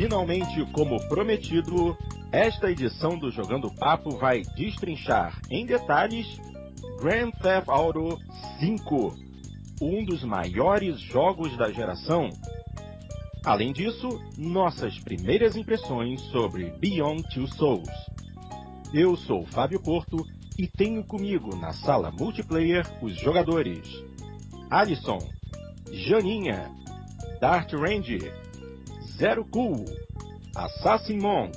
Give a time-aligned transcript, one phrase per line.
[0.00, 1.94] Finalmente, como prometido,
[2.32, 6.40] esta edição do Jogando Papo vai destrinchar em detalhes
[7.02, 8.18] Grand Theft Auto
[8.58, 9.14] 5,
[9.82, 12.30] um dos maiores jogos da geração.
[13.44, 14.08] Além disso,
[14.38, 17.90] nossas primeiras impressões sobre Beyond Two Souls.
[18.94, 20.16] Eu sou Fábio Porto
[20.58, 23.86] e tenho comigo na sala multiplayer os jogadores
[24.70, 25.18] Alisson,
[25.92, 26.70] Janinha,
[27.38, 28.18] Dart Range,
[29.20, 29.84] Zero Cool,
[30.56, 31.52] Assassin Monk,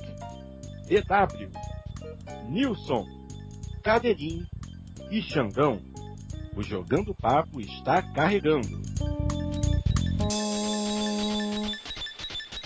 [0.89, 1.49] EW,
[2.49, 3.05] Nilson,
[3.81, 4.45] Cadeirinho
[5.09, 5.79] e Xandão.
[6.57, 8.81] O Jogando Papo está carregando.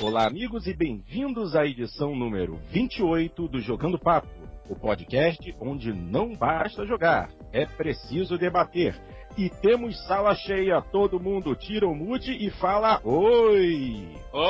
[0.02, 4.28] Olá, amigos, e bem-vindos à edição número 28 do Jogando Papo,
[4.68, 9.00] o podcast onde não basta jogar, é preciso debater.
[9.38, 14.08] E temos sala cheia, todo mundo tira o mute e fala oi!
[14.34, 14.44] Oi!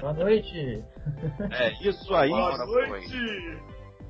[0.00, 0.84] Boa noite!
[1.52, 3.58] É isso aí, Boa noite!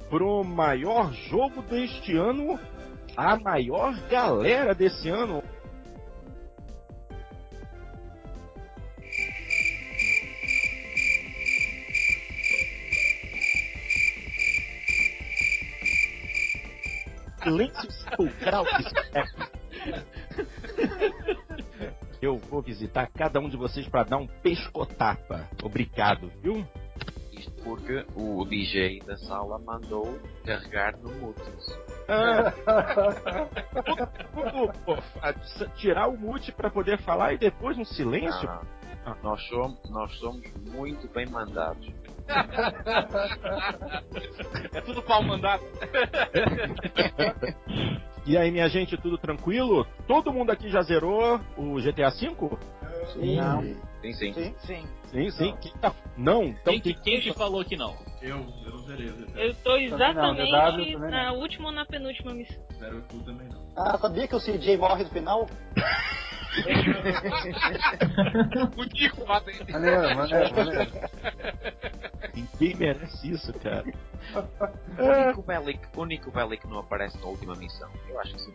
[0.08, 2.58] pro maior jogo deste ano,
[3.16, 5.42] a maior galera desse ano.
[17.44, 18.82] Silêncio sepulcral que
[22.22, 25.46] Eu vou visitar cada um de vocês para dar um pescotapa.
[25.62, 26.66] Obrigado, viu?
[27.32, 31.42] Isto porque o DJ da sala mandou carregar no mute.
[32.08, 32.52] Ah,
[35.76, 38.48] tirar o mute para poder falar e depois no silêncio?
[39.04, 41.92] Ah, nós, somos, nós somos muito bem mandados.
[44.72, 45.62] É tudo pau mandado.
[48.27, 49.86] E aí, minha gente, tudo tranquilo?
[50.06, 52.34] Todo mundo aqui já zerou o GTA V?
[53.12, 53.77] Sim.
[54.00, 54.33] Sim, sim.
[54.33, 54.89] Sim, sim.
[55.11, 55.56] Sim, sim.
[55.61, 55.95] Quem, tá...
[56.17, 57.95] Não, então Quem, que- quem que falou que não?
[58.20, 59.51] Eu, eu zerei, eu zerei.
[59.51, 62.63] Eu tô exatamente não, DW na última ou na penúltima missão.
[62.79, 63.63] Zero tu também não.
[63.77, 65.46] Ah, sabia que o CJ morre no final?
[68.76, 69.72] O Nico mata ele.
[69.72, 70.90] Maneiro, maneiro, maneiro.
[72.34, 73.84] Ninguém merece isso, cara.
[74.98, 77.88] O Nico Bellic, o Nico Bellic não aparece na última missão.
[78.08, 78.52] Eu acho que sim.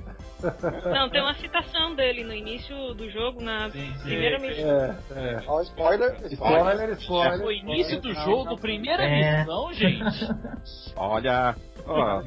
[0.93, 4.03] Não, tem uma citação dele no início do jogo, na Sim, sim.
[4.03, 4.69] primeira missão.
[4.69, 5.43] É, é.
[5.47, 6.11] Ó, spoiler.
[6.31, 6.31] Spoiler.
[6.31, 7.39] Spoiler, spoiler.
[7.39, 8.57] Foi início do Não, jogo, não.
[8.57, 9.39] primeira É.
[9.39, 10.27] missão, gente.
[10.95, 11.55] Olha,
[11.85, 12.21] ó,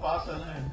[0.00, 0.70] passa, né?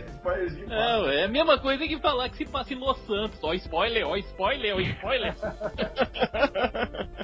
[0.00, 0.68] Spoilerzinho.
[0.68, 3.38] Não, é a mesma coisa que falar que se passa em Los Santos.
[3.42, 5.34] Ó, spoiler, ó, spoiler, ó, spoiler.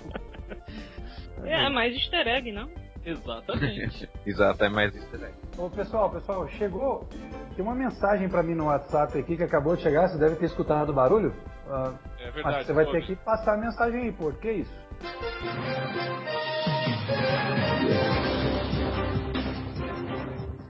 [1.44, 2.68] É, mais easter egg, não?
[3.06, 4.08] Exatamente.
[4.26, 5.32] Exato, é mais easter egg.
[5.56, 7.08] Ô, pessoal, pessoal, chegou.
[7.56, 10.08] Tem uma mensagem pra mim no WhatsApp aqui que acabou de chegar.
[10.08, 11.32] Você deve ter escutado o barulho.
[11.70, 14.30] Ah, É acho que você vai ter que passar a mensagem aí, pô.
[14.32, 14.74] Que isso?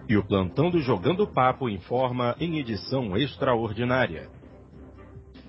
[0.09, 4.31] E o plantão do Jogando Papo informa em edição extraordinária.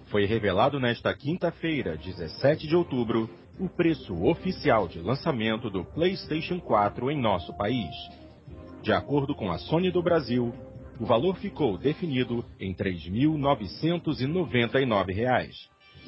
[0.08, 7.10] Foi revelado nesta quinta-feira, 17 de outubro, o preço oficial de lançamento do PlayStation 4
[7.10, 7.96] em nosso país.
[8.82, 10.54] De acordo com a Sony do Brasil,
[11.00, 15.56] o valor ficou definido em 3.999 reais.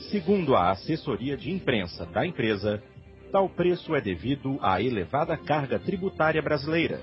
[0.10, 2.84] Segundo a assessoria de imprensa da empresa,
[3.32, 7.00] tal preço é devido à elevada carga tributária brasileira,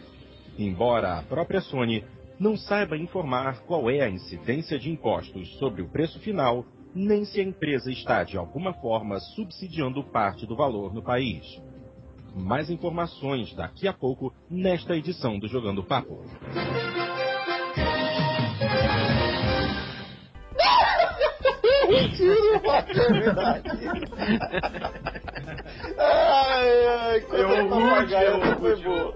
[0.59, 2.05] embora a própria Sony
[2.39, 6.65] não saiba informar qual é a incidência de impostos sobre o preço final,
[6.95, 11.45] nem se a empresa está de alguma forma subsidiando parte do valor no país.
[12.35, 16.23] Mais informações daqui a pouco nesta edição do Jogando Papo.
[21.88, 23.69] Mentira, mano, é verdade.
[25.99, 29.15] ai, ai, Eu papagaio, eu foi boa.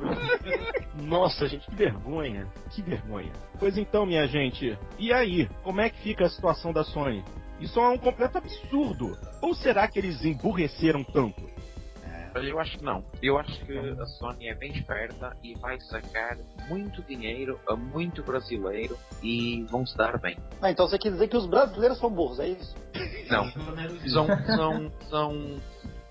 [1.02, 2.46] Nossa, gente, que vergonha.
[2.70, 3.32] Que vergonha.
[3.58, 5.48] Pois então, minha gente, e aí?
[5.62, 7.22] Como é que fica a situação da Sony?
[7.60, 9.16] Isso é um completo absurdo.
[9.40, 11.42] Ou será que eles emburreceram tanto?
[12.34, 13.04] Olha, eu acho que não.
[13.22, 16.38] Eu acho que a Sony é bem esperta e vai sacar
[16.68, 20.36] muito dinheiro a muito brasileiro e vão se dar bem.
[20.60, 22.74] Ah, então você quer dizer que os brasileiros são burros, é isso?
[23.30, 23.44] Não,
[24.08, 25.60] são, são, são.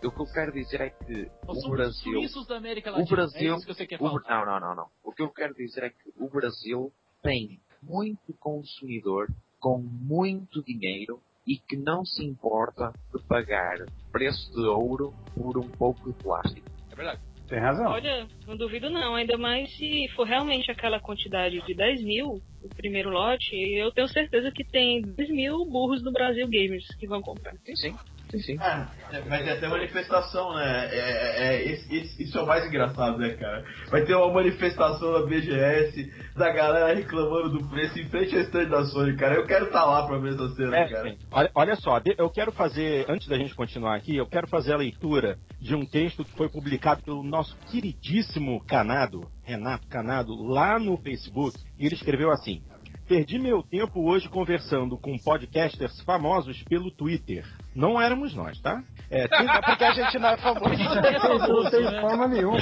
[0.03, 2.13] O que eu quero dizer é que Nós o Brasil.
[2.13, 3.15] suíços da América O Latina.
[3.15, 3.53] Brasil.
[3.53, 4.45] É isso que você quer o- falar.
[4.45, 4.87] não, não, não, não.
[5.03, 6.91] O que eu quero dizer é que o Brasil
[7.21, 9.27] tem muito consumidor
[9.59, 11.21] com muito dinheiro
[11.51, 13.77] e que não se importa de pagar
[14.09, 16.65] preço de ouro por um pouco de plástico.
[16.89, 17.19] É verdade.
[17.49, 17.91] Tem razão.
[17.91, 22.69] Olha, não duvido não, ainda mais se for realmente aquela quantidade de 10 mil, o
[22.69, 27.21] primeiro lote, eu tenho certeza que tem 10 mil burros no Brasil gamers que vão
[27.21, 27.53] comprar.
[27.65, 27.95] Sim, sim.
[28.31, 28.57] Sim, sim.
[28.59, 30.89] Ah, é, vai ter até manifestação, né?
[30.91, 33.63] É, é, é, esse- esse- isso é o mais engraçado, né, cara?
[33.89, 38.65] Vai ter uma manifestação da BGS, da galera reclamando do preço em frente ao stand
[38.69, 39.35] da Sony, cara.
[39.35, 41.15] Eu quero estar lá pra ver essa cena, É, cara.
[41.31, 44.77] olha, olha só, eu quero fazer, antes da gente continuar aqui, eu quero fazer a
[44.77, 50.97] leitura de um texto que foi publicado pelo nosso queridíssimo Canado, Renato Canado, lá no
[50.97, 52.61] Facebook, e ele escreveu assim.
[53.07, 57.45] Perdi meu tempo hoje conversando com podcasters famosos pelo Twitter.
[57.73, 58.83] Não éramos nós, tá?
[59.09, 60.73] É, É porque a gente não é famoso.
[60.73, 62.57] Isso não tem forma nenhuma.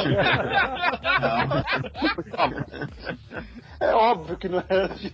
[3.79, 5.11] É óbvio que não é assim.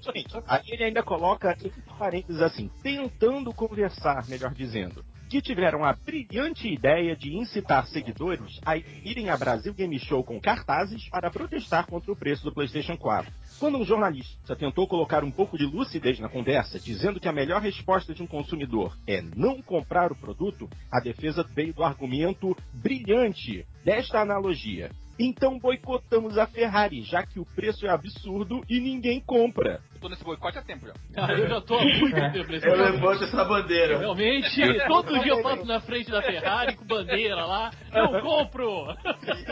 [0.00, 5.92] Gente, Aí ele ainda coloca entre parênteses assim, tentando conversar, melhor dizendo, que tiveram a
[5.92, 11.88] brilhante ideia de incitar seguidores a irem a Brasil Game Show com cartazes para protestar
[11.88, 13.32] contra o preço do PlayStation 4.
[13.58, 17.60] Quando um jornalista tentou colocar um pouco de lucidez na conversa, dizendo que a melhor
[17.60, 23.66] resposta de um consumidor é não comprar o produto, a defesa veio do argumento brilhante
[23.84, 24.88] desta analogia.
[25.18, 29.80] Então boicotamos a Ferrari, já que o preço é absurdo e ninguém compra.
[30.04, 30.92] Eu tô nesse boicote há tempo já.
[31.14, 33.98] Cara, eu já tô há muito tempo nesse Eu levanto essa bandeira.
[33.98, 37.70] Realmente, todo dia eu passo na frente da Ferrari com bandeira lá.
[37.90, 38.86] Não compro!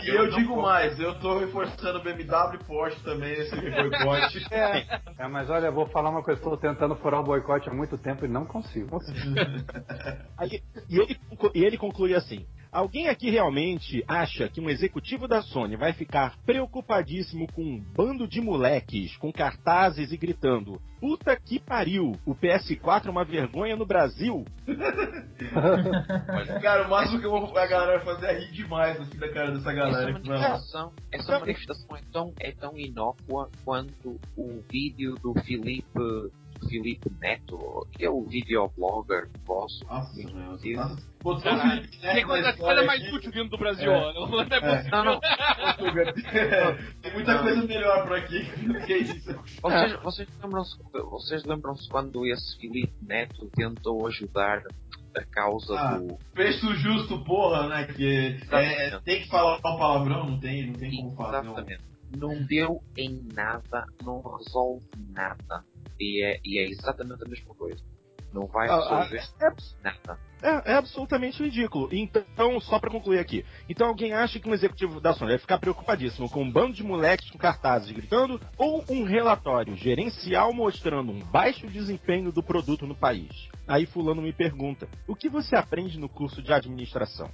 [0.03, 4.43] E eu digo mais, eu tô reforçando BMW e Porsche também nesse boicote.
[5.17, 7.97] É, mas olha, eu vou falar uma coisa, estou tentando furar o boicote há muito
[7.97, 8.99] tempo e não consigo.
[10.37, 11.17] Aí- e, ele,
[11.55, 16.35] e ele conclui assim: Alguém aqui realmente acha que um executivo da Sony vai ficar
[16.43, 23.05] preocupadíssimo com um bando de moleques com cartazes e gritando: Puta que pariu, o PS4
[23.05, 24.43] é uma vergonha no Brasil?
[26.61, 29.31] Cara, o máximo que eu vou- a galera vai fazer é rir demais assim da
[29.31, 30.11] cara dessa Essa galera.
[30.13, 30.19] Não.
[30.21, 35.83] manifestação, essa manifestação é tão, é tão inócua quanto o vídeo do Felipe,
[36.67, 39.83] Felipe Neto, que é o videoblogger vosso.
[39.85, 41.13] Nossa, Meu Deus.
[41.21, 41.41] Botou.
[41.41, 43.15] Felipe Neto Tem coisa, coisa mais aqui.
[43.15, 43.97] útil vindo do Brasil, É.
[43.97, 44.27] ó.
[44.27, 44.83] Não é.
[44.91, 45.19] Não, não.
[47.01, 49.33] Tem muita coisa melhor por aqui do que isso.
[49.61, 54.61] Vocês, vocês lembram-se vocês lembram-se quando esse Felipe Neto tentou ajudar
[55.15, 55.97] a causa Ah.
[55.97, 56.17] do.
[56.33, 57.85] Preço justo, porra, né?
[57.85, 61.83] Que é, é, tem que falar um palavrão, não tem, não tem como um- Exatamente.
[62.15, 65.63] Não deu em nada, não resolve nada.
[66.03, 67.81] E é, e é exatamente a mesma coisa.
[68.33, 70.19] Não vai Ah, ah, resolver é- nada.
[70.41, 71.87] É, é absolutamente ridículo.
[71.91, 73.45] Então, só pra concluir aqui.
[73.69, 76.83] Então, alguém acha que um executivo da Sony vai ficar preocupadíssimo com um bando de
[76.83, 82.95] moleques com cartazes gritando ou um relatório gerencial mostrando um baixo desempenho do produto no
[82.95, 83.29] país?
[83.67, 87.29] Aí fulano me pergunta: "O que você aprende no curso de administração?"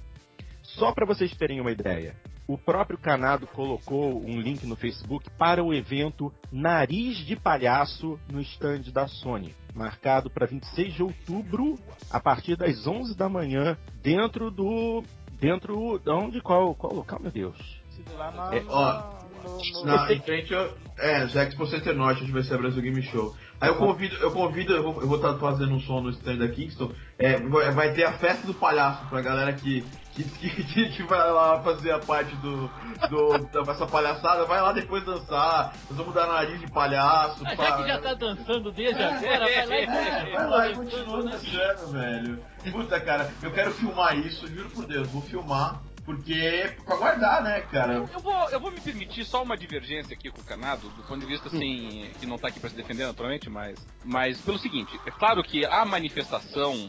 [0.76, 2.14] Só para vocês terem uma ideia,
[2.46, 8.40] o próprio Canado colocou um link no Facebook para o evento Nariz de Palhaço no
[8.40, 11.78] stand da Sony, marcado para 26 de outubro,
[12.10, 15.02] a partir das 11 da manhã, dentro do
[15.40, 17.80] dentro de onde qual qual local, meu Deus?
[18.16, 22.22] Lá na, É, ó, no- no- Na, em frente, eu, é, já Expo Center Norte,
[22.22, 23.34] onde vai ser a Brasil Game Show.
[23.60, 26.92] Aí eu convido, eu convido, eu vou, estar fazendo um som no stand da Kingston.
[27.18, 27.38] É,
[27.72, 29.84] vai ter a festa do palhaço pra galera que,
[30.14, 32.68] que, que, que- que vai lá fazer a parte do,
[33.08, 35.74] do dessa palhaçada, vai lá depois dançar.
[35.88, 37.42] Nós vamos dar nariz de palhaço.
[37.50, 37.64] Ah, pá.
[37.64, 41.22] já que já tá dançando desde agora, vai lá e É, vai lá e continua
[41.22, 42.44] dançando, velho.
[42.72, 45.80] Puta, cara, eu quero filmar isso, juro por Deus, vou filmar.
[46.04, 47.92] Porque, pra guardar, né, cara?
[47.94, 51.02] Eu, eu vou, eu vou me permitir só uma divergência aqui com o Canado, do
[51.04, 54.58] ponto de vista assim, que não tá aqui pra se defender naturalmente, mas, mas pelo
[54.58, 56.88] seguinte, é claro que a manifestação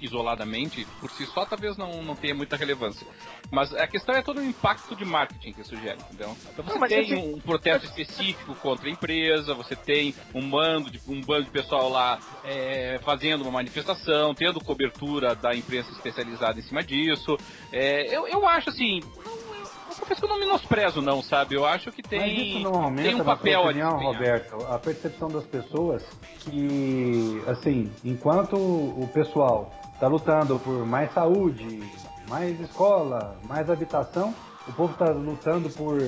[0.00, 3.06] isoladamente, por si só, talvez não, não tenha muita relevância.
[3.50, 6.36] Mas a questão é todo o impacto de marketing que isso gera, entendeu?
[6.52, 10.48] Então você Não, mas tem assim- um protesto específico contra a empresa, você tem um
[10.48, 15.90] bando de, um bando de pessoal lá é, fazendo uma manifestação, tendo cobertura da imprensa
[15.92, 17.36] especializada em cima disso.
[17.72, 19.00] É, eu, eu acho assim.
[19.00, 21.54] não- eu- eu confesso que eu não menosprezo, não, sabe?
[21.54, 23.98] Eu acho que Mas tem, isso não aumenta, tem um na papel sua a opinião.
[23.98, 26.02] Roberto, a percepção das pessoas
[26.44, 31.82] que, assim, enquanto o pessoal está lutando por mais saúde,
[32.28, 34.32] mais escola, mais habitação,
[34.68, 35.98] o povo está lutando por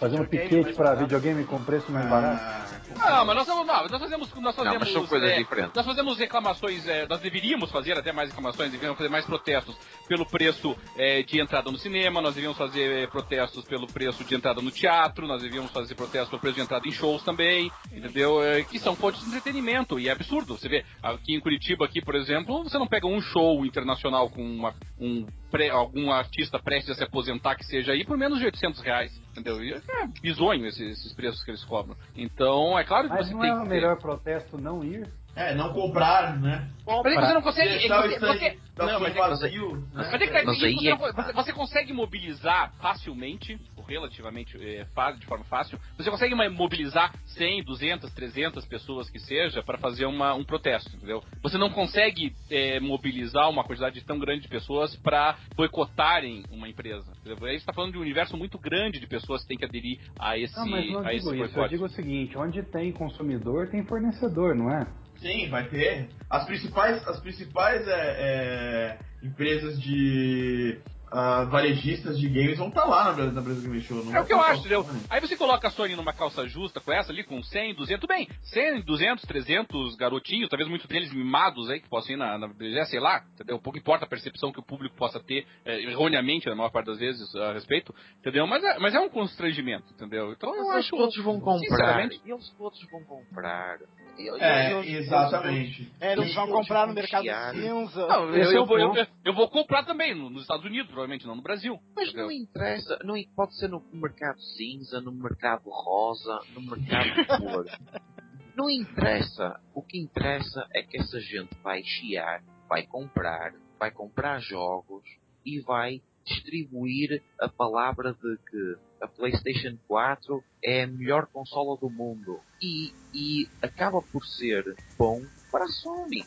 [0.00, 2.42] fazer um Videogame piquete para videogame com preço mais barato.
[2.42, 2.64] Ah,
[2.98, 4.34] Não, mas nós, não, nós fazemos.
[4.34, 5.72] Nós fazemos Não, mas são coisas é, diferentes.
[5.74, 9.76] Nós fazemos reclamações, é, nós deveríamos fazer até mais reclamações, deveríamos fazer mais protestos
[10.08, 14.34] pelo preço é, de entrada no cinema, nós deveríamos fazer é, protestos pelo preço de
[14.34, 18.42] entrada no teatro, nós deveríamos fazer protestos pelo preço de entrada em shows também, entendeu?
[18.42, 20.56] É, que são fontes de entretenimento, e é absurdo.
[20.56, 24.42] Você vê, aqui em Curitiba, aqui, por exemplo, você não pega um show internacional com
[24.42, 28.46] uma- um pré- algum artista prestes a se aposentar que seja aí por menos de
[28.46, 29.12] 800 reais.
[29.30, 29.62] Entendeu?
[29.62, 29.80] E é
[30.20, 31.96] bizonho esses, esses preços que eles cobram.
[32.16, 35.08] Então, é claro que Mas você não tem é o ter- melhor protesto não ir?
[35.34, 36.68] É, não comprar, né?
[36.86, 37.68] Mas aí você não consegue.
[37.70, 39.82] Deixar você- não, mas vazio, né?
[39.94, 44.84] Mas é que Mas isso você, é consegue mobilizar facilmente, ou relativamente é,
[45.18, 50.34] de forma fácil, você consegue mobilizar 100, 200, 300 pessoas que seja para fazer uma,
[50.34, 51.22] um protesto, entendeu?
[51.42, 57.12] Você não consegue é, mobilizar uma quantidade tão grande de pessoas para boicotarem uma empresa.
[57.20, 57.46] Entendeu?
[57.46, 60.00] Aí você está falando de um universo muito grande de pessoas que têm que aderir
[60.18, 61.44] a esse, Não, mas não a esse digo isso.
[61.44, 61.70] Eu boicote.
[61.70, 64.86] digo o seguinte, onde tem consumidor, tem fornecedor, não é?
[65.22, 66.08] Sim, vai ter.
[66.28, 70.78] As principais, as principais é, é, empresas de
[71.12, 74.02] ah, varejistas de games vão estar lá na, na Brasil Game Show.
[74.14, 74.84] É o que eu acho, entendeu?
[75.10, 78.08] Aí você coloca a Sony numa calça justa com essa ali, com 100, 200, tudo
[78.08, 82.50] bem, 100, 200, 300 garotinhos, talvez muitos deles mimados aí, que possam ir na, na
[82.86, 83.58] sei lá, entendeu?
[83.58, 86.98] Pouco importa a percepção que o público possa ter, é, erroneamente, na maior parte das
[86.98, 88.46] vezes, a respeito, entendeu?
[88.46, 90.32] Mas é, mas é um constrangimento, entendeu?
[90.32, 90.96] Então eu Mas acho...
[90.96, 91.58] todos vão comprar.
[91.58, 93.78] sinceramente, Eles todos vão comprar.
[94.18, 95.90] Eu- eu- É, eu- exatamente.
[96.00, 98.06] É, eles vão comprar no vão mercado cinza.
[98.06, 101.34] Não, eu, é eu vou, eu, eu comprar também no- nos Estados Unidos, provavelmente, não
[101.34, 101.78] no Brasil.
[101.96, 102.26] Mas entendeu?
[102.26, 107.64] não interessa, não, pode ser no mercado cinza, no mercado rosa, no mercado de cor.
[108.54, 109.58] Não interessa.
[109.74, 115.02] O que interessa é que essa gente vai chiar, vai comprar, vai comprar jogos
[115.42, 121.90] e vai distribuir a palavra de que a PlayStation 4 é a melhor consola do
[121.90, 122.40] mundo.
[122.60, 124.64] E, e acaba por ser
[124.96, 126.24] bom para a Sony.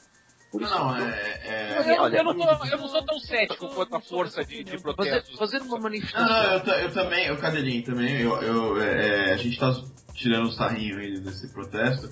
[0.52, 1.40] Por Não, isso, não, é.
[1.48, 4.64] é- Eu, olha, eu não tô- eu não sou tão cético quanto a força de,
[4.64, 5.38] de fazer, protestos.
[5.38, 6.28] fazer uma Não, manifestação.
[6.28, 9.74] não, eu, ta- eu também, eu Cadeirinho também, eu, eu, é, a gente tá
[10.14, 12.10] tirando o sarrinho aí desse protesto.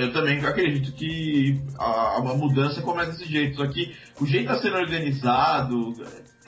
[0.00, 4.60] Eu também acredito que a, a mudança começa desse jeito, só que o jeito tá
[4.60, 5.94] sendo organizado,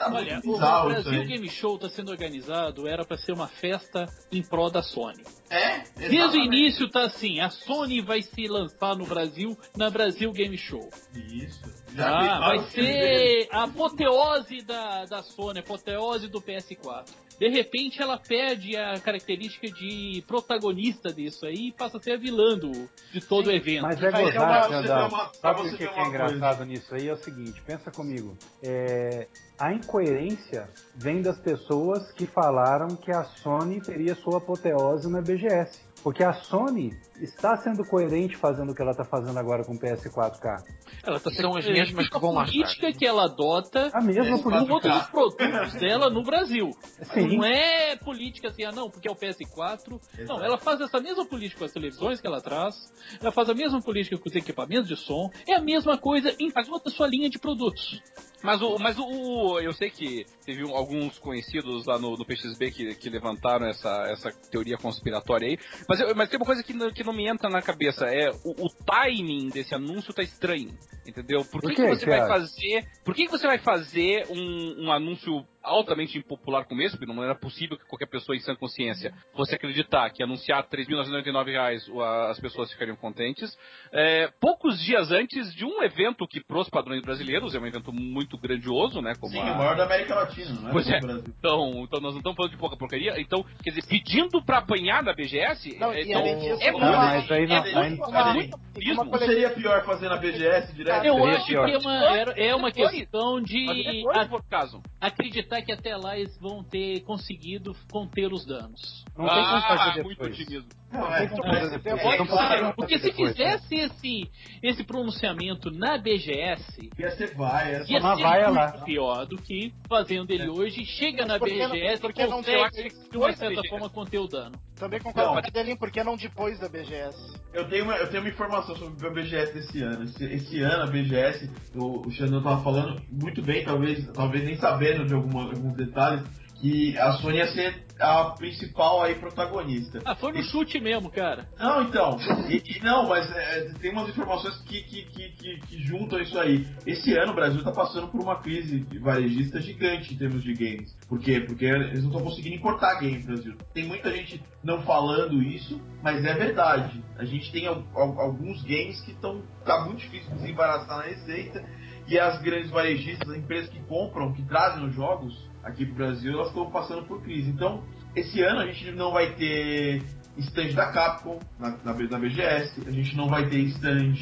[0.05, 1.25] tá Olha, o Brasil.
[1.25, 5.23] Game Show está sendo organizado, era para ser uma festa em prol da Sony.
[5.49, 6.47] É, Desde o exatamente.
[6.47, 10.89] início tá assim, a Sony vai se lançar no Brasil na Brasil Game Show.
[11.13, 11.61] Isso.
[11.63, 17.05] Ah, pensaram vai ser a apoteose da, da Sony, a apoteose do PS4.
[17.41, 22.17] De repente ela perde a característica de protagonista disso aí e passa a ser a
[22.17, 23.81] vilã do, de todo o evento.
[23.81, 27.07] Mas é pra Sabe o que, é engraçado nisso aí?
[27.07, 28.37] É o seguinte, pensa comigo.
[28.61, 35.19] É, a incoerência vem das pessoas que falaram que a Sony teria sua apoteose na
[35.19, 35.79] BGS.
[36.03, 39.79] Porque a Sony está sendo coerente fazendo o que ela está fazendo agora com o
[39.79, 40.63] PS4K.
[41.03, 44.31] Ela tá São as sendo mesmas que vão política que ela adota A mesma É,
[44.31, 44.73] com política.
[44.73, 46.71] outros produtos dela no Brasil.
[47.13, 47.37] Sim.
[47.37, 49.89] Não é política assim, ah não, porque é o PS4.
[49.89, 50.41] Não, Exato.
[50.43, 52.75] ela faz essa mesma política com as televisões que ela traz,
[53.21, 56.49] ela faz a mesma política com os equipamentos de som, é a mesma coisa em
[56.51, 58.01] toda a sua linha de produtos.
[58.43, 62.95] Mas o, mas o, eu sei que teve alguns conhecidos lá no, no PXB que,
[62.95, 65.57] que levantaram essa, essa teoria conspiratória aí.
[65.87, 68.31] Mas, eu- mas tem uma coisa que não, que não me entra na cabeça é
[68.43, 71.45] o, o timing desse anúncio tá estranho, entendeu?
[71.45, 72.27] Por que, Por que que você vai acha?
[72.27, 72.87] fazer?
[73.05, 76.97] Por que, que você vai fazer um, um anúncio altamente impopular como esse?
[76.97, 81.45] Porque não era possível que qualquer pessoa em sã consciência fosse acreditar que anunciar 3.999
[81.45, 81.89] reais
[82.29, 83.57] as pessoas ficariam contentes.
[83.91, 88.37] É, poucos dias antes de um evento que pros padrões brasileiros é um evento muito
[88.37, 89.13] grandioso, né?
[89.19, 90.71] Como Sim, a- o maior da América Latina, não é?
[90.71, 90.97] Pois é.
[90.97, 93.19] Então, então nós não estamos falando de pouca porcaria.
[93.19, 96.97] Então, quer dizer, pedindo pra apanhar da BGS, Não, é, então, disso, é não, muito.
[96.97, 98.61] mas aí não- é muito- é muito.
[99.05, 101.05] Não seria pior fazer na BGS direto?
[101.05, 101.65] Eu acho pior.
[101.67, 104.81] que é uma, era- é uma Depois- questão Mas de depois, a- por caso.
[104.99, 109.03] acreditar que até lá eles vão ter conseguido conter os danos.
[109.17, 110.17] Não tem como fazer Ah, depois.
[110.17, 110.69] muito otimismo.
[110.91, 113.13] Não, é, é, é, Porque se né?
[113.13, 114.29] fizesse esse,
[114.61, 118.21] esse pronunciamento na BGS, Ia ser vai, ia ser muito
[118.51, 118.71] lá.
[118.83, 123.33] pior do que fazendo ele hoje, chega na BGS por que e não de uma
[123.33, 124.55] certa forma, conter o dano.
[124.77, 127.15] Também concordo com Cadelinho, por que não depois da BGS?
[127.53, 130.03] Eu tenho, uma, eu tenho uma informação sobre a BGS desse ano.
[130.03, 134.55] Esse, esse ano, a BGS, o, o Xandão tava falando muito bem, talvez, talvez nem
[134.57, 136.23] sabendo de alguma- alguns detalhes,
[136.61, 139.99] que a Sony ia ser a principal aí protagonista.
[140.05, 141.47] Ah, foi no chute mesmo, cara.
[141.59, 142.17] Não, então,
[142.49, 146.65] e, e não, mas é, tem umas informações que, que, que, que- juntam isso aí.
[146.85, 150.95] Esse ano o Brasil está passando por uma crise varejista gigante em termos de games.
[151.07, 151.41] Por quê?
[151.41, 153.55] Porque eles não estão conseguindo importar game no Brasil.
[153.73, 157.03] Tem muita gente não falando isso, mas é verdade.
[157.17, 159.43] A gente tem al- al- alguns games que estão.
[159.65, 161.63] tá muito difícil desembaraçar na receita.
[162.07, 166.33] E as grandes varejistas, as empresas que compram, que trazem os jogos aqui pro Brasil,
[166.33, 167.49] elas estão passando por crise.
[167.49, 167.83] Então,
[168.15, 170.03] esse ano a gente não vai ter
[170.37, 174.13] stand da Capcom na, na, na BGS, a gente não vai ter stand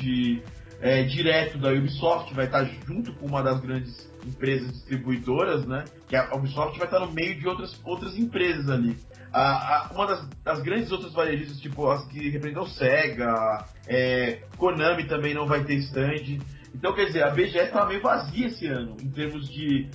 [0.82, 5.86] é, direto da Ubisoft, vai estar junto com uma das grandes empresas distribuidoras, né?
[6.08, 8.98] Que a Ubisoft vai estar no meio de outras, outras empresas ali.
[9.32, 15.06] A, a, uma das, das, grandes outras varejistas, tipo as que representam Sega, é, Konami
[15.06, 16.40] também não vai ter stand.
[16.74, 19.90] Então, quer dizer, a BGS tá meio vazia esse ano, em termos de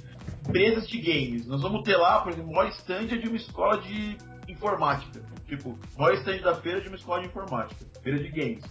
[0.46, 1.46] empresas de games.
[1.46, 4.16] Nós vamos ter lá, por exemplo, o maior stand é de uma escola de
[4.48, 5.22] informática.
[5.46, 7.84] Tipo, o maior stand da feira é de uma escola de informática.
[8.02, 8.64] Feira de games.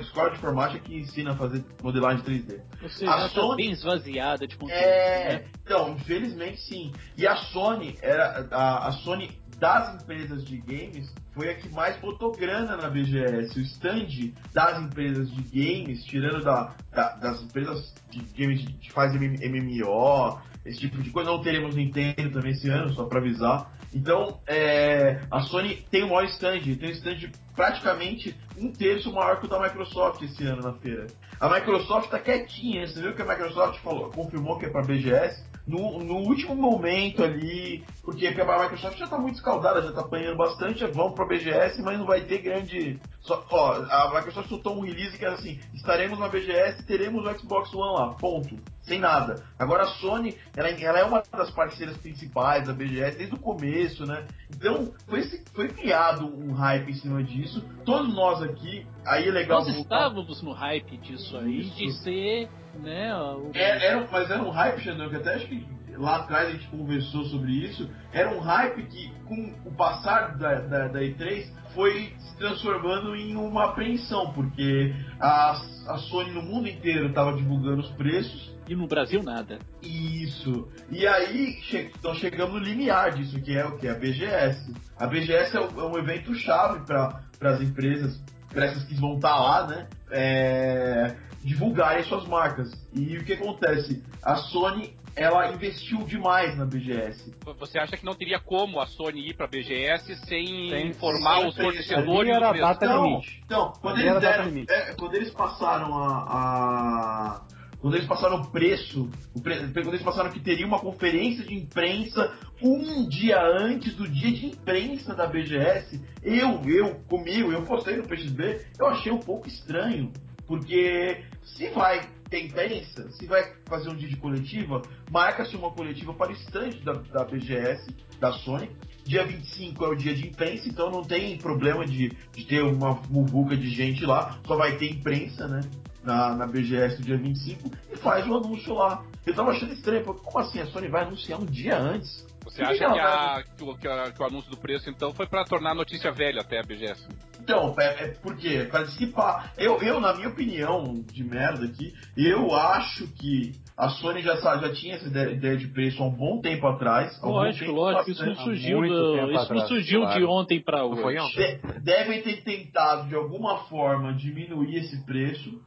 [0.00, 2.60] Escola de informática que ensina a fazer modelagem 3D.
[2.80, 4.78] Ou seja, a Sony tá bem esvaziada de conteúdo.
[4.78, 5.44] É, né?
[5.64, 6.92] então, infelizmente sim.
[7.16, 11.96] E a Sony era a, a Sony das empresas de games foi a que mais
[12.00, 13.58] botou grana na BGS.
[13.58, 19.20] O stand das empresas de games, tirando da, da das empresas de games que fazem
[19.20, 23.72] MMO, esse tipo de coisa, não teremos Nintendo também esse ano, só para avisar.
[23.92, 29.38] Então, é, a Sony tem o maior stand, tem um stand praticamente um terço maior
[29.38, 31.06] que o da Microsoft esse ano na feira.
[31.40, 35.44] A Microsoft tá quietinha, você viu que a Microsoft falou, confirmou que é para BGS,
[35.66, 40.36] no, no, último momento ali, porque a Microsoft já está muito escaldada, já está apanhando
[40.36, 43.00] bastante, vamos para a BGS, mas não vai ter grande.
[43.20, 47.24] Só, ó, a Microsoft soltou um release que era assim: estaremos na BGS e teremos
[47.24, 48.56] o Xbox One lá, ponto.
[48.82, 49.42] Sem nada.
[49.58, 54.04] Agora a Sony, ela, ela, é uma das parceiras principais da BGS desde o começo,
[54.04, 54.26] né?
[54.54, 55.22] Então foi,
[55.54, 57.64] foi criado um hype em cima disso.
[57.86, 59.60] Todos nós aqui, aí é legal.
[59.60, 61.76] Nós estávamos no hype disso aí, Isso.
[61.76, 62.50] de ser
[62.82, 63.14] né?
[63.16, 63.50] O...
[63.54, 65.66] É, era, mas era um hype, Xandão, que até acho que
[65.96, 67.88] lá atrás a gente conversou sobre isso.
[68.12, 73.36] Era um hype que, com o passar da, da, da E3, foi se transformando em
[73.36, 75.52] uma apreensão, porque a,
[75.88, 78.54] a Sony no mundo inteiro estava divulgando os preços.
[78.68, 79.58] E no Brasil nada.
[79.82, 80.68] Isso.
[80.90, 83.86] E aí che nós chegamos no limiar disso, que é o que?
[83.86, 84.72] A BGS.
[84.96, 89.28] A BGS é, é um evento chave para as empresas, para essas que vão estar
[89.28, 89.86] tá lá, né?
[90.10, 92.72] É, divulgarem suas marcas.
[92.92, 94.02] E o que acontece?
[94.22, 97.32] A Sony ela investiu demais na BGS.
[97.58, 101.38] Você acha que não teria como a Sony ir para a BGS sem, sem informar
[101.38, 103.42] sem, os fornecedores era do data não, limite.
[103.44, 107.46] Então, quando eles, deram, é, quando eles passaram a, a
[107.80, 109.56] quando eles passaram o preço, o pre...
[109.72, 114.46] quando eles passaram que teria uma conferência de imprensa um dia antes do dia de
[114.46, 120.10] imprensa da BGS, eu, eu, comigo, eu postei no PXB, eu achei um pouco estranho.
[120.46, 126.12] Porque se vai ter imprensa, se vai fazer um dia de coletiva, marca-se uma coletiva
[126.14, 128.70] para o stand da, da BGS, da Sony.
[129.04, 133.02] Dia 25 é o dia de imprensa, então não tem problema de, de ter uma
[133.10, 135.60] muvuca de gente lá, só vai ter imprensa, né?
[136.02, 139.02] Na, na BGS do dia 25 e faz o anúncio lá.
[139.24, 142.26] Eu tava achando estranho, como assim a Sony vai anunciar um dia antes?
[142.44, 145.26] Você acha que, a, que, o, que, a, que, o, anúncio do preço, então, foi
[145.26, 147.08] para tornar a notícia velha até a BGS?
[147.44, 149.52] Então, é, é porque, para dissipar.
[149.58, 154.72] Eu, eu, na minha opinião, de merda aqui, eu acho que a Sony já, já
[154.72, 157.20] tinha essa ideia de preço há um bom tempo atrás.
[157.22, 160.18] Lógico, tempo lógico, isso não surgiu, do, isso não surgiu claro.
[160.18, 161.36] de ontem para hoje.
[161.36, 165.60] De, devem ter tentado, de alguma forma, diminuir esse preço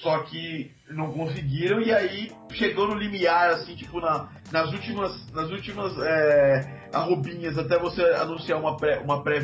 [0.00, 5.50] só que não conseguiram e aí chegou no limiar, assim, tipo, na, nas últimas, nas
[5.50, 9.40] últimas é, arrobinhas até você anunciar uma pré-venda, uma pré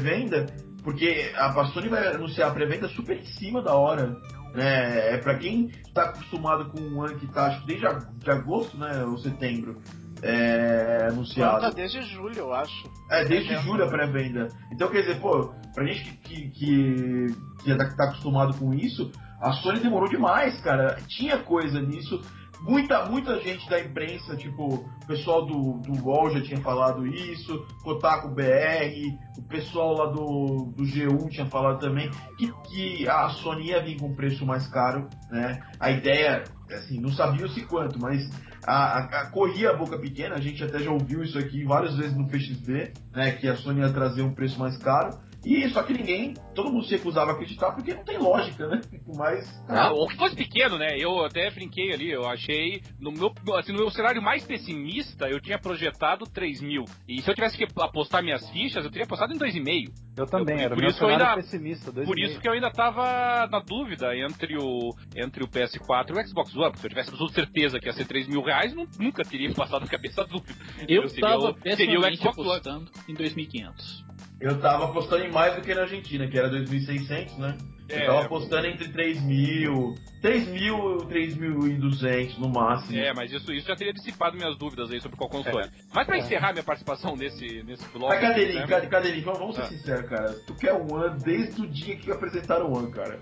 [0.85, 4.16] porque a Sony vai anunciar a pré-venda super em cima da hora.
[4.55, 5.14] Né?
[5.14, 7.87] É para quem está acostumado com um ano que tá, acho que desde
[8.18, 9.81] de agosto, né, ou setembro,
[10.23, 11.61] é, anunciado.
[11.61, 12.90] Tá desde julho, eu acho.
[13.11, 14.49] É, desde é julho a pré-venda.
[14.73, 17.27] Então, quer dizer, pô, pra gente que, que,
[17.64, 20.99] que, que tá acostumado com isso, a Sony demorou demais, cara.
[21.09, 22.20] Tinha coisa nisso.
[22.61, 27.67] Muita, muita gente da imprensa, tipo, o pessoal do, do UOL já tinha falado isso,
[27.83, 33.69] Kotaku BR, o pessoal lá do, do G1 tinha falado também, que, que a Sony
[33.69, 35.61] ia vir com um preço mais caro, né?
[35.79, 38.29] A ideia, assim, não sabia-se quanto, mas
[38.67, 41.97] a, a, a, corria a boca pequena, a gente até já ouviu isso aqui várias
[41.97, 43.33] vezes no PXB, né?
[43.33, 45.19] Que a Sony ia trazer um preço mais caro.
[45.44, 48.80] E só que ninguém, todo mundo se recusava a acreditar porque não tem lógica, né?
[49.14, 49.62] Mas.
[49.68, 50.96] Ah, ou que fosse pequeno, né?
[50.98, 52.80] Eu até brinquei ali, eu achei.
[52.98, 56.85] No meu, assim, no meu cenário mais pessimista, eu tinha projetado 3 mil.
[57.09, 59.92] E se eu tivesse que apostar minhas fichas, eu teria apostado em 2,5.
[60.16, 61.92] Eu também, eu, era por isso ainda, pessimista.
[61.92, 66.26] Por isso que eu ainda tava na dúvida entre o, entre o PS4 e o
[66.28, 66.70] Xbox One.
[66.70, 69.83] Porque se eu tivesse absoluta certeza que ia ser 3 mil reais, nunca teria passado
[69.83, 70.54] na cabeça a dúvida.
[70.88, 73.04] Eu, eu tava seria, seria o Xbox apostando One.
[73.09, 74.13] em 2.500.
[74.44, 77.57] Eu tava apostando em mais do que na Argentina, que era 2.600, né?
[77.88, 79.94] É, eu tava apostando entre 3 mil,
[80.25, 82.99] 3.000, 3.200 no máximo.
[82.99, 85.69] É, mas isso, isso já teria dissipado minhas dúvidas aí sobre qual console.
[85.93, 86.21] Mas pra É.
[86.21, 88.09] encerrar minha participação nesse, nesse bloco.
[88.15, 89.67] Mas Cadeirinho, né, Cade- Cadeirinho, vamos, vamos ser Ah.
[89.67, 90.33] sinceros, cara.
[90.47, 93.21] Tu quer o One desde o dia que apresentaram o One, cara.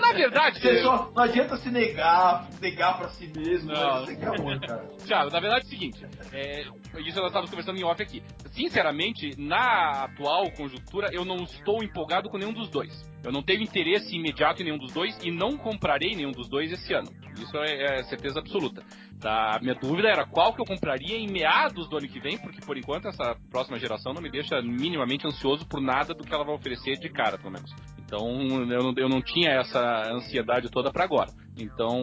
[0.00, 3.90] Na verdade, Você só, não adianta se negar, negar pra si mesmo, Não.
[3.90, 4.88] mas você quer o One, cara.
[5.04, 8.22] Thiago, na verdade é o seguinte, é, isso nós estávamos conversando em off aqui.
[8.52, 13.08] Sinceramente, na atual conjuntura, eu não estou empolgado com nenhum dos dois.
[13.22, 16.70] Eu não tenho interesse imediato em nenhum dos dois e não comprarei nenhum dos dois
[16.72, 17.10] esse ano.
[17.38, 18.82] Isso é, é certeza absoluta.
[19.20, 19.58] Tá?
[19.60, 22.76] Minha dúvida era qual que eu compraria em meados do ano que vem, porque por
[22.76, 26.54] enquanto essa próxima geração não me deixa minimamente ansioso por nada do que ela vai
[26.54, 27.70] oferecer de cara, pelo menos.
[28.10, 28.26] Então
[28.68, 31.30] eu não, eu não tinha essa ansiedade toda pra agora.
[31.56, 32.00] Então,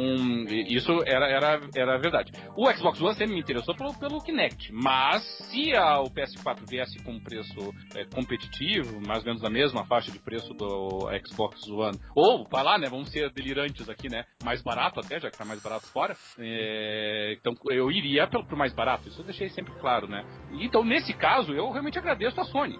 [0.68, 2.32] isso era, era, era a verdade.
[2.56, 7.00] O Xbox One sempre me interessou pelo, pelo Kinect, mas se a- o PS4 viesse
[7.02, 11.68] com um preço é, competitivo, mais ou menos na mesma faixa de preço do Xbox
[11.70, 15.38] One, ou, vai lá, né, vamos ser delirantes aqui, né, mais barato até, já que
[15.38, 19.50] tá mais barato fora, é, então eu iria pelo, pro mais barato, isso eu deixei
[19.50, 20.24] sempre claro, né.
[20.62, 22.78] Então, nesse caso, eu realmente agradeço a Sony,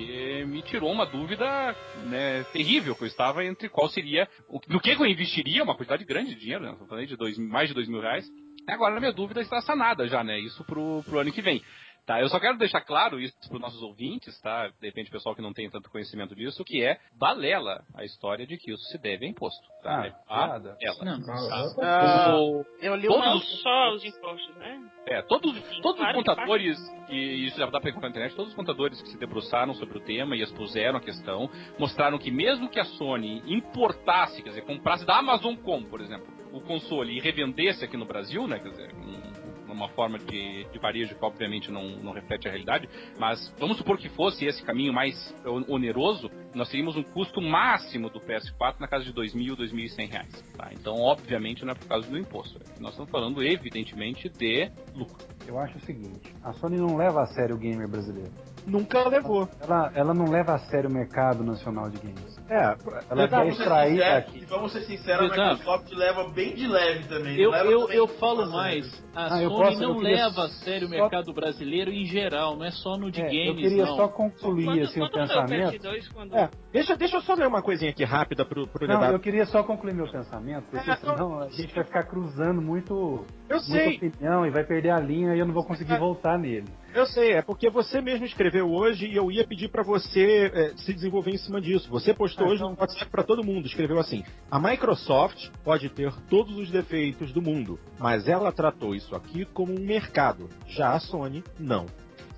[0.00, 4.26] porque me tirou uma dúvida né, terrível que eu estava entre qual seria,
[4.68, 7.06] no que eu investiria, uma quantidade grande de dinheiro, né?
[7.06, 8.26] De dois, mais de dois mil reais.
[8.66, 10.38] Agora minha dúvida está sanada já, né?
[10.38, 11.62] Isso pro, pro ano que vem.
[12.06, 14.68] Tá, eu só quero deixar claro isso para os nossos ouvintes, tá?
[14.68, 18.56] De repente, pessoal que não tem tanto conhecimento disso, que é balela a história de
[18.56, 19.66] que isso se deve a imposto.
[19.82, 20.00] Tá?
[20.00, 20.12] Ah, É a
[20.46, 20.76] piada.
[20.80, 21.04] ela.
[21.04, 21.34] Não, Tá?
[21.82, 23.40] Ah, O- eu li Todos uma.
[23.40, 24.90] Só os impostos, né?
[25.06, 28.14] é, todos, Sim, todos claro os que contadores, e isso já dá pra encontrar na
[28.16, 32.18] internet, todos os contadores que se debruçaram sobre o tema e expuseram a questão, mostraram
[32.18, 36.60] que mesmo que a Sony importasse, quer dizer, comprasse da Amazon Com, por exemplo, o
[36.60, 39.29] console e revendesse aqui no Brasil, né, quer dizer, um-
[39.72, 43.98] uma forma de, de varejo que obviamente não, não reflete a realidade, mas vamos supor
[43.98, 45.34] que fosse esse caminho mais
[45.68, 50.44] oneroso, nós teríamos um custo máximo do PS4 na casa de 2.000, 2.100 reais.
[50.56, 50.68] Tá?
[50.72, 52.58] Então, obviamente, não é por causa do imposto.
[52.80, 55.28] Nós estamos falando, evidentemente, de lucro.
[55.46, 58.30] Eu acho o seguinte, a Sony não leva a sério o gamer brasileiro.
[58.66, 59.48] Nunca levou.
[59.60, 62.38] Ela, ela não leva a sério o mercado nacional de games.
[62.48, 62.76] É,
[63.08, 64.44] Ela quer extrair sinceros, daqui.
[64.46, 65.54] vamos ser sinceros, a Exato.
[65.58, 67.40] Microsoft leva bem de leve também.
[67.40, 68.52] Eu, leva eu, também eu falo a sério.
[68.52, 71.32] mais, a Ah, eu Sony posso- eu não queria leva a sério o só- mercado
[71.32, 73.96] brasileiro em geral, não é só no de É, eu games, queria não.
[73.96, 75.72] só concluir Quando, assim, o quando o pensamento.
[75.78, 76.08] PS2?
[76.12, 76.34] Quando...
[76.40, 79.16] É, deixa, deixa eu só ler uma coisinha aqui rápida pro, pro Não, Leonardo.
[79.16, 83.24] eu queria só concluir meu pensamento, porque É, senão a gente vai ficar cruzando muito,
[83.48, 85.98] Eu muita sei, opinião e vai perder a linha e eu não vou conseguir É.
[85.98, 86.66] voltar nele.
[86.94, 90.76] eu sei, é porque você mesmo escreveu hoje e eu ia pedir pra você é,
[90.76, 91.88] se desenvolver em cima disso.
[91.90, 95.88] Você postou Ah, hoje então- no WhatsApp pra todo mundo, escreveu assim: a Microsoft pode
[95.90, 100.48] ter todos os defeitos do mundo, mas ela tratou isso aqui como um mercado.
[100.66, 101.86] Já a Sony, não.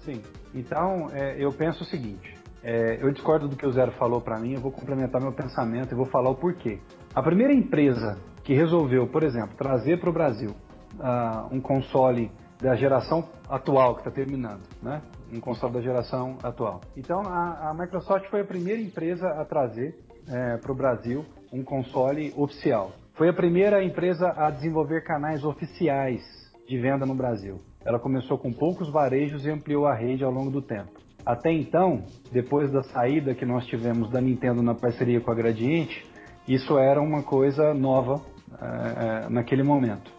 [0.05, 0.21] Sim.
[0.55, 4.39] Então, é, eu penso o seguinte: é, eu discordo do que o Zero falou para
[4.39, 6.79] mim, eu vou complementar meu pensamento e vou falar o porquê.
[7.15, 10.55] A primeira empresa que resolveu, por exemplo, trazer para o Brasil
[11.01, 15.03] ah, um console da geração atual que está terminando, né?
[15.33, 16.81] Um console da geração atual.
[16.97, 19.99] Então, a, a Microsoft foi a primeira empresa a trazer
[20.61, 22.93] para o Brasil um console oficial.
[23.15, 26.23] Foi a primeira empresa a desenvolver canais oficiais
[26.67, 27.59] de venda no Brasil.
[27.85, 31.02] Ela começou com poucos varejos e ampliou a rede ao longo do tempo.
[31.25, 36.05] Até então, depois da saída que nós tivemos da Nintendo na parceria com a Gradiente,
[36.49, 38.21] isso era uma coisa nova
[38.61, 40.11] eh, naquele momento.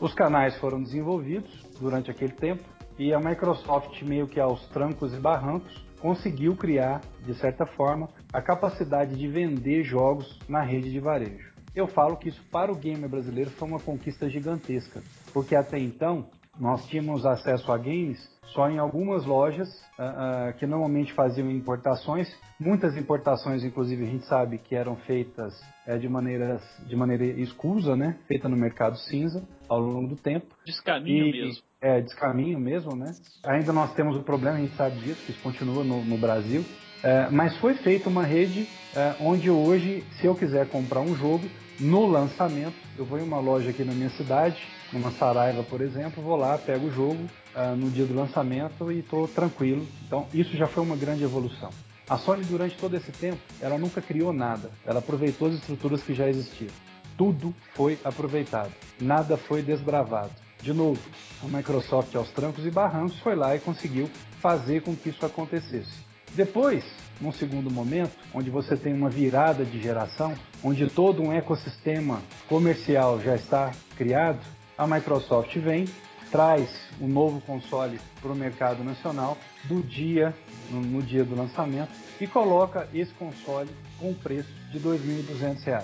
[0.00, 2.62] Os canais foram desenvolvidos durante aquele tempo
[2.98, 8.42] e a Microsoft, meio que aos trancos e barrancos, conseguiu criar, de certa forma, a
[8.42, 11.52] capacidade de vender jogos na rede de varejo.
[11.74, 16.26] Eu falo que isso para o gamer brasileiro foi uma conquista gigantesca, porque até então
[16.58, 18.18] nós tínhamos acesso a games
[18.52, 19.68] só em algumas lojas
[19.98, 22.28] ah, ah, que normalmente faziam importações.
[22.58, 25.54] Muitas importações, inclusive, a gente sabe que eram feitas
[25.86, 28.18] eh, de, maneiras, de maneira escusa, né?
[28.26, 30.46] Feita no mercado cinza ao longo do tempo.
[30.64, 31.62] Descaminho E- mesmo.
[31.80, 33.12] É, descaminho mesmo, né?
[33.44, 36.64] Ainda nós temos o problema, a gente sabe disso, que isso continua no, no Brasil.
[37.02, 41.48] É, mas foi feita uma rede é, onde hoje, se eu quiser comprar um jogo,
[41.78, 44.60] no lançamento, eu vou em uma loja aqui na minha cidade,
[44.92, 48.98] numa Saraiva, por exemplo, vou lá, pego o jogo é, no dia do lançamento e
[48.98, 49.86] estou tranquilo.
[50.06, 51.70] Então, isso já foi uma grande evolução.
[52.08, 54.70] A Sony, durante todo esse tempo, ela nunca criou nada.
[54.84, 56.70] Ela aproveitou as estruturas que já existiam.
[57.16, 58.72] Tudo foi aproveitado.
[59.00, 60.32] Nada foi desbravado.
[60.62, 61.00] De novo,
[61.44, 66.07] a Microsoft aos trancos e barrancos foi lá e conseguiu fazer com que isso acontecesse.
[66.34, 66.84] Depois,
[67.20, 73.20] num segundo momento, onde você tem uma virada de geração, onde todo um ecossistema comercial
[73.20, 74.40] já está criado,
[74.76, 75.86] a Microsoft vem,
[76.30, 76.68] traz
[77.00, 80.34] um novo console para o mercado nacional do dia,
[80.70, 85.82] no, no dia do lançamento, e coloca esse console com um preço de R$ 2.200.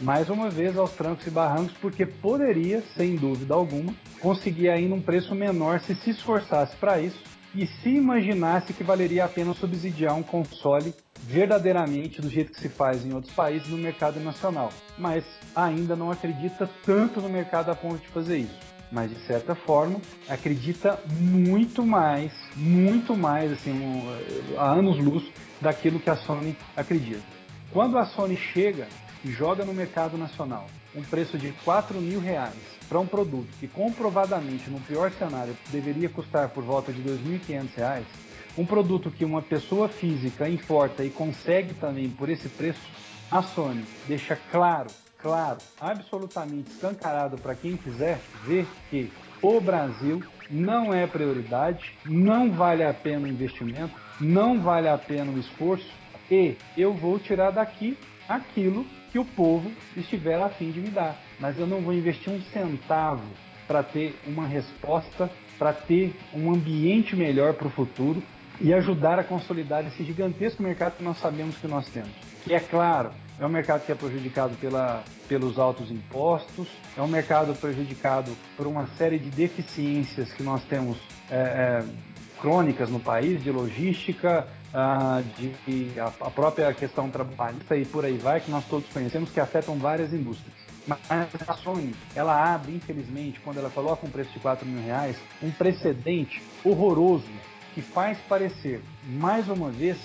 [0.00, 5.00] mais uma vez aos trancos e barrancos, porque poderia, sem dúvida alguma, conseguir ainda um
[5.00, 10.14] preço menor se se esforçasse para isso e se imaginasse que valeria a pena subsidiar
[10.14, 14.70] um console verdadeiramente do jeito que se faz em outros países no mercado nacional.
[14.98, 19.54] Mas ainda não acredita tanto no mercado a ponto de fazer isso mas de certa
[19.54, 25.24] forma acredita muito mais, muito mais, assim, um, a anos luz
[25.60, 27.22] daquilo que a Sony acredita.
[27.72, 28.86] Quando a Sony chega
[29.24, 33.66] e joga no mercado nacional um preço de 4 mil reais para um produto que
[33.66, 38.06] comprovadamente no pior cenário deveria custar por volta de 2.500 reais,
[38.58, 42.82] um produto que uma pessoa física importa e consegue também por esse preço,
[43.30, 50.92] a Sony deixa claro claro, absolutamente escancarado para quem quiser ver que o Brasil não
[50.92, 55.88] é prioridade, não vale a pena o investimento, não vale a pena o esforço
[56.30, 57.96] e eu vou tirar daqui
[58.28, 61.16] aquilo que o povo estiver a fim de me dar.
[61.42, 63.24] Mas eu não vou investir um centavo
[63.66, 65.28] para ter uma resposta,
[65.58, 68.22] para ter um ambiente melhor para o futuro
[68.60, 72.12] e ajudar a consolidar esse gigantesco mercado que nós sabemos que nós temos.
[72.46, 77.08] E é claro, é um mercado que é prejudicado pela, pelos altos impostos, é um
[77.08, 80.96] mercado prejudicado por uma série de deficiências que nós temos
[81.28, 81.84] é, é,
[82.40, 88.40] crônicas no país, de logística, ah, de, a própria questão trabalhista e por aí vai,
[88.40, 90.61] que nós todos conhecemos, que afetam várias indústrias.
[90.86, 90.98] Mas
[91.46, 95.50] a Sony, ela abre, infelizmente, quando ela coloca um preço de 4 mil reais, um
[95.50, 97.28] precedente horroroso
[97.74, 99.98] que faz parecer, mais uma vez,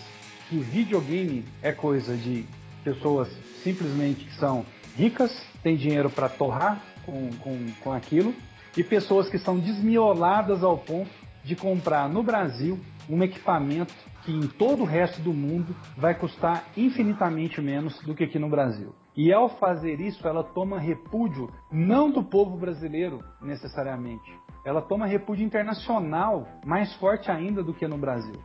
[0.49, 2.45] que videogame é coisa de
[2.83, 3.27] pessoas
[3.63, 8.33] simplesmente que são ricas, têm dinheiro para torrar com, com, com aquilo,
[8.75, 11.09] e pessoas que são desmioladas ao ponto
[11.43, 16.65] de comprar no Brasil um equipamento que em todo o resto do mundo vai custar
[16.75, 18.93] infinitamente menos do que aqui no Brasil.
[19.17, 24.31] E ao fazer isso, ela toma repúdio não do povo brasileiro necessariamente,
[24.63, 28.35] ela toma repúdio internacional mais forte ainda do que no Brasil.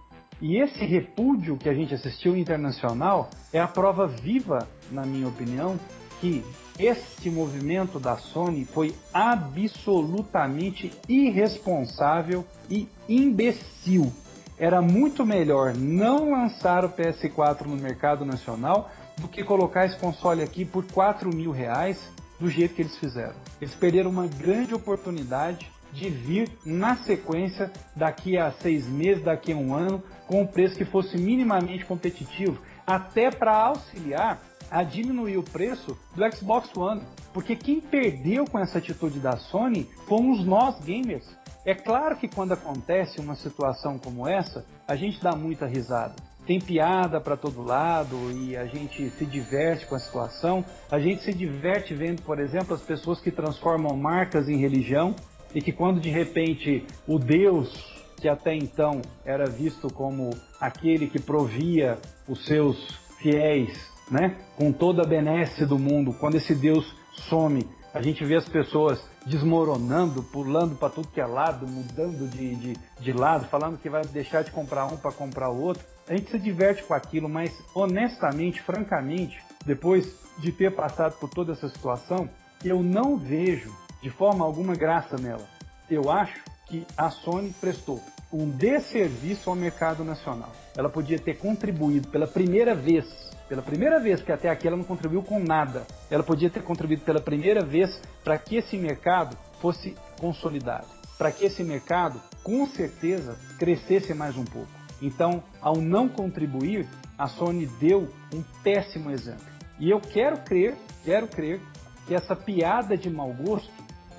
[0.40, 5.78] E esse repúdio que a gente assistiu internacional é a prova viva, na minha opinião,
[6.22, 6.42] que
[6.78, 14.11] este movimento da Sony foi absolutamente irresponsável e imbecil.
[14.58, 18.90] Era muito melhor não lançar o PS4 no mercado nacional
[19.22, 23.35] do que colocar esse console aqui por 4 mil reais do jeito que eles fizeram.
[23.61, 29.56] Eles perderam uma grande oportunidade de vir na sequência daqui a seis meses, daqui a
[29.56, 35.42] um ano, com um preço que fosse minimamente competitivo, até para auxiliar a diminuir o
[35.42, 37.02] preço do Xbox One.
[37.32, 41.26] Porque quem perdeu com essa atitude da Sony fomos nós gamers.
[41.64, 46.16] É claro que quando acontece uma situação como essa, a gente dá muita risada.
[46.46, 50.64] Tem piada para todo lado e a gente se diverte com a situação.
[50.90, 55.14] A gente se diverte vendo, por exemplo, as pessoas que transformam marcas em religião
[55.55, 61.18] e que quando de repente o Deus que até então era visto como aquele que
[61.18, 62.76] provia os seus
[63.18, 63.76] fiéis,
[64.09, 66.87] né, com toda a benesse do mundo, quando esse Deus
[67.28, 72.55] some, a gente vê as pessoas desmoronando, pulando para tudo que é lado, mudando de,
[72.55, 75.85] de, de lado, falando que vai deixar de comprar um para comprar o outro.
[76.12, 81.53] A gente se diverte com aquilo, mas honestamente, francamente, depois de ter passado por toda
[81.53, 82.29] essa situação,
[82.62, 85.48] eu não vejo de forma alguma graça nela.
[85.90, 87.98] Eu acho que a Sony prestou
[88.31, 90.53] um desserviço ao mercado nacional.
[90.77, 93.07] Ela podia ter contribuído pela primeira vez,
[93.48, 97.07] pela primeira vez que até aqui ela não contribuiu com nada, ela podia ter contribuído
[97.07, 97.88] pela primeira vez
[98.22, 104.44] para que esse mercado fosse consolidado, para que esse mercado, com certeza, crescesse mais um
[104.44, 104.81] pouco.
[105.02, 106.88] Então, ao não contribuir,
[107.18, 109.44] a Sony deu um péssimo exemplo.
[109.78, 111.60] E eu quero crer, quero crer
[112.06, 113.70] que essa piada de mau gosto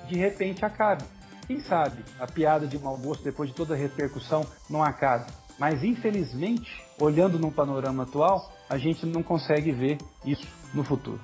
[0.06, 1.02] de repente acabe.
[1.46, 5.32] Quem sabe a piada de mau gosto, depois de toda a repercussão, não acabe.
[5.58, 6.70] Mas infelizmente,
[7.00, 11.20] olhando no panorama atual, a gente não consegue ver isso no futuro.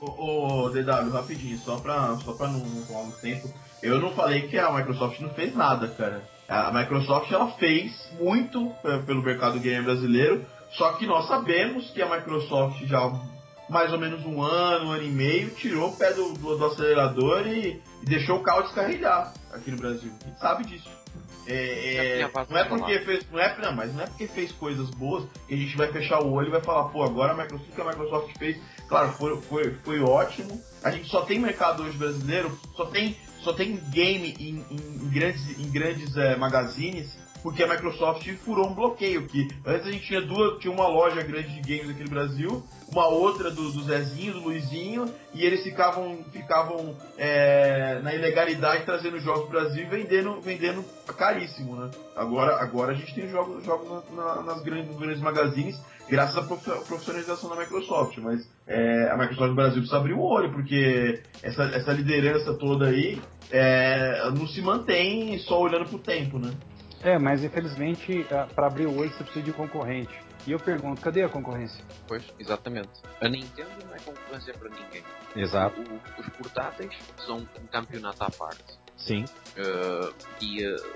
[0.00, 3.48] Ô, ô DW, rapidinho, só pra, só pra não, tomar muito tempo.
[3.82, 6.37] Eu não falei que a Microsoft não fez nada, cara.
[6.48, 12.00] A Microsoft ela fez muito é, pelo mercado game brasileiro, só que nós sabemos que
[12.00, 13.12] a Microsoft já
[13.68, 16.64] mais ou menos um ano, um ano e meio, tirou o pé do, do, do
[16.64, 20.10] acelerador e, e, deixou o carro descarregar aqui no Brasil.
[20.22, 20.88] A gente sabe disso.
[21.46, 24.90] É, é, não é porque fez, não é, não, mas não é porque fez coisas
[24.90, 27.74] boas que a gente vai fechar o olho e vai falar, pô, agora a Microsoft,
[27.74, 30.60] que a Microsoft fez, claro, foi, foi, foi ótimo.
[30.84, 35.08] A gente só tem mercado hoje brasileiro, só tem, só tem game em, em, em
[35.08, 40.06] grandes, em grandes é, magazines porque a Microsoft furou um bloqueio, que antes a gente
[40.06, 43.82] tinha duas, tinha uma loja grande de games aqui no Brasil, uma outra do, do
[43.82, 49.86] Zezinho, do Luizinho, e eles ficavam, ficavam é, na ilegalidade trazendo jogos pro Brasil e
[49.86, 50.84] vendendo, vendendo
[51.16, 51.90] caríssimo, né?
[52.16, 56.38] Agora, agora a gente tem jogos, jogos na, na, nas grandes, nos grandes magazines, graças
[56.38, 60.50] à prof- profissionalização da Microsoft, mas é, a Microsoft no Brasil precisa abrir o olho,
[60.52, 63.20] porque essa, essa liderança toda aí
[63.50, 66.52] é, não se mantém só olhando pro tempo, né?
[67.02, 70.12] É, mas infelizmente, para abrir o olho você precisa de concorrente.
[70.46, 71.84] E eu pergunto, cadê a concorrência?
[72.06, 72.88] Pois, exatamente.
[73.20, 75.04] A Nintendo não é concorrência para ninguém.
[75.36, 75.80] Exato.
[75.80, 78.78] O- os portáteis são um campeonato à parte.
[78.96, 79.24] Sim.
[79.56, 80.94] Uh, e uh,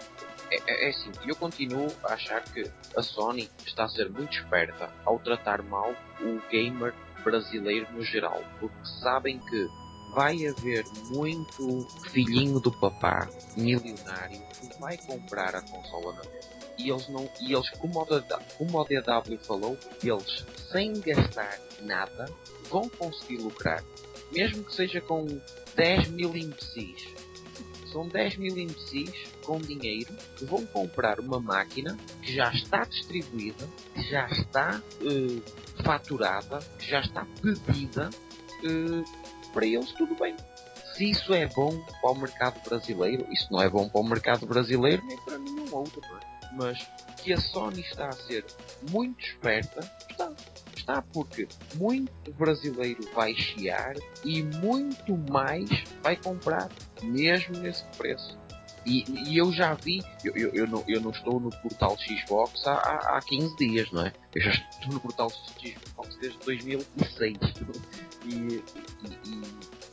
[0.50, 2.64] é, é- é assim, eu continuo a achar que
[2.96, 8.42] a Sony está a ser muito esperta ao tratar mal o gamer brasileiro no geral,
[8.58, 9.68] porque sabem que
[10.12, 16.52] vai haver muito filhinho do papá milionário que vai comprar a consola na mesa.
[16.78, 18.06] E eles não, e eles, como o,
[18.58, 22.30] como DW falou, eles sem gastar nada
[22.70, 23.84] vão conseguir lucrar,
[24.32, 25.26] mesmo que seja com
[25.76, 27.22] 10 mil imbecis
[27.92, 29.12] são 10 mil imbecis
[29.44, 35.82] com dinheiro que vão comprar uma máquina que já está distribuída, que já está eh,
[35.84, 38.08] faturada, que já está pedida.
[38.64, 39.21] eh,
[39.52, 40.34] para eles, tudo bem.
[40.94, 44.46] Se isso é bom para o mercado brasileiro, isso não é bom para o mercado
[44.46, 46.32] brasileiro nem para nenhum outro, é?
[46.54, 46.86] Mas
[47.16, 48.44] que a Sony está a ser
[48.90, 50.32] muito esperta, está.
[50.76, 55.68] Está porque muito brasileiro vai chiar e muito mais
[56.02, 56.68] vai comprar,
[57.02, 58.36] mesmo nesse preço.
[58.84, 62.66] E, e eu já vi, eu, eu, eu, não, eu não estou no portal Xbox
[62.66, 64.12] há, há, há 15 dias, não é?
[64.34, 67.38] Eu já estou no portal Xbox desde 2006.
[68.24, 68.62] E,
[69.26, 69.42] e,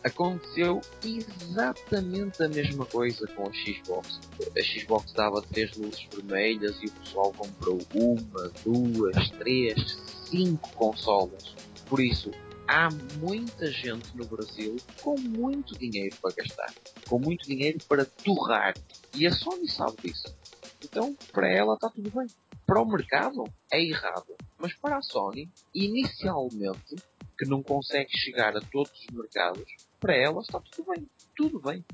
[0.04, 4.20] aconteceu exatamente a mesma coisa com a Xbox.
[4.56, 11.56] A Xbox dava três luzes vermelhas e o pessoal comprou uma, duas, três, cinco consolas.
[11.88, 12.32] Por isso,
[12.68, 12.90] há
[13.20, 16.74] muita gente no Brasil com muito dinheiro para gastar,
[17.08, 18.76] com muito dinheiro para torrar.
[19.16, 20.36] E a Sony sabe disso.
[20.84, 22.28] Então, para ela está tudo bem.
[22.66, 24.36] Para o mercado é errado.
[24.58, 26.96] Mas para a Sony, inicialmente,
[27.40, 29.64] que não consegue chegar a todos os mercados,
[29.98, 31.08] para ela está tudo bem.
[31.38, 31.86] Tudo bem.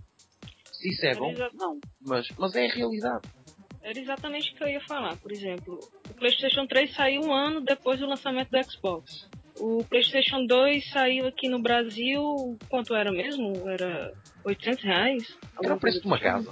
[0.72, 1.80] Se isso é bom, não.
[2.02, 3.30] Mas, mas é a realidade.
[3.84, 5.16] Era exatamente o que eu ia falar.
[5.18, 5.80] Por exemplo,
[6.10, 9.30] o PlayStation 3 saiu um ano depois do lançamento do Xbox.
[9.60, 13.54] O PlayStation 2 saiu aqui no Brasil, quanto era mesmo?
[13.70, 14.12] Era
[14.44, 15.38] 800 reais?
[15.64, 16.52] Era o preço de uma casa.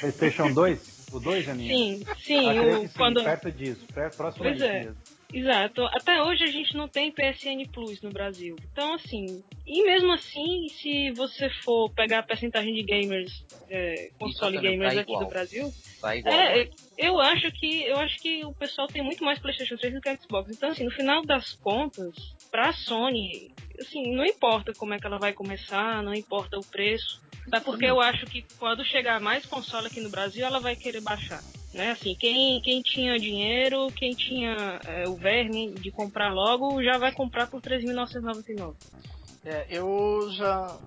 [0.00, 1.08] PlayStation 2?
[1.12, 1.76] O 2, Janinha?
[1.76, 2.58] Sim, sim.
[2.58, 3.22] O, que sim, quando...
[3.22, 4.84] perto disso, perto, próximo Pois é.
[4.84, 4.96] mesmo.
[5.32, 5.84] Exato.
[5.86, 8.56] Até hoje a gente não tem PSN Plus no Brasil.
[8.72, 14.56] Então, assim, e mesmo assim, se você for pegar a percentagem de gamers, é, console
[14.56, 16.34] Exatamente, gamers tá aqui do Brasil, Está igual.
[16.34, 20.00] é, eu acho que eu acho que o pessoal tem muito mais PlayStation 3 do
[20.00, 20.50] que Xbox.
[20.50, 22.14] Então, assim, no final das contas,
[22.50, 27.20] pra Sony, assim, não importa como é que ela vai começar, não importa o preço.
[27.48, 31.00] Até porque eu acho que quando chegar mais console aqui no Brasil, ela vai querer
[31.00, 31.42] baixar.
[31.74, 31.90] Né?
[31.90, 37.12] Assim, quem, quem tinha dinheiro, quem tinha é, o verme de comprar logo, já vai
[37.12, 38.74] comprar por 3.999.
[39.44, 40.78] É, eu já.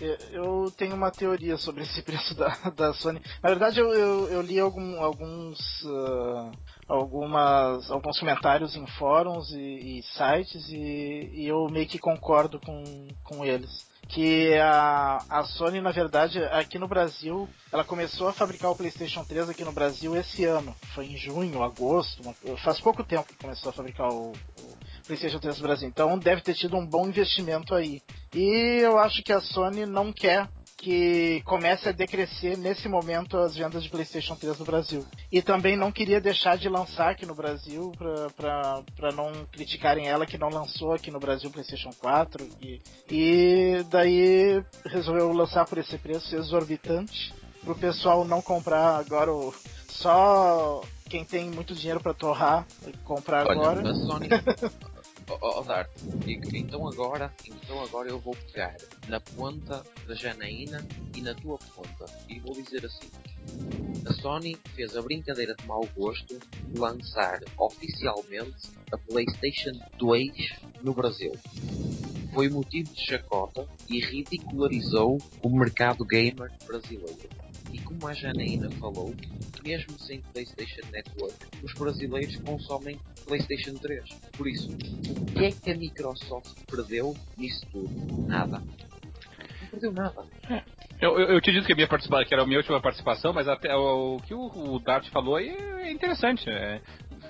[0.00, 3.20] eu- Eu tenho uma teoria sobre esse preço da, da Sony.
[3.42, 6.50] Na verdade, eu, eu, eu li algum- alguns, ah,
[6.88, 13.08] algumas, alguns comentários em fóruns e, e sites e, e eu meio que concordo com,
[13.24, 13.86] com eles.
[14.08, 19.24] Que a, a Sony, na verdade, aqui no Brasil, ela começou a fabricar o PlayStation
[19.24, 20.74] 3 aqui no Brasil esse ano.
[20.94, 22.22] Foi em junho, agosto,
[22.64, 25.88] faz pouco tempo que começou a fabricar o, o PlayStation 3 no Brasil.
[25.88, 28.00] Então deve ter tido um bom investimento aí.
[28.34, 33.56] E eu acho que a Sony não quer que comece a decrescer nesse momento as
[33.56, 35.06] vendas de PlayStation 3 no Brasil.
[35.32, 37.92] E também não queria deixar de lançar aqui no Brasil
[38.36, 42.46] para não criticarem ela que não lançou aqui no Brasil o PlayStation 4.
[42.60, 49.32] E, e daí resolveu lançar por esse preço exorbitante para o pessoal não comprar agora
[49.32, 49.52] o,
[49.88, 52.66] só quem tem muito dinheiro para torrar
[53.04, 53.82] comprar Olha, agora.
[55.28, 55.64] Ó,
[56.54, 58.76] então agora, então agora eu vou pegar
[59.08, 60.86] na ponta da Janaína
[61.16, 63.10] e na tua ponta e vou dizer assim:
[64.06, 70.30] a Sony fez a brincadeira de mau gosto de lançar oficialmente a PlayStation 2
[70.82, 71.32] no Brasil.
[72.32, 77.45] Foi motivo de chacota e ridicularizou o mercado gamer brasileiro.
[77.72, 79.14] E como a Janaína falou,
[79.64, 84.04] mesmo sem PlayStation Network, os brasileiros consomem PlayStation 3.
[84.36, 88.26] Por isso, o que é que a Microsoft perdeu nisso tudo?
[88.26, 88.62] Nada.
[89.60, 90.24] Não perdeu nada.
[91.00, 93.32] Eu, eu, eu te disse que, a minha participação, que era a minha última participação,
[93.32, 96.48] mas até o, o que o, o Dart falou aí é interessante.
[96.48, 96.80] É,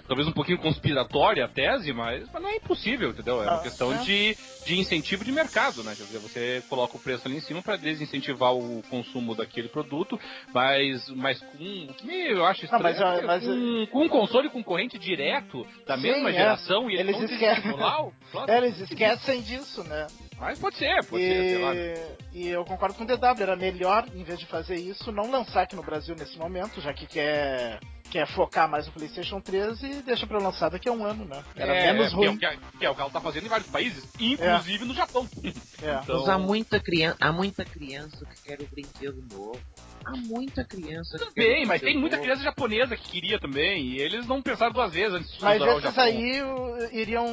[0.07, 3.43] talvez um pouquinho conspiratória a tese, mas, mas não é impossível, entendeu?
[3.43, 3.99] É uma Ah, questão é.
[3.99, 5.95] de, de incentivo de mercado, né?
[5.97, 10.19] Quer dizer, você coloca o preço ali em cima para desincentivar o consumo daquele produto,
[10.53, 11.87] mas, mas com.
[11.99, 12.83] que Eu acho Não, estranho.
[12.83, 16.33] mas, é que mas- com, com um console concorrente direto da Sim, mesma é.
[16.33, 17.73] geração e eles, Eles esquecem.
[18.49, 20.07] É, Eles esquecem disso, né?
[20.39, 21.75] Mas pode ser, pode ser, sei lá.
[21.75, 25.31] E, e eu concordo com o DW, era melhor, em vez de fazer isso, não
[25.31, 27.81] lançar aqui no Brasil nesse momento, já que quer,
[28.11, 31.43] quer focar mais no PlayStation 3 e deixa pra lançar daqui a um ano, né?
[31.55, 32.37] Era É, menos é, ruim.
[32.39, 34.85] Que é, o que, que é o que ela tá fazendo em vários países, inclusive
[34.85, 35.29] no Japão.
[35.83, 36.01] É.
[36.03, 39.61] Então- Mas há muita, criança, há muita criança que quer o brinquedo novo.
[40.05, 42.25] Há muita criança que quer o Bem, mas tem muita novo.
[42.27, 45.99] criança japonesa que queria também, e eles não pensaram duas vezes antes de Mas esses
[45.99, 46.41] aí
[46.93, 47.27] iriam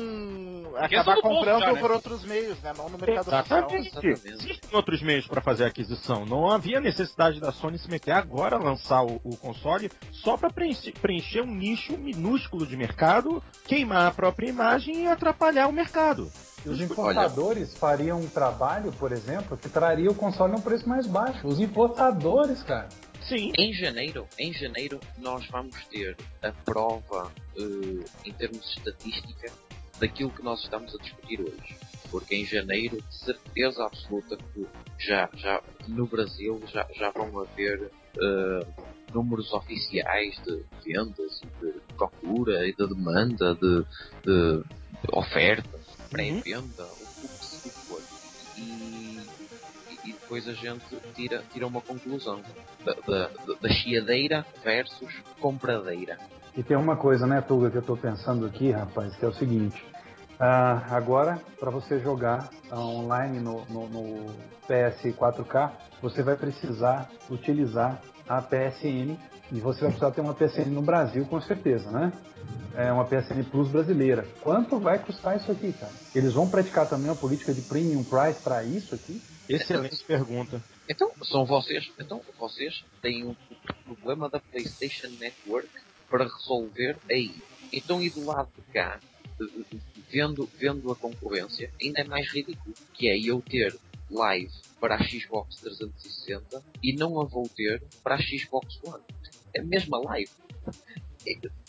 [0.72, 1.80] Porque acabar comprando já, né?
[1.80, 2.74] por outros meios, né?
[2.76, 3.60] Não no mercado oficial.
[3.60, 3.88] Exatamente.
[3.90, 4.28] Exatamente.
[4.28, 6.26] Existem outros meios para fazer a aquisição.
[6.26, 10.50] Não havia necessidade da Sony se meter agora a lançar o, o console só para
[11.02, 16.32] preencher, um nicho minúsculo de mercado, queimar a própria imagem e atrapalhar o mercado.
[16.66, 20.88] E os importadores fariam um trabalho, por exemplo, que traria o console a um preço
[20.88, 21.46] mais baixo.
[21.46, 22.88] Os importadores, cara.
[23.28, 23.52] Sim.
[23.58, 29.52] Em janeiro, em janeiro nós vamos ter a prova eh, em termos de estatística
[30.00, 31.78] daquilo que nós estamos a discutir hoje.
[32.12, 34.68] Porque em janeiro, de certeza absoluta que
[35.00, 38.68] já, já no Brasil já, já vão haver eh,
[39.14, 43.86] números oficiais de vendas e de procura e de demanda, de,
[44.24, 44.64] de
[45.12, 45.70] oferta,
[46.10, 48.02] pré-venda, o que se- o que for.
[48.58, 50.84] E, e- e depois a gente
[51.16, 52.42] tira, tira uma conclusão
[52.86, 53.28] da, da,
[53.62, 56.18] da- chiadeira versus compradeira.
[56.56, 59.34] E tem uma coisa, né, Tuga, que eu tô pensando aqui, rapaz, que é o
[59.34, 59.84] seguinte.
[60.40, 64.34] Ah, agora, para você jogar ah, online no, no, no
[64.68, 69.18] PS 4K, você vai precisar utilizar a PSN
[69.52, 72.12] e você vai precisar ter uma PSN no Brasil, com certeza, né?
[72.76, 74.28] É uma PSN Plus brasileira.
[74.42, 75.92] Quanto vai custar isso aqui, cara?
[76.16, 79.22] Eles vão praticar também uma política de premium price para isso aqui?
[79.48, 80.62] Excelente pergunta.
[80.90, 83.36] Então, são vocês, então vocês têm um
[83.86, 85.70] problema da PlayStation Network
[86.10, 87.36] para resolver aí.
[87.72, 89.00] Então, e do lado de cá,
[90.10, 93.76] vendo, vendo a concorrência, ainda é mais ridículo, que é eu ter
[94.14, 99.04] live para a Xbox 360 e não a vou ter para a Xbox One.
[99.54, 100.32] É a mesma live.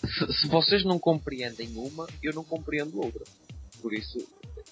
[0.05, 3.25] Se, vocês não compreendem uma, eu não compreendo outra.
[3.81, 4.19] Por isso,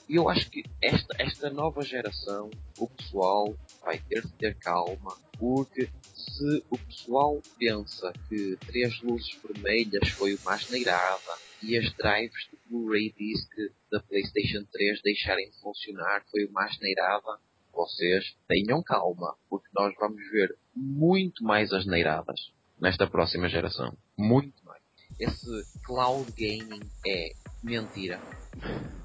[0.08, 5.88] eu acho que esta, esta nova geração, o pessoal vai ter de ter calma, porque
[6.14, 12.58] se o pessoal pensa que três luzes vermelhas foi uma asneirada e as drives de
[12.68, 13.48] Blu-ray Disc
[13.90, 17.38] da PlayStation 3 deixarem de funcionar foi uma asneirada,
[17.82, 23.96] vocês tenham calma, porque nós vamos ver muito mais asneiradas nesta próxima geração.
[24.16, 24.80] Muito mais.
[25.18, 28.20] Esse cloud gaming é mentira.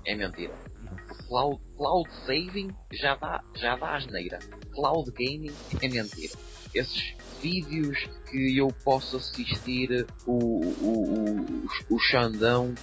[0.06, 0.54] É mentira.
[1.28, 4.38] Cloud, cloud saving já dá, já dá asneira.
[4.72, 6.34] Cloud gaming é mentira.
[6.74, 12.74] Esses vídeos que eu posso assistir o, o, o, o Xandão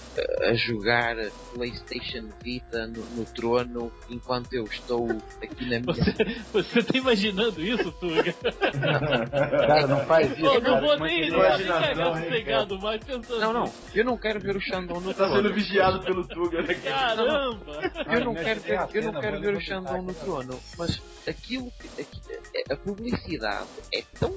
[0.43, 1.15] a jogar
[1.53, 5.07] PlayStation Vita no, no trono enquanto eu estou
[5.43, 5.85] aqui na minha.
[5.93, 6.13] Você,
[6.53, 8.33] você tá imaginando isso, Tuga?
[9.67, 10.81] Cara, não faz isso, Eu não cara.
[10.81, 13.53] vou é nem, que não vou ele- nem cagar Imaginação, hein, sossegado mais pensando Não,
[13.53, 15.35] não, eu não quero ver o Xandão no Tá trono.
[15.35, 16.73] sendo vigiado pelo Tuga, né?
[16.75, 17.15] cara?
[17.15, 17.81] Caramba!
[18.11, 20.91] Eu não quero a ver, eu não quero ver o Xandão no trono, mas
[21.27, 24.33] aquilo que é- a publicidade é tão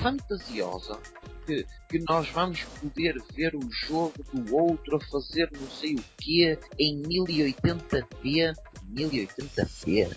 [0.00, 0.98] fantasiosa
[1.46, 6.04] que, que nós vamos poder ver o jogo do outro a fazer não sei o
[6.18, 8.54] quê em 1080p.
[8.94, 10.16] 1080p?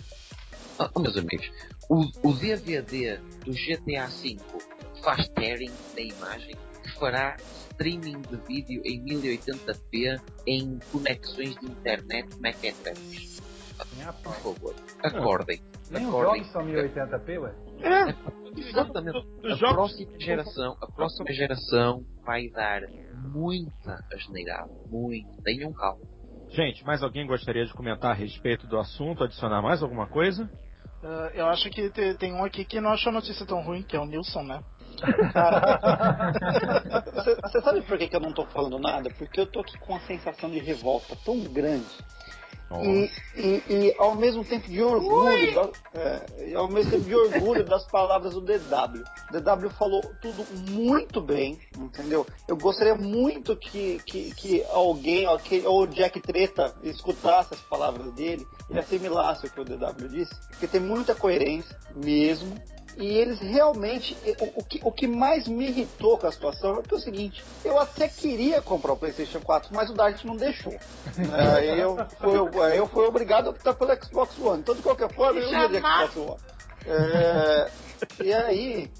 [0.78, 1.50] Ah, oh, meus amigos,
[1.88, 4.36] o, o DVD do GTA V
[5.02, 7.36] faz tearing na imagem que fará
[7.70, 12.28] streaming de vídeo em 1080p em conexões de internet
[14.06, 15.60] a Por favor, acordem.
[15.90, 16.44] Nem os acordem.
[16.44, 17.65] jogos são 1080p, ué?
[18.56, 19.18] Exatamente.
[19.42, 22.82] Os A jogos- próxima geração, a próxima geração vai dar
[23.32, 24.70] muita asneirada.
[24.90, 25.42] Muito.
[25.42, 26.00] Tenham calma.
[26.50, 30.48] Gente, mais alguém gostaria de comentar a respeito do assunto, adicionar mais alguma coisa?
[31.02, 33.82] Ah, eu acho que te- tem um aqui que não achou a notícia tão ruim,
[33.82, 34.60] que é o Nilson, né?
[37.42, 39.10] Você sabe por que, que eu não tô falando nada?
[39.18, 41.86] Porque eu tô aqui com uma sensação de revolta tão grande.
[42.82, 47.64] E, e, e ao mesmo tempo de orgulho, da- é, ao mesmo tempo de orgulho
[47.64, 49.04] das palavras do DW.
[49.30, 52.26] O DW falou tudo muito bem, entendeu?
[52.48, 58.12] Eu gostaria muito que, que, que alguém, ó, que- ou Jack Treta, escutasse as palavras
[58.14, 62.52] dele e assimilasse o que o DW disse, porque tem muita coerência mesmo.
[62.96, 64.16] E eles realmente.
[64.40, 67.44] O, o, que, o que mais me irritou com a situação é, é o seguinte:
[67.64, 70.74] eu até queria comprar o PlayStation 4, mas o Dart não deixou.
[71.56, 74.60] Aí eu fui, eu fui obrigado a optar pelo Xbox One.
[74.60, 76.40] Então, de qualquer forma, eu ia de Xbox One.
[76.88, 77.70] É,
[78.22, 78.90] e aí,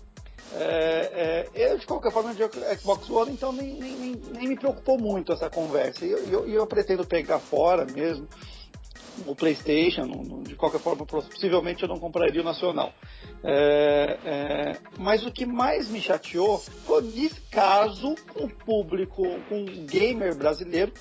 [0.54, 4.98] é, é, eu, de qualquer forma, eu Xbox One, então nem, nem, nem, me preocupou
[4.98, 6.04] muito essa conversa.
[6.04, 8.26] E eu, eu, eu, pretendo pegar fora mesmo
[9.24, 12.92] o PlayStation, de qualquer forma, possivelmente eu não compraria o Nacional.
[13.42, 19.62] É, é, mas o que mais me chateou foi o descaso com o público, com
[19.62, 20.92] o gamer brasileiro,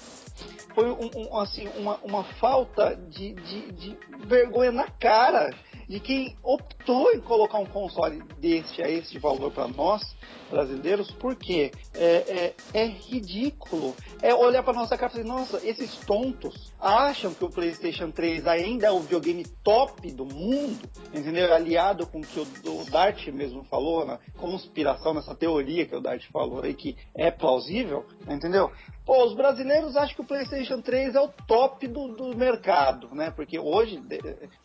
[0.75, 3.97] foi um, um, assim, uma, uma falta de, de, de,
[4.27, 5.49] vergonha na cara
[5.87, 10.03] de quem optou em colocar um console desse a esse valor para nós
[10.49, 13.95] brasileiros, porque é, é, é ridículo.
[14.21, 18.47] É olhar para nossa cara e falar, nossa, esses tontos acham que o PlayStation 3
[18.47, 21.53] ainda é o videogame top do mundo, entendeu?
[21.53, 26.01] Aliado com o que o, o Dart mesmo falou, na conspiração, nessa teoria que o
[26.01, 28.71] Dart falou aí, que é plausível, entendeu?
[29.05, 33.31] Pô, os brasileiros acham que o PlayStation 3 é o top do, do mercado, né?
[33.31, 34.01] Porque hoje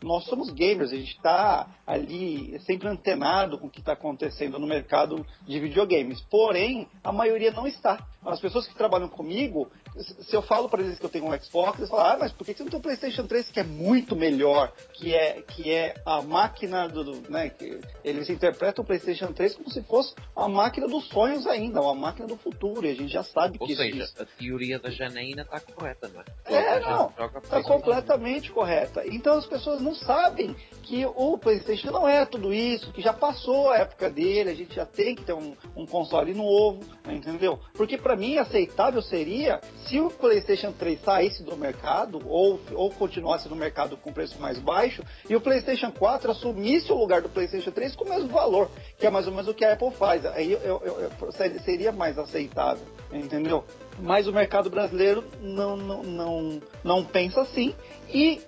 [0.02, 4.66] nós somos gamers, a gente está ali sempre antenado com o que está acontecendo no
[4.66, 6.20] mercado de videogames.
[6.22, 8.06] Porém, a maioria não está.
[8.24, 11.78] As pessoas que trabalham comigo, se eu falo para eles que eu tenho um Xbox,
[11.78, 14.14] eles falam, ah, mas por que você não tem um PlayStation 3 que é muito
[14.14, 19.56] melhor, que é, que é a máquina do, né, que eles interpretam o PlayStation 3
[19.56, 23.12] como se fosse a máquina dos sonhos ainda, uma máquina do futuro, e a gente
[23.12, 26.24] já sabe Ou que seja, isso, a teoria da Janaína está correta, não é?
[26.44, 27.12] É, não,
[27.42, 29.02] está completamente correta.
[29.06, 33.70] Então as pessoas não sabem que o PlayStation não é tudo isso, que já passou
[33.70, 37.58] a época dele, a gente já tem que ter um, um console novo, entendeu?
[37.74, 43.48] Porque para mim aceitável seria se o PlayStation 3 saísse do mercado ou, ou continuasse
[43.48, 47.70] no mercado com preço mais baixo e o PlayStation 4 assumisse o lugar do PlayStation
[47.70, 50.24] 3 com o mesmo valor, que é mais ou menos o que a Apple faz.
[50.26, 51.32] Aí eu, eu, eu,
[51.64, 53.64] seria mais aceitável, entendeu?
[54.02, 57.74] Mas o mercado brasileiro não, não, não, não pensa assim.
[58.12, 58.40] E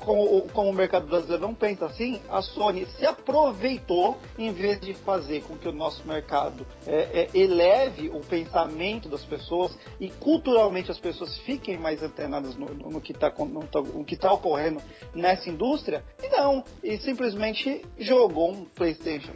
[0.00, 4.94] como, como, o mercado brasileiro não pensa assim, a Sony se aproveitou em vez de
[4.94, 10.90] fazer com que o nosso mercado é, é, eleve o pensamento das pessoas e culturalmente
[10.90, 14.80] as pessoas fiquem mais antenadas no, no, no que está tá ocorrendo
[15.14, 16.02] nessa indústria.
[16.30, 19.32] Não, e simplesmente jogou um PlayStation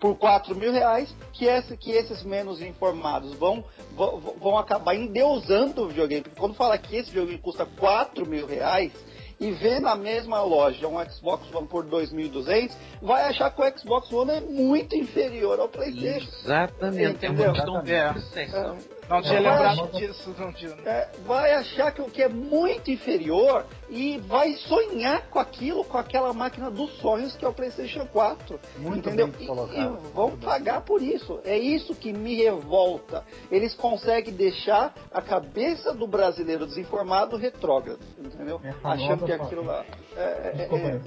[0.00, 3.64] por 4 mil reais, que, esse, que esses menos informados vão,
[3.96, 6.22] vão, vão acabar endeusando o videogame.
[6.22, 8.92] Porque quando fala que esse videogame custa 4 mil reais,
[9.40, 12.70] e vê na mesma loja um Xbox One por 2.200,
[13.02, 16.28] vai achar que o Xbox One é muito inferior ao PlayStation.
[16.44, 17.46] Exatamente, Entendeu?
[17.46, 18.14] uma questão de É.
[19.10, 20.70] Não tinha É, lembrado vai- disso, não tinha.
[20.86, 25.98] É, vai achar que o que é muito inferior e vai sonhar com aquilo, com
[25.98, 28.58] aquela máquina dos sonhos que é o PlayStation 4.
[28.78, 29.28] Muito entendeu?
[29.28, 31.40] bem E, e vão pagar por isso.
[31.44, 33.24] É isso que me revolta.
[33.50, 38.60] Eles conseguem deixar a cabeça do brasileiro desinformado retrógrado, entendeu?
[38.64, 39.84] É Achando que aquilo lá.
[40.16, 41.00] É, é- Desculpa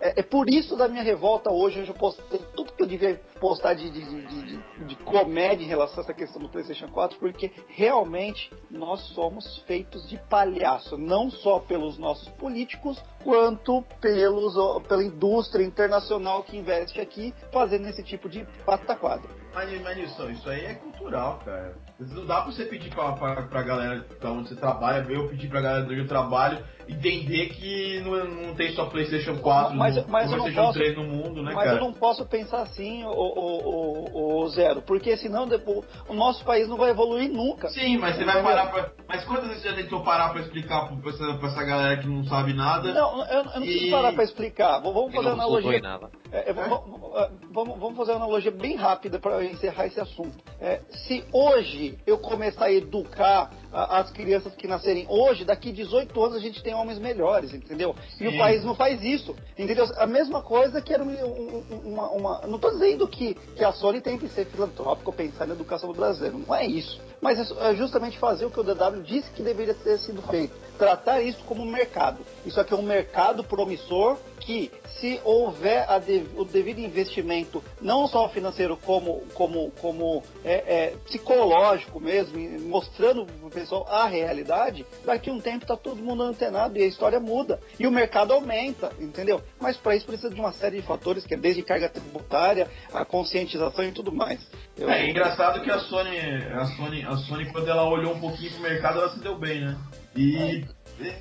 [0.00, 1.80] é- é, por isso da minha revolta hoje.
[1.80, 5.98] Hoje eu postei tudo que eu devia postar de, de, de- de comédia em relação
[5.98, 11.58] a essa questão do PlayStation 4, porque realmente nós somos feitos de palhaço, não só
[11.58, 14.54] pelos nossos políticos, quanto pelos,
[14.86, 19.28] pela indústria internacional que investe aqui fazendo esse tipo de pataquada.
[19.52, 21.74] Mas, mas Nilson, isso aí é cultural, cara.
[21.98, 25.48] Não dá pra você pedir pra, pra, pra galera da onde você trabalha, eu pedir
[25.48, 29.96] pra galera do onde eu trabalho, entender que não, não tem só PlayStation 4, Mas-
[29.96, 31.78] no, mas PlayStation posso- 3 no mundo, né, Mas cara?
[31.78, 36.44] eu não posso pensar assim, o, o, o, o Zero, porque senão depois, o nosso
[36.44, 37.70] país não vai evoluir nunca.
[37.70, 38.90] Sim, mas você vai parar pra.
[39.08, 42.06] Mas quantas vezes você já tentou parar pra explicar pra essa, pra essa galera que
[42.06, 42.92] não sabe nada?
[42.92, 44.78] Não, eu, eu não preciso E- parar para explicar.
[44.80, 45.80] Vamos fazer não uma analogia.
[45.80, 46.10] nada.
[46.32, 50.36] É, é, vamos, vamos, fazer uma analogia bem rápida para encerrar esse assunto.
[50.60, 56.22] É, se hoje eu começar a educar a- as crianças que nascerem hoje, daqui 18
[56.22, 57.94] anos a gente tem homens melhores, entendeu?
[58.20, 58.38] E o Sim.
[58.38, 59.86] país não faz isso, entendeu?
[59.98, 62.10] A mesma coisa que era um- um- uma.
[62.10, 65.54] uma- não estou dizendo que, que a Sony tem que ser filantrópica ou pensar na
[65.54, 67.00] educação do brasileiro, não é isso.
[67.20, 70.54] Mas é justamente fazer o que o DW disse que deveria ter sido feito.
[70.78, 72.18] Tratar isso como um mercado.
[72.44, 74.70] Isso aqui é um mercado promissor que,
[75.00, 82.00] se houver de- o devido investimento, não só financeiro, como, como, como é, é, psicológico
[82.00, 86.78] mesmo, mostrando para o pessoal a realidade, daqui a um tempo está todo mundo antenado
[86.78, 87.60] e a história muda.
[87.78, 89.40] E o mercado aumenta, entendeu?
[89.60, 93.04] Mas para isso precisa de uma série de fatores, que é desde carga tributária, a
[93.04, 94.40] conscientização e tudo mais.
[94.78, 98.52] Eu- É engraçado que a Sony, a Sony, a Sony quando ela olhou um pouquinho
[98.52, 99.76] pro mercado, ela se deu bem, né?
[100.14, 100.64] E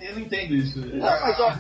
[0.01, 0.80] eu não entendo isso.
[0.80, 1.57] Não, mas ó,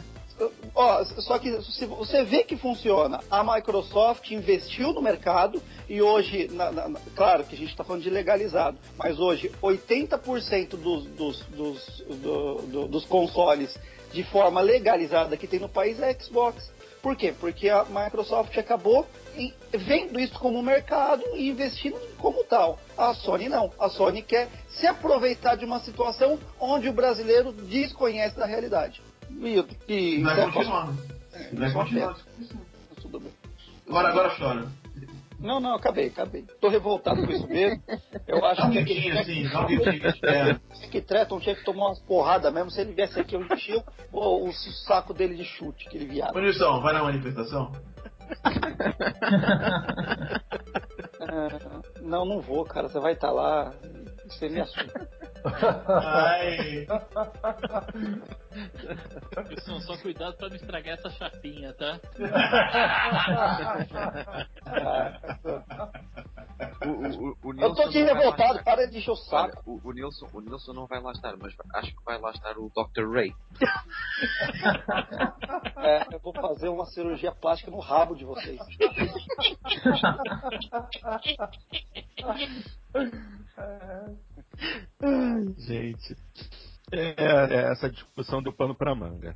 [0.73, 6.49] ó, só que se você vê que funciona, a Microsoft investiu no mercado e hoje,
[6.51, 11.39] na, na, claro que a gente está falando de legalizado, mas hoje 80% dos, dos,
[11.45, 13.77] dos, do, do, dos consoles
[14.11, 16.71] de forma legalizada que tem no país é Xbox.
[17.01, 17.33] Por quê?
[17.39, 19.05] Porque a Microsoft acabou
[19.71, 22.79] vendo isso como mercado e investindo como tal.
[22.97, 23.71] A Sony não.
[23.79, 29.01] A Sony quer se aproveitar de uma situação onde o brasileiro desconhece da realidade.
[29.29, 30.93] E, e, vai é continuar.
[31.33, 32.17] É, vai continuar.
[33.01, 33.31] Tudo bem.
[33.87, 34.67] Agora, agora chora.
[35.39, 36.45] Não, não, acabei, acabei.
[36.61, 37.81] Tô revoltado com isso mesmo.
[38.27, 39.11] Eu acho dá um que.
[39.11, 39.67] Assim, dá um
[40.23, 40.59] é.
[40.89, 42.69] que Treton tinha que tomar umas porradas mesmo.
[42.71, 44.53] Se ele viesse aqui, eu enchia o, o
[44.87, 46.39] saco dele de chute, que ele viado.
[46.39, 47.71] Nilson, vai na manifestação?
[52.01, 52.89] não, não vou, cara.
[52.89, 53.71] Você vai estar tá lá.
[54.27, 55.09] Você me assusta.
[55.45, 56.87] Ai.
[59.49, 61.99] Pessoal, só cuidado pra não estragar essa chapinha, tá?
[66.85, 69.61] o, o, o eu tô aqui revoltado, para de encher o saco.
[69.67, 72.31] Olha, o, o, Nilson, o Nilson não vai lá estar, mas acho que vai lá
[72.31, 73.07] estar o Dr.
[73.11, 73.31] Ray.
[75.77, 78.59] É, eu vou fazer uma cirurgia plástica no rabo de vocês.
[85.57, 86.15] Gente,
[86.91, 89.35] é, é, essa discussão deu pano pra manga.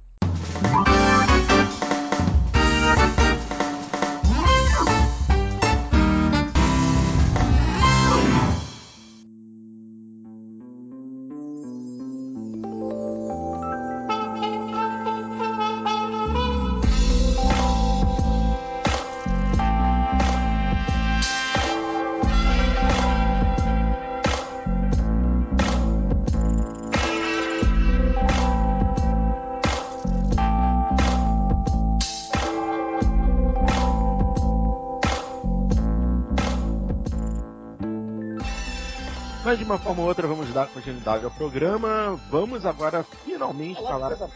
[39.90, 42.16] Ou outra vamos dar continuidade ao programa.
[42.30, 44.16] Vamos agora finalmente falar.
[44.16, 44.32] falar...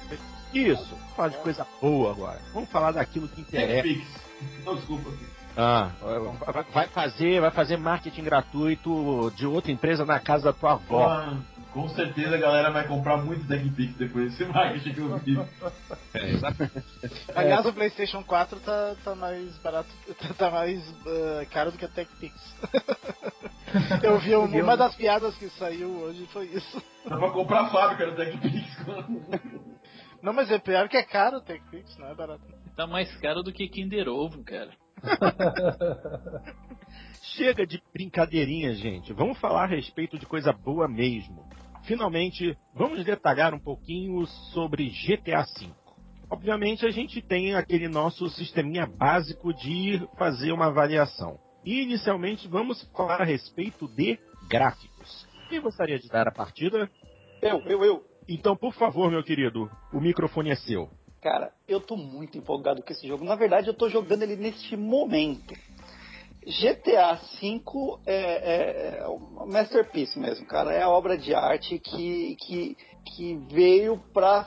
[0.51, 2.41] Isso, falar de coisa boa agora.
[2.51, 4.03] Vamos falar daquilo que interessa.
[4.65, 5.11] Não, desculpa.
[5.55, 5.91] Ah,
[6.73, 11.07] vai fazer, vai fazer marketing gratuito de outra empresa na casa da tua avó.
[11.07, 11.37] Ah,
[11.71, 15.39] com certeza a galera vai comprar muito TechPix depois desse marketing que eu vi.
[16.15, 16.83] É, exatamente.
[17.35, 19.89] Aliás, o PlayStation 4 tá, tá mais barato,
[20.35, 22.33] tá mais uh, caro do que a TechPix.
[24.03, 26.81] Eu vi uma, uma das piadas que saiu hoje foi isso.
[27.05, 28.85] Dá pra comprar a fábrica do TechPix.
[30.21, 32.43] Não, mas é pior que é caro o TechPix, não é barato.
[32.75, 34.71] Tá mais caro do que Kinder Ovo, cara.
[37.35, 39.11] Chega de brincadeirinha, gente.
[39.11, 41.43] Vamos falar a respeito de coisa boa mesmo.
[41.83, 45.69] Finalmente, vamos detalhar um pouquinho sobre GTA V.
[46.29, 51.37] Obviamente, a gente tem aquele nosso sisteminha básico de fazer uma avaliação.
[51.65, 55.27] E inicialmente vamos falar a respeito de gráficos.
[55.49, 56.89] Quem gostaria de dar a partida?
[57.41, 58.03] Eu, eu, eu.
[58.27, 60.89] Então, por favor, meu querido, o microfone é seu.
[61.21, 63.23] Cara, eu tô muito empolgado com esse jogo.
[63.23, 65.53] Na verdade, eu tô jogando ele neste momento.
[66.45, 67.61] GTA V
[68.05, 70.73] é, é, é uma masterpiece mesmo, cara.
[70.73, 74.43] É a obra de arte que, que, que veio para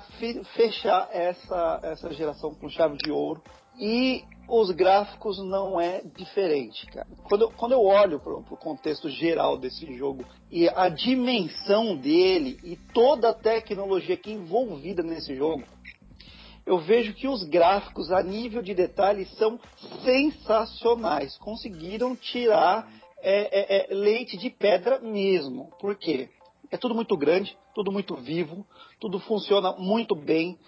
[0.55, 3.43] fechar essa, essa geração com chave de ouro.
[3.79, 7.07] E os gráficos não é diferente, cara.
[7.29, 12.59] Quando eu, quando eu olho para o contexto geral desse jogo e a dimensão dele
[12.63, 15.65] e toda a tecnologia que é envolvida nesse jogo,
[16.65, 19.59] eu vejo que os gráficos a nível de detalhes são
[20.05, 21.37] sensacionais.
[21.39, 22.89] Conseguiram tirar
[23.19, 25.71] é, é, é, leite de pedra mesmo.
[25.81, 26.29] Por quê?
[26.71, 28.67] É tudo muito grande, tudo muito vivo,
[28.99, 30.59] tudo funciona muito bem.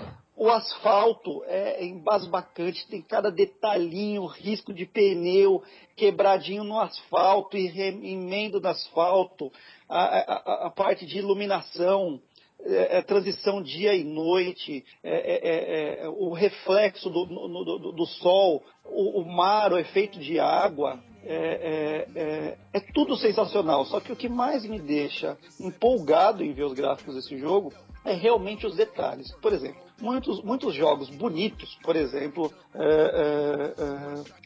[0.41, 5.64] O asfalto é embasbacante, tem cada detalhinho, risco de pneu,
[5.97, 9.51] quebradinho no asfalto e emendo no asfalto,
[9.89, 12.20] a, a, a parte de iluminação,
[12.64, 17.93] é, é, transição dia e noite, é, é, é, é o reflexo do, no, do,
[17.93, 23.85] do sol, o, o, mar, o efeito de água, é, tudo sensacional.
[23.87, 27.72] Só que o que mais me deixa empolgado em ver os gráficos desse jogo
[28.05, 29.31] é realmente os detalhes.
[29.43, 32.53] Por exemplo, muitos, muitos jogos bonitos, por exemplo,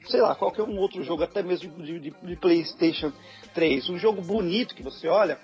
[0.07, 3.13] sei lá, qualquer um outro jogo, até mesmo de, de, de PlayStation
[3.55, 5.39] 3, um jogo bonito que você olha,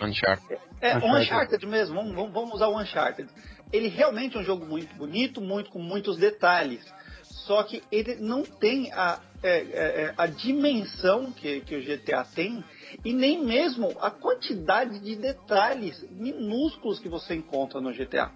[0.00, 0.58] Uncharted.
[0.80, 1.22] É, Uncharted.
[1.22, 3.28] Uncharted mesmo, vamos, vamos usar o Uncharted.
[3.72, 6.84] Ele realmente é um jogo muito bonito, muito com muitos detalhes.
[7.22, 12.24] Só que ele não tem a, é, é, é a dimensão que, que o GTA
[12.34, 12.64] tem
[13.04, 18.30] e nem mesmo a quantidade de detalhes minúsculos que você encontra no GTA.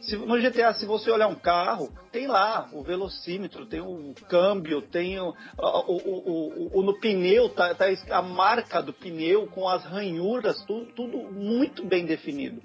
[0.00, 4.80] Se, no GTA, se você olhar um carro, tem lá o velocímetro, tem o câmbio,
[4.80, 9.84] tem o, o, o, o no pneu, tá, tá, a marca do pneu com as
[9.84, 12.62] ranhuras, tudo, tudo muito bem definido.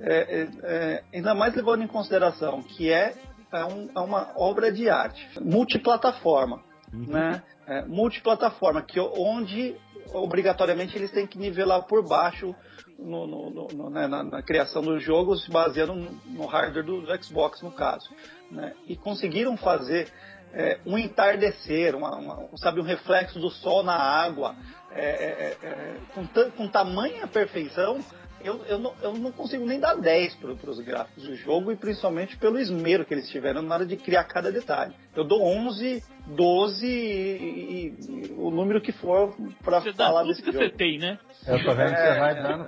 [0.00, 3.14] É, é, é, ainda mais levando em consideração que é,
[3.52, 6.62] é, um, é uma obra de arte, multiplataforma.
[6.92, 7.06] Uhum.
[7.06, 7.42] Né?
[7.66, 9.76] É, multiplataforma, que onde
[10.12, 12.54] obrigatoriamente eles têm que nivelar por baixo
[12.98, 15.94] no, no, no, né, na, na, criação dos jogos, baseando
[16.26, 18.10] no, hardware do, do, Xbox, no caso.
[18.50, 18.74] Né?
[18.86, 20.12] E conseguiram fazer
[20.52, 24.54] é, um entardecer, uma, uma, sabe, um reflexo do sol na água,
[24.92, 28.00] é, é, é com, com tamanha perfeição
[28.42, 31.76] eu, eu, não, eu não consigo nem dar 10 para os gráficos do jogo e
[31.76, 34.94] principalmente pelo esmero que eles tiveram na hora de criar cada detalhe.
[35.14, 40.52] Eu dou 11, 12 e, e, e o número que for para falar desse que
[40.52, 40.64] jogo.
[40.64, 41.18] você tem, né?
[41.46, 42.66] Eu tô vendo que você vai dando.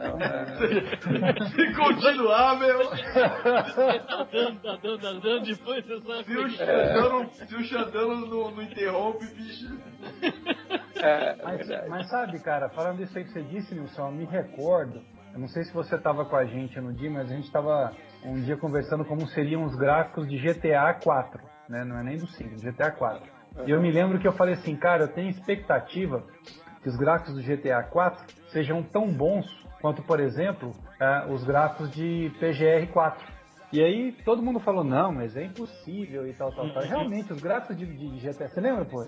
[1.55, 2.89] Se continuar, meu.
[2.89, 6.25] tá dando, tá dando, tá dando, depois você sabe.
[6.25, 9.79] Se o Xandão, se o Xandão não, não interrompe, bicho.
[10.97, 15.03] É, mas, mas, sabe, cara, falando isso aí que você disse, Nilson, eu me recordo
[15.33, 17.93] eu não sei se você estava com a gente no dia, mas a gente estava
[18.25, 21.85] um dia conversando como seriam os gráficos de GTA 4, né?
[21.85, 23.31] Não é nem do 5, do GTA 4.
[23.67, 26.23] E eu me lembro que eu falei assim, cara, eu tenho expectativa
[26.83, 29.47] que os gráficos do GTA 4 sejam tão bons
[29.81, 33.43] quanto, por exemplo, uh, os gráficos de PGR 4.
[33.73, 36.83] E aí todo mundo falou, não, mas é impossível e tal, tal, tal.
[36.83, 39.07] Realmente, os gráficos de, de GTA, você lembra, pô?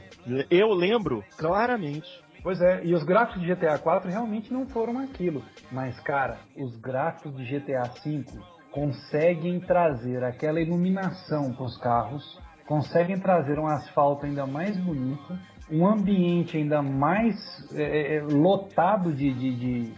[0.51, 2.25] Eu lembro, claramente.
[2.45, 5.43] Pois é, e os gráficos de GTA 4 realmente não foram aquilo.
[5.73, 8.31] Mas, cara, os gráficos de GTA 5
[8.71, 15.39] conseguem trazer aquela iluminação para os carros, conseguem trazer um asfalto ainda mais bonito,
[15.71, 17.35] um ambiente ainda mais
[17.75, 19.93] é, é, lotado de, de, de,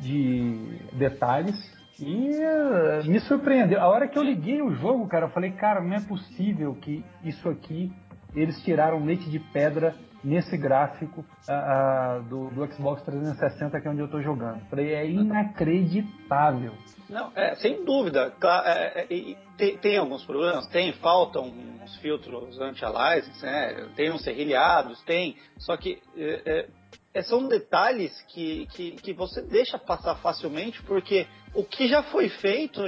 [0.00, 1.56] de detalhes.
[1.98, 3.80] E uh, me surpreendeu.
[3.80, 7.04] A hora que eu liguei o jogo, cara, eu falei, cara, não é possível que
[7.24, 7.90] isso aqui
[8.36, 14.00] eles tiraram leite de pedra nesse gráfico uh, do, do, Xbox 360 que é onde
[14.00, 14.60] eu estou jogando.
[14.68, 16.74] Falei, é inacreditável.
[17.08, 18.32] Não, é, sem dúvida.
[18.64, 23.88] É, é, tem, tem, alguns problemas, tem, faltam uns filtros anti-aliasing, né?
[23.96, 25.36] tem uns serrilhados, tem.
[25.58, 26.68] Só que é, é
[27.14, 32.28] é, são detalhes que, que, que você deixa passar facilmente, porque o que já foi
[32.28, 32.80] feito,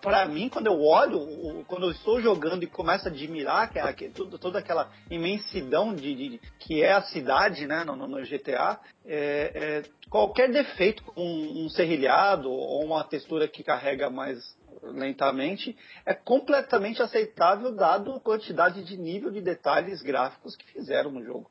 [0.00, 3.92] para mim, quando eu olho, quando eu estou jogando e começo a admirar que, é,
[3.92, 9.52] que toda aquela imensidão de, de, que é a cidade né, no, no GTA, é,
[9.54, 14.38] é, qualquer defeito com um, um serrilhado ou uma textura que carrega mais
[14.82, 15.76] lentamente,
[16.06, 21.50] é completamente aceitável dado a quantidade de nível de detalhes gráficos que fizeram no jogo.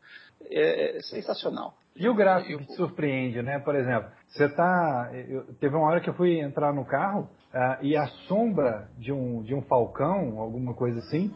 [0.49, 1.75] É, é sensacional.
[1.95, 3.59] E o gráfico que surpreende, né?
[3.59, 5.09] Por exemplo, você tá.
[5.13, 9.11] Eu, teve uma hora que eu fui entrar no carro uh, e a sombra de
[9.11, 11.33] um, de um falcão, alguma coisa assim,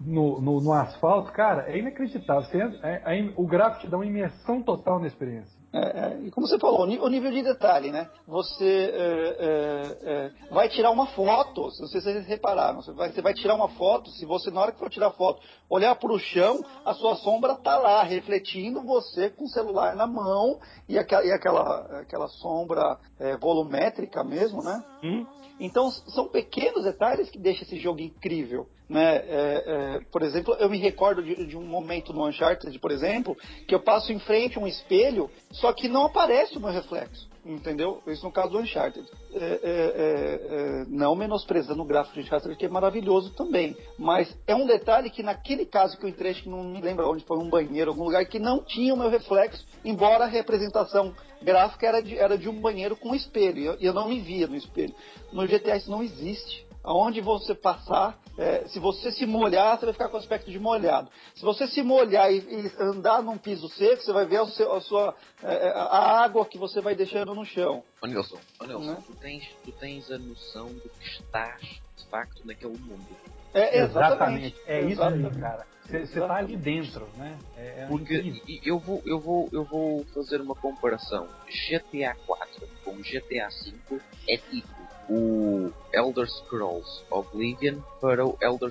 [0.00, 2.42] no, no, no asfalto, cara, é inacreditável.
[2.42, 5.55] Você, é, é, o gráfico te dá uma imersão total na experiência.
[5.76, 8.08] É, é, e como você falou, o nível de detalhe, né?
[8.26, 13.34] Você é, é, é, vai tirar uma foto, se vocês repararam, você vai, você vai,
[13.34, 16.64] tirar uma foto, se você, na hora que for tirar foto, olhar para o chão,
[16.82, 20.58] a sua sombra tá lá, refletindo você com o celular na mão
[20.88, 22.98] e aquela, e aquela, aquela sombra
[23.38, 24.82] volumétrica mesmo, né?
[25.04, 25.26] Hum?
[25.58, 28.66] Então, são pequenos detalhes que deixam esse jogo incrível.
[28.88, 29.16] Né?
[29.16, 33.36] É, é, por exemplo, eu me recordo de, de, um momento no Uncharted, por exemplo,
[33.66, 37.28] que eu passo em frente a um espelho, só que não aparece o meu reflexo.
[37.46, 38.02] Entendeu?
[38.08, 39.06] Isso no caso do Uncharted.
[39.32, 43.76] É, é, é, é não menosprezando o gráfico do Uncharted, que é maravilhoso também.
[43.96, 47.08] Mas é um detalhe que naquele caso que eu entrei, acho que não me lembro
[47.08, 51.14] onde foi, um banheiro, algum lugar, que não tinha o meu reflexo, embora a representação
[51.40, 53.58] gráfica era de, era de um banheiro com espelho.
[53.58, 54.94] E eu, eu não me via no espelho.
[55.32, 59.92] No GTA isso não existe aonde você passar, é, se você se molhar, você vai
[59.92, 61.10] ficar com aspecto de molhado.
[61.34, 64.80] Se você se molhar e, e andar num piso seco, você vai ver seu, a,
[64.80, 67.82] sua, é, a água que você vai deixando no chão.
[68.00, 69.02] Ô Nilson, ô Nilson né?
[69.04, 73.04] tu, tens, tu tens a noção do que estás, de facto, naquele mundo.
[73.52, 74.54] É, exatamente.
[74.54, 74.56] exatamente.
[74.66, 75.66] É isso aí, cara.
[75.86, 77.38] Você está ali dentro, né?
[77.56, 81.28] É, é Porque eu vou, eu, vou, eu vou fazer uma comparação.
[81.46, 88.70] GTA 4 com GTA 5 é tipo o Elder Scrolls Oblivion para o Elder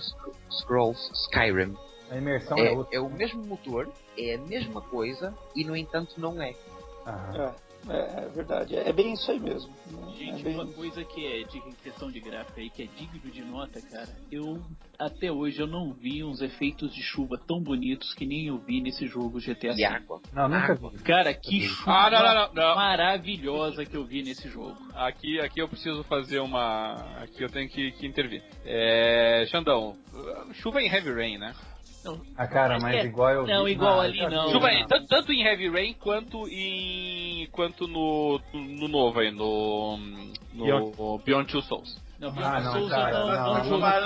[0.51, 1.75] Scrolls Skyrim.
[2.09, 2.95] A imersão é, é, outra.
[2.97, 6.55] é o mesmo motor, é a mesma coisa e no entanto não é.
[7.05, 7.55] Aham.
[7.89, 7.95] É.
[7.95, 8.75] É, é verdade.
[8.75, 9.73] É bem isso aí mesmo.
[10.17, 10.55] Gente, é bem...
[10.55, 14.07] uma coisa que é de questão de gráfico aí, que é digno de nota, cara.
[14.31, 14.61] Eu,
[14.97, 18.81] até hoje, eu não vi uns efeitos de chuva tão bonitos que nem eu vi
[18.81, 19.83] nesse jogo GTA V.
[19.83, 20.21] água.
[20.33, 21.03] Não, nunca vi.
[21.03, 22.75] Cara, que chuva Ah, não, não, não, não.
[22.75, 24.75] maravilhosa que eu vi nesse jogo.
[24.93, 26.95] Aqui, aqui eu preciso fazer uma.
[27.21, 28.43] Aqui eu tenho que, que intervir.
[28.65, 29.45] É.
[29.47, 29.95] Xandão,
[30.53, 31.53] chuva em Heavy Rain, né?
[32.37, 33.51] Ah, cara, mas É, igual eu vi.
[33.51, 34.51] não, igual ali já não.
[34.51, 37.47] Chuva tanto, tanto em Heavy Rain quanto em.
[37.51, 39.97] quanto no, no novo aí, no.
[40.53, 42.04] no Beyond Two Souls.
[42.19, 43.57] Não, Ah, não, Souls cara, eu não, não,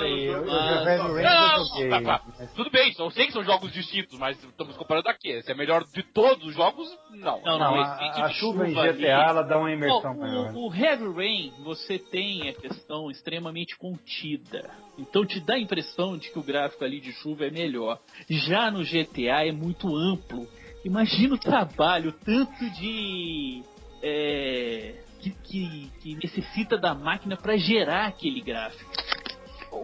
[0.09, 1.89] eu, já Não, joguei.
[1.89, 2.21] pá, pá.
[2.39, 5.41] mas- Tudo bem, eu sei que são jogos distintos, mas estamos comparando aqui.
[5.43, 7.39] Se é melhor de todos os jogos, não.
[7.41, 9.29] Não, Não, não, a, a de chuva em chuva GTA ali.
[9.29, 10.51] ela dá uma imersão Bom, maior.
[10.55, 14.69] o, o Heavy Rain, você tem a questão extremamente contida.
[14.97, 17.99] Então te dá a impressão de que o gráfico ali de chuva é melhor.
[18.27, 20.47] Já no GTA é muito amplo.
[20.83, 23.61] Imagina o trabalho, tanto de.
[24.01, 28.89] é, que, que- que necessita da máquina para gerar aquele gráfico.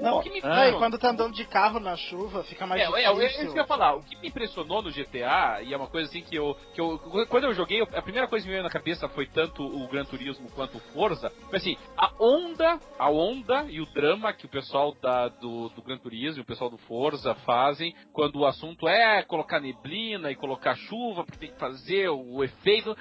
[0.01, 2.81] Não, o que me e não, quando tá andando de carro na chuva, fica mais
[2.81, 3.51] É, é, é isso difícil.
[3.53, 3.93] que eu ia falar.
[3.95, 6.57] O que me impressionou no GTA, e é uma coisa assim que eu.
[6.73, 6.97] Que eu
[7.29, 10.03] quando eu joguei, a primeira coisa que me veio na cabeça foi tanto o Gran
[10.03, 11.29] Turismo quanto o Forza.
[11.49, 15.83] Foi assim, a onda, a onda e o drama que o pessoal da, do, do
[15.83, 20.35] Gran Turismo e o pessoal do Forza fazem quando o assunto é colocar neblina e
[20.35, 22.97] colocar chuva, porque tem que fazer o efeito.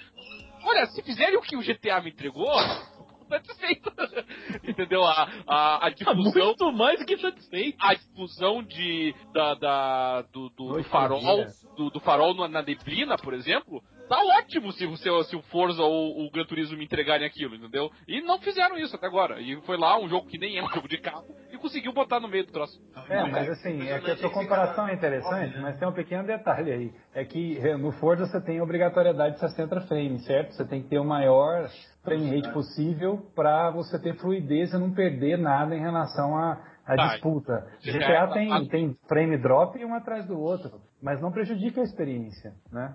[0.64, 2.50] Olha, se fizerem o que o GTA me entregou,
[3.28, 3.92] satisfeito.
[4.66, 5.04] Entendeu?
[5.04, 7.76] A, a, a difusão Muito mais do que satisfeito.
[7.80, 11.44] a difusão de da, da- do, do- do farol
[11.76, 13.82] do, do farol na, na neblina, por exemplo,
[14.16, 17.54] tá ótimo se, o- se, se o Forza ou o Gran Turismo me entregarem aquilo,
[17.54, 17.90] entendeu?
[18.08, 19.40] E não fizeram isso até agora.
[19.40, 22.20] E foi lá um jogo que nem é um jogo de carro e conseguiu botar
[22.20, 22.78] no meio do troço.
[23.08, 26.72] É, mas assim, é que a sua comparação é interessante, mas tem um pequeno detalhe
[26.72, 26.92] aí.
[27.14, 30.52] É que eh, no Forza você tem a obrigatoriedade de 60 frames, certo?
[30.54, 31.68] Você tem que ter o maior
[32.02, 36.52] frame rate possível para você ter fluidez e não perder nada em relação à,
[36.86, 37.06] à Tá.
[37.08, 37.66] disputa.
[37.82, 41.84] GTA GTA tem, tá- tem frame drop um atrás do outro, mas não prejudica a
[41.84, 42.94] experiência, né?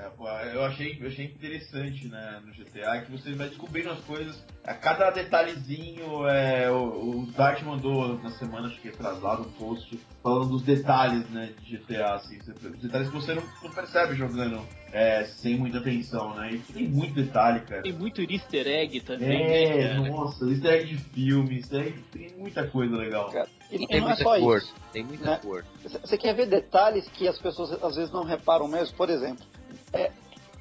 [0.00, 4.42] É, eu achei, eu achei interessante né, no GTA que você vai descobrindo as coisas.
[4.64, 9.98] A cada detalhezinho, é, o, o Dart mandou na semana, acho que atrasado, um post
[10.22, 14.60] falando dos detalhes né, de GTA, assim, os detalhes que você não, não percebe jogando
[14.92, 16.52] é, sem muita atenção, né?
[16.52, 17.82] E tem muito detalhe, cara.
[17.82, 20.08] Tem muito easter egg também, né, É, cara?
[20.10, 23.30] nossa, easter egg de filme, easter egg, tem muita coisa legal.
[23.30, 24.58] Cara, E, E e tem não é muita só cor.
[24.58, 24.74] isso.
[24.92, 25.40] Tem muita né?
[25.42, 25.64] cor.
[25.82, 28.96] Você quer ver detalhes que as pessoas às vezes não reparam mesmo?
[28.96, 29.44] Por exemplo,
[29.92, 30.10] é,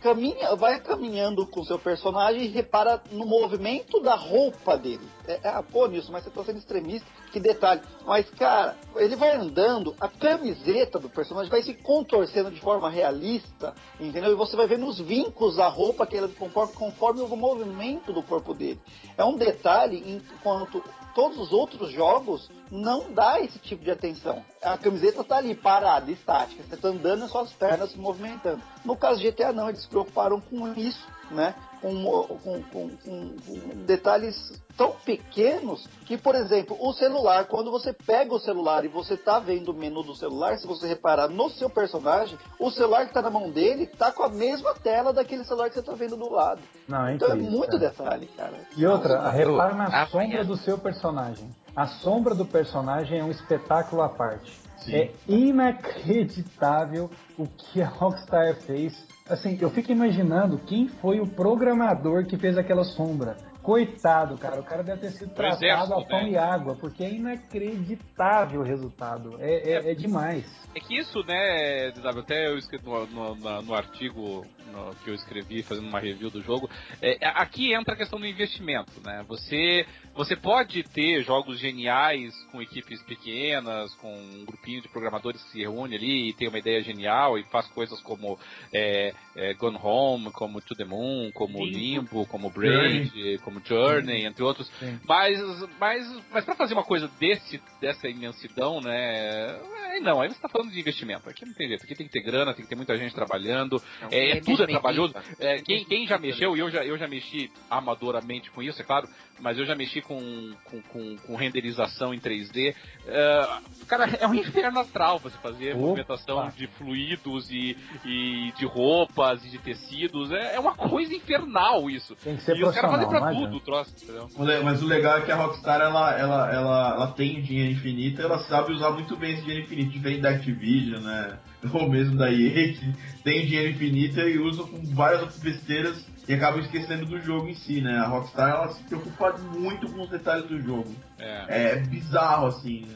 [0.01, 5.05] caminha, vai caminhando com o seu personagem e repara no movimento da roupa dele.
[5.27, 7.81] É, é, ah, pô, Nilson, mas você tá sendo extremista, que detalhe.
[8.05, 13.73] Mas, cara, ele vai andando, a camiseta do personagem vai se contorcendo de forma realista,
[13.99, 14.31] entendeu?
[14.31, 18.23] E você vai ver nos vincos da roupa que ele conforme, conforme o movimento do
[18.23, 18.79] corpo dele.
[19.17, 24.43] É um detalhe enquanto todos os outros jogos não dá esse tipo de atenção.
[24.61, 26.63] A camiseta tá ali, parada, estática.
[26.63, 28.61] Você tá andando e suas pernas se movimentando.
[28.85, 31.55] No caso de GTA, não, eles se preocuparam com isso, né?
[31.81, 34.35] Com, com- com- com- com detalhes
[34.75, 39.39] tão pequenos que, por exemplo, o celular, quando você pega o celular e você tá
[39.39, 43.21] vendo o menu do celular, se você reparar no seu personagem, o celular que tá
[43.21, 46.29] na mão dele tá com a mesma tela daquele celular que você tá vendo do
[46.29, 46.59] lado.
[46.87, 47.89] Não, é Então é muito cara.
[47.89, 48.53] detalhe, cara.
[48.75, 50.43] E outra, Nossa, repara na Ah, sombra é.
[50.43, 51.55] do seu personagem.
[51.75, 54.51] A sombra do personagem é um espetáculo à parte.
[54.79, 54.95] Sim.
[54.95, 58.93] É inacreditável o que a Rockstar fez.
[59.29, 63.37] Assim, eu fico imaginando quem foi o programador que fez aquela sombra.
[63.61, 64.59] Coitado, cara.
[64.59, 66.29] O cara deve ter sido tratado exército, a pão né?
[66.31, 69.35] e água, porque é inacreditável o resultado.
[69.39, 70.45] É, é- é demais.
[70.75, 75.63] É que isso, né, até eu escrevi no, no- no artigo no- que eu escrevi
[75.63, 76.69] fazendo uma review do jogo,
[77.01, 79.23] é, aqui entra a questão do investimento, né?
[79.27, 85.49] Você, você pode ter jogos geniais com equipes pequenas, com um grupinho de programadores que
[85.51, 88.37] se reúne ali e tem uma ideia genial e faz coisas como
[88.73, 94.43] é, é, Gone Home, como To The Moon, como Limbo, como Braid, como Journey, entre
[94.43, 94.67] outros.
[94.79, 94.99] Sim.
[95.07, 95.39] Mas,
[95.79, 99.59] mas, mas para fazer uma coisa desse, dessa imensidão, né?
[99.91, 101.29] Aí não, aí você tá falando de investimento.
[101.29, 103.81] Aqui não tem jeito, aqui tem que ter grana, tem que ter muita gente trabalhando.
[104.01, 105.13] Não, É, tem tudo é trabalhoso.
[105.39, 108.85] É, quem, quem já mexeu, e eu já, eu já mexi amadoramente com isso, é
[108.85, 109.07] claro,
[109.39, 112.75] mas eu já mexi com, com, com, com renderização em 3D.
[113.07, 113.47] É,
[113.87, 115.79] cara, é um inferno astral você fazer Opa!
[115.79, 120.31] movimentação de fluidos e, e de roupas e de tecidos.
[120.31, 122.15] É, é uma coisa infernal isso.
[122.17, 124.27] Tem que ser e os caras fazem pra não tudo o troço, entendeu?
[124.39, 128.21] Le- Mas o legal é que a Rockstar ela, ela, ela, ela tem dinheiro infinito,
[128.21, 131.39] ela sabe usar muito bem esse dinheiro infinito, diferente da Activision, né?
[131.73, 132.93] Ou mesmo da EA, que
[133.23, 137.55] tem dinheiro infinito e usa com várias outras besteiras e acabam esquecendo do jogo em
[137.55, 137.97] si, né?
[137.97, 140.93] A Rockstar ela se preocupa muito com os detalhes do jogo.
[141.17, 141.71] É.
[141.71, 142.87] É bizarro, assim.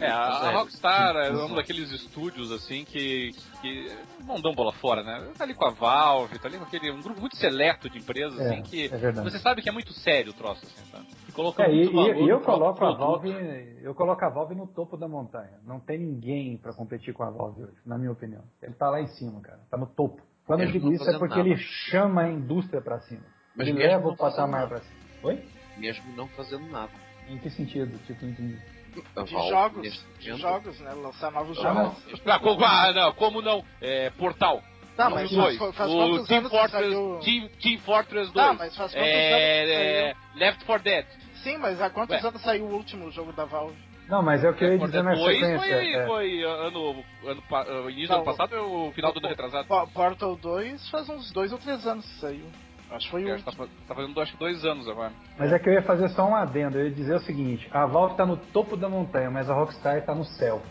[0.00, 3.92] É, a, a É, Rockstar é um daqueles estúdios assim que, que
[4.24, 5.32] não dão bola fora, né?
[5.36, 8.38] Tá ali com a Valve, tá ali com aquele um grupo muito seleto de empresas
[8.40, 9.30] É, assim que é verdade.
[9.30, 11.06] você sabe que é muito sério o troço, assim, sabe?
[11.28, 12.92] E coloca É, e, muito valor e- e eu coloco a.
[12.94, 13.30] Valve,
[13.82, 15.58] eu coloco a Valve no topo da montanha.
[15.66, 18.42] Não tem ninguém pra competir com a Valve hoje, na minha opinião.
[18.62, 19.60] Ele tá lá em cima, cara.
[19.70, 20.22] Tá no topo.
[20.48, 21.48] Quando eu digo não isso é porque nada.
[21.48, 23.22] ele chama a indústria pra cima.
[23.54, 24.68] Mas ele mesmo leva não o fazendo patamar nada.
[24.70, 24.98] pra cima.
[25.22, 25.44] Oi?
[25.76, 26.90] Mesmo não fazendo nada.
[27.28, 27.96] Em que sentido?
[28.06, 28.58] Tipo, não entendi.
[29.24, 30.92] De jogos, de jogos, né?
[30.94, 32.22] Lançar novos Ah, jogos.
[32.26, 33.64] Ah, como, ah, não, como não?
[33.80, 34.60] É, Portal.
[34.96, 35.56] Tá, mas dois.
[35.56, 37.20] faz, faz o quantos Team Fortress, saiu...
[37.22, 38.46] Team, Team Fortress 2.
[38.46, 41.06] Tá, mas faz quantos anos que é, é, Left 4 Dead.
[41.44, 42.28] Sim, mas há quantos Ué.
[42.28, 43.76] anos saiu o último jogo da Valve?
[44.08, 45.68] Não, mas é o que eu ia Left dizer 4 na Dead 2 sequência.
[45.68, 46.06] foi, é.
[46.06, 47.42] foi ano, ano,
[47.84, 49.68] uh, início do Não, ano passado ou final do ano retrasado?
[49.68, 52.44] Po- Portal 2 faz uns dois ou três anos que saiu.
[52.90, 55.12] Acho que foi acho que tá, tá fazendo acho que dois anos agora.
[55.38, 56.78] Mas é que eu ia fazer só um adendo.
[56.78, 60.02] Eu ia dizer o seguinte: a Valve tá no topo da montanha, mas a Rockstar
[60.06, 60.62] tá no céu.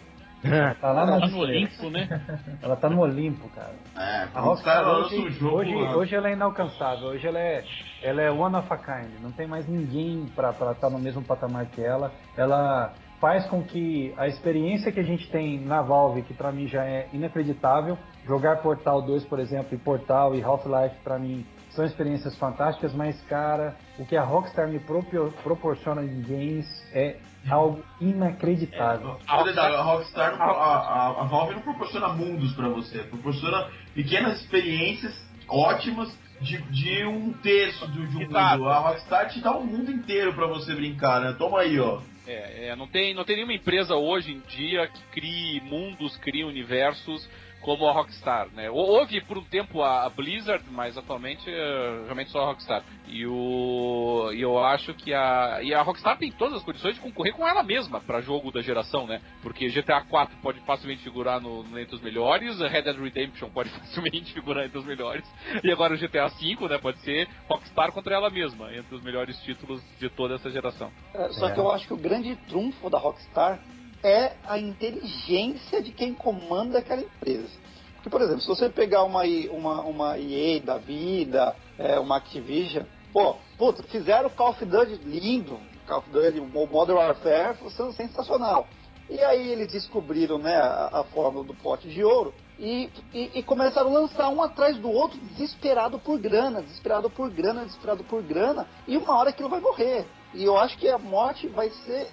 [0.81, 1.39] Tá lá Tá nas no.
[1.39, 2.07] Olimpo, né?
[2.61, 3.73] Ela tá no Olimpo, cara.
[3.97, 5.57] É, A Rockstar hoje, um jogo.
[5.57, 7.07] hoje, hoje ela é inalcançável.
[7.09, 7.63] Hoje ela é,
[8.03, 9.11] ela é one of a kind.
[9.21, 12.11] Não tem mais ninguém pra estar no mesmo patamar que ela.
[12.37, 16.67] Ela faz com que a experiência que a gente tem na Valve, que pra mim
[16.67, 21.85] já é inacreditável, jogar Portal 2, por exemplo, e Portal e Half-Life pra mim são
[21.85, 27.17] experiências fantásticas, mas cara, o que a Rockstar me propio- proporciona em games é
[27.49, 29.17] algo inacreditável.
[29.27, 34.41] A, verdade, a Rockstar, a, a, a Valve não proporciona mundos pra você, proporciona pequenas
[34.41, 35.13] experiências
[35.47, 36.11] ótimas
[36.41, 38.37] de, de um terço do, de um mundo.
[38.37, 41.35] A Rockstar te dá um mundo inteiro pra você brincar, né?
[41.37, 41.99] Toma aí, ó.
[42.27, 46.43] É, é, não, tem, não tem nenhuma empresa hoje em dia que crie mundos, crie
[46.43, 47.27] universos
[47.61, 48.69] como a Rockstar, né?
[48.69, 52.83] Hou- Houve por um tempo a, a Blizzard, mas atualmente é realmente só a Rockstar.
[53.07, 57.01] E o e eu acho que a e a Rockstar tem todas as condições de
[57.01, 59.21] concorrer com ela mesma para jogo da geração, né?
[59.41, 63.69] Porque GTA 4 pode facilmente figurar no, no- entre os melhores, Red Dead Redemption pode
[63.79, 65.23] facilmente figurar entre os melhores,
[65.63, 69.37] e agora o GTA 5, né, pode ser Rockstar contra ela mesma, entre os melhores
[69.41, 70.91] títulos de toda essa geração.
[71.13, 71.53] É, Só É.
[71.53, 73.59] que eu acho que o grande trunfo da Rockstar
[74.03, 77.49] é a inteligência de quem comanda aquela empresa.
[77.95, 82.85] Porque, por exemplo, se você pegar uma, uma, uma EA da vida, é, uma Activision,
[83.11, 87.93] pô, puta, fizeram o Call of Duty lindo, Call of Duty, o Modern Warfare, foi
[87.93, 88.67] sensacional.
[89.09, 93.43] E aí eles descobriram né, a, a fórmula do pote de ouro e, e, e
[93.43, 98.21] começaram a lançar um atrás do outro, desesperado por grana, desesperado por grana, desesperado por
[98.21, 100.05] grana, e uma hora aquilo vai morrer.
[100.33, 102.09] E eu acho que a morte vai ser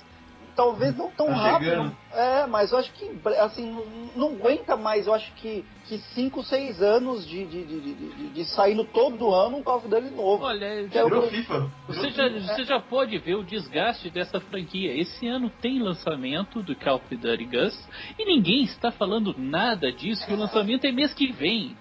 [0.55, 1.69] talvez não tão Tá rápido.
[1.71, 1.97] chegando.
[2.13, 3.85] É, mas eu acho que assim, não,
[4.31, 8.29] não aguenta mais, eu acho que, que 5, 6 anos de, de, de, de, de-
[8.31, 10.45] de saindo todo ano um Call of Duty novo.
[10.45, 11.71] Olha, Que é o Virou FIFA.
[11.89, 12.55] Você Virou já, FIFA.
[12.55, 14.93] você já pode ver o desgaste dessa franquia.
[14.97, 17.89] Esse ano tem lançamento do Call of Duty Gus
[18.19, 21.77] e ninguém está falando nada disso, que o lançamento é mês que vem.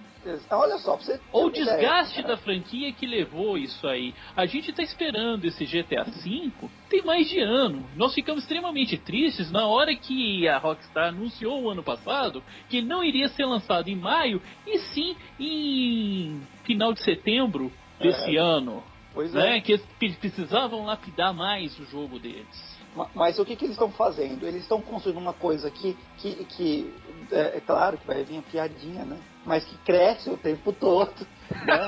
[0.52, 2.28] Olha só, você Ou o ideia, desgaste cara.
[2.30, 4.14] da franquia que levou isso aí.
[4.36, 6.52] A gente tá esperando esse GTA V
[6.90, 7.86] tem mais de ano.
[7.96, 13.04] Nós ficamos extremamente tristes na hora que a Rockstar anunciou o ano passado que não
[13.04, 18.40] iria ser lançado em maio, e sim em final de setembro desse É.
[18.40, 18.84] ano.
[19.14, 19.58] Pois Né?
[19.58, 19.62] é.
[19.62, 22.74] Que eles precisavam lapidar mais o jogo deles.
[22.96, 24.46] Ma- Mas o que, que eles estão fazendo?
[24.48, 26.94] Eles estão construindo uma coisa que, que, que
[27.32, 29.20] é, é claro que vai vir a piadinha, né?
[29.46, 31.14] Mas que cresce o tempo todo.
[31.66, 31.88] Né?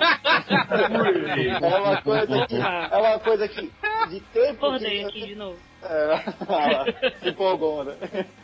[1.61, 2.55] é uma coisa que.
[2.55, 3.71] É uma coisa que.
[4.09, 4.65] De tempo.
[4.65, 5.57] Acordei que- aqui de novo.
[5.87, 7.95] É, se empolgou, né?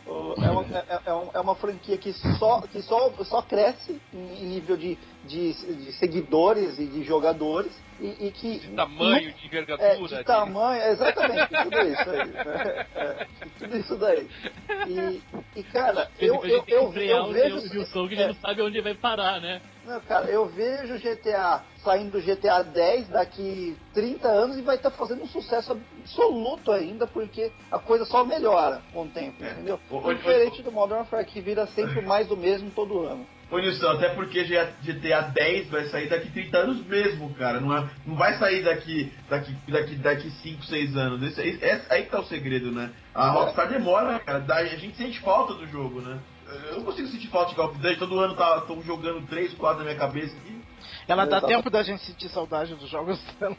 [0.06, 4.00] O- É uma, é, é um- é uma franquia que só, que só, só cresce
[4.12, 8.58] em nível de, de, de seguidores e de jogadores e, e que.
[8.60, 9.96] De tamanho, de É, envergadura.
[10.08, 12.28] de de- tamanho, exatamente, tudo isso aí.
[12.28, 12.86] né?
[12.94, 13.26] É,
[13.58, 14.28] tudo isso daí.
[14.88, 15.22] E,
[15.56, 17.68] e cara, eu, eu, eu, que frear eu o vejo.
[17.68, 19.60] Gilson que já é, não sabe onde vai parar, né?
[19.86, 24.90] Não, cara, eu vejo GTA saindo do GTA 10 daqui 30 anos e vai estar
[24.92, 29.50] fazendo um sucesso absoluto ainda, porque a coisa só melhora com o tempo, É.
[29.50, 29.80] entendeu?
[29.90, 33.26] Ô, Diferente do Modern Warfare, que vira sempre mais do mesmo todo ano.
[33.50, 37.60] Ô Nilson, até porque GTA 10 vai sair daqui 30 anos mesmo, cara.
[37.60, 41.22] Não, é, não vai sair daqui daqui, daqui, daqui 5, 6 anos.
[41.22, 42.90] Esse, esse, esse- aí que tá o segredo, né?
[43.14, 44.38] A Rockstar demora, cara.
[44.40, 46.18] Dá- A gente sente falta do jogo, né?
[46.68, 47.98] Eu não consigo sentir falta de Call of Duty.
[47.98, 50.62] Todo ano tá, tô jogando 3, 4 na minha cabeça aqui.
[51.06, 53.56] Ela dá tempo da gente sentir saudade dos jogos dela.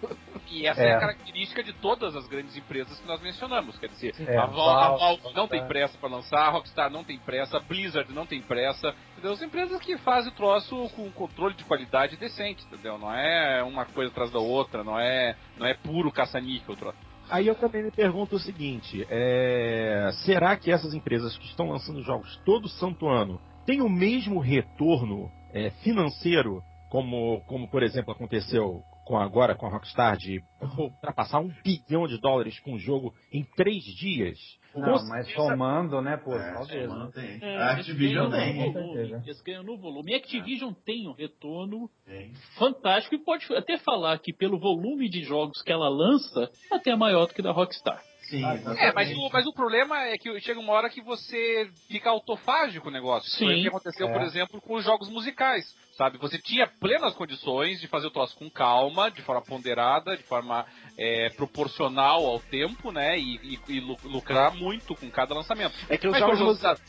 [0.49, 0.87] E essa é.
[0.87, 0.95] É.
[0.95, 3.77] a característica de todas as grandes empresas que nós mencionamos.
[3.79, 7.03] Quer dizer, É, a, Val, Valve, Valve não tem pressa para lançar, a Rockstar não
[7.03, 8.93] tem pressa, a Blizzard não tem pressa.
[9.13, 9.33] Entendeu?
[9.33, 12.97] As empresas que fazem o troço com controle de qualidade decente, entendeu?
[12.97, 17.12] Não é uma coisa atrás da outra, não é, não é puro caça-níquel o troço.
[17.29, 22.03] Aí eu também me pergunto o seguinte: é, será que essas empresas que estão lançando
[22.03, 28.83] jogos todo santo ano têm o mesmo retorno é, financeiro, como, como por exemplo aconteceu
[29.05, 30.41] com agora com a Rockstar de
[30.77, 34.37] ultrapassar um bilhão de dólares com um jogo em três dias?
[34.75, 36.89] Não, mas somando, né, pô, É, talvez.
[36.89, 37.11] mano, né?
[37.13, 37.49] tem.
[37.49, 38.53] É, a Activision tem.
[38.55, 39.23] no volume, certeza.
[39.25, 40.11] Eles ganham no volume.
[40.11, 42.33] E a Activision tem um retorno Tem.
[42.57, 46.95] fantástico e pode até falar que pelo volume de jogos que ela lança, é até
[46.95, 48.01] maior do que da Rockstar.
[48.29, 48.83] Sim, Ah, exatamente.
[48.85, 52.87] É, mas o, mas o problema é que chega uma hora que você fica autofágico
[52.87, 53.29] o negócio.
[53.31, 53.45] Sim.
[53.45, 54.25] Foi o que aconteceu, por É.
[54.25, 55.65] exemplo, com os jogos musicais.
[55.97, 56.17] Sabe?
[56.17, 60.65] Você tinha plenas condições de fazer o troço com calma, de forma ponderada, de forma
[60.97, 63.17] é, proporcional ao tempo, né?
[63.19, 65.73] E, e- e lu- lucrar muito com cada lançamento.
[65.89, 66.39] É que os Mas jogos,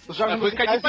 [0.08, 0.82] os musicais,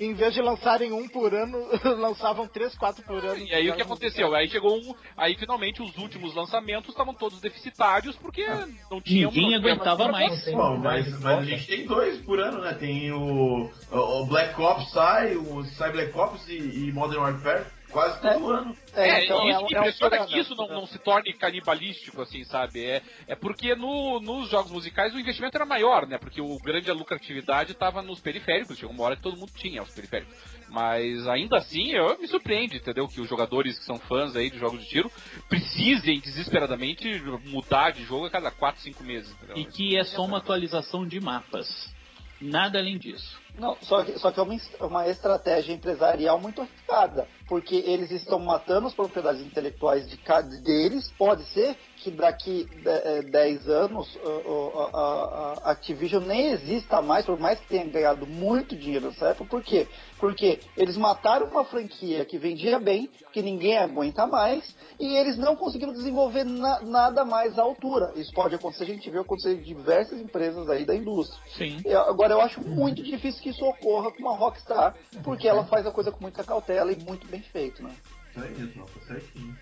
[0.00, 1.58] em, em vez de lançarem um por ano,
[1.98, 3.38] lançavam três, quatro por ano.
[3.44, 4.32] E aí o que aconteceu?
[4.34, 4.94] Aí chegou um.
[5.16, 8.46] Aí finalmente os últimos lançamentos estavam todos deficitários porque
[8.90, 9.30] não tinham.
[9.32, 10.44] Ninguém não tinha aguentava mais.
[10.52, 12.74] Bom, mas, mas a gente tem dois por ano, né?
[12.74, 17.66] Tem o, o o Black Ops sai, o sai Black Ops e, e Modern Warfare
[17.90, 18.76] quase todo ano.
[18.92, 20.74] É, então e isso um- me um impressiona por ano, que isso não, né?
[20.74, 22.84] não se torne canibalístico, assim, sabe?
[22.84, 26.18] É, é porque no- nos jogos musicais o investimento era maior, né?
[26.18, 28.76] Porque o grande a lucratividade estava nos periféricos.
[28.76, 30.34] Chegou uma hora que todo mundo tinha os periféricos.
[30.68, 33.06] Mas ainda assim, eu me surpreende, entendeu?
[33.06, 35.10] Que os jogadores que são fãs aí de jogos de tiro
[35.48, 39.56] precisem desesperadamente mudar de jogo a cada 4, 5 meses, entendeu?
[39.58, 41.94] E que é só uma atualização de mapas.
[42.40, 43.38] Nada além disso.
[43.58, 48.38] Não, só que, só que é uma, uma estratégia empresarial muito arriscada, porque eles estão
[48.38, 51.12] matando as propriedades intelectuais de cada deles.
[51.16, 57.38] Pode ser que daqui eh, 10 anos uh, uh, a, Activision nem exista mais, por
[57.40, 59.48] mais que tenha ganhado muito dinheiro nessa época.
[59.48, 59.88] Por quê?
[60.18, 65.56] Porque eles mataram uma franquia que vendia bem, que ninguém aguenta mais, e eles não
[65.56, 68.12] conseguiram desenvolver na- nada mais à altura.
[68.16, 71.40] Isso pode acontecer, a gente viu acontecer em diversas empresas aí da indústria.
[71.56, 71.80] Sim.
[71.86, 75.86] E Agora, eu acho muito difícil que isso ocorra com uma Rockstar, porque ela faz
[75.86, 77.94] a coisa com muita cautela e muito bem feito, né?
[78.36, 79.56] Isso tá certinho.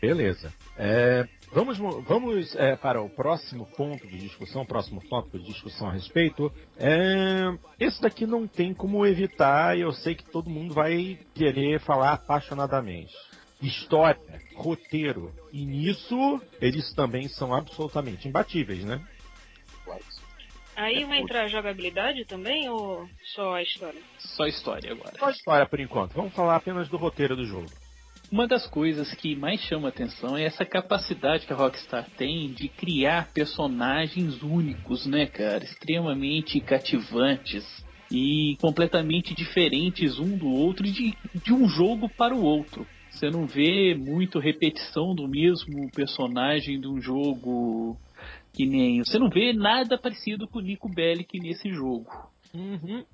[0.00, 0.52] Beleza.
[0.76, 5.88] É, vamos mo- vamos é, para o próximo ponto de discussão, próximo tópico de discussão
[5.88, 6.52] a respeito.
[6.76, 7.46] É,
[7.78, 12.12] esse daqui não tem como evitar, e eu sei que todo mundo vai querer falar
[12.12, 13.12] apaixonadamente.
[13.60, 14.20] História,
[14.54, 19.04] roteiro, e nisso eles também são absolutamente imbatíveis, né?
[20.76, 24.00] Aí vai entrar a jogabilidade também ou só a história?
[24.18, 25.18] Só história agora.
[25.18, 26.12] Só história por enquanto.
[26.12, 27.66] Vamos falar apenas do roteiro do jogo.
[28.30, 32.68] Uma das coisas que mais chama atenção é essa capacidade que a Rockstar tem de
[32.68, 35.64] criar personagens únicos, né, cara?
[35.64, 37.64] Extremamente cativantes
[38.10, 42.86] e completamente diferentes um do outro e de, de um jogo para o outro.
[43.10, 47.96] Você não vê muito repetição do mesmo personagem de um jogo
[48.52, 49.02] que nem.
[49.04, 52.10] Você não vê nada parecido com o Nico Bellic nesse jogo.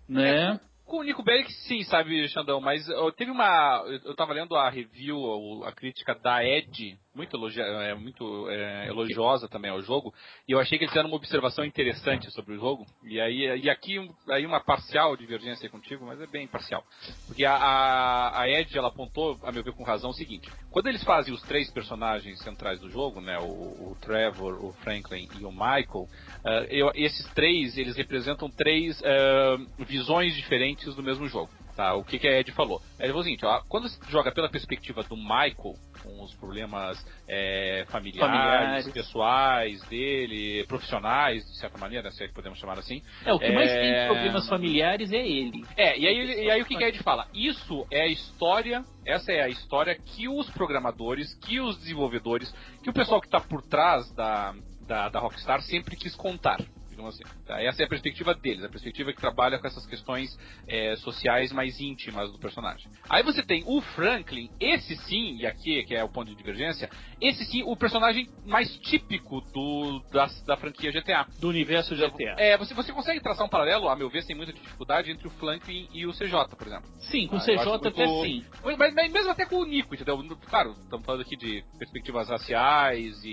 [0.08, 0.58] Né?
[0.94, 3.82] Com o Nico Bellic, sim, sabe, Xandão, mas ó, teve uma.
[3.84, 8.88] Eu eu tava lendo a review, a crítica da Ed, muito, elogia, é, muito é,
[8.88, 10.12] elogiosa também ao jogo,
[10.48, 13.70] e eu achei que eles fizeram uma observação interessante sobre o jogo, e aí e
[13.70, 13.96] aqui
[14.28, 16.84] aí uma parcial divergência contigo, mas é bem parcial.
[17.26, 20.88] Porque a, a, a Ed, ela apontou, a meu ver com razão, o seguinte: quando
[20.88, 23.44] eles fazem os três personagens centrais do jogo, né, o,
[23.92, 26.08] o Trevor, o Franklin e o Michael,
[26.44, 31.50] ah, eu- esses três, eles representam três ah, visões diferentes do mesmo jogo.
[31.76, 32.80] Tá, o que, que a Ed falou?
[32.98, 37.04] Ela falou o seguinte, ó, quando você joga pela perspectiva do Michael, com os problemas
[37.26, 38.92] é, familiares, Familiares.
[38.92, 43.02] pessoais dele, profissionais, de certa maneira, se é que podemos chamar assim.
[43.24, 45.64] É, o que mais É, tem problemas familiares é ele.
[45.76, 47.26] É, e aí, e aí o que, que a Ed fala?
[47.34, 52.54] Isso é a história, essa é a história que os programadores, que os desenvolvedores,
[52.84, 54.54] que o pessoal que está por trás da,
[54.86, 56.60] da, da Rockstar sempre quis contar.
[57.04, 57.62] Digamos Assim, tá?
[57.62, 60.30] Essa é a perspectiva deles, a perspectiva que trabalha com essas questões
[60.66, 62.86] é, sociais mais íntimas do personagem.
[63.08, 66.88] Aí você tem o Franklin, esse sim, e aqui que é o ponto de divergência,
[67.20, 71.26] esse sim, o personagem mais típico do, da, da franquia GTA.
[71.38, 72.34] Do universo GTA.
[72.38, 75.30] É, você, você consegue traçar um paralelo, a meu ver, sem muita dificuldade, entre o
[75.32, 76.88] Franklin e o CJ, por exemplo.
[77.10, 78.44] Sim, com Ah, o CJ até muito- sim.
[78.64, 80.16] Mas, mas mesmo até com o Nico, entendeu?
[80.48, 83.28] Claro, estamos falando aqui de perspectivas raciais e,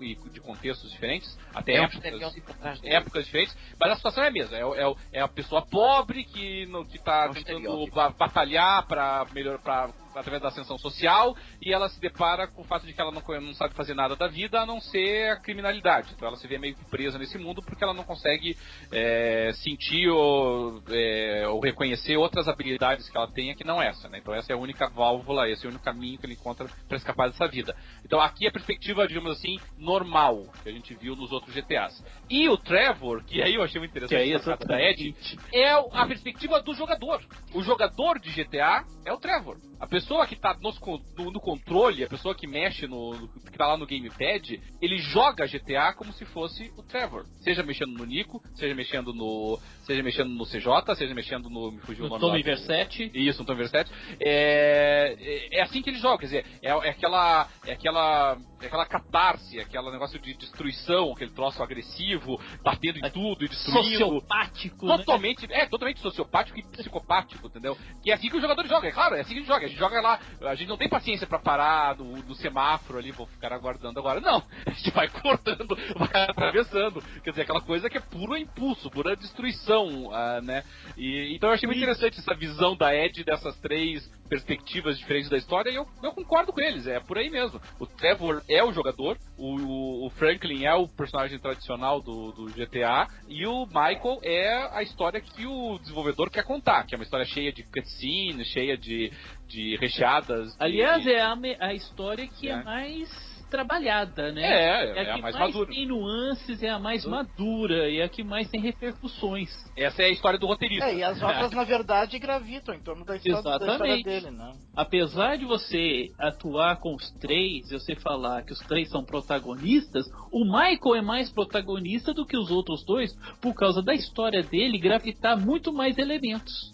[0.00, 4.30] e- e de contextos diferentes, até É épocas, épocas diferentes, mas a situação é a
[4.30, 4.56] mesma.
[4.56, 7.86] É, é, é a pessoa pobre que, no, que tá É um tentando
[8.18, 12.86] batalhar para melhor, para através da ascensão social e ela se depara com o fato
[12.86, 16.12] de que ela não, não sabe fazer nada da vida a não ser a criminalidade.
[16.14, 18.56] Então ela se vê meio que presa nesse mundo porque ela não consegue
[18.92, 24.18] é, sentir ou, é, ou, reconhecer outras habilidades que ela tenha que não essa, né?
[24.18, 26.96] Então essa é a única válvula, esse é o único caminho que ele encontra para
[26.96, 27.74] escapar dessa vida.
[28.04, 32.04] Então aqui a perspectiva, digamos assim, normal que a gente viu nos outros GTAs.
[32.28, 35.14] E o Trevor, que aí eu achei muito interessante Que aí essa da Ed,
[35.52, 37.22] é a perspectiva do jogador.
[37.52, 39.58] O jogador de GTA é o Trevor.
[39.80, 40.78] A pessoa que tá nos,
[41.16, 44.98] no, no, controle, a pessoa que mexe no, no, que tá lá no gamepad, ele
[44.98, 47.24] joga GTA como se fosse o Trevor.
[47.40, 51.80] Seja mexendo no Nico, seja mexendo no, seja mexendo no CJ, seja mexendo no, me
[51.80, 53.10] fugiu No o nome Tommy Versetti.
[53.14, 53.90] isso, um Tom Versetti.
[54.20, 58.86] É, é, é assim que ele joga, quer dizer, é, é aquela, é aquela, aquela
[58.86, 63.98] catarse, aquele negócio de destruição, aquele troço agressivo, batendo em tudo e destruindo.
[63.98, 64.96] Sociopático, né?
[64.98, 67.76] Totalmente, é, totalmente sociopático e psicopático, entendeu?
[68.04, 69.66] E é assim que o jogador joga, é claro, é assim que a gente joga.
[69.66, 73.12] A gente joga lá, a gente não tem paciência pra parar no, no semáforo ali,
[73.12, 74.20] vou ficar aguardando agora.
[74.20, 77.02] Não, a gente vai cortando, vai atravessando.
[77.22, 80.64] Quer dizer, aquela coisa que é puro impulso, pura destruição, ah, né?
[80.96, 85.36] E, então eu achei muito interessante essa visão da Ed dessas três perspectivas diferentes da
[85.36, 87.60] história e eu, eu concordo com eles, é por aí mesmo.
[87.78, 93.08] O Trevor é o jogador, o, o- Franklin é o personagem tradicional do, do GTA
[93.28, 97.26] e o Michael é a história que o desenvolvedor quer contar, que é uma história
[97.26, 99.12] cheia de cutscenes, cheia de,
[99.48, 100.48] de recheadas.
[100.56, 102.62] de- Aliás, é a, a história que é, É.
[102.62, 104.42] mais trabalhada, né?
[104.42, 105.70] É, é a a que mais mais madura.
[105.70, 109.48] tem nuances, é a mais madura e é a que mais tem repercussões.
[109.76, 110.86] Essa é a história do roteirista.
[110.86, 114.04] É, e as outras, na verdade, gravitam em torno da história, da história Exatamente.
[114.04, 114.52] dele, né?
[114.74, 120.04] Apesar de você atuar com os três, e você falar que os três são protagonistas,
[120.32, 124.78] o Michael é mais protagonista do que os outros dois por causa da história dele
[124.78, 126.73] gravitar muito mais elementos.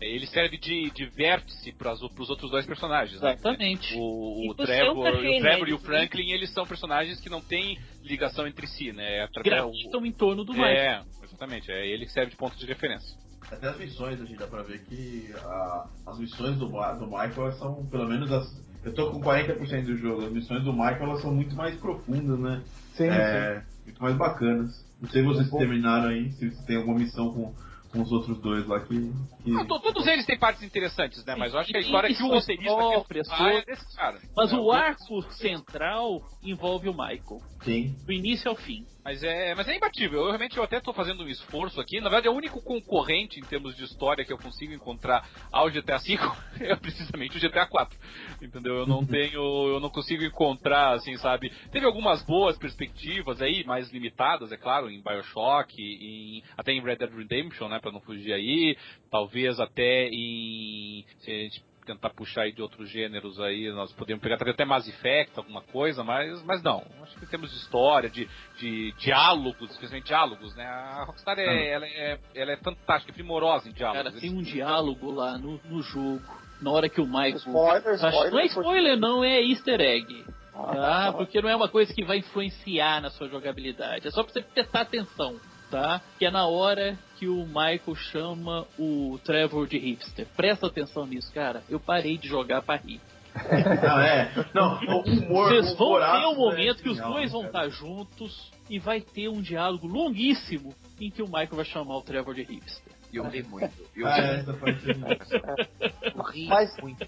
[0.00, 3.32] Ele serve de, de vértice para os outros dois personagens, né?
[3.32, 3.94] Exatamente.
[3.96, 7.40] O, E Trevor, perfil o Trevor e o inédito, Franklin, eles são personagens que não
[7.40, 9.18] têm ligação entre si, né?
[9.18, 10.74] É através- Gravitam em torno do Michael.
[10.74, 11.70] É, exatamente.
[11.70, 13.16] É ele que serve de ponto de referência.
[13.50, 17.32] Até as missões a gente dá pra ver que a- as missões do, do Michael
[17.36, 18.70] elas são, pelo menos as.
[18.84, 22.38] Eu tô com 40% do jogo, as missões do Michael elas são muito mais profundas,
[22.38, 22.62] né?
[22.94, 24.86] Sim, é, muito mais bacanas.
[25.00, 27.54] Não sei se vocês terminaram aí, se você tem alguma missão com,
[27.92, 29.12] com os outros dois lá que.
[29.42, 29.50] que...
[29.50, 31.34] Não, to- todos eles têm partes interessantes, né?
[31.36, 34.18] Mas eu acho que a história que o roteirista próprias, quer contar é desse cara.
[34.36, 37.94] Mas É, o arco central envolve o Michael, Sim.
[38.06, 38.86] do início ao fim.
[39.04, 40.20] Mas é, mas é imbatível.
[40.20, 42.00] Eu realmente eu até estou fazendo um esforço aqui.
[42.00, 45.70] Na verdade, é o único concorrente em termos de história que eu consigo encontrar ao
[45.70, 46.18] GTA V
[46.60, 47.98] é precisamente o GTA 4.
[48.42, 48.76] Entendeu?
[48.76, 51.50] Eu não tenho, eu não consigo encontrar, assim, sabe?
[51.72, 56.96] Teve algumas boas perspectivas aí, mais limitadas, é claro, em BioShock, em, até em Red
[56.96, 58.76] Dead Redemption, né, para não fugir aí.
[59.10, 64.22] Talvez até em se a gente tentar puxar aí de outros gêneros aí, nós podemos
[64.22, 66.84] pegar talvez até Mass Effect, alguma coisa, mas, mas não.
[67.02, 68.28] Acho que em termos de história, de,
[68.58, 70.64] de diálogos, especialmente diálogos, né?
[70.66, 74.02] A Rockstar é, ela é, ela é fantástica, é primorosa em diálogos.
[74.10, 76.22] Cara, tem um diálogo lá no, no jogo,
[76.60, 77.36] na hora que o Michael.
[77.36, 78.30] Spoiler, Acho- spoiler.
[78.32, 80.24] Não é spoiler, não, é easter egg.
[80.54, 80.74] Ah, Tá?
[81.06, 81.12] tá.
[81.14, 84.06] Porque não é uma coisa que vai influenciar na sua jogabilidade.
[84.06, 85.40] É só pra você prestar atenção,
[85.70, 86.00] tá?
[86.18, 90.26] Que é na hora que o Michael chama o Trevor de hipster.
[90.36, 91.62] Presta atenção nisso, cara.
[91.68, 93.00] Eu parei de jogar pra rir.
[93.82, 94.32] Não, é.
[94.52, 95.48] Não, o humor.
[95.50, 97.66] Vocês vão ter um é momento que os genial, dois vão cara.
[97.68, 102.02] estar juntos e vai ter um diálogo longuíssimo em que o Michael vai chamar o
[102.02, 102.92] Trevor de hipster.
[103.12, 103.70] E eu ri muito.
[103.96, 104.94] Eu Ah, ri é, essa parte é
[106.16, 107.06] Eu ri Mas- muito.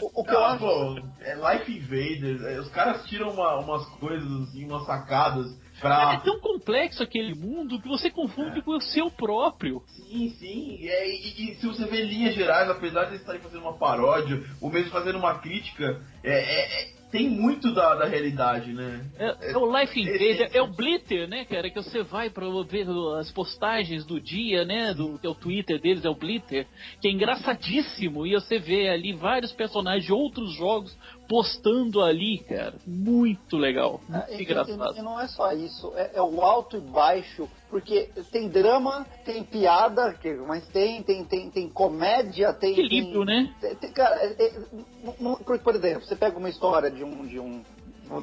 [0.00, 0.58] O, o que eu Ah, acho.
[0.60, 2.42] pô, é Life Invaders.
[2.42, 5.46] é, Os caras tiram uma- umas coisas assim, umas sacadas
[5.76, 6.20] É pra.
[6.20, 9.82] tão complexo aquele mundo que você confunde com o seu próprio.
[9.88, 10.78] Sim, sim.
[10.88, 14.42] é, e, e se você vê linhas gerais, apesar de eles estarem fazendo uma paródia,
[14.60, 19.06] ou mesmo fazendo uma crítica, é, é- é- tem muito da, da realidade, né?
[19.18, 21.70] É, é o Life Invader, é o Blitter, né, cara?
[21.70, 22.86] Que você vai pra ver
[23.18, 24.92] as postagens do dia, né?
[24.92, 26.66] Do que é o Twitter deles, é o Blitter,
[27.00, 28.26] que é engraçadíssimo.
[28.26, 30.96] E você vê ali vários personagens de outros jogos
[31.28, 32.74] postando ali, cara.
[32.86, 34.00] Muito legal.
[34.08, 34.96] Muito É, e- e- engraçado.
[34.96, 39.42] E, não é só isso, é, é o alto e baixo, porque tem drama, tem
[39.44, 40.16] piada,
[40.46, 42.72] mas tem, tem, tem, tem comédia, tem.
[42.72, 43.52] Equilíbrio, né?
[43.80, 44.60] tem- cara, é- é-
[45.20, 47.26] não- por, por exemplo, você pega uma história de um.
[47.26, 47.62] De um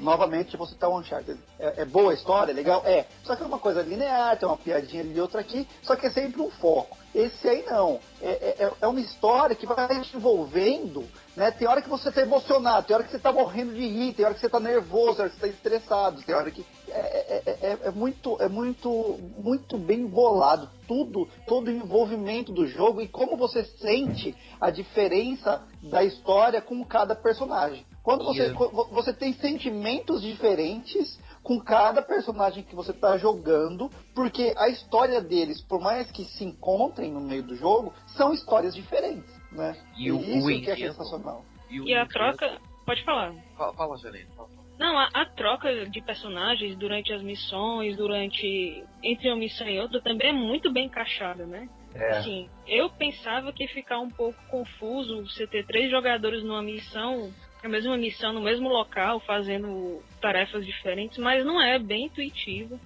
[0.01, 1.37] novamente você tá Uncharted.
[1.59, 2.81] É, é boa a história, é legal?
[2.85, 3.05] É.
[3.23, 6.05] Só que é uma coisa linear, tem uma piadinha ali e outra aqui, só que
[6.05, 6.97] é sempre um foco.
[7.13, 7.99] Esse aí não.
[8.21, 8.31] É,
[8.63, 11.03] é, é uma história que vai te envolvendo,
[11.35, 11.51] né?
[11.51, 14.25] Tem hora que você tá emocionado, tem hora que você tá morrendo de rir, tem
[14.25, 16.65] hora que você tá nervoso, tem hora que você tá estressado, tem hora que.
[16.89, 18.89] É, é, é, é muito, é muito,
[19.37, 20.69] muito bem bolado.
[20.87, 26.83] Tudo, todo o envolvimento do jogo e como você sente a diferença da história com
[26.85, 27.85] cada personagem.
[28.03, 28.59] Quando você, Yeah.
[28.59, 35.21] vo- você tem sentimentos diferentes com cada personagem que você está jogando, porque a história
[35.21, 39.77] deles, por mais que se encontrem no meio do jogo, são histórias diferentes, né?
[39.97, 41.45] E o- isso o que é sensacional.
[41.69, 42.59] E, o E a troca.
[42.85, 43.33] Pode falar.
[43.57, 44.27] Fala, fala Janine.
[44.35, 44.49] Fala.
[44.77, 48.83] Não, a, a troca de personagens durante as missões, durante.
[49.01, 51.69] entre uma missão e outra, também é muito bem encaixada, né?
[51.95, 52.17] É.
[52.17, 57.31] Assim, eu pensava que ia ficar um pouco confuso você ter três jogadores numa missão,
[57.63, 62.79] a mesma missão no mesmo local, fazendo tarefas diferentes, mas não é, é bem intuitivo.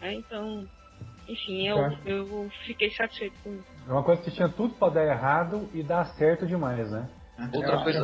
[0.00, 0.14] Né?
[0.14, 0.66] Então,
[1.28, 1.98] enfim, eu, Tá.
[2.06, 3.73] eu fiquei satisfeito com isso.
[3.86, 7.08] É uma coisa que tinha tudo pra dar errado e dar certo demais, né?
[7.52, 8.00] Outra coisa.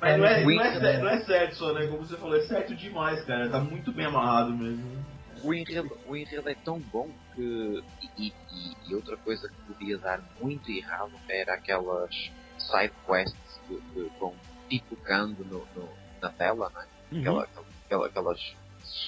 [0.00, 1.86] Mas não é, não, é certo, não é certo só, né?
[1.88, 3.48] Como você falou, é certo demais, cara.
[3.50, 5.04] Tá muito bem amarrado mesmo.
[5.44, 7.82] O enredo, o enredo é tão bom que.
[8.16, 12.10] E, e- e outra coisa que podia dar muito errado era aquelas
[12.58, 14.34] side quests que, que vão
[14.68, 15.90] pipocando no, no-
[16.22, 16.84] na tela, né?
[17.12, 17.20] Uhum.
[17.20, 17.48] Aquela,
[17.86, 18.56] aquela- aquelas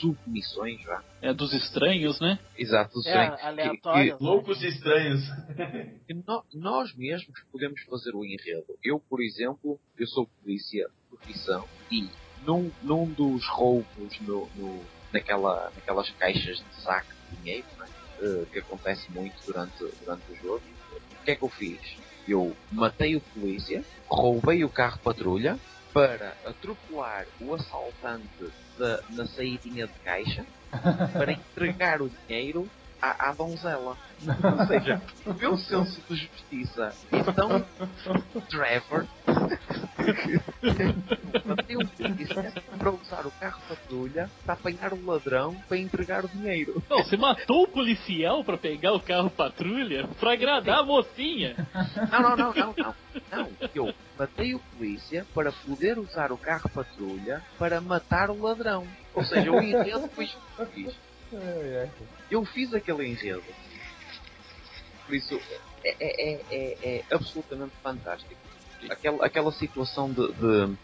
[0.01, 1.03] submissões já.
[1.23, 2.39] É dos estranhos, né?
[2.57, 3.37] Exato, É, sim.
[3.37, 4.19] Que- aleatórias.
[4.19, 4.31] que- né?
[4.31, 5.23] Loucos e estranhos.
[6.27, 8.77] no- nós mesmos podemos fazer o enredo.
[8.83, 12.09] Eu, por exemplo, eu sou polícia de profissão e
[12.45, 17.89] num, num dos roubos no, no- naquela, naquelas caixas de saco de dinheiro, né,
[18.21, 20.63] eh, que acontece muito durante, durante o jogo,
[21.21, 21.81] o que é que eu fiz?
[22.29, 25.59] Eu matei o polícia, roubei o carro patrulha
[25.93, 30.47] para atropelar o assaltante da, na saídinha de caixa
[31.13, 32.69] para entregar o dinheiro
[33.01, 33.97] à, à donzela.
[34.59, 37.65] Ou seja, o meu senso de justiça é tão
[38.49, 39.07] Trevor
[41.45, 46.29] matei um polícia para usar o carro patrulha para apanhar o ladrão para entregar o
[46.29, 46.83] dinheiro.
[46.89, 51.55] Não, você matou o policial pra pegar o carro patrulha pra agradar a mocinha.
[52.11, 52.95] Não, não, não, não, não.
[53.31, 58.87] Não, eu matei o polícia para poder usar o carro patrulha para matar o ladrão.
[59.15, 61.10] Ou seja, o enredo foi isso que eu fiz.
[62.31, 63.45] Eu fiz aquele enredo.
[65.07, 65.41] Por isso,
[65.85, 68.35] é, é, é, é, é absolutamente fantástico.
[68.89, 70.77] Aquela, aquela situação de, de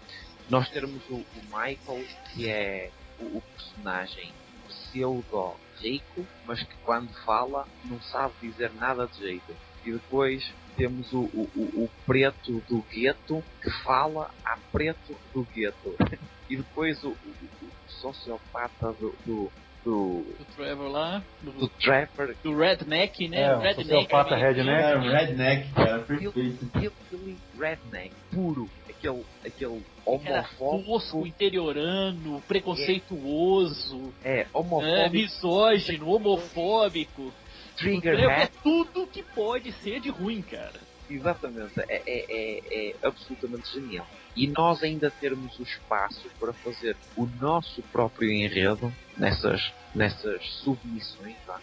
[0.51, 4.33] nós termos o, o Michael, que é o, o personagem
[4.69, 9.57] pseudo rico, mas que quando fala não sabe dizer nada de jeito.
[9.85, 15.45] E depois temos o, o, o, o preto do gueto que fala a preto do
[15.45, 15.95] gueto.
[16.49, 19.51] E depois o, o, o sociopata do, do,
[19.87, 23.43] do, O Trevor lá, do do, Trevor do Redneck, né?
[23.43, 23.89] É, o Redneck.
[23.89, 24.71] sociopata americano.
[24.71, 25.07] redneck.
[25.07, 26.71] É, redneck, cara, perfeito.
[26.75, 28.69] Hillbilly Redneck puro.
[28.91, 29.81] Aquele, aquele
[30.25, 30.85] Cara, homofóbico.
[30.91, 35.11] tosco, interiorano, preconceituoso, É, é, homofóbico.
[35.13, 37.33] misógino, homofóbico.
[37.77, 40.81] Trigger é tudo que pode ser de ruim, cara.
[41.09, 44.07] Exatamente, é, é, é, é absolutamente genial.
[44.35, 51.37] E nós ainda termos o espaço para fazer o nosso próprio enredo nessas, nessas submissões,
[51.47, 51.61] vá,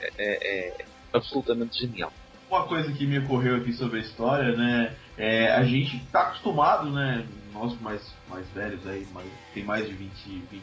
[0.00, 2.12] é, é, é absolutamente genial.
[2.48, 4.96] Uma coisa que me ocorreu aqui sobre a história, né?
[5.18, 7.26] É, a gente tá acostumado, né?
[7.52, 10.10] Nós mais, mais velhos aí, mais, tem mais de 20,
[10.50, 10.62] 20,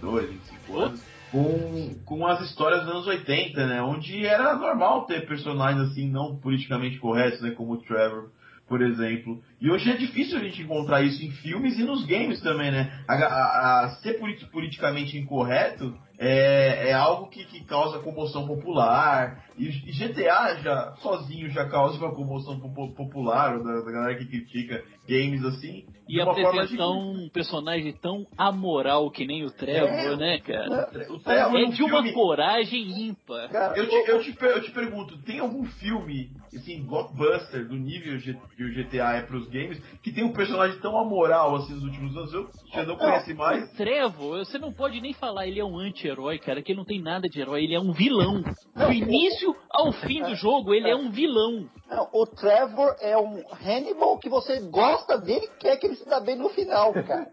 [0.00, 1.00] 22, 25 anos,
[1.30, 3.80] com, com as histórias dos anos 80, né?
[3.80, 7.52] Onde era normal ter personagens assim não politicamente corretos, né?
[7.52, 8.28] Como o Trevor,
[8.72, 9.38] por exemplo.
[9.60, 12.90] E hoje é difícil a gente encontrar isso em filmes e nos games também, né?
[13.06, 15.94] A, a- a ser politi- politicamente incorreto
[16.24, 19.42] é, é algo que, que causa comoção popular.
[19.58, 24.26] E, e GTA já, sozinho, já causa uma comoção po- popular, da, da galera que
[24.26, 25.84] critica games assim.
[26.08, 30.38] E de uma forma apresentar um personagem tão amoral que nem o Trevor, É, né,
[30.40, 30.88] cara?
[31.10, 33.48] O Trevor É no de uma filme- coragem ímpar.
[33.50, 38.18] Cara, Eu te, eu, te, eu te pergunto, tem algum filme, assim, blockbuster do nível
[38.56, 42.16] que o GTA é pros games, que tem um personagem tão amoral assim nos últimos
[42.16, 42.32] anos?
[42.32, 43.70] Eu já não conhece mais.
[43.70, 45.80] O Trevor, você não pode nem falar, ele é um
[46.12, 48.42] anti-herói, cara, que ele não tem nada de herói, ele é um vilão.
[48.76, 51.68] Do início ao fim do jogo, ele é um vilão.
[51.88, 56.08] Não, o Trevor é um Hannibal que você gosta dele e quer que ele se
[56.08, 57.26] dá bem no final, cara.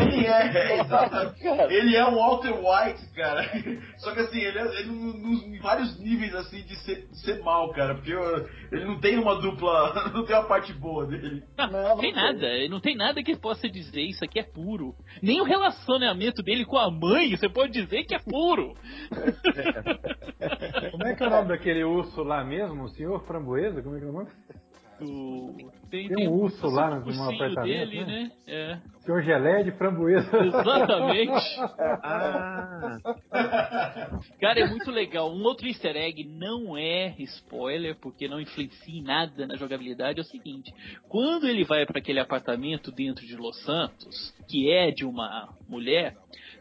[0.00, 1.42] Ele é, é, exatamente.
[1.42, 1.72] Cara.
[1.72, 3.42] Ele é um Walter White, cara.
[3.98, 7.70] Só que assim, ele é ele, em vários níveis assim de ser, de ser mal,
[7.72, 7.94] cara.
[7.94, 9.76] Porque eu- ele não tem uma dupla.
[10.16, 11.42] Não tem uma parte boa dele.
[11.58, 12.68] Não, não, não tem nada.
[12.70, 14.94] Não tem nada que possa dizer isso aqui é puro.
[15.22, 18.74] Nem o relacionamento dele com a mãe, você pode dizer que é puro.
[20.90, 22.84] Como é que é o nome daquele urso lá mesmo?
[22.84, 23.82] O senhor Framboesa?
[23.82, 24.28] Como é que é o nome?
[24.98, 28.06] O- Tem, Tem um urso lá no- ursinho apartamento, dele, né?
[28.06, 28.32] né?
[28.46, 30.36] É, Senhor Gelé de Framboesa.
[30.44, 31.32] exatamente.
[32.02, 32.98] Ah,
[34.40, 35.30] Cara, é muito legal.
[35.32, 40.18] Um outro easter egg não é spoiler, porque não influencia em nada na jogabilidade.
[40.18, 40.72] É o seguinte:
[41.08, 46.16] quando ele vai para aquele apartamento dentro de Los Santos, que é de uma mulher,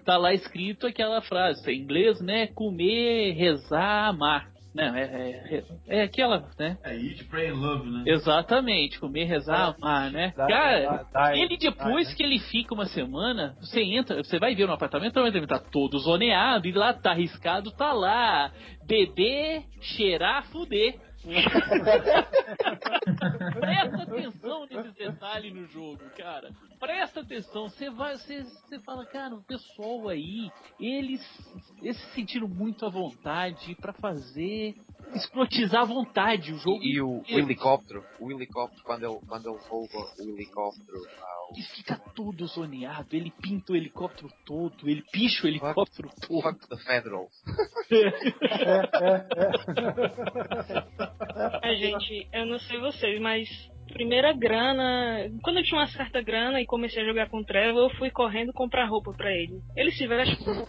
[0.06, 2.48] tá lá escrito aquela frase, em inglês, né?
[2.48, 4.54] Comer, rezar, amar.
[4.76, 6.78] Não, é, é, é aquela, né?
[6.84, 8.04] É Eat, Pray and Love, né?
[8.08, 10.34] Exatamente, comer, rezar, amar, né?
[10.36, 12.14] Dá- Cara, dá- dá- ele depois né?
[12.14, 15.98] que ele fica uma semana, você entra, você vai ver no apartamento, ele tá todo
[16.00, 18.52] zoneado, e lá tá arriscado, tá lá,
[18.86, 20.96] beber, cheirar, fuder.
[23.60, 26.52] Presta atenção nesses detalhes no jogo, cara.
[26.80, 27.70] Presta atenção.
[27.70, 28.46] Você vai, você,
[28.86, 31.22] fala, cara, o pessoal aí, eles,
[31.82, 34.76] eles se sentiram muito à vontade pra fazer,
[35.16, 36.84] escrotizar à vontade o jogo.
[36.84, 37.42] e o, o inteiro.
[37.42, 41.00] helicóptero, o helicóptero, quando ele, quando ele rouba o helicóptero
[41.54, 46.42] Ele fica todo zoneado, ele pinta o helicóptero todo, ele picha o helicóptero todo.
[46.42, 47.28] Fuck the Federal.
[51.62, 53.48] É, gente, eu não sei vocês, mas
[53.92, 55.30] primeira grana.
[55.44, 58.10] Quando eu tinha uma certa grana e comecei a jogar com o Trevor, eu fui
[58.10, 59.60] correndo comprar roupa pra ele.
[59.76, 60.54] Ele se veste com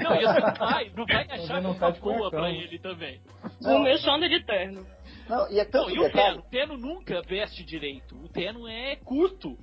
[0.00, 3.20] Não, e você vai, não vai achar não roupa tá boa pra ele também.
[3.62, 4.86] o meu só anda de terno.
[5.28, 6.10] Não, e é Não, tanto e o.
[6.10, 6.38] Teno?
[6.38, 8.16] O Teno nunca veste direito.
[8.16, 9.56] O Teno é curto.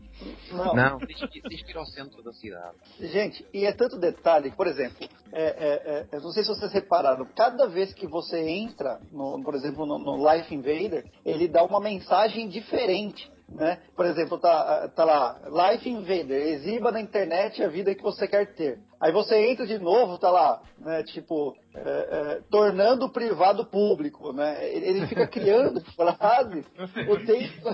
[0.52, 2.78] Não, Não, que ir ao centro da cidade.
[3.00, 6.72] Gente, e é tanto detalhe, por exemplo, é, é, é, eu não sei se vocês
[6.72, 11.64] repararam, cada vez que você entra, no, por exemplo, no, no Life Invader, ele dá
[11.64, 13.30] uma mensagem diferente.
[13.48, 13.80] Né?
[13.96, 15.40] Por exemplo, tá, tá lá,
[15.72, 18.80] Life Invader, exiba na internet a vida que você quer ter.
[19.00, 24.32] Aí você entra de novo, tá lá, né, tipo, é, é, tornando o privado público,
[24.32, 24.68] né?
[24.70, 26.66] Ele, fica criando frases
[27.10, 27.70] o tempo.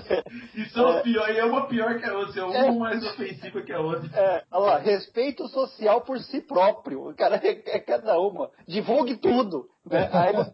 [0.54, 3.62] Isso é uma pior, e é uma pior que a outra, é uma mais ofensiva
[3.62, 4.08] que a outra.
[4.18, 7.14] É, olha lá, respeito social por si próprio.
[7.16, 8.50] Cara, é, é cada uma.
[8.66, 9.68] Divulgue tudo.
[9.84, 10.08] Né?
[10.12, 10.52] Aí vo-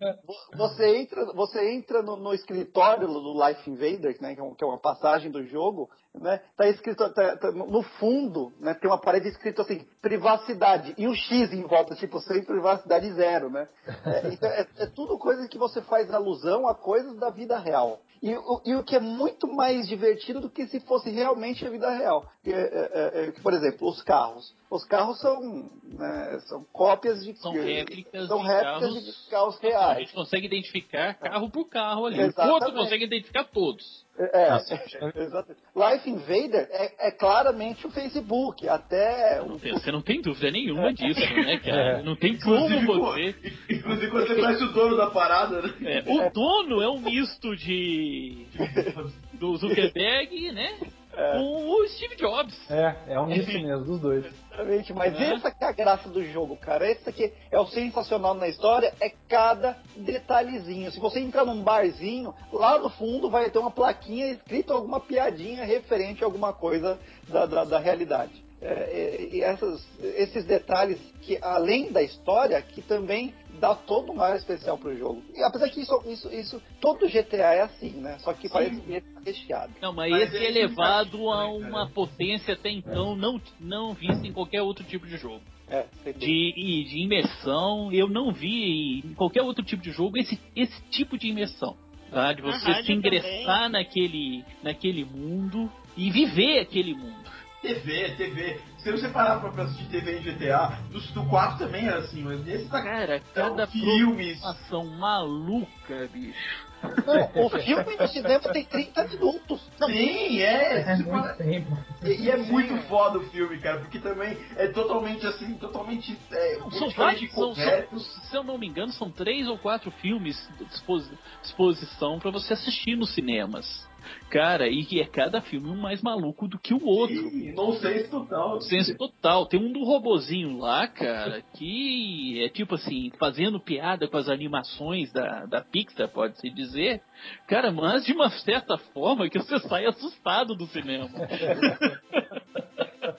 [0.56, 4.66] você entra, você entra no, no escritório do Life Invader, né, que, é que é
[4.66, 6.40] uma passagem do jogo, né?
[6.56, 11.14] Tá escrito tá- tá no fundo, né, tem uma parede escrito assim, privacidade e um
[11.14, 13.68] X em volta, tipo sem privacidade zero, né?
[14.04, 18.00] É, então é, é tudo coisa que você faz alusão a coisas da vida real.
[18.22, 21.70] E, o- e o que é muito mais divertido do que se fosse realmente a
[21.70, 22.26] vida real.
[22.44, 24.56] É, é, é, por exemplo, os carros.
[24.70, 25.40] Os carros são,
[25.84, 29.04] né, são cópias de São réplicas são de réplicas carros.
[29.24, 29.98] de carros A reais.
[30.00, 32.18] gente consegue identificar carro por carro ali.
[32.18, 32.52] O Exatamente.
[32.54, 34.06] outro consegue identificar todos.
[34.18, 34.48] É,
[35.16, 35.62] exatamente.
[35.76, 40.50] Life Invader é, é claramente o Facebook, até Não o tem- você não tem dúvida
[40.50, 42.00] nenhuma disso, né, cara?
[42.00, 42.02] É.
[42.02, 43.32] Não tem como Inclusive, você.
[43.32, 45.72] co- inclusive quando você conhece o dono da parada, né?
[45.84, 48.07] É, o dono é um misto de.
[49.34, 50.78] do Zuckerberg, né?
[51.14, 52.54] Com o Steve Jobs.
[52.70, 54.24] É, é um misto mesmo, dos dois.
[54.24, 55.34] Exatamente, mas Né?
[55.34, 56.88] essa que é a graça do jogo, cara.
[56.88, 60.92] Esse aqui é o sensacional na história, é cada detalhezinho.
[60.92, 65.64] Se você entrar num barzinho, lá no fundo vai ter uma plaquinha escrita alguma piadinha
[65.64, 66.98] referente a alguma coisa
[67.28, 68.44] da, da, da realidade.
[68.60, 74.20] É, é, e essas, esses detalhes que, além da história, que também dá todo um
[74.20, 75.22] ar especial pro jogo.
[75.34, 78.18] E apesar que isso, isso, isso todo GTA é assim, né?
[78.20, 79.72] Só que parece que ele tá recheado.
[79.80, 84.26] Não, mas, Mas esse é esse elevado a uma potência até então não, não vista
[84.26, 85.42] em qualquer outro tipo de jogo.
[85.70, 85.84] É.
[86.12, 91.18] De, de imersão, eu não vi em qualquer outro tipo de jogo esse, esse tipo
[91.18, 91.76] de imersão.
[92.10, 92.32] Tá?
[92.32, 97.28] De você se ingressar naquele, naquele mundo e viver aquele mundo.
[97.60, 98.60] TV, TV.
[98.78, 102.46] Se você parar pra assistir TV em GTA, do, do 4 também era assim, mas
[102.46, 104.38] esse tá Cara, cada filmes.
[104.40, 106.68] programação maluca, bicho.
[107.04, 109.60] Não, o filme no cinema tem 30 minutos.
[109.84, 110.80] Sim, é.
[110.92, 111.76] É tipo, muito tempo.
[112.04, 116.16] E, e é muito foda o filme, cara, porque também é totalmente assim, totalmente.
[116.30, 119.90] É, São politicamente vários, são, são- se eu não me engano, são três ou quatro
[119.90, 123.87] filmes de disposi- disposição pra você assistir nos cinemas.
[124.30, 127.30] Cara, e que é cada filme um mais maluco do que o outro.
[127.30, 128.60] Sim, não sei se total.
[128.60, 129.46] Senso total.
[129.46, 135.12] Tem um do robozinho lá, cara, que é tipo assim, fazendo piada com as animações
[135.12, 137.00] da, da Pixar, pode-se dizer.
[137.46, 141.08] Cara, mas de uma certa forma que você sai assustado do cinema.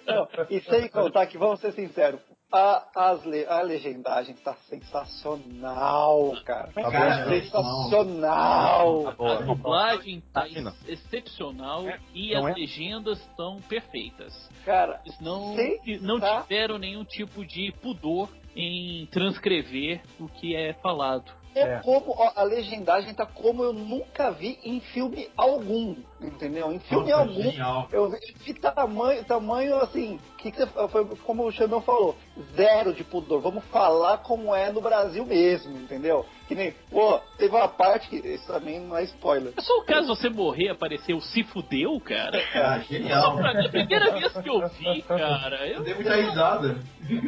[0.05, 2.19] Não, e sem contar que, vamos ser sinceros,
[2.51, 6.71] a, as le- a legendagem tá sensacional, cara.
[6.73, 9.07] Tá Tá bom, sensacional.
[9.19, 12.59] A dublagem tá Tá excepcional e Não as é?
[12.59, 14.33] legendas estão perfeitas.
[14.65, 15.55] Cara, Eles não,
[16.01, 16.41] não tá.
[16.43, 21.31] tiveram nenhum tipo de pudor em transcrever o que é falado.
[21.55, 21.79] É, É.
[21.79, 26.71] como ó, a legendagem tá como eu nunca vi em filme algum, entendeu?
[26.71, 27.41] Em filme Nossa, algum.
[27.41, 27.87] genial.
[27.91, 28.09] Eu
[28.45, 32.15] vi tamanho, tamanho assim, que que você, foi como o Xandão falou,
[32.55, 33.41] zero de pudor.
[33.41, 36.25] Vamos falar como é no Brasil mesmo, entendeu?
[36.49, 39.53] Que nem, pô, teve uma parte que isso também não é spoiler.
[39.55, 42.41] É só o caso você morrer e aparecer o se fudeu, cara.
[42.55, 43.37] Ah, Só genial.
[43.37, 46.79] pra mim, a primeira vez que eu vi, cara, eu Eu dei muita risada.
[47.07, 47.21] E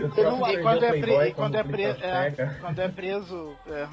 [0.63, 3.87] quando é, pre- Playboy, quando é, pre- é, quando é preso, é,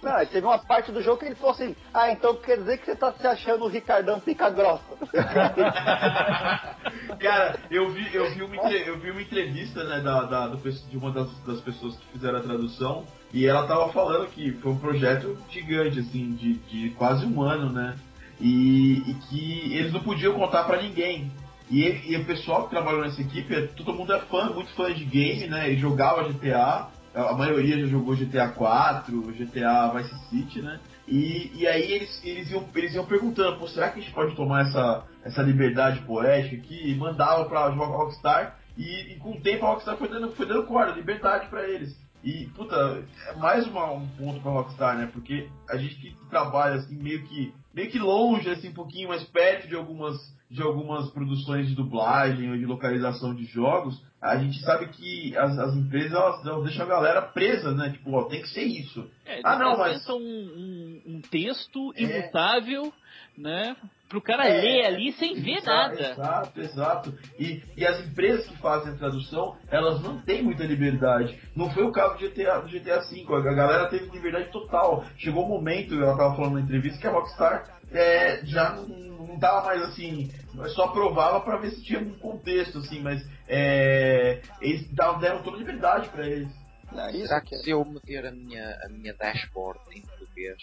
[0.00, 2.78] não, e teve uma parte do jogo que ele falou assim, ah, então quer dizer
[2.78, 4.84] que você tá se achando o Ricardão pica grossa.
[7.18, 10.96] Cara, eu vi, eu vi, uma, eu vi uma entrevista né, da, da- do de
[10.96, 13.04] uma das, das pessoas que fizeram a tradução
[13.34, 17.70] e ela tava falando que foi um projeto gigante, assim, de, de quase um ano,
[17.72, 17.96] né?
[18.40, 21.30] E, e que eles não podiam contar pra ninguém.
[21.68, 24.70] E, ele- e o pessoal que trabalhou nessa equipe, é- todo mundo é fã, muito
[24.74, 25.70] fã de game, né?
[25.72, 26.88] E jogava GTA.
[27.14, 30.80] A maioria já jogou GTA 4, GTA Vice City, né?
[31.06, 34.34] E, e aí eles, eles, iam, eles iam perguntando, pô, será que a gente pode
[34.34, 36.90] tomar essa, essa liberdade poética aqui?
[36.90, 38.56] E mandava pra Rockstar.
[38.76, 41.96] E, e com o tempo a Rockstar foi dando, foi dando corda, liberdade pra eles.
[42.24, 45.10] E, puta, é mais uma, um ponto pra Rockstar, né?
[45.12, 49.22] Porque a gente que trabalha assim, meio que, meio que longe, assim, um pouquinho mais
[49.24, 50.16] perto de algumas,
[50.50, 55.58] de algumas produções de dublagem ou de localização de jogos, a gente sabe que as,
[55.58, 57.90] as empresas elas, elas deixam a galera presa, né?
[57.90, 59.06] Tipo, ó, tem que ser isso.
[59.26, 62.02] É, Ah, não, mas- um, um, um texto É.
[62.02, 62.90] imutável,
[63.36, 63.76] né?
[64.14, 66.12] Pro cara É, ler ali sem ver nada.
[66.12, 67.18] Exato, exato.
[67.36, 71.36] E, e as empresas que fazem a tradução, elas não têm muita liberdade.
[71.56, 73.26] Não foi o caso do GTA, do GTA V.
[73.28, 75.04] A a galera teve liberdade total.
[75.18, 79.38] Chegou um momento, ela tava falando na entrevista, que a Rockstar é, já não, não
[79.40, 80.30] tava mais assim,
[80.76, 85.56] só provava pra ver se tinha algum contexto, assim, mas é, eles davam- deram toda
[85.56, 86.48] a liberdade pra eles.
[86.92, 87.58] Não, isso Será que que é.
[87.58, 90.02] se eu meter a minha, a minha dashboard em
[90.34, 90.56] português,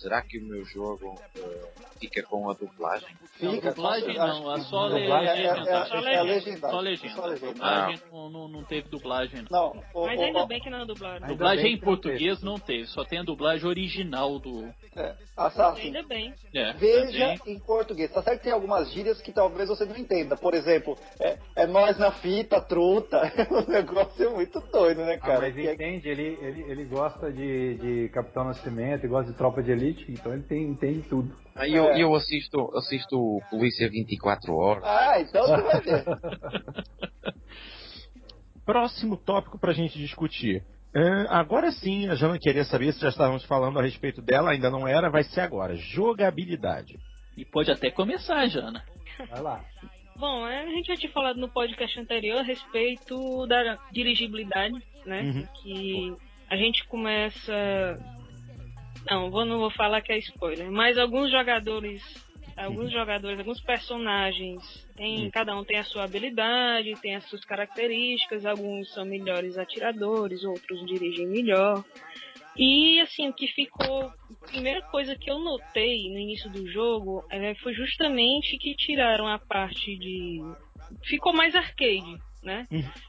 [0.00, 1.68] será que o meu jogo eh,
[2.00, 3.08] fica com a dublagem?
[3.40, 5.70] Não, Fica, dublagem não, é só que- le- dublagem é- legenda.
[5.70, 6.70] é- Só é legenda.
[6.70, 7.36] Só legenda.
[7.36, 9.74] Dublagem não, não, não teve dublagem, não.
[9.74, 11.16] Não, o, Mas ainda o- bem que não é dublado.
[11.16, 14.72] Ainda dublagem em não português não teve, só tem a dublagem original do.
[14.96, 16.32] é, Assassin, Ainda bem.
[16.54, 17.54] É, Veja também.
[17.56, 18.10] em português.
[18.12, 20.36] Tá certo que tem algumas gírias que talvez você não entenda.
[20.36, 23.20] Por exemplo, é, é nós na fita, truta.
[23.50, 25.40] o negócio é muito doido, né, Ah, cara?
[25.40, 29.38] mas Que é- entende, ele, ele, ele gosta de, de Capitão Nascimento, ele gosta de
[29.38, 31.34] Tropa de Elite, então ele tem, entende tudo.
[31.54, 32.02] Ah, eu, É.
[32.02, 33.16] eu assisto, assisto
[33.50, 34.84] Polícia 24 Horas.
[34.84, 36.04] Ah, então você vai ver.
[38.64, 40.62] Próximo tópico pra gente discutir.
[40.94, 44.70] É, agora sim, a Jana queria saber se já estávamos falando a respeito dela, ainda
[44.70, 45.76] não era, vai ser agora.
[45.76, 46.98] Jogabilidade.
[47.36, 48.82] E pode até começar, Jana.
[49.30, 49.64] Vai lá.
[50.16, 54.74] Bom, é, a gente já tinha falado no podcast anterior a respeito da dirigibilidade,
[55.04, 55.20] né?
[55.22, 55.46] Uhum.
[55.62, 56.16] Que
[56.50, 57.98] a gente começa.
[59.08, 62.02] Não, vou, não vou falar que é spoiler, mas alguns jogadores.
[62.56, 64.62] Alguns jogadores, alguns personagens,
[64.96, 70.42] tem, cada um tem a sua habilidade, tem as suas características, alguns são melhores atiradores,
[70.42, 71.84] outros dirigem melhor.
[72.56, 74.04] E assim, o que ficou.
[74.04, 79.28] A primeira coisa que eu notei no início do jogo é, foi justamente que tiraram
[79.28, 80.40] a parte de.
[81.04, 82.66] Ficou mais arcade, né?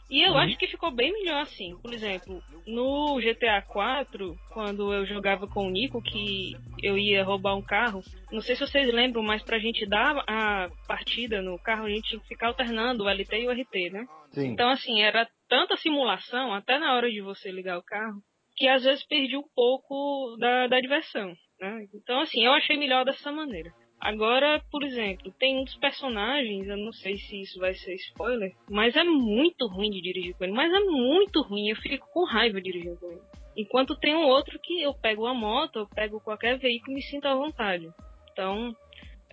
[0.09, 1.77] E eu acho que ficou bem melhor assim.
[1.77, 7.55] Por exemplo, no GTA 4, quando eu jogava com o Nico, que eu ia roubar
[7.55, 8.01] um carro,
[8.31, 12.09] não sei se vocês lembram, mas pra gente dar a partida no carro, a gente
[12.09, 14.05] tinha que ficar alternando o LT e o RT, né?
[14.31, 14.47] Sim.
[14.47, 18.19] Então, assim, era tanta simulação, até na hora de você ligar o carro,
[18.55, 21.34] que às vezes perdi um pouco da, da diversão.
[21.59, 21.85] Né?
[21.93, 23.72] Então, assim, eu achei melhor dessa maneira.
[23.99, 28.95] Agora, por exemplo, tem dos personagens, eu não sei se isso vai ser spoiler, mas
[28.95, 32.61] é muito ruim de dirigir com ele, mas é muito ruim, eu fico com raiva
[32.61, 33.22] dirigindo com ele.
[33.57, 37.02] Enquanto tem um outro que eu pego uma moto, eu pego qualquer veículo e me
[37.02, 37.90] sinto à vontade.
[38.32, 38.76] Então,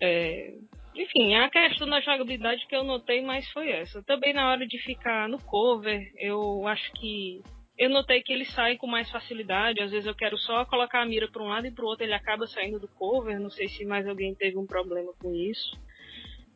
[0.01, 0.55] é,
[0.95, 4.03] enfim, a questão da jogabilidade que eu notei mais foi essa.
[4.03, 7.43] Também na hora de ficar no cover, eu acho que
[7.77, 9.83] eu notei que ele sai com mais facilidade.
[9.83, 12.05] Às vezes eu quero só colocar a mira para um lado e para o outro
[12.05, 13.41] ele acaba saindo do cover.
[13.41, 15.77] Não sei se mais alguém teve um problema com isso.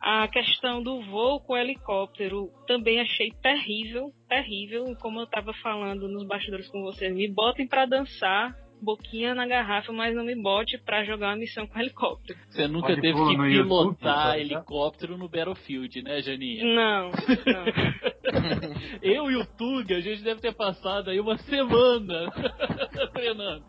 [0.00, 4.96] A questão do voo com o helicóptero também achei terrível, terrível.
[5.00, 9.92] Como eu estava falando nos bastidores com vocês, me botem para dançar, boquinha na garrafa,
[9.92, 12.38] mas não me bote para jogar uma missão com helicóptero.
[12.48, 14.38] Você nunca Pode teve que YouTube, pilotar tá?
[14.38, 16.64] helicóptero no Battlefield, né, Janinha?
[16.64, 18.18] Não, não.
[19.02, 22.30] Eu e o Tug, a gente deve ter passado aí uma semana
[23.12, 23.64] treinando.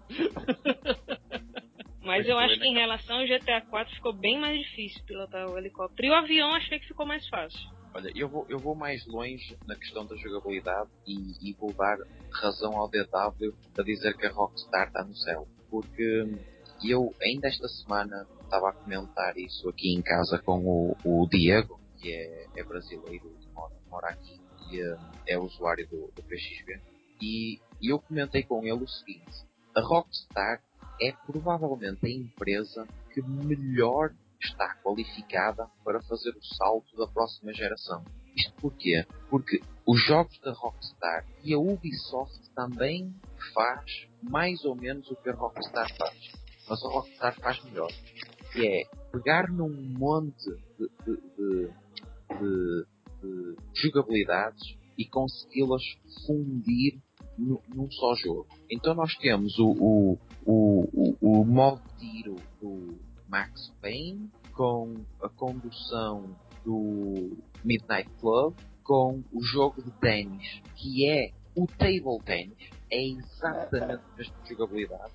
[2.04, 5.58] Mas eu acho que em relação ao GTA 4 ficou bem mais difícil pilotar o
[5.58, 6.08] helicóptero.
[6.08, 7.79] E o avião achei que ficou mais fácil.
[7.94, 11.98] Olha, eu vou, eu vou mais longe na questão da jogabilidade e, e vou dar
[12.32, 15.48] razão ao DW a dizer que a Rockstar está no céu.
[15.70, 16.24] Porque
[16.84, 21.80] eu ainda esta semana estava a comentar isso aqui em casa com o, o Diego,
[21.98, 24.40] que é, é brasileiro mora, mora aqui
[24.72, 24.98] e é,
[25.34, 26.80] é usuário do, do PXB.
[27.22, 29.46] E, e eu comentei com ele o seguinte:
[29.76, 30.62] a Rockstar
[31.02, 38.04] é provavelmente a empresa que melhor está qualificada para fazer o salto da próxima geração.
[38.36, 39.06] Isto porquê?
[39.30, 43.14] Porque os jogos da Rockstar e a Ubisoft também
[43.54, 46.32] faz mais ou menos o que a Rockstar faz.
[46.70, 47.92] Mas a Rockstar faz melhor.
[48.54, 51.74] Que é pegar num monte de, de, de,
[52.40, 52.86] de,
[53.22, 55.84] de jogabilidades e consegui-las
[56.26, 57.00] fundir
[57.38, 58.48] num só jogo.
[58.70, 63.00] Então nós temos o, o, o, o, o modo tiro do
[63.30, 66.36] Max Payne com a condução
[66.66, 74.02] do Midnight Club com o jogo de ténis que é o table tennis é exatamente
[74.14, 75.14] a mesma jogabilidade.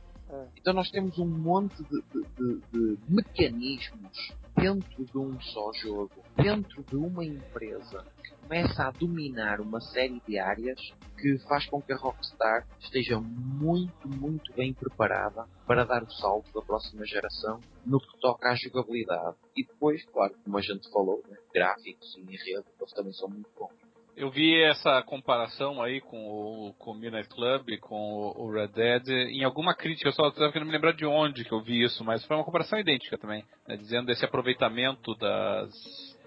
[0.56, 6.22] Então nós temos um monte de, de, de, de, mecanismos dentro de um só jogo,
[6.36, 8.04] dentro de uma empresa
[8.42, 10.78] começa a dominar uma série de áreas
[11.18, 16.52] que faz com que a Rockstar esteja muito, muito bem preparada para dar o salto
[16.52, 19.36] da próxima geração no que toca à jogabilidade.
[19.56, 23.48] E depois, claro, como a gente falou, né, gráficos e enredo, eles também são muito
[23.58, 23.83] bons.
[24.16, 28.68] Eu vi essa comparação aí com o, com o Midnight Club, com o, o Red
[28.68, 31.82] Dead, em alguma crítica, eu só estava querendo me lembrar de onde que eu vi
[31.82, 35.68] isso, mas foi uma comparação idêntica também, né, dizendo esse aproveitamento das,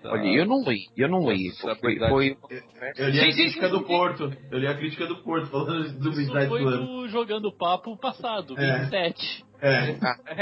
[0.03, 1.49] da- Olha, eu não li, eu não li.
[1.61, 2.37] Foi, foi,
[2.97, 3.83] Eu li a crítica sim, do.
[3.85, 4.33] Porto.
[4.51, 6.85] Eu li a crítica do Porto, falando do Isso Midnight foi Club.
[6.85, 8.79] do Jogando Papo passado, É.
[8.81, 9.45] 27.
[9.59, 9.97] É.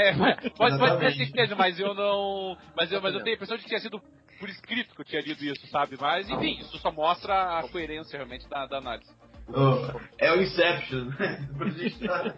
[0.08, 2.54] É, mas- pode, pode ser que seja, mas eu não.
[2.76, 3.98] Mas eu, mas eu tenho a impressão de que tinha sido
[4.38, 5.96] por escrito que eu tinha lido isso, sabe?
[6.00, 9.10] Mas enfim, isso só mostra a coerência realmente da, da análise.
[9.48, 11.48] Oh, é o Inception, né?
[12.06, 12.34] Tá-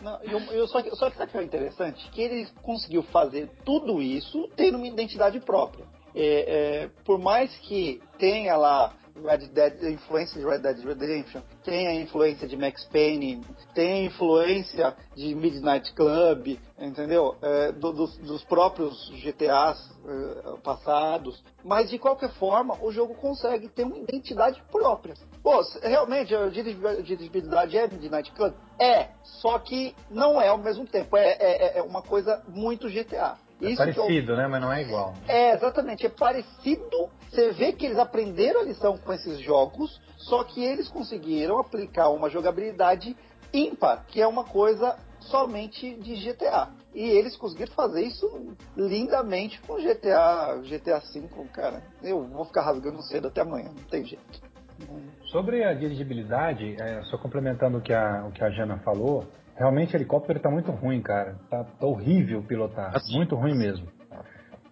[0.00, 2.08] Não, eu, eu- só, que, só que sabe o que é interessante?
[2.10, 5.84] Que ele conseguiu fazer tudo isso tendo uma identidade própria.
[6.14, 8.94] É, é, por mais que tenha lá
[9.24, 13.96] Red Dead, a influência de Red Dead Redemption, tenha a influência de Max Payne, tenha
[14.02, 17.36] a influência de Midnight Club, entendeu?
[17.42, 21.42] É, do- dos, dos próprios GTAs é, passados.
[21.64, 25.14] Mas de qualquer forma, o jogo consegue ter uma identidade própria.
[25.42, 28.54] Pô, realmente a dirigi- dirigibilidade é Midnight Club?
[28.80, 29.08] É,
[29.40, 31.16] só que não é ao mesmo tempo.
[31.16, 33.36] É, é- é uma coisa muito GTA.
[33.60, 34.46] É Isso que eu- parecido, né?
[34.46, 35.14] Mas não é igual.
[35.26, 36.06] é, exatamente.
[36.06, 37.08] É parecido.
[37.30, 42.08] Você vê que eles aprenderam a lição com esses jogos, só que eles conseguiram aplicar
[42.10, 43.16] uma jogabilidade
[43.52, 46.68] ímpar, que é uma coisa somente de GTA.
[46.94, 48.26] E eles conseguiram fazer isso
[48.76, 51.82] lindamente com GTA, GTA V, cara.
[52.02, 54.40] Eu vou ficar rasgando cedo até amanhã, não tem jeito.
[55.30, 59.26] Sobre a dirigibilidade, é, só complementando o que a, o que a Jana falou,
[59.58, 61.36] realmente o helicóptero tá muito ruim, cara.
[61.50, 62.96] Tá, tá horrível pilotar.
[62.96, 63.14] Assim.
[63.14, 63.86] Muito ruim mesmo.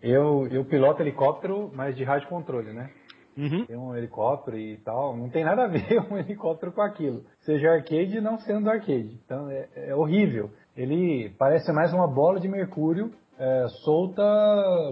[0.03, 2.91] Eu, eu piloto helicóptero, mas de rádio controle, né?
[3.37, 3.67] Uhum.
[3.67, 5.17] Tem um helicóptero e tal.
[5.17, 7.25] Não tem nada a ver um helicóptero com aquilo.
[7.41, 9.21] Seja arcade não sendo arcade.
[9.25, 10.51] Então é, é horrível.
[10.77, 14.23] Ele parece mais uma bola de mercúrio é, solta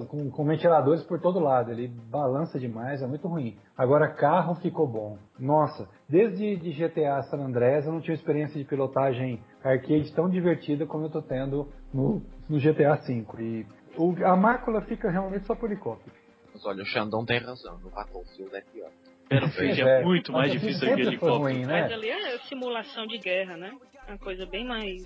[0.08, 1.70] com, com ventiladores por todo lado.
[1.70, 3.56] Ele balança demais, é muito ruim.
[3.76, 5.18] Agora carro ficou bom.
[5.38, 10.86] Nossa, desde de GTA San Andreas eu não tive experiência de pilotagem arcade tão divertida
[10.86, 13.24] como eu tô tendo no, no GTA V.
[13.40, 13.66] E
[13.96, 16.14] o- a mácula fica realmente só por helicóptero.
[16.52, 18.90] mas olha, o Xandão tem razão, no Battlefield é pior.
[19.30, 21.38] Battlefield É, é muito mais Battlefield difícil que sempre foi helicóptero.
[21.54, 21.82] ruim, né?
[21.82, 23.72] Mas ali é simulação de guerra, né?
[24.06, 25.02] É uma coisa bem mais.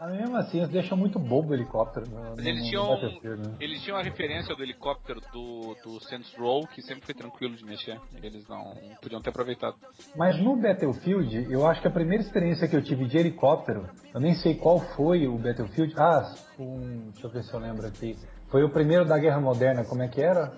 [0.00, 2.08] Mas mesmo assim, eles deixam muito bobo o helicóptero.
[2.08, 3.54] No, Mas eles tinham, né?
[3.60, 7.64] eles tinham a referência do helicóptero do, do Saints Row, que sempre foi tranquilo de
[7.64, 8.00] mexer.
[8.22, 9.76] Eles não podiam ter aproveitado.
[10.16, 14.20] Mas no Battlefield, eu acho que a primeira experiência que eu tive de helicóptero, eu
[14.20, 15.94] nem sei qual foi o Battlefield.
[15.98, 18.16] Ah, um, deixa eu ver se eu lembro aqui.
[18.48, 20.52] Foi o primeiro da Guerra Moderna, como é que era?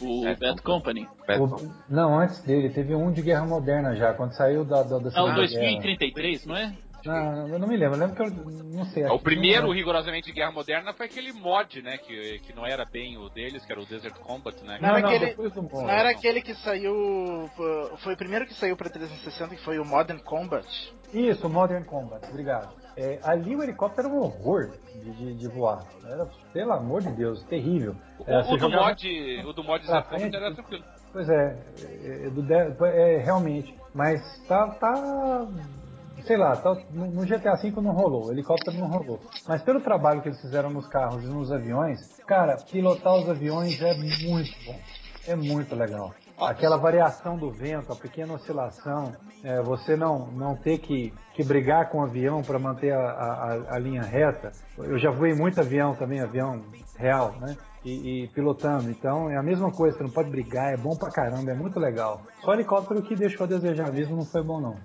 [0.00, 1.08] O É, Bad Company.
[1.40, 5.08] O- não, antes dele, teve um de Guerra Moderna já, quando saiu da, da, da
[5.08, 5.36] Ah, o Segunda Guerra.
[5.38, 6.76] 2033, não é?
[7.06, 8.30] Não, eu não me lembro, eu lembro que eu
[8.64, 9.04] não sei.
[9.04, 11.98] É, o primeiro, rigorosamente, de Guerra Moderna foi aquele mod, né?
[11.98, 14.78] Que, que não era bem o deles, que era o Desert Combat, né?
[14.80, 17.48] Não, Não, era não, aquele- depois do Não era aquele que saiu.
[17.98, 20.66] Foi o primeiro que saiu pra 360, que foi o Modern Combat.
[21.14, 22.74] Isso, Modern Combat, obrigado.
[22.96, 25.84] É, ali o helicóptero era um horror de, de, de voar.
[26.04, 27.94] Era, pelo amor de Deus, terrível.
[28.26, 30.84] É, O, o do mod, o do mod Desert Combat era tranquilo.
[31.12, 33.74] Pois é, é, de- é, realmente.
[33.94, 35.46] Mas tá, tá
[36.26, 36.60] sei lá,
[36.92, 39.20] no GTA V não rolou, helicóptero não rolou.
[39.48, 43.80] Mas pelo trabalho que eles fizeram nos carros e nos aviões, cara, pilotar os aviões
[43.80, 44.78] é muito bom.
[45.28, 46.12] É muito legal.
[46.38, 51.90] Aquela variação do vento, a pequena oscilação, é, você não, não ter que, que brigar
[51.90, 54.52] com o avião para manter a, a- a linha reta.
[54.78, 56.62] Eu já voei muito avião também, avião
[56.98, 57.56] real, né?
[57.84, 58.90] E, e pilotando.
[58.90, 61.78] Então é a mesma coisa, você não pode brigar, é bom pra caramba, é muito
[61.80, 62.20] legal.
[62.42, 64.76] Só o helicóptero que deixou a desejar mesmo não foi bom não.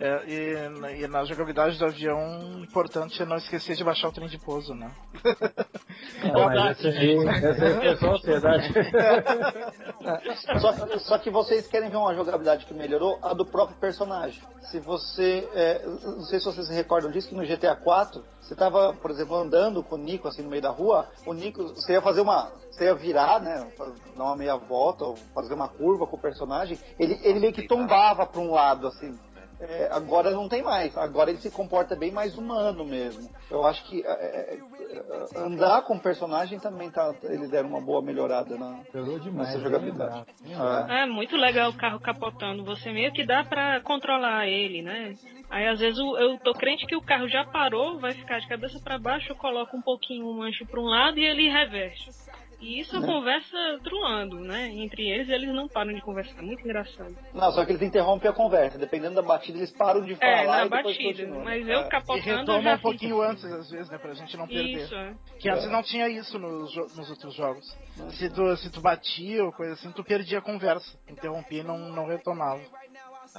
[0.00, 4.08] É, e, na- e na jogabilidade do avião, o importante é não esquecer de baixar
[4.08, 4.90] o trem de pouso, né?
[6.22, 8.72] Não, mas essa foi só ansiedade.
[10.60, 14.42] Só, só que vocês querem ver uma jogabilidade que melhorou, a do próprio personagem.
[14.70, 15.48] Se você.
[15.54, 19.10] é, não sei se vocês se recordam disso, que no GTA 4, você tava, por
[19.10, 22.20] exemplo, andando com o Nico assim no meio da rua, o Nico, você ia fazer
[22.20, 22.50] uma.
[22.70, 23.66] Você ia virar, né?
[24.16, 27.66] Dar uma meia volta, ou fazer uma curva com o personagem, ele, ele meio que
[27.66, 29.18] tombava para um lado, assim.
[29.68, 30.96] É, agora não tem mais.
[30.96, 33.28] Agora ele se comporta bem mais humano mesmo.
[33.50, 37.14] Eu acho que é, é, é, andar com o personagem também tá.
[37.24, 38.80] Eles deram uma boa melhorada na,
[39.20, 39.48] demais.
[39.48, 40.24] nessa jogabilidade.
[40.42, 40.90] bem lembrado.
[40.90, 42.64] Ah, É muito legal o carro capotando.
[42.64, 45.14] Você meio que dá pra controlar ele, né?
[45.50, 48.48] Aí às vezes o- eu tô crente que o carro já parou, vai ficar de
[48.48, 52.10] cabeça pra baixo, eu coloco um pouquinho o manche pra um lado e ele reverte.
[52.64, 54.68] E isso a conversa truando, né?
[54.68, 56.40] Entre eles, eles não param de conversar.
[56.40, 57.14] Muito engraçado.
[57.34, 58.78] Não, só que eles interrompem a conversa.
[58.78, 60.32] Dependendo da batida, eles param de falar.
[60.32, 61.26] É, na e batida.
[61.44, 61.74] Mas É.
[61.74, 63.98] eu E capotando eu retoma já um pouquinho antes, às vezes, né?
[63.98, 64.84] Pra gente não perder.
[64.84, 65.14] Isso, é.
[65.38, 67.76] Que antes não tinha isso nos, nos outros jogos.
[68.12, 70.98] Se tu, se tu batia ou coisa assim, tu perdia a conversa.
[71.06, 72.62] Interrompia e não, não retomava.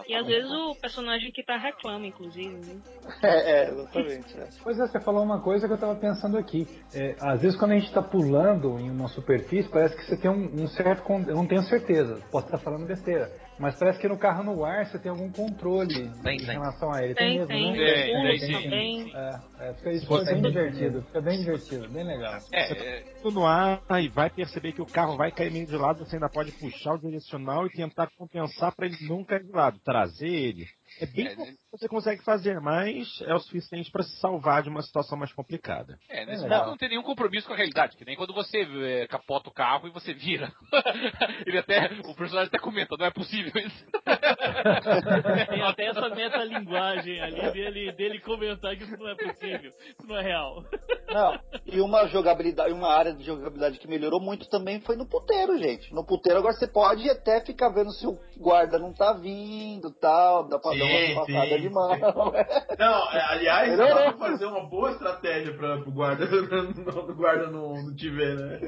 [0.08, 2.50] E às vezes o personagem que tá reclama, inclusive.
[2.50, 2.82] Né?
[3.24, 4.40] É, é, exatamente.
[4.40, 4.48] é.
[4.64, 6.68] Pois é, você falou uma coisa que eu tava pensando aqui.
[6.94, 10.30] É, às vezes quando a gente tá pulando em uma superfície, parece que você tem
[10.30, 11.04] um, um certo.
[11.28, 13.32] Eu não tenho certeza, posso estar falando besteira.
[13.58, 16.48] Mas parece que no carro no ar você tem algum controle Tem, em tem.
[16.48, 17.16] relação a ele.
[17.16, 17.72] Tem, mesmo, tem.
[17.72, 17.78] né?
[17.78, 19.12] Tem, tem, também.
[19.16, 22.38] É, é, fica, isso fica bem divertido, fica bem divertido, bem legal.
[22.52, 25.78] É, é, Tudo no ar e vai perceber que o carro vai cair meio de
[25.78, 29.52] lado, você ainda pode puxar o direcional e tentar compensar para ele não cair de
[29.52, 30.68] lado, trazer ele.
[31.00, 34.64] É bem É, pouco que você consegue fazer, mas é o suficiente para se salvar
[34.64, 35.98] de uma situação mais complicada.
[36.10, 36.60] é, nesse legal.
[36.60, 39.54] ponto não tem nenhum compromisso com a realidade, que nem quando você é, capota o
[39.54, 40.52] carro e você vira.
[41.46, 43.86] Ele até, o personagem até comenta, não é possível isso.
[45.50, 50.18] Tem até essa metalinguagem ali dele, dele comentar que isso não é possível, isso não
[50.18, 50.64] é real.
[51.08, 55.58] Não, e uma jogabilidade, uma área de jogabilidade que melhorou muito também foi no puteiro,
[55.58, 55.94] gente.
[55.94, 60.48] No puteiro agora você pode até ficar vendo se o guarda não tá vindo tal,
[60.48, 61.90] dá pra dar Sim, uma de mão.
[62.78, 67.48] Não, é, aliás, Não, dá pra fazer uma boa estratégia pra, pro guarda, no guarda
[67.48, 68.60] não, não te ver, né?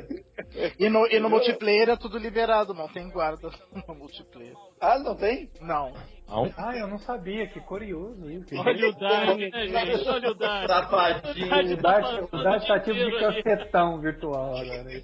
[0.80, 3.50] E no, e no multiplayer é tudo liberado, não tem guarda
[3.88, 4.56] no multiplayer.
[4.80, 5.50] Ah, não tem?
[5.62, 5.94] Não.
[6.28, 6.52] Não?
[6.58, 8.54] Ah, eu não sabia, que curioso isso.
[8.58, 10.10] Olha o Dart, né, gente?
[10.10, 10.68] Olha o Dart.
[10.68, 11.74] Safadinho.
[11.74, 14.88] O Dart, o Dart tá tipo de cafetão virtual agora.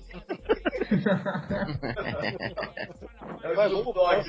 [3.43, 4.23] É Mas o vamos para.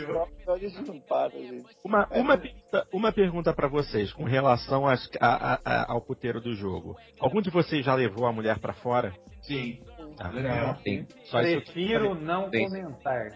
[1.85, 6.41] Uma, uma, pergunta- uma pergunta para vocês com relação às- a- a- a- ao puteiro
[6.41, 6.97] do jogo.
[7.21, 9.13] Algum de vocês já levou a mulher para fora?
[9.43, 9.81] Sim.
[10.21, 10.31] Ah.
[11.25, 12.65] Só isso que- Prefiro não Sim.
[12.69, 13.33] comentar.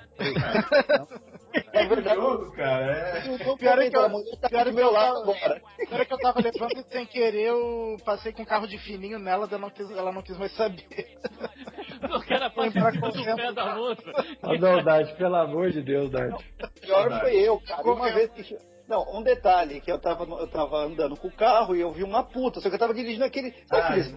[1.72, 2.20] É verdade.
[2.56, 3.48] cara, é.
[3.50, 5.62] O Pior é que eu- tá pior é do que meu eu lado tava- agora.
[5.90, 9.18] Na hora que eu tava levando sem querer, eu passei com um carro de fininho
[9.18, 10.86] nela, eu não quis- ela não quis mais saber.
[12.00, 14.02] O cara cima do pé da moça.
[14.44, 16.40] Ô, não, Dart, pelo amor de Deus, Dart.
[16.80, 17.82] pior foi eu, cara.
[17.82, 18.56] Uma vez que.
[18.86, 21.92] Não, um detalhe, que eu tava, no- eu tava andando com o carro e eu
[21.92, 23.50] vi uma puta, só que eu tava dirigindo aquele.
[23.66, 24.14] Sabe Ah, aqueles é.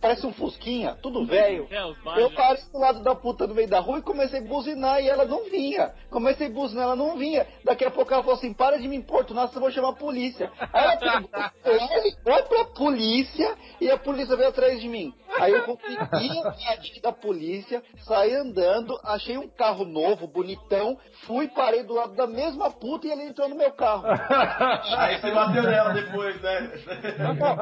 [0.00, 1.66] Parece um Fusquinha, tudo velho.
[1.70, 5.00] É, Eu parei do lado da puta no meio da rua e comecei a buzinar
[5.02, 5.92] e ela não vinha.
[6.10, 7.46] Comecei a buzinar, ela não vinha.
[7.64, 9.94] Daqui a pouco ela falou assim: para de me importunar, senão eu vou chamar a
[9.94, 10.50] polícia.
[10.72, 15.12] Aí ela pegou, ela ligou pra polícia e a polícia veio atrás de mim.
[15.38, 21.82] Aí eu consegui a da polícia, saí andando, achei um carro novo, bonitão, fui, parei
[21.82, 24.04] do lado da mesma puta e ele entrou no meu carro.
[24.06, 26.72] Aí você bateu nela depois, né?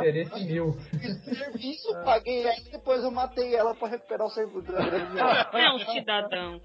[0.01, 0.77] Interesse mil.
[1.35, 4.73] Serviço, paguei e depois eu matei ela pra recuperar o serviço.
[5.53, 6.61] É um cidadão.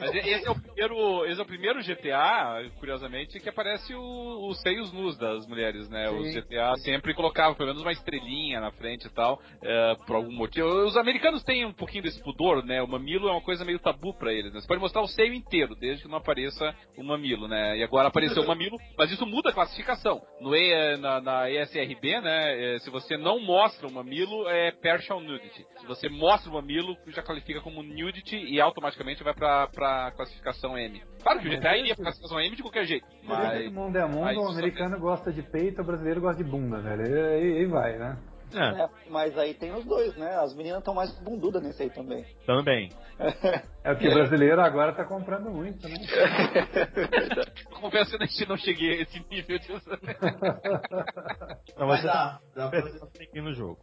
[0.00, 4.60] Mas esse é o primeiro, esse é o primeiro GTA, curiosamente, que aparece o- os
[4.60, 6.08] seios nus das mulheres, né?
[6.10, 10.32] Os GTA sempre colocavam pelo menos uma estrelinha na frente e tal, é, por algum
[10.32, 10.68] motivo.
[10.84, 12.82] Os americanos têm um pouquinho desse pudor, né?
[12.82, 14.60] O mamilo é uma coisa meio tabu pra eles, né?
[14.60, 17.76] Você pode mostrar o seio inteiro, desde que não apareça o mamilo, né?
[17.78, 20.20] E agora apareceu o mamilo, mas isso muda a classificação.
[20.40, 22.74] No e, na, na ESRB, né?
[22.74, 25.64] é, se você não mostra o mamilo, é partial nudity.
[25.80, 30.78] Se você mostra o mamilo, já qualifica como nudity e automaticamente vai pra, pra classificação
[30.78, 31.02] M.
[31.22, 33.06] Claro que o GTA iria pra classificação M de qualquer jeito.
[33.22, 33.64] Mas.
[33.64, 36.80] Todo mundo é mundo, mas o americano gosta de peito, o brasileiro gosta de bunda,
[36.80, 37.06] velho.
[37.06, 38.16] E aí vai, né?
[38.54, 40.36] É, É, mas aí tem os dois, né?
[40.36, 42.24] As meninas estão mais bundudas nesse aí também.
[42.46, 42.90] também.
[43.84, 45.96] É o que o brasileiro agora tá comprando muito, né?
[47.80, 49.72] Confesso que não cheguei a esse nível de.
[49.72, 53.78] Então Mas você dá, dá pra tá seguindo no jogo.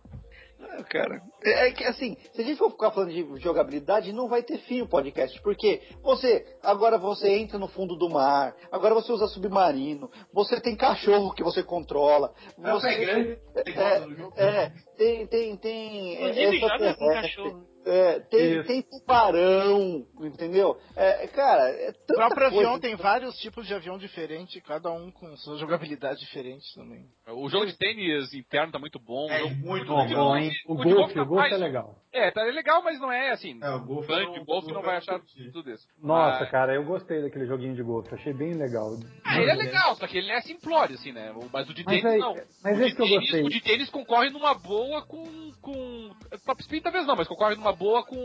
[0.72, 1.22] É, cara.
[1.44, 4.82] É que assim, se a gente for ficar falando de jogabilidade, não vai ter fim
[4.82, 5.40] o podcast.
[5.42, 10.76] Porque você, agora você entra no fundo do mar, agora você usa submarino, você tem
[10.76, 12.34] cachorro que você controla.
[12.64, 14.34] É o Você, grande, tem é, coisa no jogo.
[14.38, 16.14] é, tem, tem, tem.
[16.16, 17.76] Inclusive, joga com extraterrestre, cachorro.
[17.86, 18.68] É, tem, Isso.
[18.68, 20.76] tem tubarão, entendeu?
[20.96, 22.58] É, cara, é O tanta próprio coisa.
[22.58, 27.06] avião tem vários tipos de avião diferentes, cada um com sua jogabilidade diferente também.
[27.28, 29.28] O jogo de tênis interno tá muito bom.
[29.32, 30.52] É o jogo- muito Bom, bom, hein?
[30.68, 31.96] O O golfe golfe, tá o golfe é legal.
[32.14, 33.60] É, tá legal, mas não é assim.
[33.62, 35.20] É, o golfe fã eu de não- golfe não vai achar
[35.52, 35.86] tudo isso.
[36.02, 38.96] Nossa, Mas- cara, eu gostei daquele joguinho de golfe, achei bem legal.
[39.24, 41.32] Ah, ele é legal, só que ele é simplório, assim, né?
[41.36, 42.36] O- Mas o de Mas tênis aí- não.
[42.64, 43.44] mas o, esse que eu tênis, gostei.
[43.44, 45.52] o de tênis concorre numa boa com.
[45.62, 46.12] com.
[46.46, 48.16] Top Spin talvez não, mas concorre numa boa com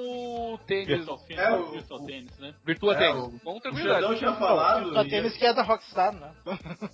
[0.55, 0.87] o tênis.
[0.89, 2.55] Virtual, É, o- Virtual Tênis, né?
[2.65, 3.25] Virtua É, Tênis.
[3.25, 4.03] o- Com O tranquilidade.
[4.03, 4.93] Xandão tinha falado.
[4.93, 6.33] Só tênis que é da Rockstar, né?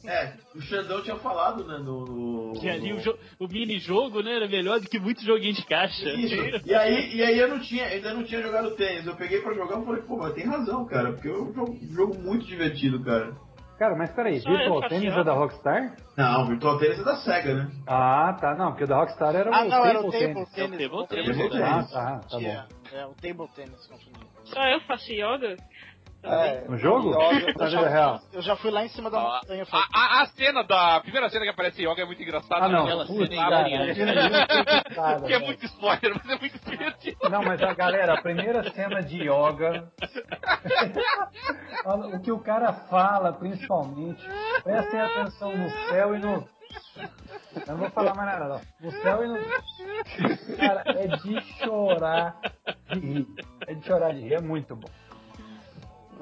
[0.05, 2.53] É, o Xandão tinha falado, né, no...
[2.53, 3.01] no- Que ali no-
[3.41, 6.05] o, o mini-jogo, né, era melhor do que muitos joguinhos de caixa.
[6.65, 9.07] E aí, e aí eu não tinha, ainda não tinha jogado tênis.
[9.07, 11.79] Eu peguei pra jogar e falei, pô, mas tem razão, cara, porque é um jogo,
[11.93, 13.35] jogo muito divertido, cara.
[13.79, 15.97] Cara, mas peraí, Só eu Virtual faço Tennis é da Rockstar?
[16.17, 17.71] Não, Virtual Tennis é da SEGA, né?
[17.87, 20.35] Ah, tá, não, porque o da Rockstar era Ah, o não, era o Table Table
[20.35, 20.55] Tennis.
[20.55, 20.81] Tennis.
[20.81, 21.63] É o Table Table Tennis.
[21.63, 22.39] Ah, tá, tá bom.
[22.39, 23.91] Tinha- É, o Table Tennis.
[24.45, 25.57] Só eu faço yoga?
[26.27, 27.11] É, No jogo?
[27.11, 28.21] yoga- Na vida real.
[28.33, 29.65] Eu já fui lá em cima da Ah, montanha.
[29.73, 30.97] A, a, a cena da.
[30.97, 32.65] A primeira cena que aparece Yoga é muito engraçada.
[32.65, 32.85] Ah, não.
[32.85, 37.17] Aquela Puta, cena cara, é Que é muito spoiler, mas é muito divertido.
[37.31, 39.91] Não, mas a galera, a primeira cena de yoga.
[41.87, 44.21] O que o cara fala, principalmente.
[44.65, 46.49] Prestem atenção no céu e no.
[47.57, 48.61] Eu não vou falar mais nada, não.
[48.81, 50.57] No céu e no.
[50.57, 52.37] Cara, é de chorar
[52.91, 53.27] de rir.
[53.69, 54.89] É de chorar de rir, é muito bom.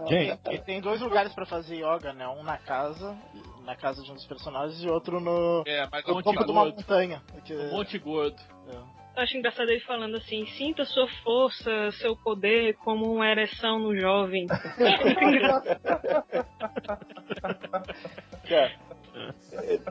[0.09, 2.27] Gente, E tem dois lugares pra fazer yoga, né?
[2.29, 3.17] Um na casa,
[3.65, 6.51] na casa de um dos personagens, e outro no, É, mas no Monte topo de
[6.51, 6.77] uma Gordo.
[6.77, 7.23] montanha.
[7.45, 8.41] Que- Um monte gordo.
[8.69, 9.04] é.
[9.17, 13.97] Eu acho engraçado ele falando assim, sinta sua força, seu poder como uma ereção no
[13.97, 14.47] jovem.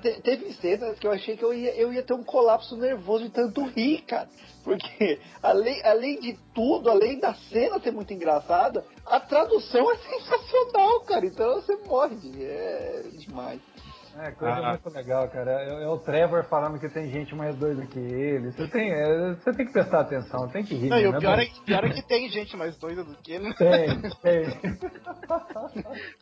[0.02, 3.24] Te- teve cenas que eu achei que eu ia, eu ia ter um colapso nervoso
[3.24, 4.28] de tanto rir, cara.
[4.64, 11.02] Porque, além, além de tudo, além da cena ser muito engraçada, a tradução é sensacional,
[11.02, 11.26] cara.
[11.26, 12.45] Então você morre de rir.
[12.45, 13.62] É demais.
[14.15, 14.69] É, coisa Ah.
[14.72, 15.52] muito legal, cara.
[15.64, 18.52] É, é o Trevor falando que tem gente mais doida que ele.
[18.52, 20.90] Você tem, é, você tem que prestar atenção, tem que rir.
[20.90, 21.10] Não, e né?
[21.18, 23.49] o pior é, que- pior é que tem gente mais doida do que ele.
[23.49, 23.56] né?
[23.57, 24.80] Tem, tem.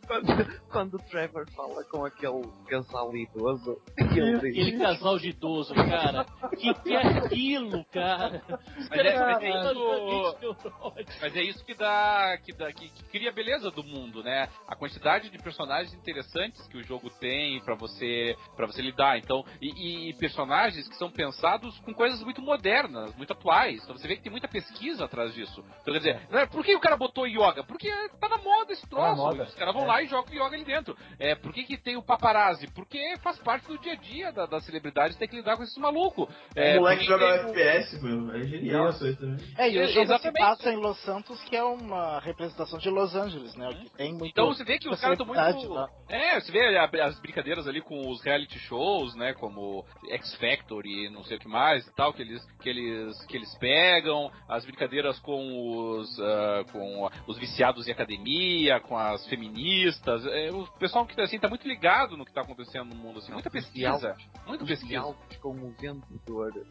[0.08, 6.26] Quando, quando o Trevor fala com aquele casal idoso, Aquele casal de idoso, cara.
[6.58, 8.42] Que que é aquilo, cara?
[8.90, 11.18] Mas é- mas é isso-.
[11.22, 14.48] Mas é isso que dá, que dá, que, que cria a beleza do mundo, né?
[14.68, 19.18] A quantidade de personagens interessantes que o jogo tem pra você, para você lidar.
[19.18, 23.84] Então, e, e personagens que são pensados com coisas muito modernas, muito atuais.
[23.84, 25.64] Então você vê que tem muita pesquisa atrás disso.
[25.82, 27.64] Então quer dizer, né, por que o cara botou yoga?
[27.64, 27.90] Porque
[28.20, 29.16] tá na moda esse na troço.
[29.22, 29.44] moda.
[29.44, 29.88] Os caras vão É.
[29.88, 30.96] lá e jogam yoga ali dentro.
[31.20, 32.68] É, por que, que tem o paparazzi?
[32.74, 35.78] Porque faz parte do dia a dia da- das celebridades ter que lidar com esses
[35.78, 36.28] malucos.
[36.56, 38.36] É, o moleque joga tem FPS, mano.
[38.36, 39.04] É genial Isso.
[39.06, 39.46] aí também.
[39.58, 40.40] É, e o É, jogo se exatamente.
[40.42, 43.70] passa em Los Santos, que é uma representação de Los Angeles, né?
[43.74, 44.28] Que tem muito.
[44.28, 45.74] Então você vê que os caras estão muito.
[45.74, 45.90] lá.
[46.10, 49.34] É, você vê as brincadeiras ali com os reality shows, né?
[49.34, 53.26] Como X Factor e não sei o que mais e tal, que eles, que eles,
[53.26, 59.26] que eles pegam, as brincadeiras com os, ah, com os viciados em academia, com as
[59.28, 60.26] feministas.
[60.26, 63.32] É, o pessoal que assim, tá muito ligado no que tá acontecendo no mundo, assim,
[63.32, 64.16] muita pesquisa.
[64.46, 64.88] Muita pesquisa.
[64.92, 66.64] diálogos com o vendedor de,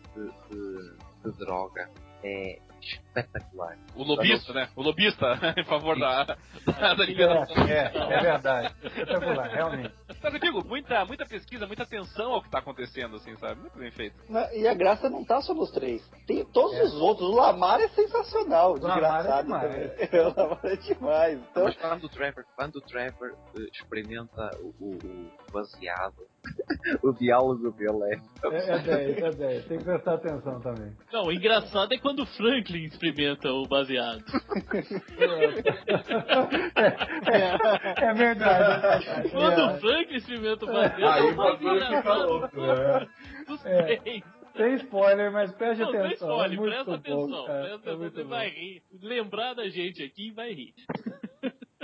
[0.51, 1.91] de- de droga
[2.23, 3.77] é espetacular.
[3.95, 4.69] O lobista, né?
[4.77, 7.65] O lobista em favor da, da, da liberação.
[7.67, 8.75] É, é, é verdade.
[8.85, 9.95] Espetacular, realmente.
[10.23, 13.61] Mas eu digo, muita, muita pesquisa, muita atenção ao que tá acontecendo, assim, sabe?
[13.61, 14.17] Muito bem feito.
[14.29, 16.03] Na- E a graça não tá só nos três.
[16.27, 16.83] Tem todos É.
[16.85, 17.29] os outros.
[17.29, 19.43] O Lamar é sensacional, O Lamar é desgraçado.
[19.45, 19.73] demais.
[19.73, 20.21] também.
[20.21, 21.41] o Lamar é demais.
[21.51, 26.15] Então, Mas quando o Trevor, quando o Trevor eh, experimenta o, o- o baseado,
[27.03, 28.47] o diálogo dele é.
[28.49, 29.65] É, é 10, é 10.
[29.67, 30.93] Tem que prestar atenção também.
[31.13, 34.25] Não, o engraçado é quando o Franklin experimenta o baseado.
[37.27, 39.09] É, é verdade.
[39.09, 39.77] é Quando verdade.
[39.77, 43.09] o Franklin experimenta o baseado, Aí é o o mais bagulho fica engraçado louco, né?
[43.47, 43.97] dos É.
[43.97, 44.23] três.
[44.53, 46.29] Tem spoiler, mas preste Não, tem atenção.
[46.29, 47.47] spoiler, é muito presta atenção.
[47.47, 47.61] cara.
[47.61, 48.29] presta É atenção, você bom.
[48.31, 48.83] vai rir.
[49.01, 50.75] Lembrar da gente aqui vai rir.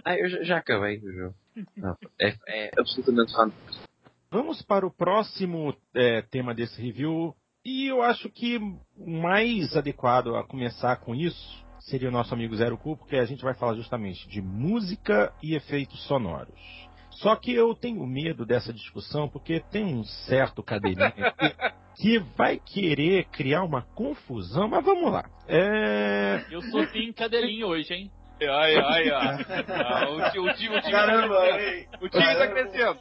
[0.04, 1.34] Ah, eu já, já acabei o jogo.
[1.76, 3.86] Não, é, é absolutamente fantástico.
[4.30, 7.34] Vamos para o próximo é, tema desse review.
[7.64, 8.58] E eu acho que
[8.96, 13.24] o mais adequado a começar com isso seria o nosso amigo Zero Cu, porque a
[13.24, 16.86] gente vai falar justamente de música e efeitos sonoros.
[17.10, 21.22] Só que eu tenho medo dessa discussão porque tem um certo cadeirinho aqui
[21.96, 25.24] que vai querer criar uma confusão, mas vamos lá.
[25.48, 26.44] É...
[26.50, 28.10] Eu sou sim cadelinho hoje, hein?
[28.40, 29.46] Ai, ai, ai.
[29.68, 31.56] Ah, o time, o time, o time Caramba, tá hein?
[31.56, 32.04] crescendo.
[32.04, 32.98] O time tá crescendo.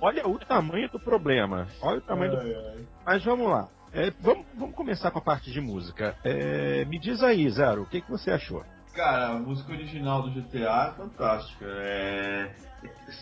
[0.00, 1.68] Olha o tamanho do problema.
[1.82, 2.86] Olha o tamanho do Ai, ai.
[3.04, 3.68] Mas vamos lá.
[3.92, 6.16] É, vamos, vamos começar com a parte de música.
[6.24, 8.64] É, me diz aí, Zero, o que, que você achou?
[8.94, 11.66] Cara, a música original do GTA é fantástica.
[11.66, 12.50] É...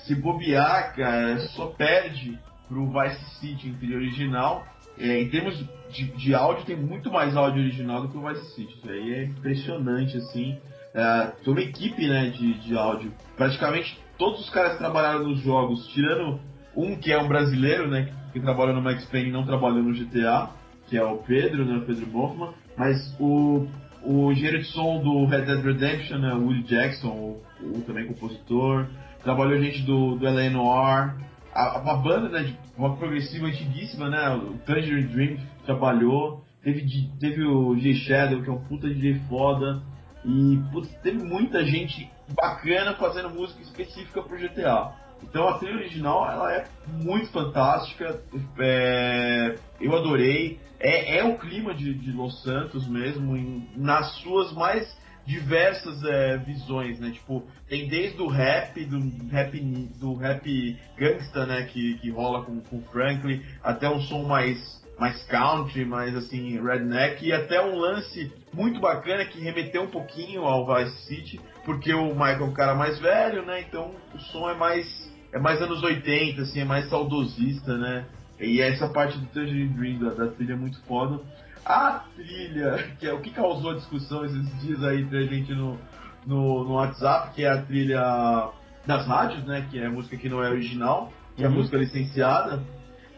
[0.07, 4.67] Se bobear, cara, só perde pro Vice City em trilha original.
[4.99, 8.55] É, em termos de, de áudio, tem muito mais áudio original do que o Vice
[8.55, 8.75] City.
[8.79, 10.59] Isso aí é impressionante, assim.
[10.95, 13.13] É, tem uma equipe né, de, de áudio.
[13.37, 16.41] Praticamente todos os caras que trabalharam nos jogos, tirando
[16.77, 19.95] um que é um brasileiro, né, que trabalhou no Max Payne e não trabalhou no
[19.95, 20.51] GTA,
[20.89, 22.51] que é o Pedro, né, o Pedro Bonfman.
[22.77, 23.67] Mas o,
[24.03, 28.07] o engenheiro de som do Red Dead Redemption, né, o Will Jackson, o, o também
[28.07, 28.87] compositor.
[29.23, 30.51] Trabalhou gente do, do L.A.
[30.51, 31.28] Noir.
[31.55, 34.31] A, uma banda né, de rock progressivo antiguíssima, né?
[34.35, 36.45] O Tangerine Dream trabalhou.
[36.63, 36.85] Teve,
[37.21, 39.83] teve o DJ Shadow, que é um puta DJ foda.
[40.25, 44.93] E putz, teve muita gente bacana fazendo música específica pro GTA.
[45.23, 48.21] Então a trilha original ela é muito fantástica.
[48.59, 50.61] é, eu adorei.
[50.81, 54.97] É, é o clima de, de Los Santos mesmo, em- nas suas mais
[55.29, 57.11] diversas é, visões, né?
[57.11, 58.99] Tipo, tem desde o rap, do
[59.29, 59.61] rap,
[60.01, 61.65] do rap gangsta, né?
[61.65, 64.59] Que, que rola com o Franklin, até um som mais,
[64.99, 70.45] mais country, mais assim, redneck, e até um lance muito bacana que remeteu um pouquinho
[70.45, 73.61] ao Vice City, porque o Michael é um cara mais velho, né?
[73.61, 78.07] Então o som é mais, é mais anos 80, assim, é mais saudosista, né?
[78.41, 81.21] E essa parte do Tangerine Dream da, da trilha é muito foda.
[81.65, 85.79] A trilha, que é o que causou discussão esses dias aí entre a gente no,
[86.27, 88.51] no, no WhatsApp, que é a trilha
[88.87, 89.67] das rádios, né?
[89.71, 91.57] Que é a música que não é original, que é a Uhum.
[91.57, 92.63] música licenciada,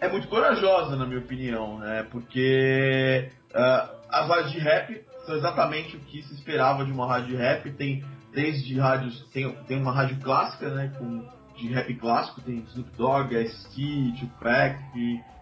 [0.00, 2.06] é muito corajosa, na minha opinião, né?
[2.10, 7.28] Porque ah, as rádios de rap são exatamente o que se esperava de uma rádio
[7.28, 7.70] de rap.
[7.72, 8.02] Tem
[8.32, 10.92] desde rádios, tem, tem uma rádio clássica, né?
[10.98, 11.24] Com,
[11.56, 14.78] de rap clássico, tem Snoop Dogg, Ice-T, Tupac,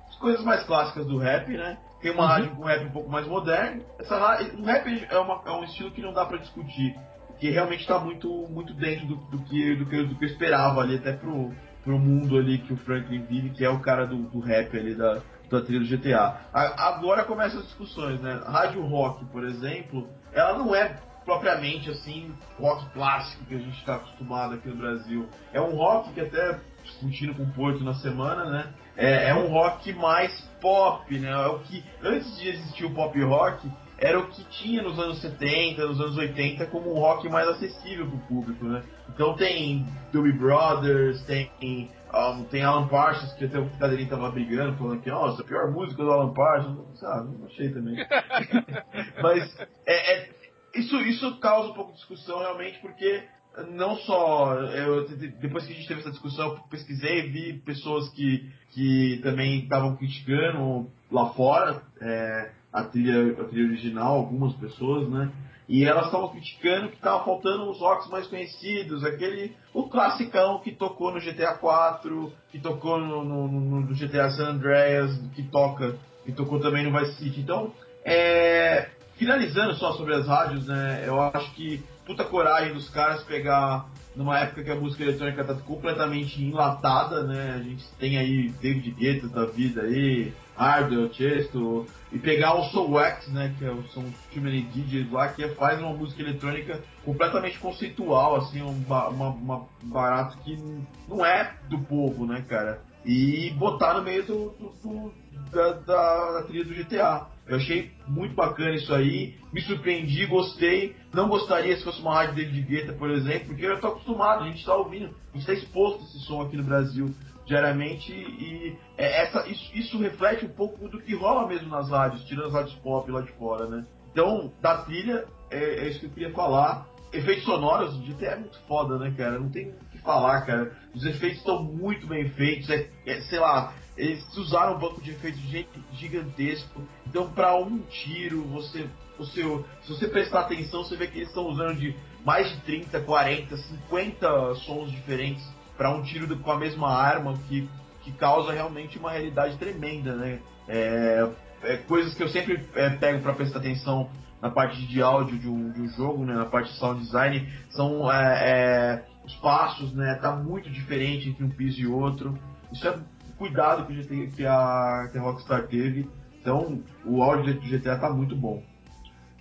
[0.08, 1.78] as coisas mais clássicas do rap, né?
[2.00, 2.28] Tem uma Uhum.
[2.28, 3.82] rádio com rap um pouco mais moderno.
[3.98, 6.96] Essa ra- o rap é, uma- é um estilo que não dá pra discutir,
[7.38, 10.80] que realmente está muito, muito dentro do, do que, do, que, do que eu esperava
[10.80, 11.52] ali, até pro,
[11.84, 14.94] pro mundo ali que o Franklin vive, que é o cara do, do rap ali
[14.94, 15.20] da,
[15.50, 16.36] da trilha do GTA.
[16.52, 18.40] A- agora começam as discussões, né?
[18.46, 23.96] Rádio Rock, por exemplo, ela não é propriamente assim rock clássico que a gente está
[23.96, 25.28] acostumado aqui no Brasil.
[25.52, 28.64] É um rock que até discutindo com o Porto na semana, né?
[28.98, 31.30] É, é um rock mais pop, né?
[31.30, 35.20] É o que antes de existir o pop rock era o que tinha nos anos
[35.20, 38.82] 70, nos anos 80 como um rock mais acessível para o público, né?
[39.08, 44.76] Então tem Doobie Brothers, tem um, tem Alan Parsons, que até o Cadeirinho tava brigando,
[44.76, 47.02] falando que, nossa, a pior música do Alan Parsons.
[47.02, 47.96] Ah, não achei também.
[49.22, 50.30] Mas é, é-
[50.74, 53.24] isso, isso causa um pouco de discussão realmente, porque
[53.70, 54.54] não só.
[54.54, 55.06] Eu,
[55.40, 59.96] depois que a gente teve essa discussão, eu pesquisei vi pessoas que, que também estavam
[59.96, 65.30] criticando lá fora é, a, trilha, a trilha original, algumas pessoas, né?
[65.68, 69.54] E elas estavam criticando que estava faltando os rocks mais conhecidos, aquele.
[69.74, 74.52] o classicão que tocou no GTA 4, que tocou no, no, no- no GTA San
[74.52, 77.40] Andreas, que toca, que tocou também no Vice City.
[77.40, 77.70] Então,
[78.02, 81.02] é, finalizando só sobre as rádios, né?
[81.06, 83.86] Eu acho que puta coragem dos caras pegar
[84.16, 87.54] numa época que a música eletrônica tá completamente enlatada, né?
[87.54, 92.92] A gente tem aí David Guetta da vida aí, Hardwell, Chesto, e pegar o Soul
[92.92, 93.54] Wax, né?
[93.58, 94.02] Que são
[94.32, 99.58] Too Many DJs lá, que faz uma música eletrônica completamente conceitual, assim, um, uma- uma-
[99.84, 100.58] um barato que
[101.06, 102.80] não é do povo, né, cara?
[103.04, 105.12] E botar no meio do, do- do-
[105.52, 107.26] da, da, da trilha do GTA.
[107.48, 110.94] Eu achei muito bacana isso aí, me surpreendi, gostei.
[111.14, 114.48] Não gostaria se fosse uma rádio David Guetta, por exemplo, porque eu tô acostumado, a
[114.48, 117.14] gente tá ouvindo, a gente tá exposto a esse som aqui no Brasil
[117.46, 122.22] diariamente e é, essa, isso, isso reflete um pouco do que rola mesmo nas rádios,
[122.24, 123.86] tirando as rádios pop lá de fora, né?
[124.12, 126.86] Então, da trilha, é, é isso que eu queria falar.
[127.10, 129.38] Efeitos sonoros, o GTA é muito foda, né, cara?
[129.38, 130.76] Não tem o que falar, cara.
[130.94, 135.10] Os efeitos estão muito bem feitos, é, é, sei lá, eles usaram um banco de
[135.10, 136.82] efeitos gi- gigantesco.
[137.06, 138.88] Então, pra um tiro, você,
[139.18, 139.42] você,
[139.82, 141.94] se você prestar atenção, você vê que eles estão usando de
[142.24, 145.44] mais de 30, 40, 50 sons diferentes
[145.76, 147.68] para um tiro com a mesma arma, que,
[148.02, 150.40] que causa realmente uma realidade tremenda, né?
[150.68, 151.28] É,
[151.62, 154.08] é, coisas que eu sempre é, pego para prestar atenção
[154.40, 157.52] na parte de áudio de um, de um, jogo, né, na parte de sound design,
[157.70, 162.38] são é, é, os passos, né, tá muito diferente entre um piso e outro.
[162.72, 162.98] Isso é
[163.38, 166.08] cuidado que, GTA, que, a, que a Rockstar teve.
[166.40, 168.62] Então, o áudio do GTA tá muito bom.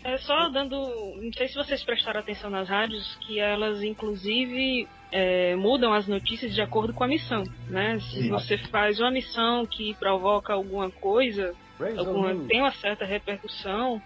[0.03, 0.77] É só dando.
[1.21, 6.53] Não sei se vocês prestaram atenção nas rádios, que elas inclusive é, mudam as notícias
[6.53, 7.43] de acordo com a missão.
[7.67, 7.99] Né?
[7.99, 8.29] Se Sim.
[8.29, 11.53] você faz uma missão que provoca alguma coisa,
[11.97, 14.01] alguma, tem uma certa repercussão,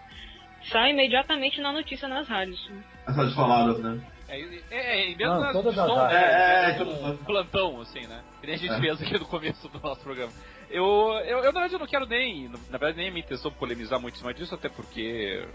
[0.72, 2.60] sai imediatamente na notícia nas rádios.
[3.06, 4.00] As rádios faladas, né?
[4.32, 4.40] É,
[4.72, 6.14] é, é mesmo Não, nas todas as som, né?
[6.14, 8.24] É, é, um todas plantão, assim, né?
[8.40, 8.80] Que nem a gente É.
[8.80, 10.32] fez aqui no começo do nosso programa.
[10.70, 10.86] Eu,
[11.26, 14.00] eu, eu, na verdade, eu não quero nem, na verdade, nem é minha intenção polemizar
[14.00, 15.46] muito em cima disso, até porque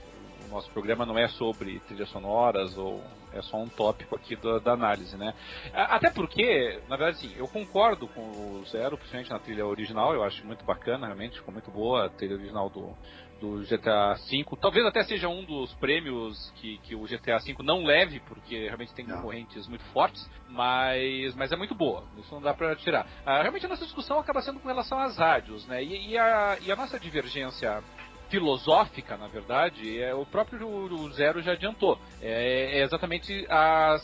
[0.47, 4.59] o nosso programa não é sobre trilhas sonoras ou é só um tópico aqui da,
[4.59, 5.35] da análise, né?
[5.73, 10.23] Até porque, na verdade, sim, eu concordo com o Zero, principalmente na trilha original, eu
[10.23, 12.97] acho muito bacana, realmente, ficou muito boa a trilha original do,
[13.40, 14.44] do GTA V.
[14.60, 18.94] Talvez até seja um dos prêmios que, que o GTA V não leve, porque realmente
[18.94, 19.16] tem Não.
[19.16, 22.04] concorrentes muito fortes, mas, mas é muito boa.
[22.18, 23.06] Isso não dá pra tirar.
[23.24, 25.82] Ah, realmente a nossa discussão acaba sendo com relação às rádios, né?
[25.82, 27.82] E, e a, e a nossa divergência
[28.28, 31.98] filosófica, na verdade, é o próprio o Zero já adiantou.
[32.20, 33.96] É, é exatamente a,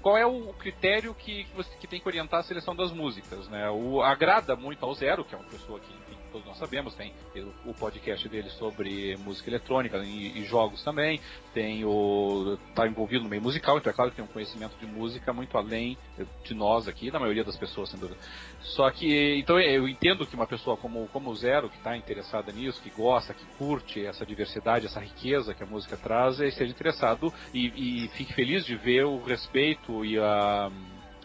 [0.00, 3.48] qual é o critério que, que você que tem que orientar a seleção das músicas,
[3.48, 3.68] né?
[3.70, 5.92] O, agrada muito ao Zero, que é uma pessoa que
[6.34, 11.20] todos nós sabemos, tem o, o podcast dele sobre música eletrônica e, e jogos também,
[11.52, 14.84] tem o tá envolvido no meio musical, então é claro que tem um conhecimento de
[14.84, 15.96] música muito além
[16.42, 18.18] de nós aqui, da maioria das pessoas, sem dúvida.
[18.60, 22.50] Só que, então eu entendo que uma pessoa como, como o Zero, que está interessada
[22.50, 27.32] nisso, que gosta, que curte essa diversidade, essa riqueza que a música traz, esteja interessado
[27.52, 30.68] e, e fique feliz de ver o respeito e, a,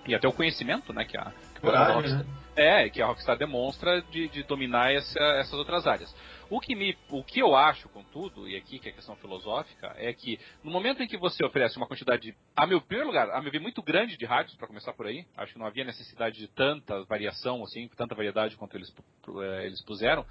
[0.06, 1.66] e até o conhecimento, né, que a, que
[2.14, 2.26] né?
[2.60, 6.14] É, que a Rockstar demonstra de, de dominar essa- essas outras áreas.
[6.50, 10.12] O que, me, o que eu acho, contudo, e aqui que é questão filosófica, é
[10.14, 13.52] que no momento em que você oferece uma quantidade, a meu primeiro lugar, a meu
[13.52, 16.48] ver, muito grande de rádios, para começar por aí, acho que não havia necessidade de
[16.48, 18.94] tanta variação, assim, tanta variedade quanto eles,
[19.44, 20.26] eh, eles puseram,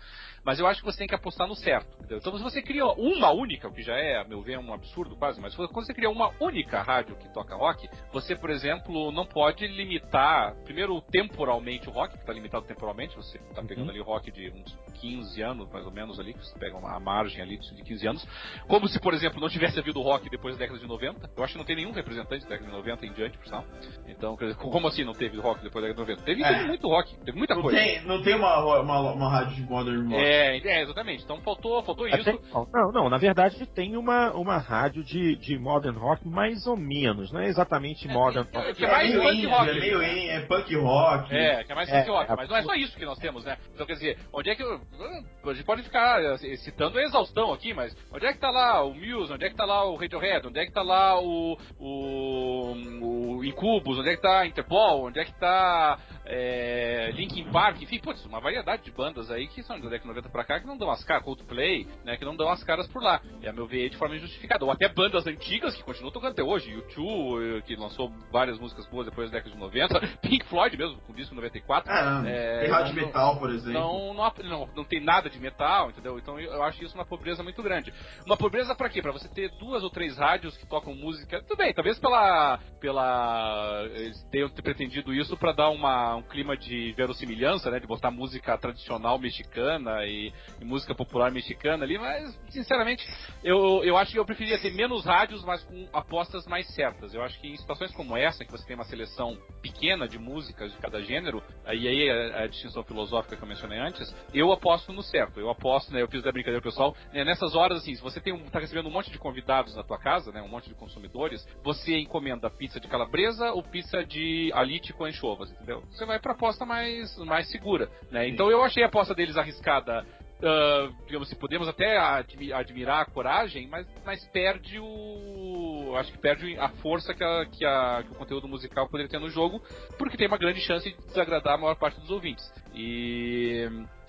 [0.44, 1.96] mas eu acho que você tem que apostar no certo.
[1.98, 2.18] entendeu?
[2.18, 5.16] Então, se você cria uma única, o que já é, a meu ver, um absurdo
[5.16, 9.26] quase, mas quando você cria uma única rádio que toca rock, você, por exemplo, não
[9.26, 14.30] pode limitar, primeiro, temporalmente o rock, que está limitado temporalmente, você está pegando ali rock
[14.30, 17.82] de uns 15 anos, mais ou menos, ali, que você pega uma margem ali de
[17.82, 18.28] 15 anos,
[18.68, 21.30] como se, por exemplo, não tivesse havido rock depois da década de 90.
[21.36, 23.64] Eu acho que não tem nenhum representante da década de 90 em diante, por sinal.
[24.06, 26.22] Então, quer dizer, como assim não teve rock depois da década de 90?
[26.24, 26.54] Teve, É.
[26.54, 27.78] teve muito rock, teve muita Não coisa.
[27.78, 30.22] tem, não tem uma, uma, uma rádio de modern rock.
[30.22, 31.24] É, é, exatamente.
[31.24, 32.40] Então faltou, faltou Até- isso.
[32.72, 37.32] não, não, na verdade tem uma, uma rádio de, de modern rock mais ou menos,
[37.32, 38.74] não é exatamente modern é, rock.
[38.74, 40.12] que é mais meio punk indie, rock, é meio né?
[40.12, 41.34] indie, é punk rock.
[41.34, 42.36] É, que é mais É, punk rock, é.
[42.36, 43.56] mas não é só isso que nós temos, né?
[43.74, 44.62] Então, quer dizer, onde é que.
[44.62, 48.82] A gente pode ficar eh, citando a exaustão aqui, mas onde é que tá lá
[48.84, 51.58] o Muse, onde é que tá lá o Radiohead, onde é que tá lá o.
[51.78, 53.38] o.
[53.38, 55.98] o Incubus, onde é que tá Interpol, onde é que tá.
[56.30, 60.08] É, Linkin Park, enfim, putz, uma variedade de bandas aí que são da década de
[60.08, 62.86] 90 pra cá que não dão as caras, Coldplay, né, que não dão as caras
[62.88, 63.20] por lá.
[63.40, 64.64] E a meu ver de forma injustificada.
[64.64, 68.86] Ou até bandas antigas que continuam tocando até hoje, U2, eh, que lançou várias músicas
[68.90, 71.90] boas depois da década de 90, Pink Floyd mesmo, com disco 94.
[72.26, 73.72] É, tem rádio não- metal, por exemplo.
[73.72, 76.18] não, não, não, não tem nada de metal, entendeu?
[76.18, 77.92] Então eu, eu acho isso uma pobreza muito grande.
[78.26, 79.00] Uma pobreza pra quê?
[79.00, 81.40] Pra você ter duas ou três rádios que tocam música.
[81.42, 82.58] Tudo bem, talvez pela.
[82.80, 83.84] pela.
[83.94, 87.80] Eles tenham pretendido isso pra dar uma, um clima de verossimilhança, né?
[87.80, 93.06] De botar música tradicional mexicana e, e música popular mexicana ali, mas sinceramente
[93.42, 97.14] eu, eu acho que eu preferia ter menos rádios, mas com apostas mais certas.
[97.14, 100.72] Eu acho que em situações como essa, que você tem uma seleção pequena de músicas
[100.72, 104.92] de cada gênero, e aí é a distinção filosófica que eu mencionei antes, eu aposto
[104.92, 105.40] no certo.
[105.40, 106.02] Eu aposto, né?
[106.02, 106.96] Eu fiz da brincadeira pessoal.
[107.12, 109.82] né, nessas horas, assim, se você tem um, tá recebendo um monte de convidados na
[109.82, 110.42] tua casa, né?
[110.42, 115.50] Um monte de consumidores, você encomenda pizza de calabresa ou pizza de alite com anchovas,
[115.50, 115.82] entendeu?
[115.90, 118.26] Você vai pra aposta mais, mais segura, né?
[118.28, 120.04] Então eu achei a aposta deles arriscada
[120.42, 125.94] ah, digamos assim, podemos até admi- admirar a coragem, mas, mas perde o.
[125.96, 129.18] Acho que perde a força que, a- que a- que o conteúdo musical poderia ter
[129.18, 129.60] no jogo,
[129.98, 132.44] porque tem uma grande chance de desagradar a maior parte dos ouvintes.
[132.72, 133.68] E.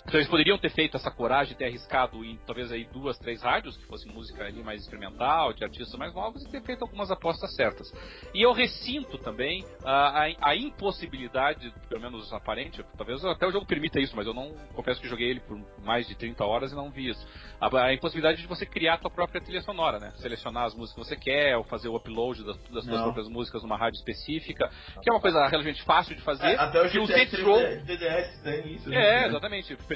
[0.09, 3.77] Então eles poderiam ter feito essa coragem, ter arriscado em talvez aí duas, três rádios,
[3.77, 7.53] que fosse música ali mais experimental, de artistas mais novos, e ter feito algumas apostas
[7.55, 7.93] certas.
[8.33, 13.67] E eu ressinto também a, a, a impossibilidade, pelo menos aparente, talvez até o jogo
[13.67, 16.75] permita isso, mas eu não confesso que joguei ele por mais de 30 horas e
[16.75, 17.27] não vi isso.
[17.61, 20.11] A, a impossibilidade de você criar a tua própria trilha sonora, né?
[20.15, 23.61] Selecionar as músicas que você quer, ou fazer o upload das, das suas próprias músicas
[23.61, 24.71] numa rádio específica,
[25.03, 26.47] que é uma coisa relativamente fácil de fazer.
[26.47, 28.91] É, até o E o GTA Saints Row- DDS tem isso.
[28.91, 29.29] é, né?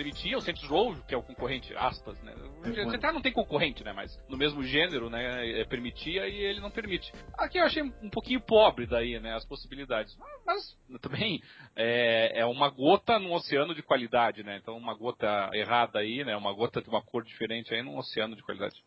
[0.03, 2.35] Permitia o Saints Row, que é o concorrente, aspas, né?
[2.35, 3.93] O É, GTA não tem concorrente, né?
[3.93, 5.61] Mas no mesmo gênero, né?
[5.61, 7.13] é, Permitia e ele não permite.
[7.37, 9.33] Aqui eu achei um pouquinho pobre daí, né?
[9.33, 10.13] As possibilidades.
[10.45, 11.41] Mas também
[11.73, 14.59] é, é uma gota num oceano de qualidade, né?
[14.61, 16.35] Então uma gota errada aí, né?
[16.35, 18.83] Uma gota de uma cor diferente aí num oceano de qualidade.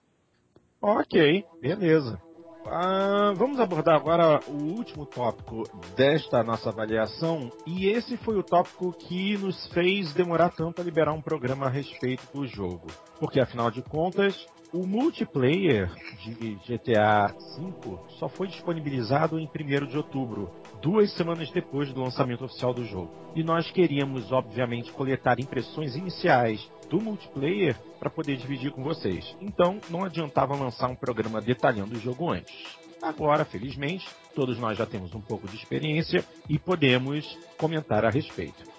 [0.83, 2.21] Ok, beleza.
[2.71, 5.63] Ah, vamos abordar agora o último tópico
[5.97, 11.13] desta nossa avaliação, e esse foi o tópico que nos fez demorar tanto a liberar
[11.13, 12.87] um programa a respeito do jogo.
[13.21, 15.91] Porque, afinal de contas, o multiplayer
[16.23, 20.51] de GTA V só foi disponibilizado em 1 de outubro,
[20.83, 23.11] duas semanas depois do lançamento oficial do jogo.
[23.35, 29.37] E nós queríamos, obviamente, coletar impressões iniciais do multiplayer para poder dividir com vocês.
[29.41, 32.55] Então, não adiantava lançar um programa detalhando o jogo antes.
[33.03, 38.77] Agora, felizmente, todos nós já temos um pouco de experiência e podemos comentar a respeito.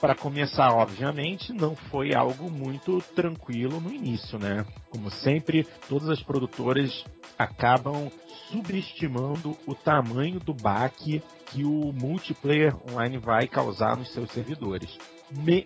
[0.00, 4.64] Para começar, obviamente, não foi algo muito tranquilo no início, né?
[4.88, 7.04] Como sempre, todas as produtoras
[7.38, 8.10] acabam
[8.50, 14.96] subestimando o tamanho do baque que o multiplayer online vai causar nos seus servidores.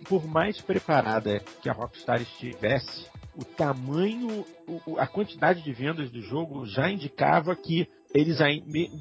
[0.07, 4.43] Por mais preparada que a Rockstar estivesse, o tamanho,
[4.97, 8.39] a quantidade de vendas do jogo já indicava que eles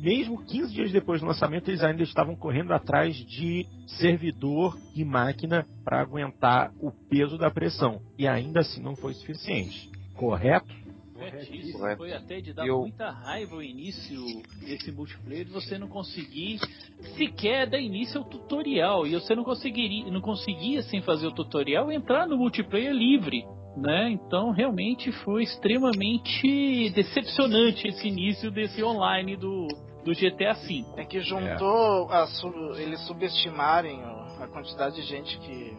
[0.03, 5.67] mesmo 15 dias depois do lançamento, eles ainda estavam correndo atrás de servidor e máquina
[5.85, 8.01] para aguentar o peso da pressão.
[8.19, 9.91] E ainda assim não foi suficiente.
[10.15, 10.86] Correto?
[11.17, 11.79] Corretíssimo.
[11.79, 11.97] Correto.
[11.99, 14.21] Foi até de dar Eu- muita raiva o início
[14.61, 16.59] desse multiplayer de você não conseguir
[17.17, 19.07] sequer dar início ao tutorial.
[19.07, 23.45] E você não conseguiria, não conseguia sem fazer o tutorial entrar no multiplayer livre.
[23.77, 24.09] Né?
[24.11, 29.67] Então realmente foi extremamente decepcionante esse início desse online do,
[30.05, 30.85] do GTA V.
[30.97, 35.77] É que juntou a su- eles subestimarem a quantidade de gente que,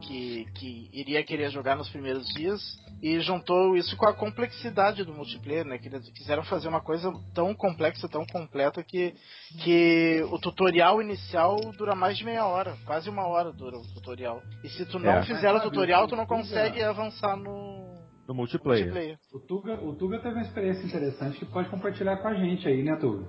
[0.00, 2.60] que, que iria querer jogar nos primeiros dias
[3.02, 5.78] e juntou isso com a complexidade do multiplayer, né?
[5.78, 9.14] Que eles quiseram fazer uma coisa tão complexa, tão completa que,
[9.62, 14.42] que o tutorial inicial dura mais de meia hora, quase uma hora dura o tutorial.
[14.64, 15.22] E se tu não É.
[15.22, 17.80] fizer o tutorial, tu não consegue avançar no
[18.28, 18.86] No multiplayer.
[18.86, 19.18] multiplayer.
[19.32, 22.82] O Tuga, o Tuga teve uma experiência interessante que pode compartilhar com a gente aí,
[22.82, 23.26] né, Tuga?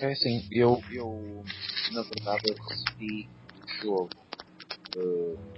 [0.00, 1.44] É assim, eu, eu
[1.92, 3.28] na verdade eu recebi
[3.62, 4.10] o jogo
[4.96, 5.51] eh,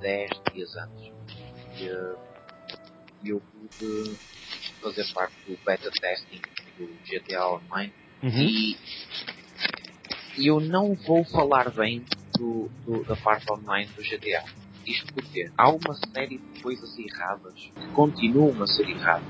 [0.00, 1.12] 10 dias antes
[1.80, 2.16] e eh,
[3.24, 4.16] eu pude
[4.80, 6.40] fazer parte do beta testing
[6.78, 7.92] do GTA Online
[8.22, 8.30] Uhum.
[8.42, 8.76] e,
[10.44, 12.04] eu não vou falar bem
[12.36, 14.44] do, do- da parte online do GTA.
[14.84, 19.28] Isto porque há uma série de coisas erradas que continuam a ser erradas,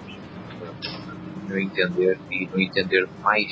[0.59, 3.47] no meu entender, e no entender de mais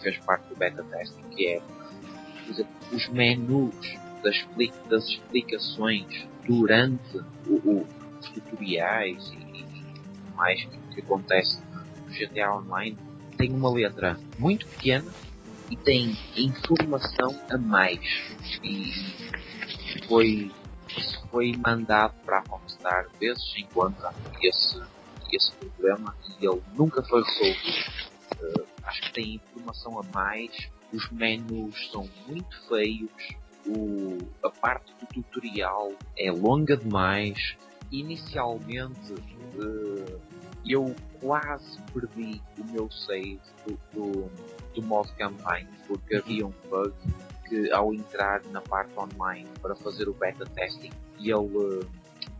[0.00, 3.74] fez parte do beta testing, que é por exemplo, os menus
[4.26, 7.86] das, das explicações durante o- o-
[8.20, 11.62] os tutoriais e, e mais que, que acontece
[12.04, 12.96] no GTA Online
[13.36, 15.12] tem uma letra muito pequena
[15.70, 18.00] e tem informação a mais.
[18.62, 18.92] E
[20.06, 20.50] foi,
[21.30, 23.96] foi mandado para a Rockstar vezes em quando
[24.42, 24.80] esse,
[25.32, 27.90] esse problema e ele nunca foi resolvido.
[28.40, 30.50] Eh, acho que tem informação a mais,
[30.92, 33.10] os menus são muito feios,
[33.66, 37.56] o, a parte do tutorial é longa demais.
[37.90, 39.14] Inicialmente
[39.58, 40.18] eh,
[40.66, 44.30] eu quase perdi o meu save do, do,
[44.74, 46.92] do modo campanha porque havia um bug
[47.48, 50.90] que ao entrar na parte online para fazer o beta testing
[51.20, 51.86] ele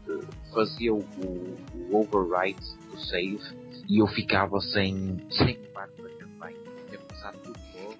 [0.08, 3.40] eh, fazia o, o overwrite do save
[3.88, 6.56] e eu ficava sem, sem parte da campanha,
[6.88, 7.96] tinha começado tudo novo.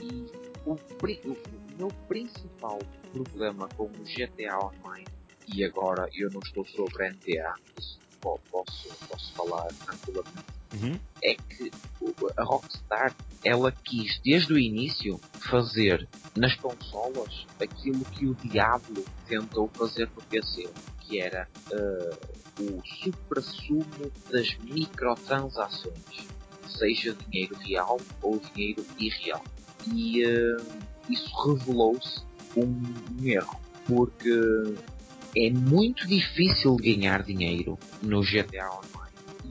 [0.00, 0.26] e
[0.66, 2.78] o, o meu principal
[3.12, 5.08] problema com o GTA Online,
[5.48, 7.54] e agora eu não estou sobre NTA,
[8.20, 11.00] posso, posso falar tranquilamente, Uhum.
[11.24, 11.68] é que
[12.36, 13.12] a Rockstar
[13.44, 15.18] ela quis desde o início
[15.50, 20.68] fazer nas consolas aquilo que o Diablo tentou fazer no PC,
[21.00, 22.16] que era eh,
[22.60, 26.28] o supra-sumo das microtransações,
[26.68, 29.42] seja dinheiro real ou dinheiro irreal.
[29.92, 30.56] E eh,
[31.08, 32.22] isso revelou-se
[32.56, 32.82] um,
[33.20, 34.74] um erro, porque
[35.36, 39.00] é muito difícil ganhar dinheiro no GTA Online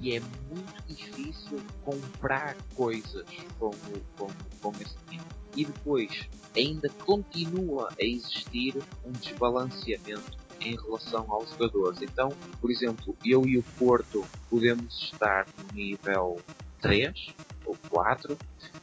[0.02, 3.26] e é muito difícil comprar coisas
[3.58, 3.72] com,
[4.18, 4.28] com,
[4.62, 5.30] com esse dinheiro.
[5.56, 12.02] E depois ainda continua a existir um desbalanceamento em relação aos jogadores.
[12.02, 16.40] Então, por exemplo, eu e o Porto podemos estar no nível
[16.82, 17.36] 3
[17.66, 18.38] ou 4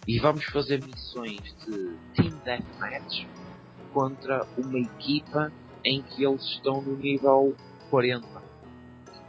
[0.07, 3.27] e vamos fazer missões de Team Deathmatch
[3.93, 5.53] contra uma equipa
[5.85, 7.55] em que eles estão no nível
[7.91, 8.27] 40.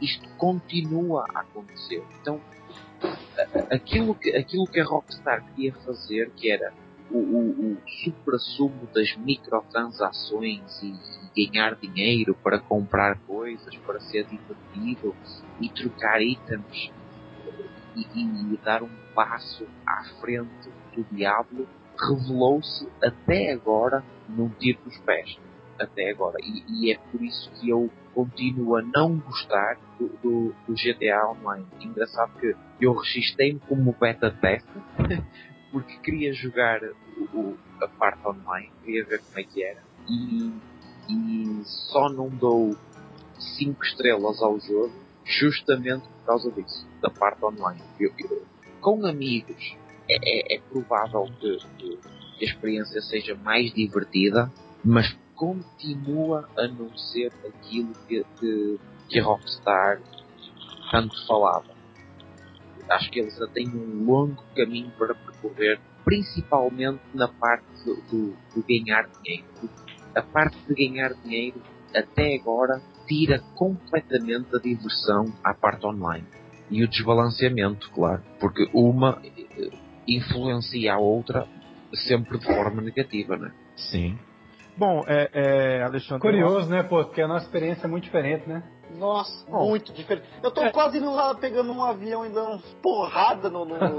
[0.00, 2.04] Isto continua a acontecer.
[2.20, 2.40] Então,
[3.70, 6.72] aquilo que, aquilo que a Rockstar queria fazer, que era
[7.10, 10.94] o, o, o supra-sumo das microtransações e,
[11.36, 15.14] e, ganhar dinheiro para comprar coisas, para ser divertido
[15.60, 16.92] e trocar itens
[17.96, 21.66] e, e, e dar um passo à frente do diabo,
[21.98, 25.38] revelou-se até agora num tiro dos pés.
[25.78, 26.36] Até agora.
[26.42, 31.66] E, é por isso que eu continuo a não gostar do, do, do GTA Online.
[31.80, 34.82] Engraçado que eu registrei-me como beta tester
[35.70, 36.80] porque queria jogar
[37.34, 40.52] o, a parte online, queria ver como é que era, e,
[41.08, 42.76] e só não dou
[43.38, 44.92] 5 estrelas ao jogo
[45.28, 47.82] justamente por causa disso, da parte online.
[48.00, 48.46] Eu, eu,
[48.80, 49.76] com amigos
[50.08, 51.98] é, é, é provável que, que,
[52.40, 54.50] a experiência seja mais divertida,
[54.84, 58.78] mas continua a não ser aquilo que, que,
[59.08, 60.00] que a Rockstar
[60.90, 61.78] tanto falava
[62.90, 68.36] acho que eles ainda têm um longo caminho para percorrer, principalmente na parte do, do,
[68.54, 69.46] do ganhar dinheiro.
[70.14, 71.60] A parte de ganhar dinheiro,
[71.94, 76.26] até agora, tira completamente a diversão à parte online.
[76.70, 79.70] E o desbalanceamento, claro, porque uma eh,
[80.06, 81.48] influencia a outra
[82.06, 83.52] sempre de forma negativa, né?
[83.74, 84.18] Sim.
[84.76, 86.20] Bom, é, é Alexandre.
[86.20, 87.04] Curioso, né, pô?
[87.04, 88.62] Porque a nossa experiência é muito diferente, né?
[88.96, 89.68] Nossa, Bom.
[89.68, 90.26] muito diferente.
[90.42, 90.70] Eu tô é.
[90.70, 93.98] quase indo lá pegando um avião e dando uns porrada no, no, no,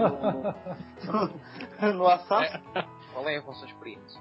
[1.81, 2.59] no, no Assassin.
[2.75, 2.85] É.
[3.13, 4.19] Qual é a vossa experiência?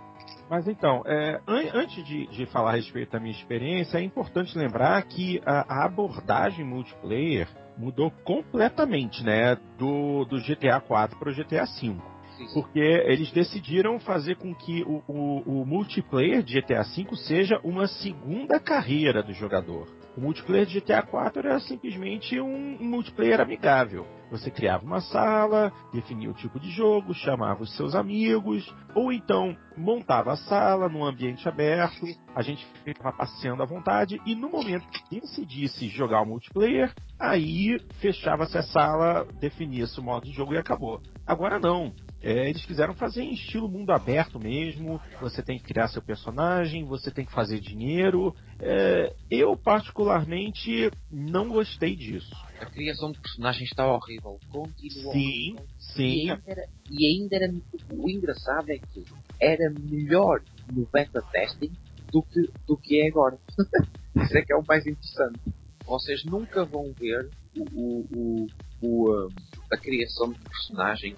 [0.51, 4.57] Mas então, é, an antes de, de, falar a respeito da minha experiência, é importante
[4.57, 11.35] lembrar que a, a abordagem multiplayer mudou completamente, né, do, do GTA 4 para o
[11.35, 12.19] GTA 5
[12.55, 17.89] porque eles decidiram fazer com que o, o, o, multiplayer de GTA V seja uma
[17.89, 19.89] segunda carreira do jogador.
[20.19, 24.05] O multiplayer de GTA 4 era simplesmente um, multiplayer amigável.
[24.33, 29.57] Você criava uma sala, definia o tipo de jogo, chamava os seus amigos, ou então
[29.77, 32.05] montava a sala num ambiente aberto,
[32.35, 37.79] a gente ficava passeando à vontade, e no momento que decidisse jogar o multiplayer, aí
[38.01, 41.01] fechava-se a sala, definia-se o modo de jogo e acabou.
[41.25, 41.93] Agora não.
[42.21, 45.01] É, eles quiseram fazer em estilo mundo aberto mesmo.
[45.21, 48.35] Você tem que criar seu personagem, você tem que fazer dinheiro.
[48.61, 52.35] É, eu, particularmente, não gostei disso.
[52.61, 54.39] A criação de personagens está horrível.
[54.51, 55.57] Continua sim.
[55.79, 57.55] Sim, e ainda, era, e ainda era.
[57.93, 59.05] O engraçado é que
[59.41, 60.43] era melhor
[60.73, 61.73] no beta testing
[62.11, 63.39] do que, do que é agora.
[64.17, 65.39] Isso é que é o mais interessante.
[65.87, 67.31] Vocês nunca vão ver
[67.75, 68.47] o, o,
[68.83, 69.29] o,
[69.73, 71.17] a criação de personagem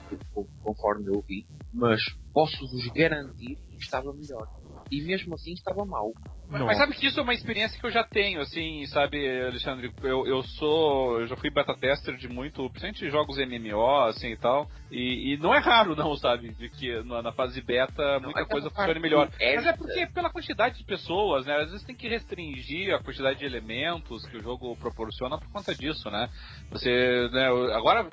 [0.63, 2.01] conforme eu vi, mas
[2.33, 4.49] posso-vos garantir que estava melhor.
[4.91, 6.13] E mesmo assim estava mal.
[6.49, 9.93] Mas, mas, sabe que isso é uma experiência que eu já tenho, assim, sabe, Alexandre?
[10.03, 11.21] Eu, eu sou.
[11.21, 14.69] Eu já fui beta tester de muito, principalmente jogos MMO, assim e tal.
[14.91, 16.53] E, e não é raro, não, sabe?
[16.55, 19.31] De que na, na fase beta muita não, coisa funcione melhor.
[19.39, 21.55] É, mas é porque pela quantidade de pessoas, né?
[21.57, 25.73] Às vezes tem que restringir a quantidade de elementos que o jogo proporciona por conta
[25.73, 26.29] disso, né?
[26.71, 27.47] Você, né,
[27.77, 28.09] agora,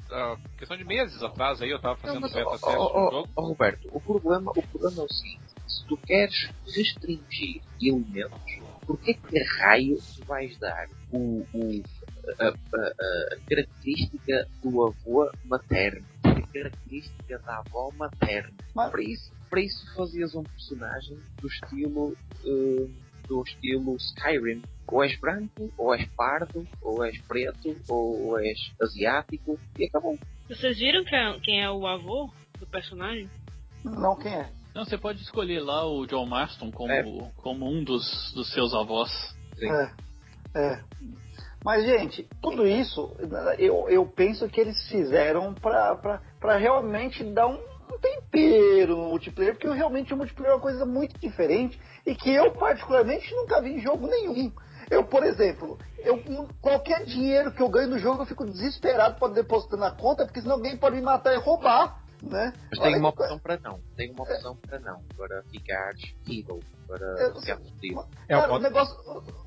[0.59, 3.29] questão de meses atrás aí, eu tava fazendo não, mas, beta teste oh, oh, jogo.
[3.35, 5.56] Roberto, o problema, o problema é o seguinte se
[5.87, 9.17] tu queres restringir elementos, por que
[9.59, 11.83] raio tu vais dar o, o
[12.39, 18.53] a, a, a, característica do avô materno, a característica da avó materna?
[18.75, 18.91] Mas...
[18.91, 22.91] Para, isso, para isso fazias um personagem do estilo uh,
[23.27, 24.61] do estilo Skyrim.
[24.89, 30.17] Ou és branco, ou és pardo, ou és preto, ou és asiático, e acabou.
[30.47, 33.29] Vocês viram é, quem é o avô do personagem?
[33.83, 34.49] Não, quem é?
[34.77, 37.31] Não, você pode escolher lá o John Marston como, é.
[37.37, 39.09] como um dos, dos seus avós.
[39.57, 39.71] Sim.
[39.71, 39.91] É,
[40.53, 40.83] é.
[41.65, 43.11] Mas, gente, tudo isso
[43.57, 47.59] eu, eu penso que eles fizeram para realmente dar um
[47.99, 52.51] tempero no multiplayer, porque realmente o multiplayer é uma coisa muito diferente e que eu,
[52.51, 54.51] particularmente, nunca vi em jogo nenhum.
[54.91, 56.21] Eu, por exemplo, eu,
[56.61, 60.39] qualquer dinheiro que eu ganho no jogo, eu fico desesperado para depositar na conta, porque
[60.39, 62.05] senão alguém pode me matar e roubar.
[62.21, 62.53] Né?
[62.71, 63.79] Mas Olha tem uma opção para não.
[63.95, 65.01] Tem uma opção para não.
[65.15, 65.93] Para ficar
[66.27, 66.59] evil.
[66.87, 68.05] Para Eu- ficar fodido.
[68.29, 68.95] É o modo- negócio.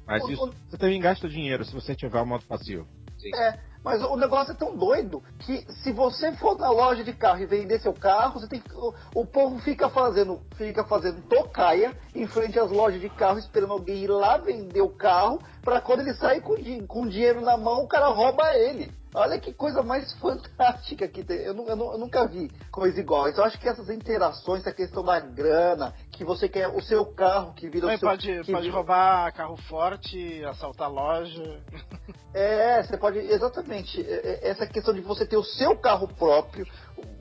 [0.07, 2.87] Mas o- isso o- você também gasta dinheiro se você tiver o modo passivo.
[3.19, 3.35] Sim.
[3.37, 7.41] É, mas o negócio é tão doido que se você for na loja de carro
[7.43, 11.95] e vender seu carro, você tem que, o, o povo fica fazendo, fica fazendo tocaia
[12.15, 16.01] em frente às lojas de carro, esperando alguém ir lá vender o carro, para quando
[16.01, 16.55] ele sair com,
[16.87, 18.91] com dinheiro na mão, o cara rouba ele.
[19.15, 21.39] Olha que coisa mais fantástica que tem.
[21.39, 23.29] Eu, eu eu nunca vi coisa igual.
[23.29, 27.05] Então eu acho que essas interações, essa questão da grana, que você quer o seu
[27.07, 28.09] carro que vira Aí o seu.
[28.09, 31.61] pode, que pode roubar carro forte, assaltar loja.
[32.33, 33.19] É, você pode.
[33.19, 34.01] Exatamente.
[34.01, 36.67] É, é, Essa questão de você ter o seu carro próprio,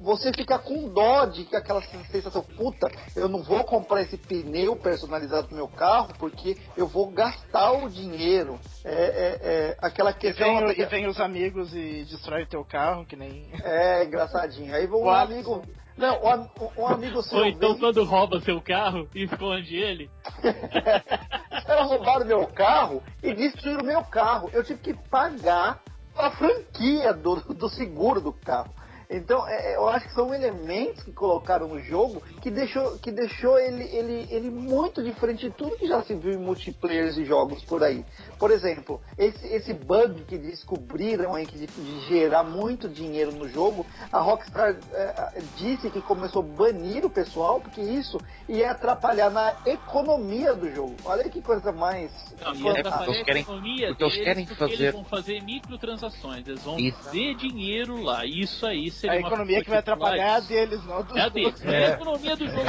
[0.02, 1.82] você fica com dó de que aquela
[2.12, 7.10] sensação, puta, eu não vou comprar esse pneu personalizado pro meu carro porque eu vou
[7.12, 8.60] gastar o dinheiro.
[8.84, 10.68] É, é, é, aquela E questão.
[10.68, 13.50] vem, e vem os amigos e destrói teu carro, que nem.
[13.64, 14.74] É, engraçadinho.
[14.74, 15.62] Aí um O amigo.
[15.98, 17.40] Não, um, um amigo seu.
[17.40, 20.10] Ou então vem- quando rouba seu carro e esconde ele.
[21.52, 24.50] Os caras roubaram meu carro e destruíram meu carro.
[24.54, 25.82] Eu tive que pagar
[26.18, 28.74] a franquia do, do seguro do carro.
[29.12, 33.58] Então, é, eu acho que são elementos que colocaram no jogo que deixou, que deixou
[33.58, 37.64] ele, ele, ele muito diferente de tudo que já se viu em multiplayers e jogos
[37.66, 38.06] por aí.
[38.38, 43.50] Por exemplo, esse, esse bug que descobriram aí, que de, de gerar muito dinheiro no
[43.50, 49.32] jogo, a Rockstar é, disse que começou a banir o pessoal, porque isso ia atrapalhar
[49.32, 50.96] na economia do jogo.
[51.04, 52.12] Olha que coisa mais.
[52.40, 55.04] Não, É, porque atrapalhar eles querem- a economia eles deles, querem porque fazer- eles vão
[55.04, 57.02] fazer microtransações, eles vão Isso.
[57.02, 58.24] fazer dinheiro lá.
[58.24, 61.22] Isso aí seria A economia que vai atrapalhar é a deles, não a dos É
[61.22, 61.66] a deles, outros.
[61.66, 62.66] é a economia do jogo.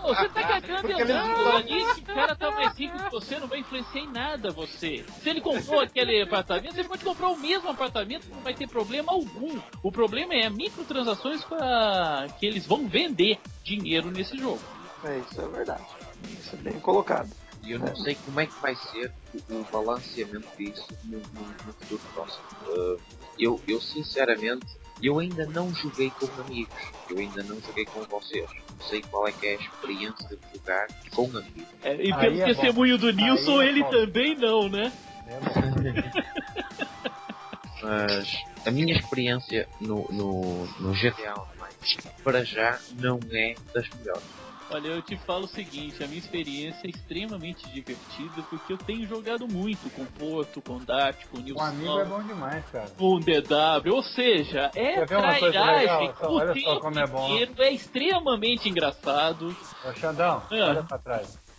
[0.00, 1.16] Pô, você tá cagando Porque e eles
[1.54, 5.04] ali, esse cara tá mais rico que você, não vai influenciar em nada você.
[5.22, 9.12] Se ele comprou aquele apartamento, você pode comprar o mesmo apartamento, não vai ter problema
[9.12, 9.58] algum.
[9.82, 12.26] O problema é microtransações pra...
[12.38, 14.60] que eles vão vender dinheiro nesse jogo.
[15.04, 15.84] É, isso é verdade.
[16.40, 17.30] Isso é bem colocado.
[17.62, 19.12] E eu não sei como é que vai ser
[19.50, 21.24] o, o balanceamento disso no, no-
[21.66, 22.42] no futuro próximo.
[22.66, 22.98] Uh,
[23.38, 24.66] eu, eu, sinceramente,
[25.02, 26.74] eu ainda não joguei com amigos.
[27.08, 28.48] Eu ainda não joguei com vocês.
[28.70, 31.64] Não sei qual é que é a experiência de jogar com amigos.
[31.82, 33.90] É, e Aí pelo é testemunho do Nilson, Aí é ele bom.
[33.90, 34.92] também não, né?
[35.26, 36.18] É bom.
[37.80, 38.36] Mas
[38.66, 44.47] a minha experiência no, no, no GTA Online, para já, não é das melhores.
[44.70, 49.06] Olha, eu te falo o seguinte, a minha experiência é extremamente divertida porque eu tenho
[49.06, 52.86] jogado muito com Porto, com Dart, com Nilson, amigo é bom demais, cara.
[52.98, 56.12] com DW, ou seja, é trairagem?
[56.20, 57.38] Só- o olha só como é bom.
[57.58, 59.56] é extremamente engraçado.
[59.86, 60.54] Ô, Xandão, Ah.
[60.54, 61.38] olha pra trás.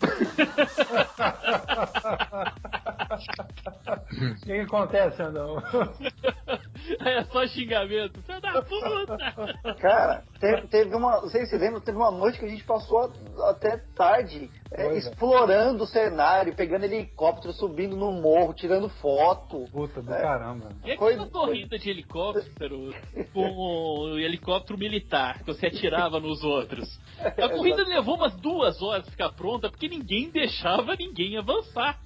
[3.10, 5.56] O que, que acontece, Xandão?
[7.00, 8.20] É só xingamento.
[8.22, 9.74] Filho da puta!
[9.80, 11.20] Cara, te- teve uma.
[11.20, 11.80] Vocês se lembram?
[11.80, 14.96] Teve uma noite que a gente passou a- até tarde é, velho.
[14.98, 19.64] explorando o cenário, pegando helicóptero, subindo no morro, tirando foto.
[19.70, 20.20] Puta do É.
[20.20, 20.68] caramba.
[20.84, 22.94] E Foi- aquela corrida de helicóptero
[23.32, 26.88] com o helicóptero militar que você atirava nos outros?
[27.20, 32.00] A corrida levou umas duas horas pra ficar pronta porque ninguém deixava ninguém avançar.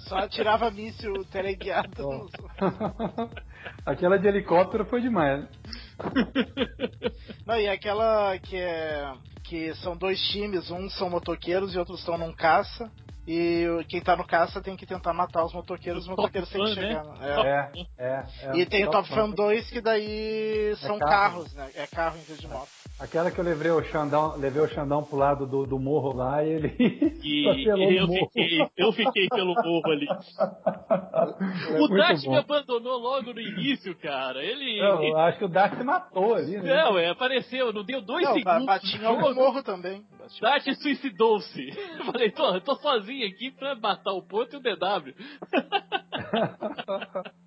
[0.00, 2.28] Só atirava míssil teleguiado.
[3.84, 5.40] Aquela de helicóptero foi demais.
[5.40, 5.48] né?
[7.46, 9.12] Não, e aquela que é.
[9.44, 12.90] que são dois times, uns são motoqueiros e outros estão num caça.
[13.26, 16.80] E quem tá no caça tem que tentar matar os motoqueiros, os motoqueiros têm que
[16.80, 16.88] né?
[16.88, 17.04] chegar.
[17.04, 17.70] né?
[17.96, 18.04] É.
[18.04, 18.24] É, é.
[18.42, 19.08] é E tem o Top.
[19.08, 21.10] Fun 2 que daí são carro.
[21.10, 21.70] carros, né?
[21.74, 22.68] É carro em vez de moto.
[23.00, 26.44] Aquela que eu levei o Xandão, levei o Xandão pro lado do, do morro lá
[26.44, 26.76] e ele
[27.24, 30.06] E eu fiquei, eu fiquei pelo morro ali.
[30.06, 32.30] É O bom.
[32.30, 34.42] me abandonou logo no início, cara.
[34.44, 34.78] Ele.
[34.78, 36.74] Eu acho que o Dart se matou ali, né?
[36.82, 38.66] Não, é, apareceu, não deu dois Não, segundos.
[38.66, 40.04] bati em do algum jogo, morro também.
[40.40, 41.68] Dart suicidou-se.
[41.98, 45.14] Eu Falei, tô, eu tô sozinho aqui pra matar o Porto e o DW.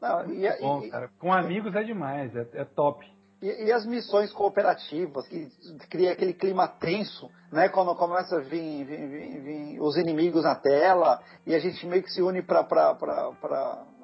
[0.00, 3.04] Não, e, Bom, e- cara, com amigos é demais, é, é top.
[3.46, 5.48] E- e as missões cooperativas, que
[5.90, 7.68] cria aquele clima tenso, né?
[7.68, 12.02] Quando começa a vir, vir- vir- vir os inimigos na tela e a gente meio
[12.02, 12.66] que se une pra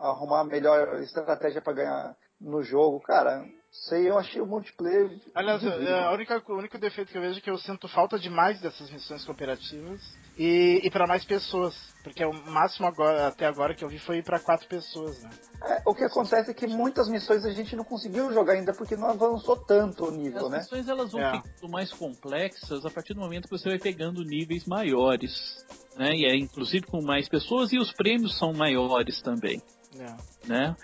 [0.00, 3.00] arrumar a melhor estratégia pra ganhar no jogo.
[3.00, 5.10] Cara, sei, eu achei o multiplayer.
[5.34, 8.18] Aliás, é, a única, o único defeito que eu vejo é que eu sinto falta
[8.18, 10.00] demais dessas missões cooperativas
[10.40, 11.74] e, e para mais pessoas.
[12.02, 15.28] Porque o máximo agora, até agora que eu vi foi ir pra quatro pessoas, né?
[15.62, 18.96] É, o que acontece é que muitas missões a gente não conseguiu jogar ainda porque
[18.96, 20.58] não avançou tanto o nível, As né?
[20.60, 21.42] missões elas vão É.
[21.42, 25.62] ficando mais complexas a partir do momento que você vai pegando níveis maiores.
[25.98, 26.08] Né?
[26.14, 29.60] E é inclusive com mais pessoas e os prêmios são maiores também.
[29.98, 30.48] É.
[30.48, 30.74] Né?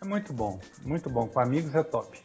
[0.00, 1.26] É muito bom, muito bom.
[1.26, 2.22] Com amigos é top.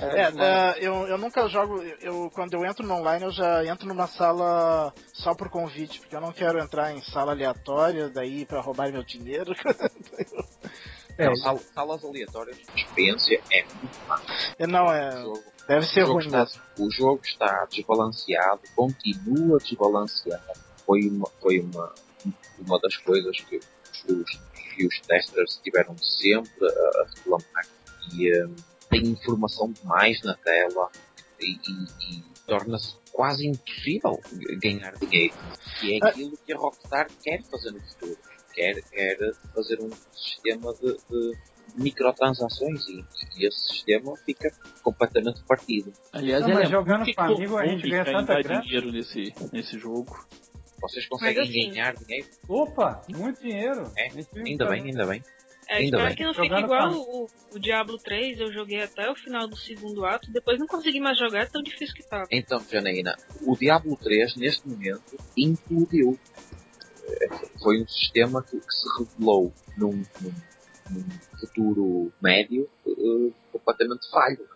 [0.00, 1.82] É, é, eu, eu nunca jogo.
[2.00, 6.14] Eu, quando eu entro no online, eu já entro numa sala só por convite, porque
[6.14, 9.52] eu não quero entrar em sala aleatória, daí pra roubar meu dinheiro.
[11.16, 14.20] É, sal- salas aleatórias, a experiência é muito má.
[14.58, 15.22] É, não, O é.
[15.22, 16.60] jogo, Deve ser ruim está, mesmo.
[16.78, 20.42] o jogo está desbalanceado, continua desbalanceado.
[20.86, 21.94] Foi uma, foi uma,
[22.58, 24.30] uma das coisas que os,
[24.74, 27.66] que os testers tiveram sempre a, reclamar.
[28.14, 28.46] E eh,
[28.90, 30.90] tem informação demais na tela
[31.40, 34.20] e, e- e torna-se quase impossível
[34.62, 35.34] ganhar dinheiro.
[35.82, 36.08] E é Ah.
[36.08, 38.16] aquilo que a Rockstar quer fazer no futuro.
[38.54, 39.16] Quer, quer
[39.54, 41.38] fazer um sistema de, de
[41.76, 43.04] microtransações e,
[43.36, 44.50] e esse sistema fica
[44.82, 45.92] completamente partido.
[46.12, 48.62] Aliás, Não, mas é jogando com amigo, a gente ganha tanta grana.
[48.62, 50.26] dinheiro nesse, nesse jogo.
[50.80, 52.28] Vocês conseguem assim- ganhar dinheiro?
[52.48, 53.92] Opa, muito dinheiro.
[53.96, 54.08] É,
[54.44, 55.22] Ainda bem, ainda bem.
[55.68, 56.16] É, Ainda espero bem.
[56.16, 60.04] que não fique igual o, o Diablo 3, eu joguei até o final do segundo
[60.06, 62.26] ato, depois não consegui mais jogar, é tão difícil que tava.
[62.30, 66.18] Então, Janaína, o Diablo 3 neste momento implodiu.
[67.06, 67.28] Eh,
[67.62, 70.34] Foi um sistema que, que se revelou num, num-
[70.90, 71.08] num
[71.38, 74.48] futuro médio eh, completamente falho.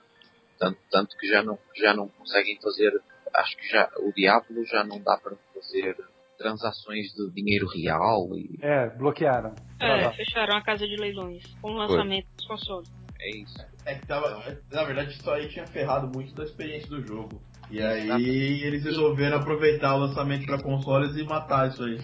[0.58, 2.98] Tanto, tanto que já não, já não conseguem fazer.
[3.34, 5.96] Acho que já o Diablo já não dá para fazer
[6.42, 9.54] transações de dinheiro real e É, bloquearam.
[9.80, 12.90] É, fecharam a casa de leilões com o lançamento dos consoles.
[13.20, 13.58] é isso.
[13.84, 14.42] É que tava.
[14.70, 17.40] Na verdade, isso aí tinha ferrado muito da experiência do jogo.
[17.70, 21.98] E aí eles resolveram aproveitar o lançamento para consoles e matar isso aí.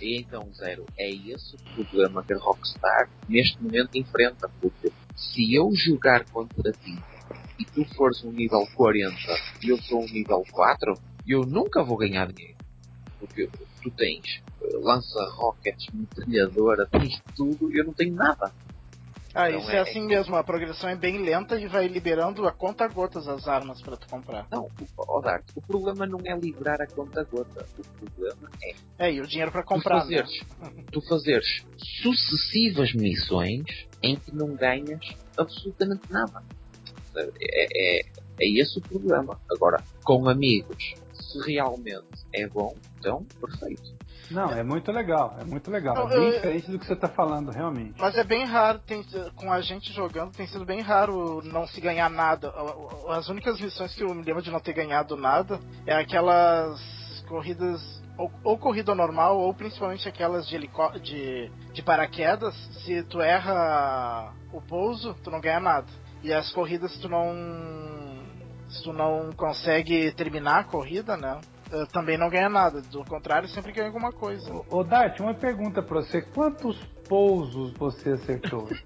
[0.00, 4.48] E então, Zero, é esse o problema que a Rockstar neste momento enfrenta.
[4.60, 6.98] Porque se eu jogar contra ti
[7.58, 9.14] e tu fores um nível 40
[9.62, 10.94] e eu sou um nível 4,
[11.28, 12.58] eu nunca vou ganhar dinheiro.
[13.18, 13.48] Porque
[13.82, 14.42] tu tens
[14.82, 18.52] lança-rockets, metralhadora, tens tudo e eu não tenho nada.
[19.32, 22.46] Ah, Então isso é- é assim mesmo, a progressão é bem lenta e vai liberando
[22.48, 24.44] a conta gotas as armas pra tu comprar.
[24.50, 27.64] Não, ó Dart, o problema não é livrar a conta gota.
[27.78, 28.50] O problema
[28.98, 30.00] é É, e o dinheiro tu comprar, né?
[30.00, 30.30] fazeres,
[30.90, 31.46] tu fazeres
[32.02, 33.64] sucessivas missões
[34.02, 35.00] em que não ganhas
[35.38, 36.42] absolutamente nada.
[37.16, 38.00] É, é,
[38.40, 39.40] é esse o problema.
[39.50, 40.96] Agora, com amigos,
[41.30, 44.00] se realmente é bom, então, perfeito.
[44.30, 45.94] Não, é muito legal, é muito legal.
[45.94, 47.94] Não, é bem eu- diferente do que você tá falando, realmente.
[47.98, 49.04] Mas é bem raro, tem,
[49.34, 52.52] com a gente jogando, tem sido bem raro não se ganhar nada.
[53.08, 56.80] As únicas missões que eu me lembro de não ter ganhado nada é aquelas
[57.28, 57.80] corridas,
[58.16, 62.54] ou, ou corrida normal, ou principalmente aquelas de, helicó de, de paraquedas.
[62.84, 65.86] Se tu erra o pouso, tu não ganha nada.
[66.22, 67.34] E as corridas, tu não.
[68.70, 71.40] Se tu não consegue terminar a corrida, né?
[71.92, 72.80] Também não ganha nada.
[72.82, 74.52] Do contrário, sempre ganha alguma coisa.
[74.52, 76.20] Ô, ô Dart, uma pergunta pra você.
[76.22, 76.76] Quantos
[77.08, 78.68] pousos você acertou?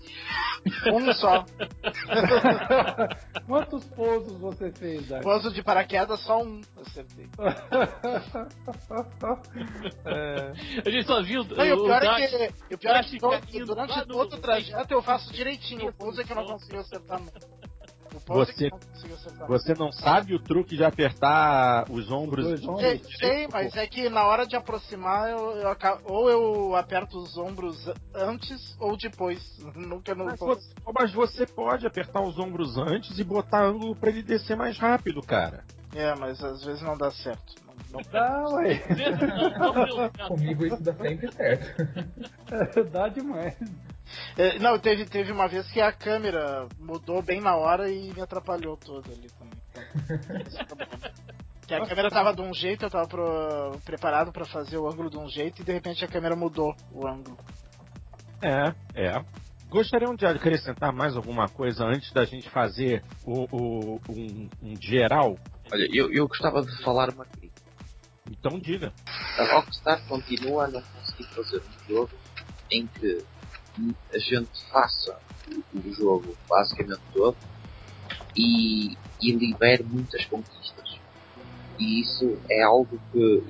[0.95, 1.45] Um só.
[3.47, 5.23] Quantos pousos você fez, Dart?
[5.23, 6.63] Pouso de paraquedas, só um.
[6.81, 7.29] Acertei.
[10.07, 10.53] É,
[10.87, 13.03] A gente só viu Não, e o o pior Dart- é que, o pior é
[13.03, 15.89] que todo- durante todo o trajeto eu faço direitinho.
[15.89, 17.41] O pouso é que eu não consigo acertar nunca.
[18.27, 18.71] Você-
[19.39, 19.47] não.
[19.49, 22.47] Você não sabe o truque de apertar os ombros?
[22.47, 22.81] Os ombros?
[22.81, 27.37] Sei, sei, mas é que na hora de aproximar, eu, eu ou eu aperto os
[27.37, 27.77] ombros
[28.15, 29.41] antes ou depois.
[29.75, 34.11] Nunca no Mas você, mas você pode apertar os ombros antes e botar ângulo pra
[34.11, 35.65] ele descer mais rápido, cara.
[35.95, 37.55] É, mas às vezes não dá certo.
[37.67, 38.83] Não, não- Dá, ué.
[39.59, 40.29] Não, não, não, não.
[40.29, 41.85] Comigo isso dá sempre certo.
[42.91, 43.55] Dá demais.
[44.37, 48.21] É, não, teve, teve uma vez que a câmera mudou bem na hora e me
[48.21, 49.59] atrapalhou todo ali também.
[51.67, 55.09] Que a câmera tava de um jeito, eu tava pro- preparado pra fazer o ângulo
[55.09, 57.39] de um jeito e de repente a câmera mudou o ângulo.
[58.43, 59.25] É, é.
[59.69, 65.39] Gostariam de acrescentar mais alguma coisa antes da gente fazer o, o- um, um geral?
[65.73, 67.63] Olha, eu, eu gostava de falar uma crítica.
[68.31, 68.93] Então diga.
[69.39, 72.11] A Rockstar continua a não conseguir fazer um jogo
[72.71, 73.25] em que
[74.13, 75.19] a gente faça
[75.75, 77.37] o, jogo basicamente todo
[78.37, 80.99] e, e libere muitas conquistas.
[81.79, 83.43] E isso é algo que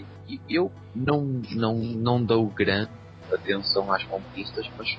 [0.48, 2.90] eu não, não, não dou grande
[3.32, 4.98] atenção às conquistas, mas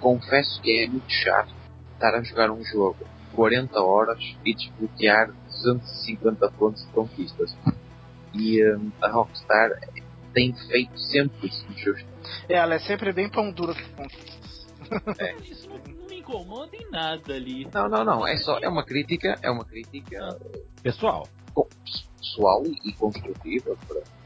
[0.00, 1.52] confesso que é muito chato
[1.94, 2.98] estar a jogar um jogo
[3.34, 7.56] 40 horas e desbloquear 250 pontos de conquistas.
[8.34, 9.70] E hum, a Rockstar
[10.34, 12.04] tem feito sempre isso nos seus
[12.48, 14.45] É, ela é sempre bem pão dura com conquistas.
[15.50, 17.68] Isso não, não me incomoda em nada ali.
[17.72, 18.26] Não, não, não.
[18.26, 20.38] É só é uma crítica, é uma crítica
[20.82, 21.68] Pessoal, co-
[22.20, 24.16] pessoal e, construtiva para.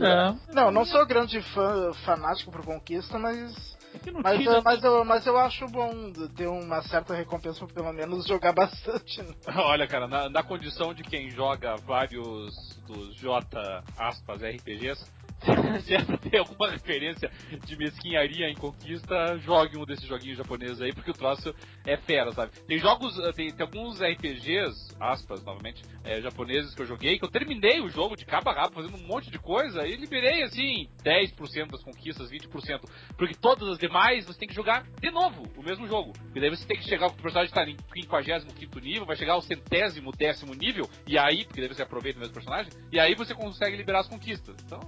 [0.00, 0.34] É.
[0.52, 5.04] Não, não sou grande fã, fanático por conquista, mas É Mas, tira- eu, mas, eu,
[5.04, 9.22] mas eu acho bom ter uma certa recompensa por pelo menos jogar bastante.
[9.22, 9.34] né?
[9.56, 12.54] Olha, cara, na, na condição de quem joga vários
[12.86, 15.06] dos J aspas RPGs,
[15.82, 17.30] se é pra ter alguma referência
[17.64, 21.54] de mesquinharia em conquista, jogue um desses joguinhos japoneses aí, porque o troço
[21.84, 22.52] é fera, sabe?
[22.66, 27.24] Tem jogos, eh, tem, tem alguns RPGs, aspas, novamente, eh, japoneses que eu joguei, que
[27.24, 30.42] eu terminei o jogo de cabo a rabo, fazendo um monte de coisa, e liberei,
[30.42, 32.80] assim, 10% das conquistas, 20%.
[33.16, 36.12] Porque todas as demais você tem que jogar de novo o mesmo jogo.
[36.34, 39.42] E daí você tem que chegar, o personagem está em 55 nível, vai chegar ao
[39.42, 43.34] centésimo, décimo nível, e aí, porque daí você aproveita o mesmo personagem, e aí você
[43.34, 44.56] consegue liberar as conquistas.
[44.64, 44.80] Então.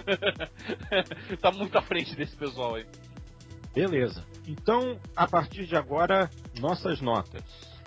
[1.40, 2.86] tá muito à frente desse pessoal aí.
[3.74, 4.24] Beleza.
[4.46, 7.42] Então, a partir de agora, nossas notas.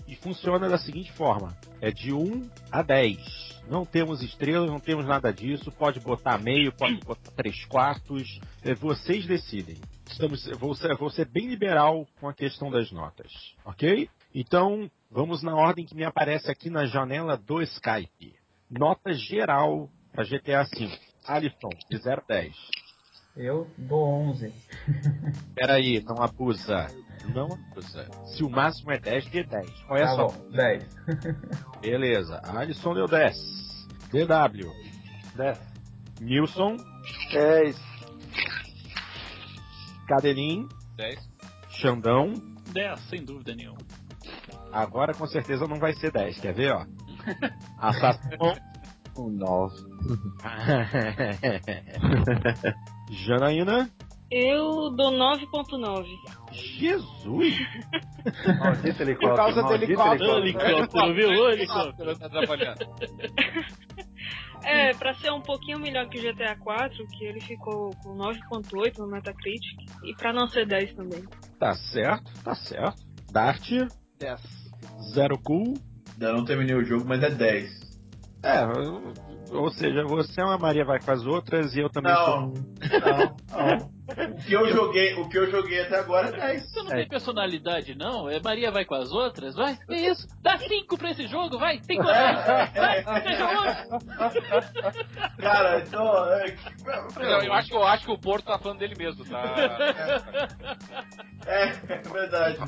[0.07, 3.55] E funciona da seguinte forma: é de 1 a 10.
[3.67, 5.71] Não temos estrelas, não temos nada disso.
[5.71, 8.39] Pode botar meio, pode botar 3 quartos.
[8.63, 9.77] É, vocês decidem.
[10.07, 13.31] Estamos, vou, ser, vou ser bem liberal com a questão das notas,
[13.65, 14.07] ok?
[14.33, 18.35] Então, vamos na ordem que me aparece aqui na janela do Skype.
[18.69, 20.91] Nota geral para GTA V.
[21.27, 22.55] Alisson, de 0 a 10.
[23.35, 24.53] Eu dou 11.
[25.55, 26.87] Peraí, não abusa.
[27.33, 28.07] Não abusa.
[28.25, 29.69] Se o máximo é 10, dê 10.
[29.87, 30.27] Qual é a tá sua?
[30.27, 30.95] bom, 10.
[31.81, 32.41] Beleza.
[32.45, 33.35] Alisson deu 10.
[34.11, 34.71] DW.
[35.35, 35.59] 10.
[36.21, 36.77] Nilson.
[37.31, 37.75] 10.
[40.07, 40.69] Cadelin.
[40.95, 41.29] 10.
[41.69, 42.33] Xandão.
[42.71, 43.79] 10, sem dúvida nenhuma.
[44.71, 46.39] Agora com certeza não vai ser 10.
[46.39, 46.85] Quer ver, ó?
[47.79, 48.37] Assassino.
[49.17, 49.85] Um 9.
[53.09, 53.89] Janaína.
[54.31, 56.05] Eu dou 9.9.
[56.51, 57.55] Jesus!
[58.59, 59.29] Maldito helicóptero.
[59.29, 60.37] Por causa do helicóptero.
[60.39, 61.29] Helicóptero, viu?
[61.29, 62.17] Ô, helicóptero.
[62.17, 62.79] Tá atrapalhando.
[64.63, 68.97] É, pra ser um pouquinho melhor que o GTA 4, que ele ficou com 9.8
[68.97, 71.23] no Metacritic, e pra não ser 10 também.
[71.59, 73.05] Tá certo, tá certo.
[73.31, 73.69] Dart.
[74.17, 74.41] 10.
[75.13, 75.75] Zero cool.
[76.13, 77.84] Ainda não terminei o jogo, mas é 10.
[78.45, 78.63] É,
[79.51, 82.25] ou seja, você é uma Maria vai com as outras e eu também sou.
[82.25, 83.35] Não, não,
[83.79, 83.95] não.
[84.05, 86.69] O que eu joguei, o que eu joguei até agora é 10.
[86.71, 86.95] Você não É.
[86.97, 88.29] tem personalidade, não?
[88.29, 89.55] É Maria vai com as outras?
[89.55, 90.27] Vai, que isso?
[90.43, 91.79] Dá 5 pra esse jogo, vai!
[91.79, 92.43] Tem coragem!
[92.75, 94.41] Vai, seja hoje!
[95.39, 96.25] Cara, então.
[96.33, 96.55] É,
[97.17, 99.43] Eu, eu acho, eu acho que o Porto tá falando dele mesmo, tá?
[101.47, 102.59] é, é verdade.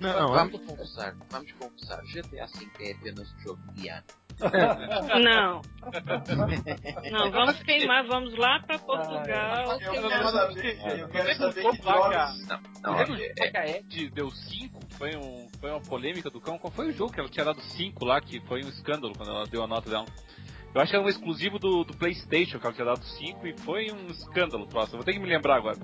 [0.00, 2.02] Não, não, vamos confessar, vamos confessar.
[2.12, 4.04] GTA V é apenas um jogo de ano.
[5.22, 5.62] Não.
[7.10, 9.78] Não, vamos queimar, vamos lá pra Portugal.
[9.80, 10.08] Eu queimar.
[10.08, 12.46] quero saber, eu quero saber que jogos.
[12.46, 14.80] Não, Não, não, lembra é, a Ed deu 5?
[14.90, 16.58] Foi, um, foi uma polêmica do cão.
[16.58, 18.20] Qual foi o jogo que ela tinha dado 5 lá?
[18.20, 20.06] Que foi um escândalo quando ela deu a nota dela.
[20.74, 23.56] Eu acho que era um exclusivo do, do PlayStation que ela tinha dado 5 e
[23.58, 24.98] foi um escândalo, próximo.
[24.98, 25.78] Vou ter que me lembrar agora.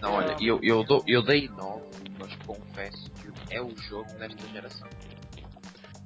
[0.00, 1.82] não, olha, eu, eu, dou, eu dei 9,
[2.20, 4.88] mas confesso que é o jogo desta geração.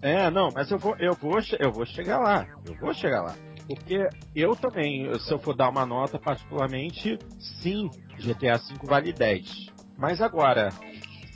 [0.01, 2.47] É, não, mas eu vou, eu vou, eu vou chegar lá.
[2.65, 3.35] Eu vou chegar lá.
[3.67, 9.67] Porque eu também, se eu for dar uma nota particularmente, sim, GTA V vale 10.
[9.99, 10.73] Mas agora,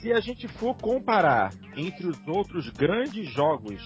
[0.01, 3.83] se a gente for comparar entre os outros grandes jogos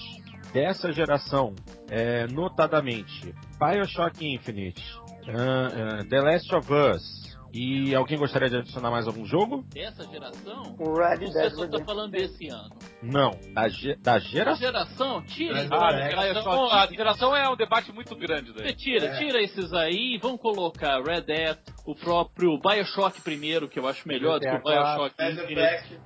[0.53, 1.55] dessa geração,
[1.90, 4.82] é, notadamente Bioshock Infinite,
[5.28, 7.26] ah, ah, The Last of Us,
[7.56, 9.64] e alguém gostaria de adicionar mais algum jogo?
[9.72, 10.76] Dessa geração?
[10.78, 11.84] O Red Você Dead só tá Redemption.
[11.86, 12.68] falando desse ano.
[13.02, 14.60] Não, da, ge- da A geração.
[14.60, 18.62] geração, tira É, Ah, é, a geração, a geração é um debate muito grande Você
[18.62, 18.74] daí.
[18.74, 19.18] tira, É.
[19.18, 21.56] tira esses aí e vamos colocar Red Dead,
[21.86, 26.00] o próprio Bioshock primeiro, que eu acho melhor do que o Bioshock Mass Effect.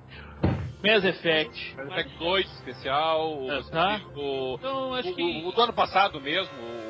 [0.83, 1.75] Mass Effect.
[1.77, 4.01] Mass Effect 2 especial, o, É, tá.
[4.15, 6.80] o, Então acho o- que o do ano passado mesmo, o, o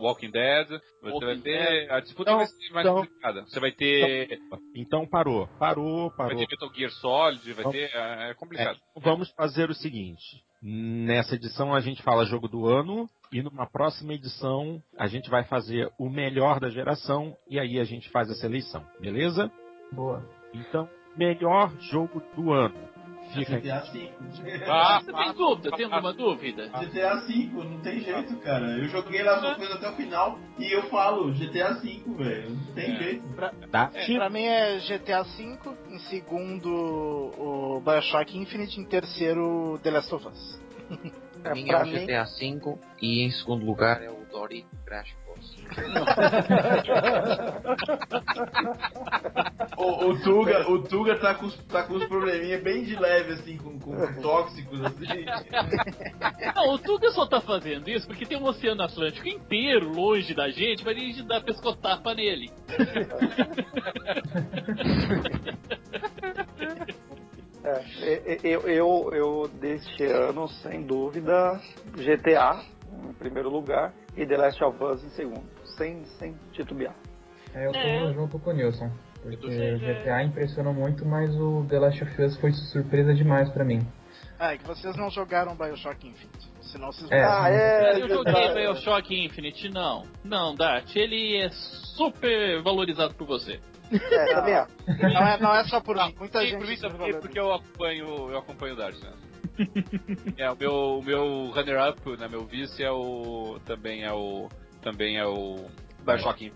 [0.00, 0.68] Walking Dead.
[0.68, 1.92] Você Walking vai ter.
[1.92, 3.42] A disputa Então, vai ser mais então- complicada.
[3.42, 4.38] Você vai ter.
[4.74, 6.38] Então parou, parou, Vai parou.
[6.38, 7.90] ter Metal Gear Solid, vai Então- ter.
[7.94, 8.78] É, é complicado.
[8.96, 13.66] É, vamos fazer o seguinte: nessa edição a gente fala jogo do ano e numa
[13.66, 18.30] próxima edição a gente vai fazer o melhor da geração e aí a gente faz
[18.30, 19.50] essa eleição, beleza?
[19.92, 20.24] Boa.
[20.52, 22.74] Então, melhor jogo do ano.
[23.34, 24.10] GTA V.
[24.66, 25.70] Ah, Você tem dúvida?
[25.76, 26.68] Tem alguma dúvida?
[26.68, 28.66] GTA V, não tem jeito, cara.
[28.78, 32.50] Eu joguei lá as coisas até o final e eu falo GTA V, velho.
[32.50, 32.98] Não tem É.
[32.98, 33.22] jeito.
[33.70, 33.90] Tá?
[33.94, 40.14] É, pra mim é GTA V, em segundo o Bioshock Infinite, em terceiro The Last
[40.14, 40.60] of Us.
[41.42, 45.64] Pra mim é o GTA V e em segundo lugar é o Doritos Crash Course.
[49.76, 53.32] O, o Tuga, o Tuga tá com, os- tá com uns probleminha bem de leve,
[53.32, 55.24] assim, com, com tóxicos, assim.
[56.54, 60.50] Não, o Tuga só tá fazendo isso porque tem um oceano Atlântico inteiro longe da
[60.50, 62.50] gente, mas a gente dá pescotapa nele.
[67.62, 71.60] É, eu, eu, eu deste ano, sem dúvida,
[71.94, 72.62] GTA
[73.08, 75.44] em primeiro lugar e The Last of Us em segundo,
[75.76, 76.94] sem, sem titubear.
[77.54, 78.12] É, eu tô É.
[78.14, 78.90] junto com o Nilson.
[79.22, 79.78] Porque tô o.
[79.78, 83.86] GTA impressionou muito, mas o The Last of Us foi surpresa demais pra mim.
[84.38, 86.48] Ah, é que vocês não jogaram Bioshock Infinite.
[86.62, 87.22] Senão vocês É.
[87.22, 88.00] Ah, é.
[88.00, 88.54] Eu joguei.
[88.54, 90.04] Bioshock Infinite, não.
[90.24, 93.60] Não, Dart, ele é super valorizado por você.
[93.92, 94.66] É, também é.
[94.86, 96.14] Não é, não é só por mim.
[96.18, 96.58] Muita Sim, gente.
[96.58, 99.12] por mim também, porque eu acompanho, eu acompanho o Dart, né?
[100.36, 103.58] é, o meu, o meu runner-up, né, meu vice é o.
[103.66, 104.48] também é o.
[104.82, 105.66] também é o.
[106.04, 106.52] Bioshock.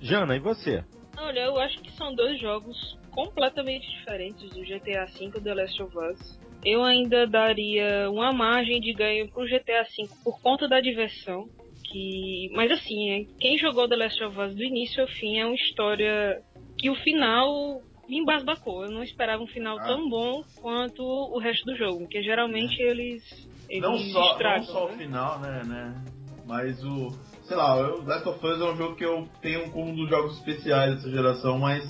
[0.00, 0.84] Jana, e você?
[1.16, 5.82] Olha, eu acho que são dois jogos completamente diferentes do GTA V e The Last
[5.82, 6.40] of Us.
[6.64, 11.48] Eu ainda daria uma margem de ganho pro GTA V por conta da diversão.
[11.84, 12.50] Que...
[12.54, 15.54] Mas assim, é, quem jogou The Last of Us do início ao fim é uma
[15.54, 16.42] história
[16.82, 18.84] que o final me embasbacou.
[18.84, 19.84] Eu não esperava um final Ah.
[19.84, 23.22] tão bom quanto o resto do jogo, porque geralmente eles,
[23.70, 24.64] eles Não só, não estragam.
[24.64, 24.96] só o né?
[24.98, 26.04] final, né, né?
[26.46, 27.10] Mas o.
[27.44, 30.08] Sei lá, o Last of Us é um jogo que eu tenho como um dos
[30.10, 31.82] jogos especiais dessa geração, mas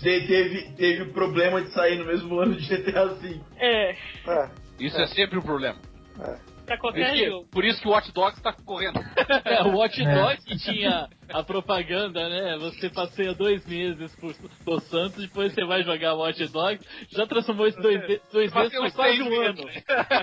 [0.00, 3.40] te- teve, teve o problema de sair no mesmo ano de GTA V.
[3.56, 5.06] É, É, Isso é.
[5.08, 5.78] sempre um problema.
[6.16, 7.44] pra Por qualquer isso, jogo.
[7.44, 8.98] que, por isso que o Watch Dogs tá correndo.
[9.44, 12.56] É, o Watch Dogs que tinha a propaganda, né?
[12.60, 14.34] Você passeia dois meses por
[14.66, 18.00] Los Santos, depois você vai jogar Watch Dogs, já transformou esse dois,
[18.32, 19.46] dois meses por quase um meses.
[19.48, 19.62] ano.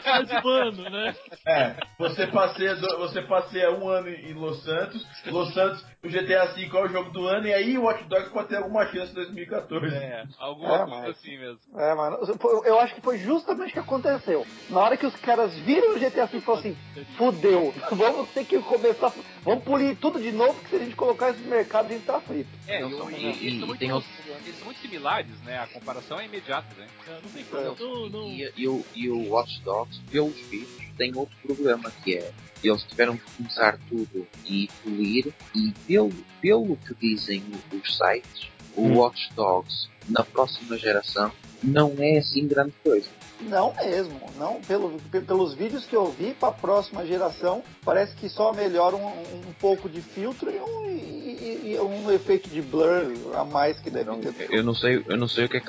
[0.03, 1.15] Quase um ano, né?
[1.45, 6.69] É, você passeia, você passeia um ano em Los Santos, Los Santos, o GTA V
[6.73, 9.15] é o jogo do ano, e aí o Watch Dogs pode ter alguma chance em
[9.15, 9.93] 2014.
[9.95, 11.59] É, alguma É, coisa mas- assim mesmo.
[11.77, 12.17] é, mano.
[12.21, 14.45] Eu- Eu acho que foi justamente o que aconteceu.
[14.69, 16.77] Na hora que os caras viram o GTA V e falaram assim,
[17.17, 19.11] fudeu, vamos ter que começar,
[19.43, 22.05] vamos polir tudo de novo, porque se a gente colocar isso no mercado, a gente
[22.05, 22.49] tá frito.
[22.67, 24.09] É, Não, e, são- e- e- e muito, tem outro-
[24.45, 25.57] eles são muito similares, né?
[25.59, 26.87] A comparação é imediata, né?
[27.23, 27.75] Não tem como.
[27.79, 28.27] Não, não.
[28.31, 32.31] E, o, e o Watch Dogs, pelos vídeos, tem outro problema que é
[32.63, 38.83] eles tiveram que começar tudo e polir e pelo, pelo que dizem os sites, o
[38.83, 38.97] Hum.
[38.97, 41.31] Watch Dogs na próxima geração
[41.63, 43.09] não é assim grande coisa.
[43.43, 44.61] Não mesmo, não.
[44.61, 48.95] Pelo, pe- pelos vídeos que eu vi para a próxima geração, parece que só melhora
[48.95, 53.79] um, um pouco de filtro e um, e- e- um efeito de blur a mais
[53.79, 54.51] que deve ter.
[54.53, 55.59] eu não sei, eu não sei o que é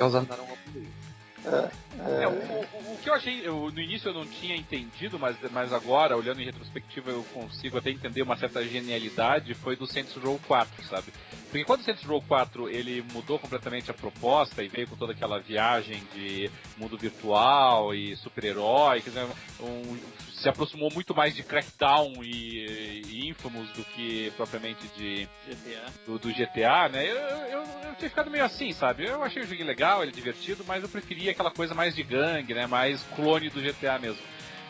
[0.53, 1.73] a polir.
[1.99, 5.37] É, o, o- o que eu achei, eu, no início eu não tinha entendido, mas,
[5.51, 10.15] mas agora, olhando em retrospectiva, eu consigo até entender uma certa genialidade, foi do Saints
[10.15, 11.11] Row 4, sabe?
[11.49, 15.11] Porque quando o Saints Row 4 ele mudou completamente a proposta e veio com toda
[15.13, 19.27] aquela viagem de mundo virtual e super-herói, quer dizer,
[19.59, 19.99] um-
[20.41, 25.93] se aproximou muito mais de Crackdown e, e Infamous do que propriamente de, GTA.
[26.05, 27.05] do, do GTA, né?
[27.09, 29.05] Eu, eu, eu tinha ficado meio assim, sabe?
[29.05, 32.03] Eu achei o jogo legal, ele é divertido, mas eu preferia aquela coisa mais de
[32.03, 32.67] gangue, né?
[32.67, 34.21] Mais clone do GTA mesmo.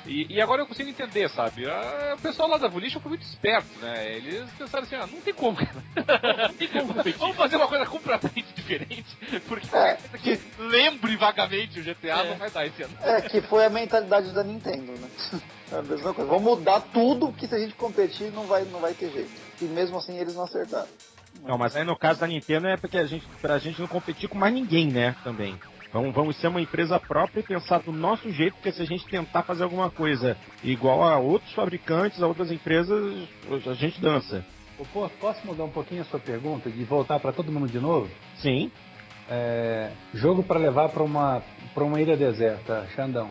[0.06, 1.66] E, e agora eu consigo entender, sabe?
[1.66, 4.18] Ah, O pessoal lá da Volition foi muito esperto, né?
[4.18, 5.82] Eles pensaram assim, ah, não tem como, cara.
[6.50, 7.18] Não tem como competir.
[7.20, 9.06] Vamos fazer uma coisa completamente diferente,
[9.48, 9.98] porque É.
[10.22, 12.30] que lembre vagamente o GTA É.
[12.32, 12.94] não vai dar esse ano.
[13.02, 15.08] É, que foi a mentalidade da Nintendo, né?
[15.72, 16.30] É a mesma coisa.
[16.30, 19.32] Vamos mudar tudo, porque se a gente competir não vai, não vai ter jeito.
[19.62, 20.88] E mesmo assim eles não acertaram.
[21.46, 24.28] Não, mas aí no caso da Nintendo é porque a gente, pra gente não competir
[24.30, 25.16] com mais ninguém, né?
[25.24, 25.58] Também.
[25.94, 29.06] Vamos, vamos ser uma empresa própria e pensar do nosso jeito, porque se a gente
[29.06, 33.30] tentar fazer alguma coisa igual a outros fabricantes, a outras empresas,
[33.68, 34.44] a gente dança.
[35.22, 38.10] Posso mudar um pouquinho a sua pergunta e voltar para todo mundo de novo?
[38.38, 38.72] Sim.
[39.30, 41.44] É, jogo para levar para uma
[41.76, 43.30] para uma ilha deserta, Xandão.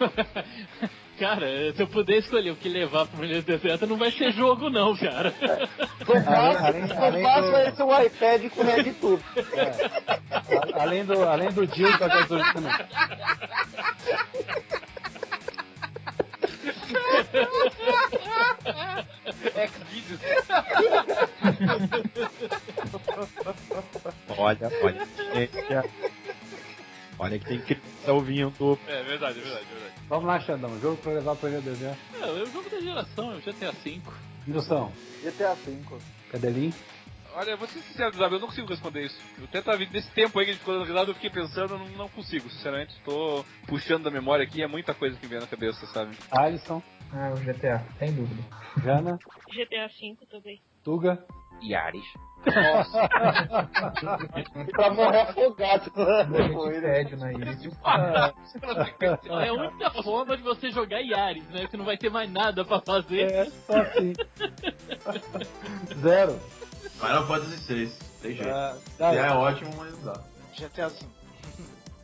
[1.20, 4.70] Cara, se eu puder escolher o que levar pro Ilha Deserta, não vai ser jogo,
[4.70, 5.34] não, cara.
[6.06, 9.22] Foi fácil, Além- foi além fácil esse o iPad com o de tudo.
[10.30, 12.88] A- além do além do Jill com a gasolina.
[19.68, 20.20] Xvideos.
[24.38, 25.84] Olha, olha.
[27.20, 28.78] Olha que tem criança ouvindo.
[28.86, 29.94] É verdade, é verdade, é verdade.
[30.08, 30.80] Vamos lá, Xandão.
[30.80, 31.98] Jogo para levar para ilha deserta.
[32.14, 34.00] É, é o jogo da geração, é o GTA V.
[34.46, 34.90] Nilson,
[35.22, 35.78] GTA V.
[36.30, 36.74] Cadelinho?
[37.34, 39.20] Olha, vou ser sincero, Zabe, eu não consigo responder isso.
[39.38, 41.78] Eu tento nesse tempo aí que a gente ficou dando risada, eu fiquei pensando, eu
[41.78, 42.94] não, não consigo, sinceramente.
[42.94, 46.16] Estou puxando da memória aqui, é muita coisa que me vem na cabeça, sabe?
[46.30, 46.82] Alisson?
[47.12, 48.42] Ah, o GTA, sem dúvida.
[48.82, 50.60] Jana, GTA V também.
[50.82, 51.22] Tuga.
[51.62, 52.04] Yaris.
[54.72, 55.92] pra morrer afogado.
[56.52, 57.58] Morrer de tédio na ilha.
[59.28, 61.66] É a única forma de você jogar Yaris, né?
[61.66, 63.30] Que não vai ter mais nada pra fazer.
[63.30, 64.12] É, só assim.
[66.00, 66.38] Zero.
[66.98, 67.98] Final Fantasy 6.
[68.22, 68.50] Tem jeito.
[68.50, 69.14] Ah, Já tá.
[69.14, 70.20] é ótimo, mas não dá.
[70.56, 70.96] GTA V.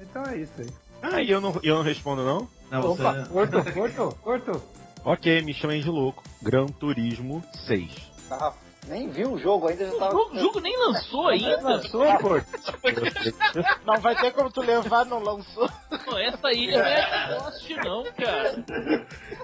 [0.01, 0.69] Então é isso aí.
[1.03, 2.49] Ah, e eu não, eu não respondo, não?
[2.71, 3.03] Não, você...
[3.03, 4.63] Opa, curto, curto, curto.
[5.05, 6.23] Ok, me chamem de louco.
[6.43, 7.91] Gran Turismo 6.
[8.31, 8.53] Ah,
[8.89, 10.13] nem viu o jogo ainda, já O tava.
[10.13, 11.61] jogo, o jogo nem lançou ainda.
[11.61, 12.29] Lançou, pô.
[13.87, 15.69] Não vai ter como tu levar, não lançou.
[16.05, 18.65] Pô, essa ilha não é de Lost, não, cara.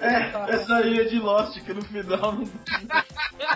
[0.00, 2.44] É, essa ilha de Lost que no final não.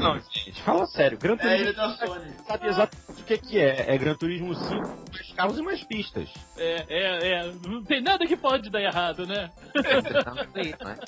[0.00, 1.18] Não, gente, fala sério.
[1.18, 2.34] Gran É a ilha Turismo da Sony.
[2.46, 3.94] sabe exatamente o que, que é.
[3.94, 6.28] É Gran Turismo 5, mais carros e mais pistas.
[6.56, 7.52] É, é, é.
[7.66, 9.50] Não tem nada que pode dar errado, né?
[9.74, 10.98] Entretanto sair, não é?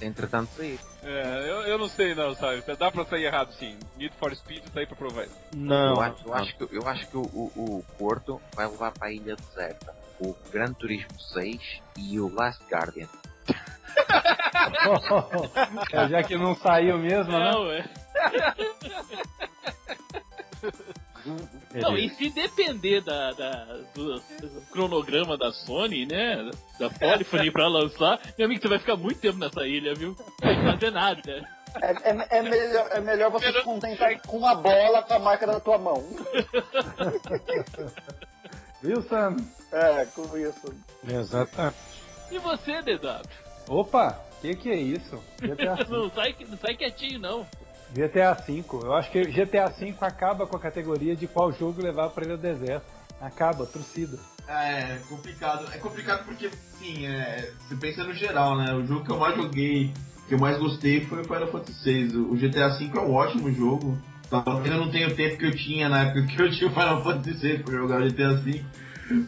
[0.00, 0.80] Entretanto sair.
[1.02, 2.62] É, eu, eu não sei não, sabe?
[2.76, 3.78] Dá pra sair errado sim.
[3.96, 5.36] Need for Speed tá aí pra provar isso.
[5.52, 5.94] Não.
[5.94, 9.08] Eu, acho, eu acho que, eu acho que o, o, o Porto vai levar para
[9.08, 13.08] a ilha deserta o Gran Turismo 6 e o Last Guardian.
[15.92, 17.50] É, já que não saiu mesmo, né?
[17.50, 17.84] Não, é.
[21.74, 23.64] Não, e se depender da, da-
[23.94, 26.50] do, do cronograma da Sony, né?
[26.78, 30.16] Da Polyphony pra lançar, meu amigo, você vai ficar muito tempo nessa ilha, viu?
[30.42, 31.48] Não vai fazer nada.
[31.80, 35.46] É, é- é melhor, é melhor você se contentar com uma bola com a marca
[35.46, 36.04] da tua mão.
[38.84, 39.36] Wilson.
[39.72, 40.74] É, com isso.
[41.08, 41.91] Exatamente.
[42.32, 43.22] E você, DW?
[43.68, 45.22] Opa, que que é isso?
[45.38, 45.84] GTA V.
[45.92, 47.46] Não sai, não sai quietinho, não.
[47.94, 48.64] GTA V.
[48.72, 52.38] Eu acho que GTA V acaba com a categoria de qual jogo levar pra Ilha
[52.38, 52.86] do Deserto.
[53.20, 54.18] Acaba, trucida.
[54.48, 55.70] É complicado.
[55.74, 58.72] É complicado porque, sim, é, você pensa no geral, né?
[58.72, 59.92] O jogo que eu mais joguei,
[60.26, 62.16] que eu mais gostei foi o Final Fantasy VI.
[62.16, 63.98] O GTA V é um ótimo jogo.
[64.30, 66.72] Talvez eu não tenha o tempo que eu tinha na época que eu tinha o
[66.72, 68.64] Final Fantasy VI pra jogar o GTA V.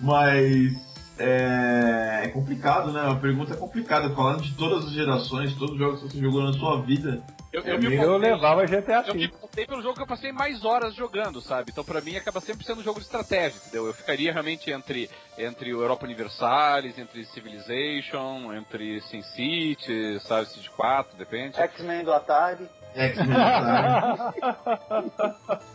[0.00, 0.83] Mas
[1.18, 3.02] é, é complicado, né?
[3.02, 4.10] Uma pergunta complicada.
[4.15, 7.23] Falando de todas as gerações, todos os jogos que você jogou na sua vida.
[7.52, 9.33] Eu, É eu me Eu contei- levava GTA Eu me V.
[9.41, 11.70] contei pelo jogo que eu passei mais horas jogando, sabe?
[11.70, 13.86] Então pra mim acaba sempre sendo um jogo de estratégia, entendeu?
[13.86, 20.49] Eu ficaria realmente entre, entre o Europa Universalis, entre Civilization, entre SimCity, sabe?
[20.49, 21.57] City 4, depende.
[21.60, 22.68] X-Men do Atari.
[22.94, 24.40] X-Men, sabe?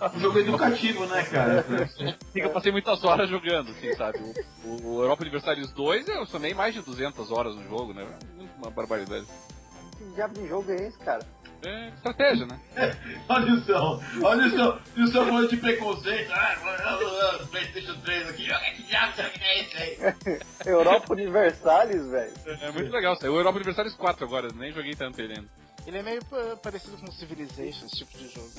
[0.15, 1.64] Um jogo educativo, né, cara?
[1.88, 4.19] Sim, eu passei muitas horas jogando, assim, sabe?
[4.64, 8.07] O, o Europa Universalis 2 eu somei mais de 200 horas no jogo, né?
[8.57, 9.25] Uma barbaridade.
[9.98, 11.19] Que diabo de jogo é esse, cara?
[11.65, 12.57] É estratégia, né?
[13.27, 16.31] Olha o som, olha o som, e o som falando de preconceito.
[16.31, 20.39] Ah, PlayStation 3 aqui, olha que diabo que é isso aí?
[20.65, 22.33] Europa Universalis, velho.
[22.61, 23.15] É muito legal.
[23.17, 25.49] Saiu o Europa Universalis 4 agora, nem joguei tanto ele ainda.
[25.90, 28.51] Ele é meio pa- parecido com Civilization, esse tipo de jogo.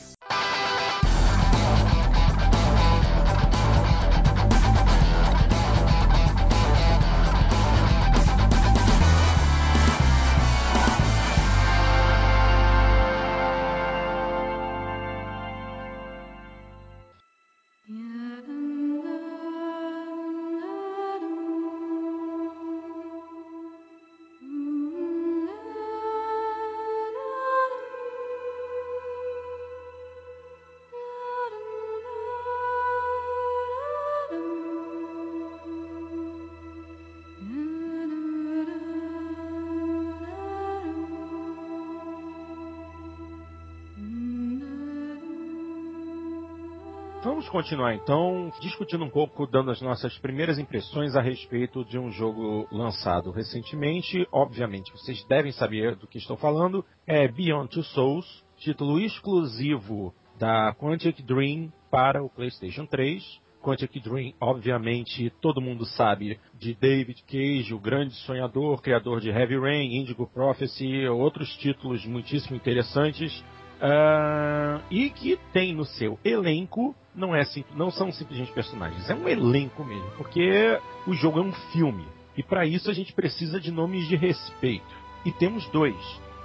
[47.51, 52.69] Continuar então, discutindo um pouco, dando as nossas primeiras impressões a respeito de um jogo
[52.71, 54.27] lançado recentemente.
[54.31, 56.85] Obviamente, vocês devem saber do que estou falando.
[57.07, 63.41] É Beyond Two Souls, título exclusivo da Quantic Dream para o PlayStation 3.
[63.61, 69.59] Quantic Dream, obviamente, todo mundo sabe de David Cage, o grande sonhador, criador de Heavy
[69.59, 73.45] Rain, Indigo Prophecy, outros títulos muitíssimo interessantes.
[73.83, 79.15] Ah, e que tem no seu elenco, não, é, sim- não são simplesmente personagens, é
[79.15, 82.07] um elenco mesmo, porque o jogo é um filme.
[82.37, 84.87] E para isso a gente precisa de nomes de respeito.
[85.25, 85.97] E temos dois,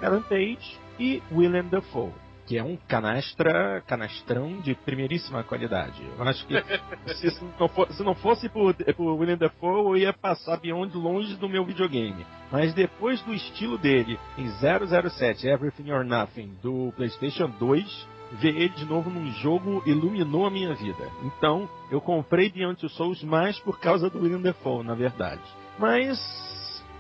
[0.01, 2.11] Ellen Page e Willem Dafoe,
[2.47, 6.01] que é um canastra, canastrão de primeiríssima qualidade.
[6.17, 6.53] Eu acho que
[7.31, 11.35] se não, for- se não fosse por, por Willem Dafoe, eu ia passar Beyond longe
[11.35, 12.25] do meu videogame.
[12.51, 18.69] Mas depois do estilo dele em 007 Everything or Nothing do PlayStation 2, ver ele
[18.69, 21.09] de novo num jogo iluminou a minha vida.
[21.23, 25.41] Então, eu comprei Beyond Two Souls mais por causa do William Defoe, na verdade.
[25.77, 26.19] Mas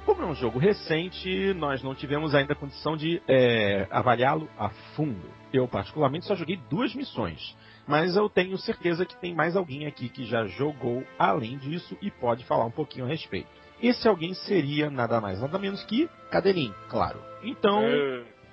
[0.05, 5.27] Como é um jogo recente, nós não tivemos ainda condição de é, avaliá-lo a fundo.
[5.51, 7.57] Eu, particularmente, só joguei duas missões.
[7.87, 12.11] Mas eu tenho certeza que tem mais alguém aqui que já jogou além disso e
[12.11, 13.49] pode falar um pouquinho a respeito.
[13.81, 17.19] Esse alguém seria nada mais, nada menos que Cadelin, claro.
[17.43, 17.81] Então,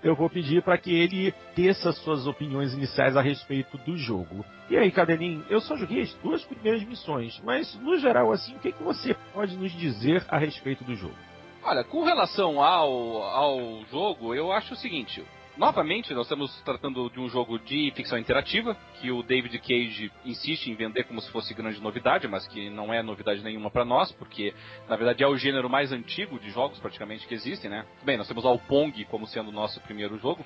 [0.03, 4.45] eu vou pedir para que ele teça suas opiniões iniciais a respeito do jogo.
[4.69, 8.59] E aí, Cadelin, eu só joguei as duas primeiras missões, mas no geral, assim, o
[8.59, 11.17] que, que você pode nos dizer a respeito do jogo?
[11.63, 15.25] Olha, com relação ao, ao jogo, eu acho o seguinte:
[15.57, 20.69] Novamente, nós estamos tratando de um jogo de ficção interativa, que o David Cage insiste
[20.69, 24.11] em vender como se fosse grande novidade, mas que não é novidade nenhuma para nós,
[24.13, 24.55] porque
[24.89, 27.85] na verdade é o gênero mais antigo de jogos praticamente que existem, né?
[28.03, 30.43] Bem, nós temos o Pong como sendo o nosso primeiro jogo,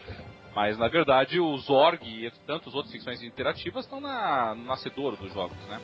[0.56, 5.32] mas na verdade o Zorg e tantos outros ficções interativas estão na, no nascedouro dos
[5.32, 5.80] jogos, né?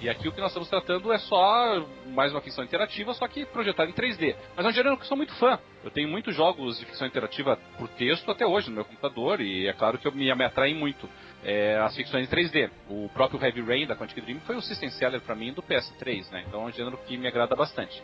[0.00, 3.46] E aqui o que nós estamos tratando é só mais uma ficção interativa, só que
[3.46, 4.36] projetada em 3D.
[4.56, 5.58] Mas é um gênero que eu sou muito fã.
[5.82, 9.66] Eu tenho muitos jogos de ficção interativa por texto até hoje no meu computador, e
[9.66, 11.08] é claro que eu me, me muito.
[11.42, 12.70] É, as ficções em 3D.
[12.88, 16.30] O próprio Heavy Rain da Quantic Dream foi o system seller para mim do PS3,
[16.30, 16.44] né?
[16.46, 18.02] Então é um gênero que me agrada bastante.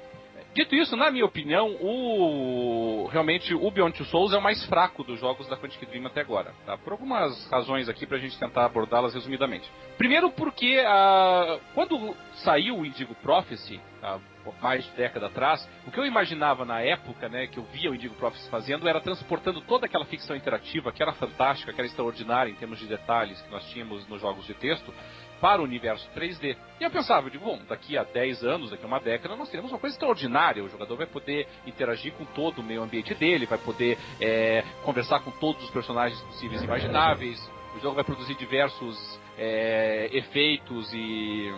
[0.52, 5.04] Dito isso, na minha opinião, o realmente o Beyond Two Souls é o mais fraco
[5.04, 6.76] dos jogos da Quantic Dream até agora, tá?
[6.76, 9.70] Por algumas razões aqui pra gente tentar abordá-las resumidamente.
[9.96, 14.20] Primeiro porque uh, quando saiu o Indigo Prophecy, uh,
[14.60, 17.94] mais de década atrás, o que eu imaginava na época, né, que eu via o
[17.94, 22.50] Indigo Prophecy fazendo, era transportando toda aquela ficção interativa, que era fantástica, que era extraordinária
[22.50, 24.92] em termos de detalhes que nós tínhamos nos jogos de texto,
[25.40, 26.56] para o universo 3D.
[26.78, 29.48] E eu pensava, eu digo, bom, daqui a 10 anos, daqui a uma década, nós
[29.48, 30.62] teremos uma coisa extraordinária.
[30.62, 35.20] O jogador vai poder interagir com todo o meio ambiente dele, vai poder é, conversar
[35.20, 37.50] com todos os personagens possíveis e imagináveis.
[37.76, 41.52] O jogo vai produzir diversos é, efeitos e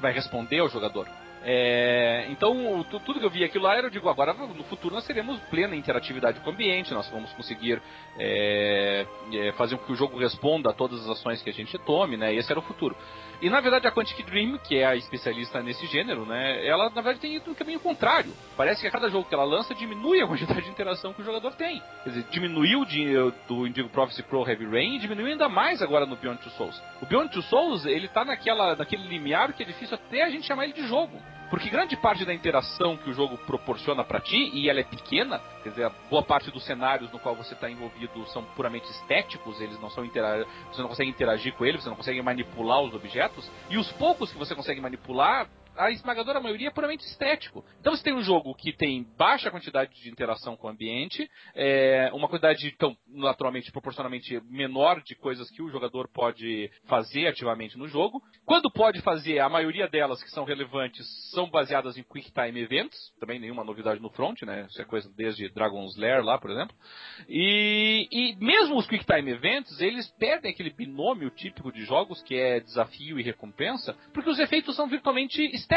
[0.00, 1.06] vai responder ao jogador.
[1.44, 5.38] É, então, tudo que eu vi aquilo lá, eu digo, agora no futuro nós teremos
[5.50, 7.80] plena interatividade com o ambiente, nós vamos conseguir
[8.18, 11.78] é, é, fazer com que o jogo responda a todas as ações que a gente
[11.78, 12.34] tome, né?
[12.34, 12.96] Esse era o futuro.
[13.40, 17.00] E na verdade a Quantic Dream, que é a especialista nesse gênero, né, ela na
[17.00, 18.32] verdade tem ido no caminho contrário.
[18.56, 21.24] Parece que a cada jogo que ela lança diminui a quantidade de interação que o
[21.24, 21.80] jogador tem.
[22.02, 23.14] Quer dizer, diminuiu de,
[23.46, 26.82] do Indigo Prophecy Pro Heavy Rain e diminuiu ainda mais agora no Beyond Two Souls.
[27.00, 30.46] O Beyond Two Souls, ele tá naquela, naquele limiar que é difícil até a gente
[30.46, 31.20] chamar ele de jogo.
[31.50, 35.40] Porque grande parte da interação que o jogo proporciona para ti, e ela é pequena,
[35.62, 39.80] quer dizer, boa parte dos cenários no qual você está envolvido são puramente estéticos, eles
[39.80, 43.76] não são você não consegue interagir com eles, você não consegue manipular os objetos, e
[43.76, 47.64] os poucos que você consegue manipular a esmagadora maioria é puramente estético.
[47.80, 52.10] Então você tem um jogo que tem baixa quantidade de interação com o ambiente, é,
[52.12, 57.86] uma quantidade, então, naturalmente, proporcionalmente menor de coisas que o jogador pode fazer ativamente no
[57.86, 58.20] jogo.
[58.44, 62.96] Quando pode fazer, a maioria delas que são relevantes são baseadas em Quick Time Events,
[63.20, 64.66] também nenhuma novidade no front, né?
[64.68, 66.74] Isso é coisa desde Dragon's Lair lá, por exemplo.
[67.28, 72.34] E, e mesmo os Quick Time Events, eles perdem aquele binômio típico de jogos que
[72.34, 75.67] é desafio e recompensa, porque os efeitos são virtualmente estéticos.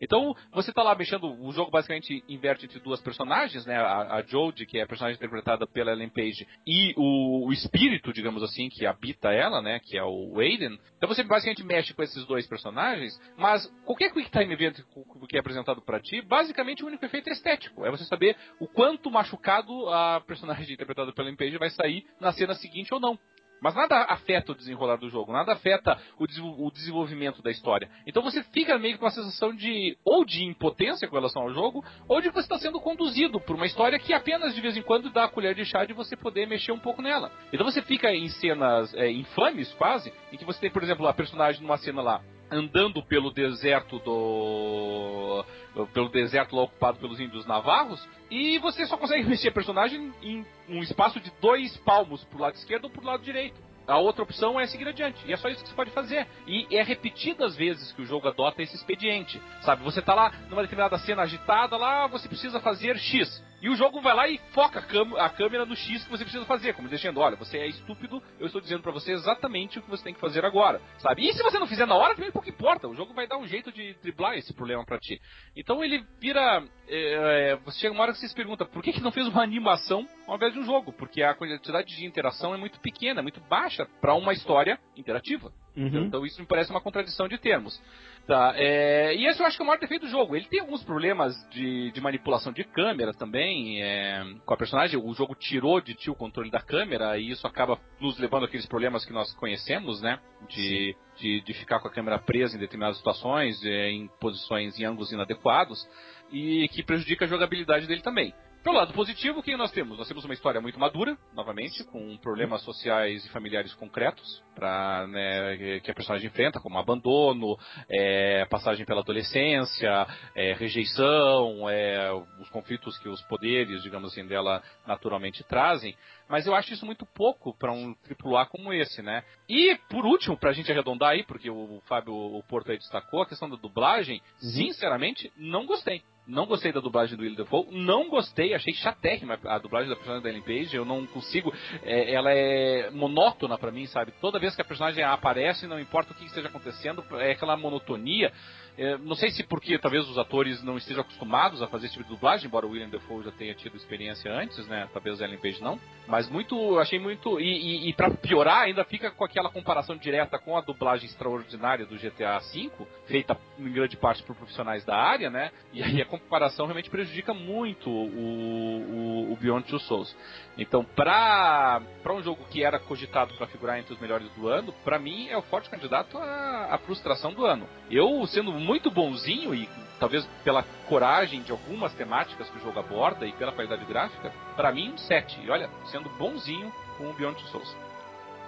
[0.00, 3.76] Então, você está lá mexendo, o jogo basicamente inverte entre duas personagens, né?
[3.76, 8.12] A, a Jodie, que é a personagem interpretada pela Ellen Page, e o, o, espírito,
[8.12, 9.78] digamos assim, que habita ela, né?
[9.78, 10.78] Que é o Aiden.
[10.96, 14.80] Então você basicamente mexe com esses dois personagens, mas qualquer Quick Time Event
[15.28, 17.86] que é apresentado para ti, basicamente o único efeito é estético.
[17.86, 22.32] É você saber o quanto machucado a personagem interpretada pela Ellen Page vai sair na
[22.32, 23.18] cena seguinte ou não.
[23.62, 27.88] Mas nada afeta o desenrolar do jogo, nada afeta o, o desenvolvimento da história.
[28.04, 31.84] Então você fica meio com a sensação de ou de impotência com relação ao jogo,
[32.08, 34.82] ou de que você está sendo conduzido por uma história que apenas de vez em
[34.82, 37.30] quando dá a colher de chá de você poder mexer um pouco nela.
[37.52, 41.14] Então você fica em cenas é, infames quase, em que você tem, por exemplo, a
[41.14, 42.20] personagem numa cena lá
[42.52, 45.44] andando pelo deserto do
[45.92, 50.44] pelo deserto lá ocupado pelos índios navarros e você só consegue mexer a personagem em
[50.68, 53.60] um espaço de dois palmos pro lado esquerdo ou pro lado direito.
[53.86, 55.18] A outra opção é seguir adiante.
[55.26, 56.26] E é só isso que você pode fazer.
[56.46, 59.40] E é repetidas vezes que o jogo adota esse expediente.
[59.62, 63.42] Sabe, você tá lá numa determinada cena agitada, lá você precisa fazer X.
[63.62, 66.44] E o jogo vai lá e foca a, a câmera no X que você precisa
[66.44, 69.88] fazer, como dizendo, olha, você é estúpido, eu estou dizendo para você exatamente o que
[69.88, 71.28] você tem que fazer agora, sabe?
[71.28, 73.46] E se você não fizer na hora, também pouco importa, o jogo vai dar um
[73.46, 75.20] jeito de driblar esse problema para ti.
[75.56, 78.92] Então ele vira, é, é, você chega uma hora que você se pergunta, por que,
[78.92, 80.92] que não fez uma animação ao invés de um jogo?
[80.92, 85.52] Porque a quantidade de interação é muito pequena, muito baixa para uma história interativa.
[85.76, 86.04] Uhum.
[86.04, 87.80] Então isso me parece uma contradição de termos.
[88.26, 90.36] Tá, é, e esse eu acho que é o maior defeito do jogo.
[90.36, 95.00] Ele tem alguns problemas de, de manipulação de câmera também é, com a personagem.
[95.02, 98.66] O jogo tirou de ti o controle da câmera e isso acaba nos levando àqueles
[98.66, 100.20] problemas que nós conhecemos, né?
[100.48, 104.84] De, de, de, ficar com a câmera presa em determinadas situações, é, em posições em
[104.84, 105.88] ângulos inadequados
[106.30, 108.32] e que prejudica a jogabilidade dele também.
[108.62, 109.98] Pelo lado positivo, o que nós temos?
[109.98, 115.80] Nós temos uma história muito madura, novamente, com problemas sociais e familiares concretos pra, né,
[115.80, 117.58] que a personagem enfrenta, como abandono,
[117.90, 124.62] é, passagem pela adolescência, é, rejeição, é, os conflitos que os poderes, digamos assim, dela
[124.86, 125.96] naturalmente trazem.
[126.32, 127.94] Mas eu acho isso muito pouco para um
[128.24, 129.22] AAA como esse, né?
[129.46, 133.26] E, por último, pra gente arredondar aí, porque o Fábio o Porto aí destacou, a
[133.26, 134.48] questão da dublagem, uhum.
[134.48, 136.00] sinceramente, não gostei.
[136.26, 140.22] Não gostei da dublagem do Will Dafoe, não gostei, achei chatérrima a dublagem da personagem
[140.22, 141.52] da Ellen Page, eu não consigo,
[141.82, 144.14] é, ela é monótona para mim, sabe?
[144.20, 148.32] Toda vez que a personagem aparece, não importa o que esteja acontecendo, é aquela monotonia.
[148.78, 152.08] É, não sei se porque talvez os atores não estejam acostumados a fazer esse tipo
[152.08, 154.88] de dublagem, embora o William Defoe já tenha tido experiência antes, né?
[154.92, 155.78] Talvez o Ellen Page não.
[156.06, 157.38] Mas muito, achei muito.
[157.38, 161.84] E, e, e para piorar, ainda fica com aquela comparação direta com a dublagem extraordinária
[161.84, 162.70] do GTA V,
[163.06, 165.50] feita em grande parte por profissionais da área, né?
[165.72, 170.16] E aí a comparação realmente prejudica muito o, o, o Beyond Two Souls.
[170.56, 174.98] Então, para um jogo que era cogitado para figurar entre os melhores do ano, para
[174.98, 177.66] mim é o forte candidato à, à frustração do ano.
[177.90, 179.68] Eu, sendo muito bonzinho e
[179.98, 184.72] talvez pela coragem de algumas temáticas que o jogo aborda e pela qualidade gráfica, para
[184.72, 185.40] mim um 7.
[185.44, 187.76] E olha, sendo bonzinho com o Beyond Souls.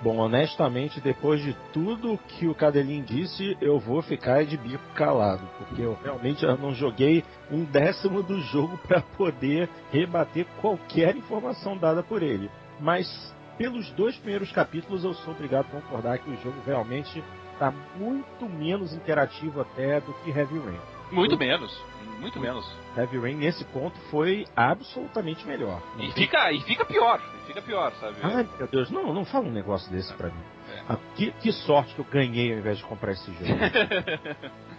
[0.02, 5.48] Bom, honestamente, depois de tudo que o Cadelin disse, eu vou ficar de bico calado,
[5.56, 12.02] porque eu realmente não joguei um décimo do jogo para poder rebater qualquer informação dada
[12.02, 12.50] por ele.
[12.80, 17.22] Mas pelos dois primeiros capítulos eu sou obrigado a concordar que o jogo realmente
[17.54, 20.80] está muito menos interativo até do que Heavy Rain.
[21.10, 21.82] Muito menos,
[22.20, 22.68] muito menos.
[22.96, 25.80] Heavy Rain nesse ponto foi absolutamente melhor.
[25.98, 28.16] E fica, e fica pior, e fica pior, sabe?
[28.22, 30.16] Ai meu Deus, não, não fala um negócio desse é.
[30.16, 30.42] pra mim.
[30.70, 30.82] É.
[30.88, 33.44] Ah, que, que sorte que eu ganhei ao invés de comprar esse jogo.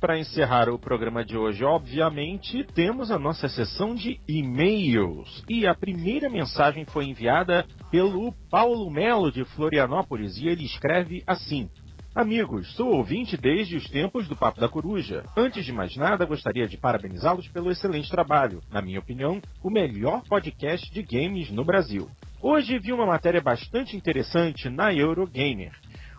[0.00, 5.44] para encerrar o programa de hoje, obviamente, temos a nossa sessão de e-mails.
[5.48, 11.68] E a primeira mensagem foi enviada pelo Paulo Melo de Florianópolis e ele escreve assim:
[12.14, 15.24] Amigos, sou ouvinte desde os tempos do Papo da Coruja.
[15.36, 18.60] Antes de mais nada, gostaria de parabenizá-los pelo excelente trabalho.
[18.70, 22.08] Na minha opinião, o melhor podcast de games no Brasil.
[22.40, 25.72] Hoje vi uma matéria bastante interessante na Eurogamer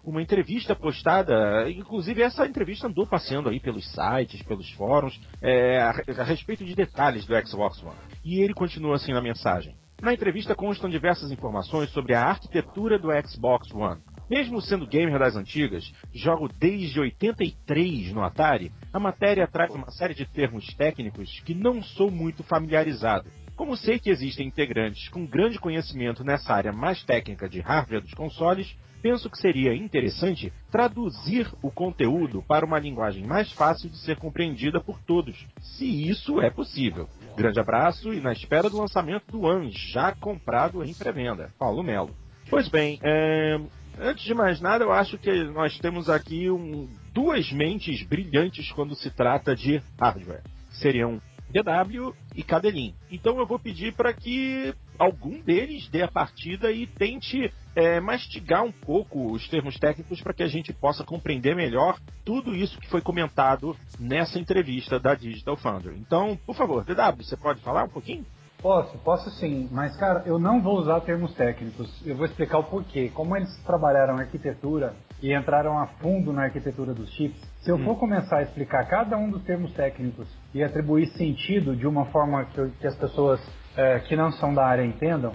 [0.09, 5.93] uma entrevista postada, inclusive essa entrevista andou passeando aí pelos sites, pelos fóruns, é, a,
[6.17, 7.95] a respeito de detalhes do Xbox One.
[8.25, 9.75] E ele continua assim na mensagem.
[10.01, 14.01] Na entrevista constam diversas informações sobre a arquitetura do Xbox One.
[14.29, 20.13] Mesmo sendo gamer das antigas, jogo desde 83 no Atari, a matéria traz uma série
[20.13, 23.29] de termos técnicos que não sou muito familiarizado.
[23.59, 28.13] Como sei que existem integrantes com grande conhecimento nessa área mais técnica de hardware dos
[28.13, 34.15] consoles, penso que seria interessante traduzir o conteúdo para uma linguagem mais fácil de ser
[34.15, 37.09] compreendida por todos, se isso é possível.
[37.35, 41.49] Grande abraço e na espera do lançamento do One, já comprado em pré-venda.
[41.59, 42.15] Paulo Melo.
[42.49, 43.59] Pois bem, é...
[43.99, 46.87] antes de mais nada, eu acho que nós temos aqui um...
[47.13, 50.43] duas mentes brilhantes quando se trata de hardware.
[50.71, 51.19] Seriam
[51.49, 52.93] DW e Cadelin.
[53.11, 58.63] Então eu vou pedir para que algum deles dê a partida e tente é, mastigar
[58.63, 62.89] um pouco os termos técnicos para que a gente possa compreender melhor tudo isso que
[62.89, 65.97] foi comentado nessa entrevista da Digital Foundry.
[65.97, 68.25] Então, por favor, DW, você pode falar um pouquinho?
[68.61, 71.89] Posso, posso sim, mas cara, eu não vou usar termos técnicos.
[72.05, 73.09] Eu vou explicar o porquê.
[73.13, 77.85] Como eles trabalharam arquitetura e entraram a fundo na arquitetura dos chips, se eu hum.
[77.85, 82.45] for começar a explicar cada um dos termos técnicos e atribuir sentido de uma forma
[82.45, 83.39] que, que as pessoas
[83.77, 85.33] é, que não são da área entendam,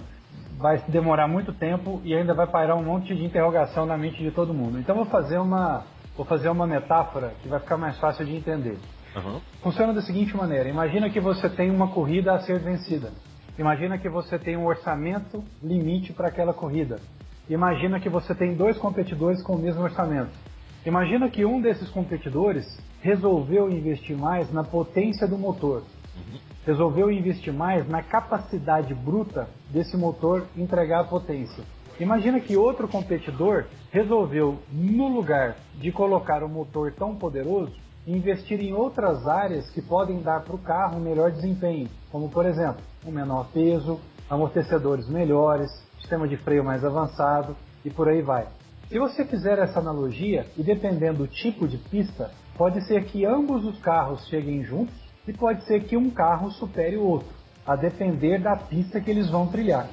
[0.57, 4.31] vai demorar muito tempo e ainda vai pairar um monte de interrogação na mente de
[4.31, 4.79] todo mundo.
[4.79, 5.83] Então vou fazer uma,
[6.15, 8.77] vou fazer uma metáfora que vai ficar mais fácil de entender.
[9.15, 9.39] Uhum.
[9.61, 13.11] Funciona da seguinte maneira: imagina que você tem uma corrida a ser vencida.
[13.57, 16.99] Imagina que você tem um orçamento limite para aquela corrida.
[17.49, 20.31] Imagina que você tem dois competidores com o mesmo orçamento.
[20.85, 25.81] Imagina que um desses competidores resolveu investir mais na potência do motor.
[26.63, 31.63] Resolveu investir mais na capacidade bruta desse motor entregar a potência.
[31.99, 37.73] Imagina que outro competidor resolveu, no lugar de colocar um motor tão poderoso,
[38.05, 42.45] investir em outras áreas que podem dar para o carro um melhor desempenho, como por
[42.45, 43.99] exemplo, um menor peso,
[44.29, 48.47] amortecedores melhores, sistema de freio mais avançado e por aí vai.
[48.87, 53.65] Se você fizer essa analogia, e dependendo do tipo de pista, pode ser que ambos
[53.65, 54.93] os carros cheguem juntos
[55.27, 57.27] e pode ser que um carro supere o outro,
[57.65, 59.89] a depender da pista que eles vão trilhar.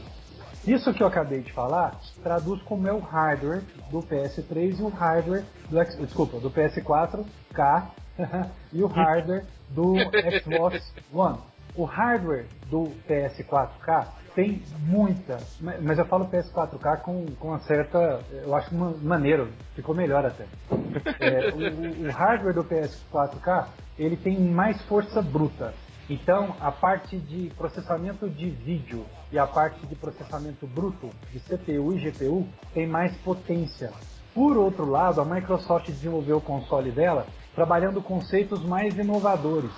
[0.67, 4.89] Isso que eu acabei de falar traduz como é o hardware do PS3 e o
[4.89, 7.87] hardware do desculpa, do PS4K
[8.73, 9.95] e o hardware do
[10.45, 11.52] Xbox One.
[11.75, 18.55] O hardware do PS4K tem muita, mas eu falo PS4K com, com uma certa, eu
[18.55, 20.47] acho maneiro, ficou melhor até.
[21.21, 23.69] É, o, o hardware do PS4K
[23.99, 25.75] ele tem mais força bruta.
[26.11, 31.95] Então, a parte de processamento de vídeo e a parte de processamento bruto de CPU
[31.95, 33.91] e GPU tem mais potência.
[34.35, 39.71] Por outro lado, a Microsoft desenvolveu o console dela trabalhando conceitos mais inovadores.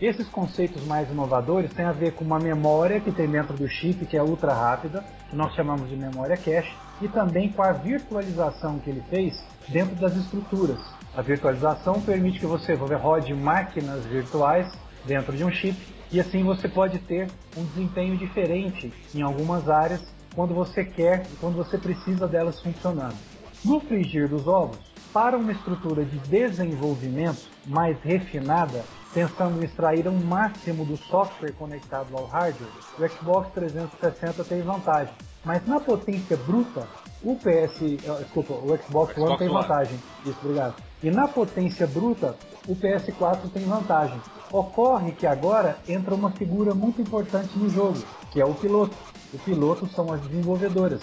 [0.00, 4.06] Esses conceitos mais inovadores têm a ver com uma memória que tem dentro do chip,
[4.06, 8.78] que é ultra rápida, que nós chamamos de memória cache, e também com a virtualização
[8.78, 10.78] que ele fez dentro das estruturas.
[11.14, 14.72] A virtualização permite que você rode máquinas virtuais
[15.04, 15.76] dentro de um chip
[16.12, 20.02] e assim você pode ter um desempenho diferente em algumas áreas
[20.34, 23.16] quando você quer e quando você precisa delas funcionando.
[23.64, 24.78] No frigir dos ovos,
[25.12, 31.52] para uma estrutura de desenvolvimento mais refinada, pensando em extrair o um máximo do software
[31.52, 35.12] conectado ao hardware, o Xbox 360 tem vantagem.
[35.44, 36.86] Mas na potência bruta,
[37.22, 39.98] o PS, eh, desculpa, o Xbox, Xbox One tem vantagem.
[40.24, 40.74] Isso, obrigado.
[41.02, 42.36] E na potência bruta,
[42.68, 44.20] o PS4 tem vantagem.
[44.52, 47.98] Ocorre que agora entra uma figura muito importante no jogo,
[48.30, 48.94] que é o piloto.
[49.32, 51.00] O piloto são as desenvolvedoras.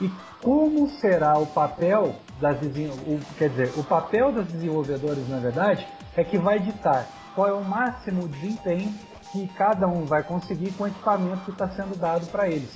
[0.00, 0.10] E
[0.42, 6.22] como será o papel das o, quer dizer, o papel das desenvolvedoras, na verdade, é
[6.22, 7.08] que vai ditar
[7.38, 8.92] qual é o máximo desempenho
[9.30, 12.68] que cada um vai conseguir com o equipamento que está sendo dado para eles.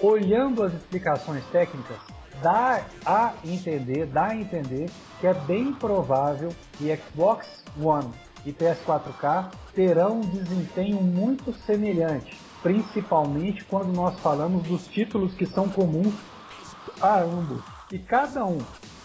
[0.00, 1.98] Olhando as explicações técnicas,
[2.42, 4.88] dá a entender, dá a entender
[5.20, 8.10] que é bem provável que Xbox One
[8.46, 15.68] e PS4K terão um desempenho muito semelhante, principalmente quando nós falamos dos títulos que são
[15.68, 16.14] comuns
[17.02, 17.62] a ambos.
[17.92, 18.62] E cada um,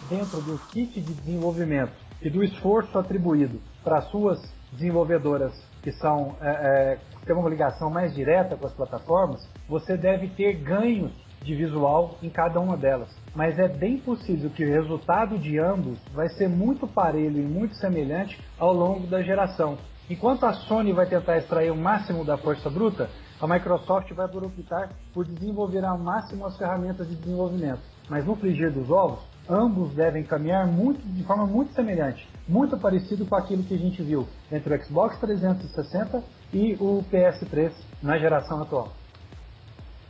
[0.08, 1.92] dentro do kit de desenvolvimento
[2.22, 4.40] e do esforço atribuído para suas
[4.72, 5.52] desenvolvedoras
[5.82, 10.54] que são é, é, têm uma ligação mais direta com as plataformas, você deve ter
[10.54, 13.08] ganhos de visual em cada uma delas.
[13.34, 17.74] Mas é bem possível que o resultado de ambos vai ser muito parelho e muito
[17.76, 19.76] semelhante ao longo da geração.
[20.08, 23.08] Enquanto a Sony vai tentar extrair o máximo da força bruta,
[23.40, 27.80] a Microsoft vai por optar por desenvolver ao máximo as ferramentas de desenvolvimento.
[28.08, 33.24] Mas no frigir dos ovos, ambos devem caminhar muito, de forma muito semelhante, muito parecido
[33.24, 36.22] com aquilo que a gente viu entre o Xbox 360
[36.52, 37.72] e o PS3
[38.02, 38.92] na geração atual.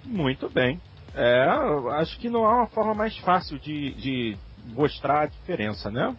[0.04, 0.80] Muito bem.
[1.14, 1.44] É,
[2.00, 4.36] acho que não há uma forma mais fácil de, de
[4.74, 6.16] mostrar a diferença, né?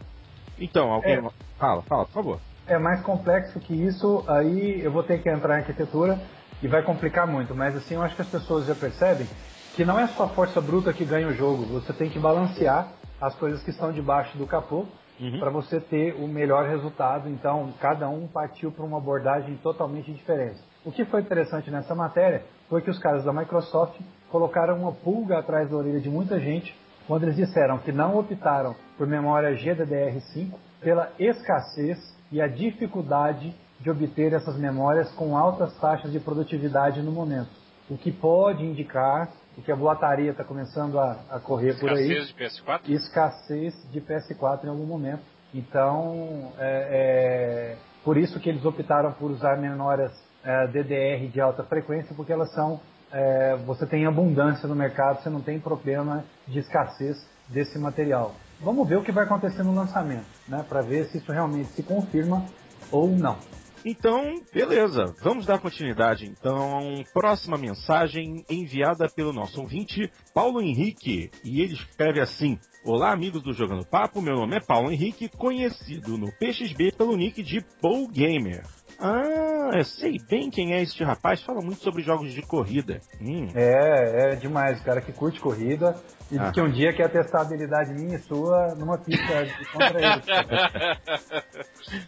[0.57, 1.17] Então, alguém.
[1.17, 1.29] É,
[1.59, 2.39] fala, fala, por favor.
[2.65, 6.17] É mais complexo que isso, aí eu vou ter que entrar em arquitetura
[6.61, 9.27] e vai complicar muito, mas assim, eu acho que as pessoas já percebem
[9.75, 12.87] que não é só força bruta que ganha o jogo, você tem que balancear
[13.19, 14.85] as coisas que estão debaixo do capô
[15.19, 15.39] uhum.
[15.39, 17.29] para você ter o melhor resultado.
[17.29, 20.59] Então, cada um partiu para uma abordagem totalmente diferente.
[20.85, 25.39] O que foi interessante nessa matéria foi que os caras da Microsoft colocaram uma pulga
[25.39, 26.75] atrás da orelha de muita gente
[27.07, 31.97] quando eles disseram que não optaram por memória GDDR5 pela escassez
[32.31, 37.62] e a dificuldade de obter essas memórias com altas taxas de produtividade no momento.
[37.89, 39.31] O que pode indicar
[39.61, 42.11] que a boataria está começando a, a correr por aí.
[42.11, 42.89] Escassez de PS4?
[42.89, 45.21] Escassez de PS4 em algum momento.
[45.53, 50.11] Então, é, é, por isso que eles optaram por usar memórias
[50.43, 52.81] é, DDR de alta frequência, porque elas são
[53.11, 57.15] é, você tem abundância no mercado, você não tem problema de escassez
[57.47, 58.33] desse material.
[58.59, 61.83] Vamos ver o que vai acontecer no lançamento, né, para ver se isso realmente se
[61.83, 62.43] confirma
[62.91, 63.37] ou não.
[63.85, 66.25] Então, beleza, vamos dar continuidade.
[66.25, 73.43] Então, próxima mensagem enviada pelo nosso ouvinte, Paulo Henrique, e ele escreve assim: Olá, amigos
[73.43, 78.07] do Jogando Papo, meu nome é Paulo Henrique, conhecido no PXB pelo nick de Paul
[78.07, 78.63] Gamer.
[78.99, 81.41] Ah, eu sei bem quem é este rapaz.
[81.41, 83.01] Fala muito sobre jogos de corrida.
[83.19, 83.47] Hum.
[83.53, 84.81] É, é demais.
[84.81, 85.95] Cara que curte corrida
[86.31, 86.51] e ah.
[86.51, 90.21] que um dia quer testar a habilidade minha e sua numa pista de contra ele.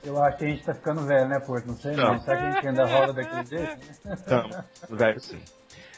[0.04, 1.68] eu acho que a gente tá ficando velho, né, Porto?
[1.68, 2.14] Não sei não.
[2.14, 2.20] não.
[2.22, 3.78] Será que a gente ainda rola daquele jeito?
[4.06, 4.50] Então,
[4.90, 5.42] velho sim.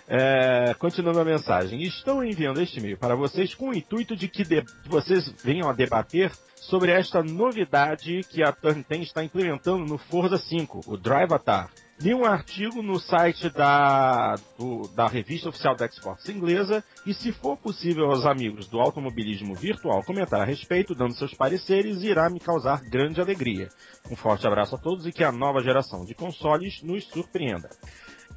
[0.10, 4.46] É, continuando a mensagem, estou enviando este e-mail para vocês com o intuito de que,
[4.46, 9.98] de- vocês venham a debater sobre esta novidade que a Turn 10 está implementando no
[9.98, 11.70] Forza 5, o Drive Atar.
[12.00, 17.32] Li um artigo no site da, do- da revista oficial da Xbox inglesa e, se
[17.32, 22.40] for possível aos amigos do automobilismo virtual comentar a respeito, dando seus pareceres, irá me
[22.40, 23.70] causar grande alegria.
[24.12, 27.70] Um forte abraço a todos e que a nova geração de consoles nos surpreenda.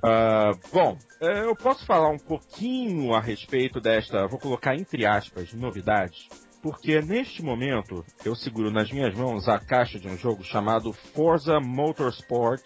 [0.02, 5.52] Ah, bom, eh, eu posso falar um pouquinho a respeito desta, vou colocar entre aspas,
[5.52, 6.30] novidade,
[6.62, 11.60] porque neste momento eu seguro nas minhas mãos a caixa de um jogo chamado Forza
[11.60, 12.62] Motorsport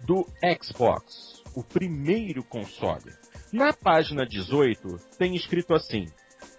[0.00, 0.26] do
[0.62, 3.12] Xbox, o primeiro console.
[3.52, 6.06] Na página 18 tem escrito assim: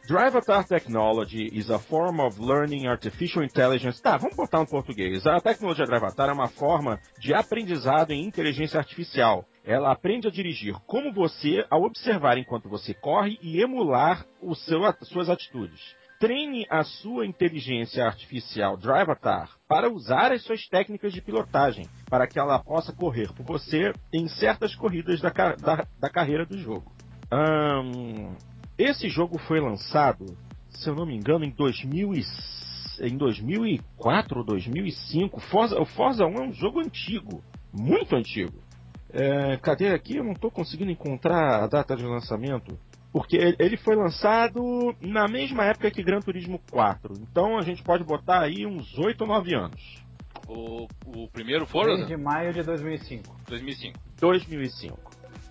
[0.07, 4.01] Drive Atar Technology is a form of learning artificial intelligence.
[4.01, 5.27] Tá, vamos botar no português.
[5.27, 9.45] A tecnologia Drive Atar é uma forma de aprendizado em inteligência artificial.
[9.63, 15.29] Ela aprende a dirigir como você ao observar enquanto você corre e emular seu, suas
[15.29, 15.79] atitudes.
[16.19, 22.27] Treine a sua inteligência artificial Drive Atar para usar as suas técnicas de pilotagem, para
[22.27, 26.91] que ela possa correr por você em certas corridas da, da- da carreira do jogo.
[27.31, 28.35] Ahn,
[28.77, 30.37] esse jogo foi lançado,
[30.69, 32.25] se eu não me engano, em 2000 e-
[33.01, 35.39] em 2004 ou 2005.
[35.39, 37.41] Forza, o Forza 1 é um jogo antigo,
[37.73, 38.61] muito antigo.
[39.11, 40.17] É, cadê aqui?
[40.17, 42.77] Eu não estou conseguindo encontrar a data de lançamento.
[43.11, 47.13] Porque ele- foi lançado na mesma época que Gran Turismo 4.
[47.21, 49.81] Então a gente pode botar aí uns 8 ou 9 anos.
[50.47, 51.95] O, o primeiro Forza?
[51.95, 53.35] Desde maio de 2005.
[53.47, 53.99] 2005.
[54.19, 54.99] 2005.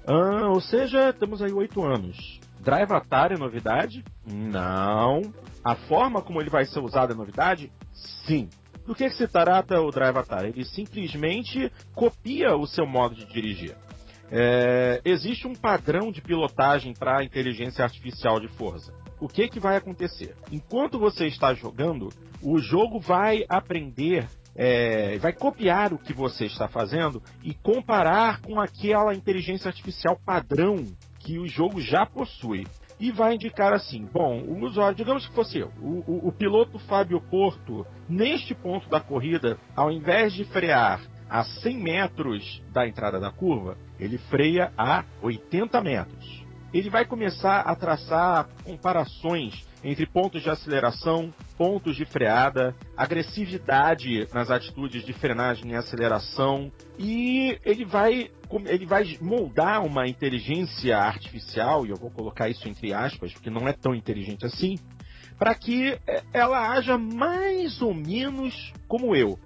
[0.07, 2.41] Ah, ou seja, temos aí 8 anos.
[2.61, 4.05] Drive Atar é novidade?
[4.27, 5.23] Não.
[5.65, 7.71] A forma como ele vai ser usado é novidade?
[8.27, 8.49] Sim.
[8.87, 10.45] Do que, que se trata o Drive Atar?
[10.47, 13.77] Ele simplesmente copia o seu modo de dirigir.
[14.31, 18.93] É, existe um padrão de pilotagem para a inteligência artificial de Forza.
[19.21, 20.35] O que, que vai acontecer?
[20.53, 22.09] Enquanto você está jogando,
[22.43, 28.61] o jogo vai aprender, é, vai copiar o que você está fazendo e comparar com
[28.61, 30.85] aquela inteligência artificial padrão
[31.19, 32.67] que o jogo já possui.
[33.01, 36.79] E vai indicar assim: bom, o usuário, digamos que fosse eu, o, o- o piloto
[36.81, 43.21] Fábio Porto, neste ponto da corrida, ao invés de frear a 100 metros da entrada
[43.21, 46.45] da curva, ele freia a 80 metros.
[46.73, 54.51] Ele vai começar a traçar comparações entre pontos de aceleração, pontos de freada, agressividade nas
[54.51, 58.31] atitudes de frenagem e aceleração, e ele vai
[58.67, 63.69] ele vai moldar uma inteligência artificial, e eu vou colocar isso entre aspas, porque não
[63.69, 64.77] é tão inteligente assim,
[65.39, 69.39] para que eh, ela haja mais ou menos como eu.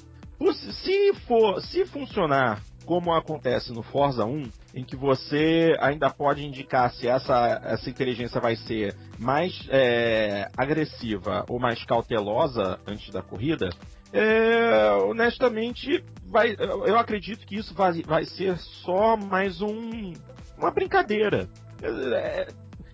[0.53, 6.93] Se for, se funcionar como acontece no Forza 1, em que você ainda pode indicar
[6.93, 13.71] se essa, essa inteligência vai ser mais é, agressiva ou mais cautelosa antes da corrida,
[14.13, 20.13] é, honestamente, vai, eu acredito que isso vai, vai ser só mais um,
[20.59, 21.49] uma brincadeira.
[21.83, 22.49] É,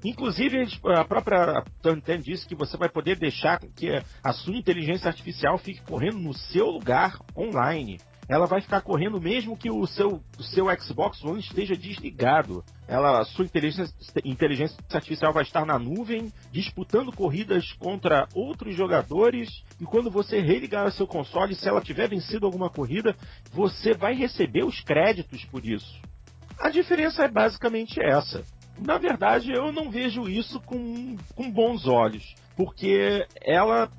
[0.04, 3.90] Inclusive, a própria Turn10 disse que você vai poder deixar que
[4.22, 7.98] a sua inteligência artificial fique correndo no seu lugar online.
[8.28, 12.62] Ela vai ficar correndo mesmo que o seu, o seu Xbox One esteja desligado.
[12.86, 19.48] Ela, a sua inteligência, inteligência artificial vai estar na nuvem, disputando corridas contra outros jogadores.
[19.80, 23.16] E quando você religar o seu console, se ela tiver vencido alguma corrida,
[23.50, 25.98] você vai receber os créditos por isso.
[26.60, 28.44] A diferença é basicamente essa.
[28.81, 33.90] Na verdade, eu não vejo isso com, com bons olhos, porque ela,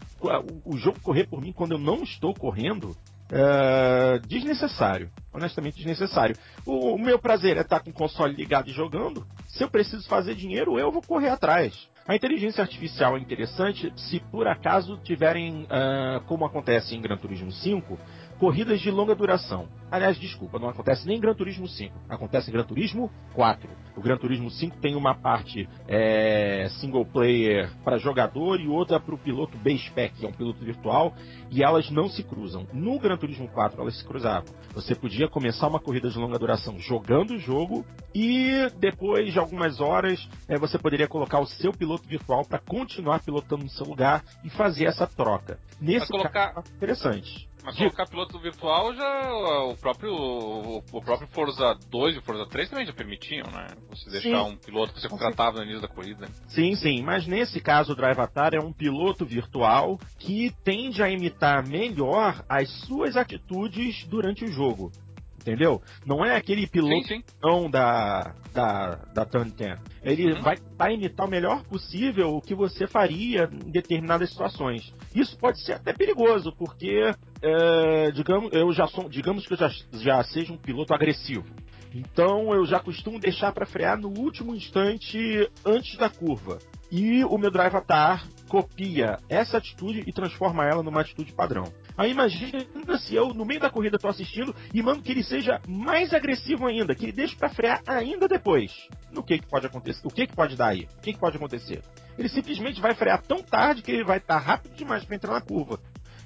[0.66, 2.96] o, jogo correr por mim quando eu não estou correndo,
[3.32, 5.10] é desnecessário.
[5.32, 6.36] Honestamente, desnecessário.
[6.66, 9.26] O, o meu prazer é estar com o console ligado e jogando.
[9.48, 11.88] Se eu preciso fazer dinheiro, eu vou correr atrás.
[12.08, 17.52] A inteligência artificial é interessante se por acaso tiverem, ah, como acontece em Gran Turismo
[17.52, 18.00] 5,
[18.40, 19.68] corridas de longa duração.
[19.92, 23.70] Aliás, desculpa, não acontece nem em Gran Turismo 5, acontece em Gran Turismo 4.
[23.98, 29.16] O Gran Turismo 5 tem uma parte é, single player para jogador e outra para
[29.16, 31.14] o piloto B-Spec, que é um piloto virtual,
[31.50, 32.68] e elas não se cruzam.
[32.72, 34.54] No Gran Turismo 4 elas se cruzavam.
[34.74, 39.82] Você podia começar uma corrida de longa duração jogando o jogo e depois de algumas
[39.82, 44.24] horas é, você poderia colocar o seu piloto virtual para continuar pilotando no seu lugar
[44.44, 45.58] e fazer essa troca.
[45.82, 47.49] Nesse colocar- caso, interessante.
[47.70, 47.90] Mas Diga.
[47.92, 49.64] colocar piloto virtual já.
[49.66, 50.12] O próprio.
[50.12, 53.68] O próprio Forza 2 e o Forza 3 também já permitiam, né?
[53.90, 54.52] Você deixar Sim.
[54.52, 56.28] um piloto que você contratava no início da corrida.
[56.48, 61.10] Sim, sim, mas nesse caso o Drive Atar é um piloto virtual que tende a
[61.10, 64.92] imitar melhor as suas atitudes durante o jogo.
[65.40, 65.82] Entendeu?
[66.06, 67.24] Não é aquele piloto Sim, sim.
[67.42, 69.80] não da, da, da Turn 10.
[70.04, 70.42] Ele Uhum.
[70.42, 74.94] vai tentar imitar o melhor possível o que você faria em determinadas situações.
[75.16, 79.70] Isso pode ser até perigoso, porque é, digamos, eu já sou, digamos que eu já,
[79.94, 81.46] já seja um piloto agressivo.
[81.94, 86.60] Então eu já costumo deixar para frear no último instante antes da curva.
[86.92, 91.66] E o meu Drive Atar copia essa atitude e transforma ela numa atitude padrão.
[91.96, 92.66] Aí imagina
[92.98, 96.66] se eu, no meio da corrida, estou assistindo e mando que ele seja mais agressivo
[96.66, 98.72] ainda, que ele deixe para frear ainda depois.
[99.12, 100.02] No que, que pode acontecer?
[100.08, 100.88] O que, que pode dar aí?
[100.98, 101.84] O que, que pode acontecer?
[102.18, 105.42] Ele simplesmente vai frear tão tarde que ele vai estar rápido demais para entrar na
[105.42, 105.80] curva.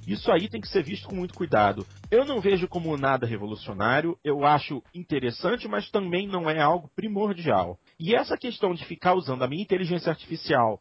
[0.05, 1.87] Isso aí tem que ser visto com muito cuidado.
[2.11, 7.77] Eu não vejo como nada revolucionário, eu acho interessante, mas também não é algo primordial.
[7.99, 10.79] E essa questão de ficar usando a minha inteligência artificial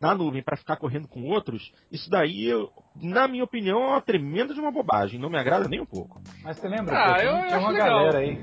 [0.00, 4.00] na nuvem para ficar correndo com outros, isso daí, eu- na minha opinião, é uma
[4.00, 5.18] tremenda de uma bobagem.
[5.20, 6.20] Não me agrada nem um pouco.
[6.42, 6.96] Mas você lembra?
[6.96, 7.88] Ah, que eu tem uma legal.
[7.88, 8.38] galera aí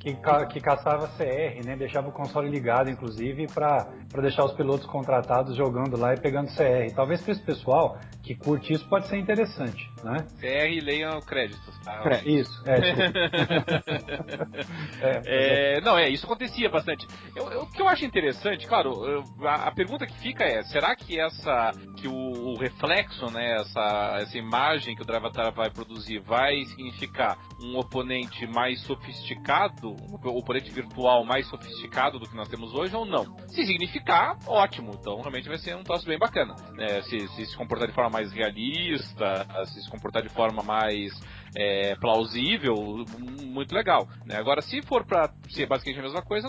[0.00, 1.76] que, ca- que caçava CR, né?
[1.76, 3.88] Deixava o console ligado, inclusive, para
[4.22, 6.94] deixar os pilotos contratados jogando lá e pegando CR.
[6.94, 10.26] Talvez para esse pessoal que curte isso pode ser interessante, né?
[10.38, 12.02] CR leiam créditos, tá?
[12.24, 14.48] Isso, é, desculpa.
[15.00, 17.06] É, É, não, é, isso acontecia bastante.
[17.34, 20.62] Eu- eu- o que eu acho interessante, claro, eu- a, a pergunta que fica é,
[20.64, 25.70] será que essa, que o, o reflexo, né, essa, essa imagem que o Dravatar vai
[25.70, 32.48] produzir vai significar um oponente mais sofisticado, um oponente virtual mais sofisticado do que nós
[32.48, 33.36] temos hoje ou não?
[33.48, 36.54] Se significar, ótimo, então realmente vai ser um troço bem bacana.
[36.74, 41.12] né, se, se se comportar de forma mais realista, se se comportar de forma mais
[41.54, 42.76] é, plausível,
[43.18, 44.08] muito legal.
[44.26, 44.36] né?
[44.36, 46.48] Agora, se for pra ser basicamente a mesma coisa,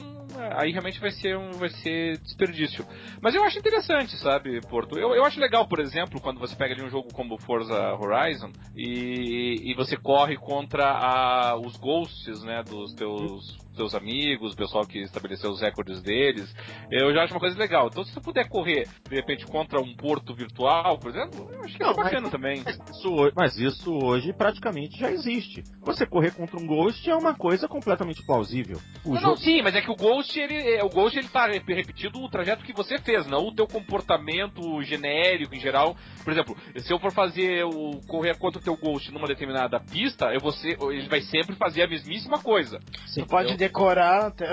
[0.55, 2.85] aí realmente vai ser um vai ser desperdício.
[3.21, 4.97] Mas eu acho interessante, sabe, Porto?
[4.97, 8.51] Eu, eu acho legal, por exemplo, quando você pega ali um jogo como Forza Horizon
[8.75, 14.85] e, e você corre contra a- os ghosts, né, dos teus teus amigos, o pessoal
[14.85, 16.53] que estabeleceu os recordes deles,
[16.91, 17.87] eu já acho uma coisa legal.
[17.87, 21.77] Então, se você puder correr, de repente, contra um porto virtual, por exemplo, eu acho
[21.77, 22.61] que é Não, mas- bacana também.
[22.91, 25.63] Isso ho- mas isso hoje praticamente já existe.
[25.81, 28.79] Você correr contra um Ghost é uma coisa completamente plausível.
[29.05, 31.29] O Não, jogo não, sim, mas é que o Ghost, ele, é, o Ghost, ele
[31.29, 35.95] tá rep- repetindo o trajeto que você fez, não o teu comportamento genérico em geral.
[36.23, 40.33] Por exemplo, se eu for fazer o correr contra o teu Ghost numa determinada pista,
[40.33, 42.79] eu vou ser- ele vai sempre fazer a mesmíssima coisa.
[43.13, 44.47] Tu pode eu- decorar até.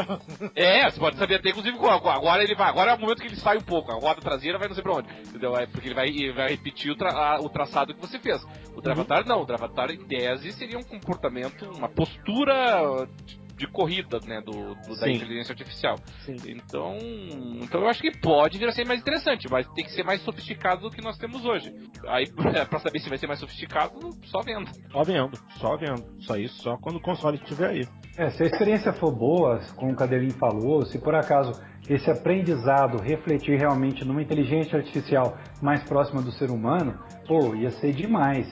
[0.54, 2.06] É, você pode saber até inclusive qual.
[2.08, 2.68] Agora ele vai.
[2.68, 3.90] Agora é o momento que ele sai um pouco.
[3.90, 5.08] A roda traseira vai não sei pra onde.
[5.28, 5.56] Entendeu?
[5.56, 8.42] É porque ele vai, ele vai repetir o, tra- a- o traçado que você fez.
[8.74, 9.42] O Dravatar não.
[9.42, 13.08] O Dravatar, em tese, seria um comportamento, uma postura
[13.56, 14.40] de, corrida, né?
[14.40, 15.96] Do, do- da inteligência artificial.
[16.24, 16.36] Sim.
[16.46, 16.96] Então.
[17.62, 20.20] Então eu acho que pode vir a ser mais interessante, mas tem que ser mais
[20.22, 21.72] sofisticado do que nós temos hoje.
[22.08, 22.26] Aí,
[22.68, 24.68] pra saber se vai ser mais sofisticado, só vendo.
[24.90, 26.04] Só vendo, só vendo.
[26.20, 27.88] Só isso, só quando o console estiver aí.
[28.16, 32.98] É, se a experiência for boa, como o Cadelin falou, se por acaso esse aprendizado
[32.98, 38.46] refletir realmente numa inteligência artificial mais próxima do ser humano, pô, ia ser demais.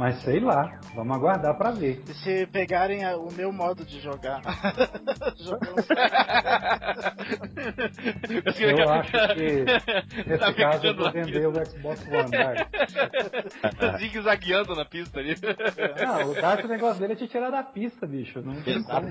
[0.00, 2.02] Mas sei lá, vamos aguardar pra ver.
[2.08, 4.40] E se pegarem a- o meu modo de jogar.
[5.36, 5.76] Jogando
[8.80, 9.64] Eu acho que
[10.26, 13.98] nesse Tá caso eu vou vender o Xbox One, Dark.
[13.98, 15.34] Zigue-zagueando na pista ali.
[16.00, 18.40] Não, o Dark o negócio dele é te tirar da pista, bicho.
[18.40, 19.06] Não tem como.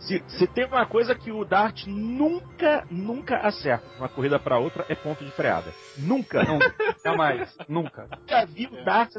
[0.00, 4.58] Se, se tem uma coisa que o Dart nunca, nunca acerta de uma corrida pra
[4.58, 5.70] outra, é ponto de freada.
[5.98, 6.42] Nunca.
[6.44, 6.74] Nunca.
[7.04, 7.54] Jamais.
[7.68, 8.08] Nunca.
[8.18, 9.10] Nunca vi o Dart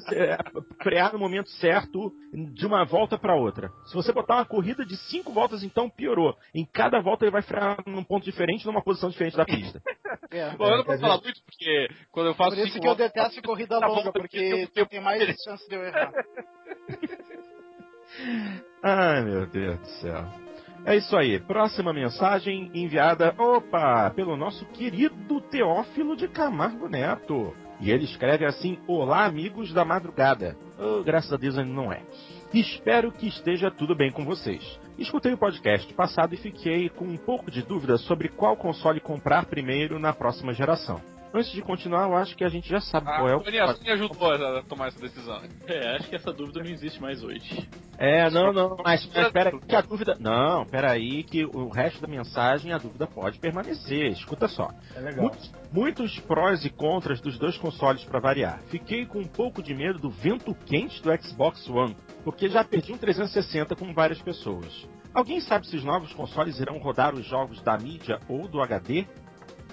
[0.82, 2.12] frear no momento certo
[2.54, 3.70] de uma volta pra outra.
[3.86, 6.36] Se você botar uma corrida de cinco voltas, então piorou.
[6.54, 9.82] Em cada volta ele vai frear num ponto diferente, numa posição diferente da pista.
[10.32, 10.56] É.
[10.58, 12.96] Bom, eu não posso falar muito porque quando eu faço Por isso cinco que eu
[12.96, 16.12] voltas- detesto corrida Tá longa, porque tem mais chance de eu errar.
[18.84, 20.26] Ai, meu Deus do céu.
[20.86, 21.40] É isso aí.
[21.40, 27.56] Próxima mensagem enviada, opa, pelo nosso querido Teófilo de Camargo Neto.
[27.80, 30.58] E ele escreve assim: Olá, amigos da madrugada.
[30.78, 32.02] Oh, graças a Deus ainda não é.
[32.54, 34.80] Espero que esteja tudo bem com vocês.
[34.98, 39.46] Escutei o podcast passado e fiquei com um pouco de dúvida sobre qual console comprar
[39.46, 41.02] primeiro na próxima geração.
[41.34, 43.40] Antes de continuar, eu acho que a gente já sabe Ah, qual é o.
[43.40, 45.42] A Sony ajudou a tomar essa decisão.
[45.68, 47.68] É, acho que essa dúvida não existe mais hoje.
[48.00, 50.18] É, não, não, mas, mas espera que a dúvida.
[50.20, 54.12] Não, aí que o resto da mensagem a dúvida pode permanecer.
[54.12, 54.70] Escuta só.
[54.96, 55.26] É legal.
[55.26, 58.62] Muitos, muitos prós e contras dos dois consoles para variar.
[58.70, 62.94] Fiquei com um pouco de medo do vento quente do Xbox One, porque já perdi
[62.94, 64.88] um 360 com várias pessoas.
[65.14, 69.06] Alguém sabe se os novos consoles irão rodar os jogos da mídia ou do HD?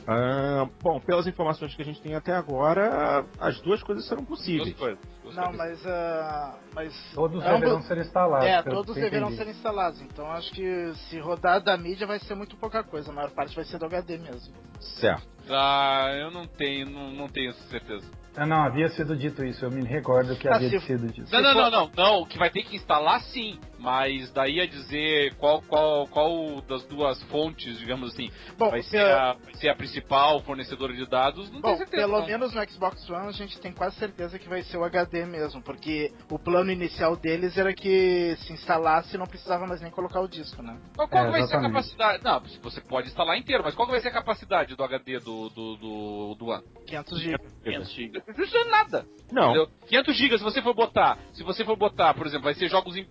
[0.08, 4.68] Ah, bom, pelas informações que a gente tem até agora, as duas coisas serão possíveis.
[4.74, 4.98] Duas coisas.
[5.22, 5.58] duas Não, coisas.
[5.58, 5.86] mas.
[5.86, 8.46] ah, mas Todos ambos- deverão ser instalados.
[8.46, 9.44] É, todos deverão entendi.
[9.44, 10.00] ser instalados.
[10.02, 13.10] Então acho que se rodar da mídia vai ser muito pouca coisa.
[13.10, 14.54] A maior parte vai ser do HD mesmo.
[15.00, 15.26] Certo.
[15.50, 18.08] Ah, eu não tenho, não, não tenho certeza.
[18.36, 19.64] Ah, não, havia sido dito isso.
[19.64, 21.32] Eu me recordo que Ah, havia se- sido dito.
[21.32, 22.20] Não, não, não, não, não.
[22.20, 23.58] O que vai ter que instalar sim.
[23.78, 29.04] Mas daí a dizer qual, qual, qual das duas fontes, digamos assim, Bom, vai, ser
[29.04, 32.02] a, vai ser a principal fornecedora de dados, não Bom, tenho certeza.
[32.02, 32.26] pelo não.
[32.26, 35.62] menos no Xbox One a gente tem quase certeza que vai ser o HD mesmo,
[35.62, 40.28] porque o plano inicial deles era que se instalasse não precisava mais nem colocar o
[40.28, 40.78] disco, né?
[40.94, 42.24] Qual, qual É, vai ser a capacidade?
[42.24, 45.76] Não, você pode instalar inteiro, mas qual vai ser a capacidade do HD do, do,
[45.76, 46.64] do, do One?
[46.86, 47.44] 500 GB.
[47.64, 48.22] 500 GB.
[48.26, 49.06] Não precisa de nada.
[49.30, 49.44] Não.
[49.50, 49.68] Entendeu?
[49.88, 52.96] 500 GB, se você for botar, se você for botar, por exemplo, vai ser jogos
[52.96, 53.06] em,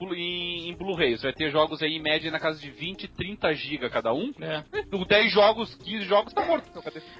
[0.56, 3.54] em, em Blu-ray, você vai ter jogos aí em média na casa de 20, 30
[3.54, 4.32] GB cada um.
[4.42, 4.64] É.
[4.90, 6.66] Com 10 jogos, 15 jogos, tá morto.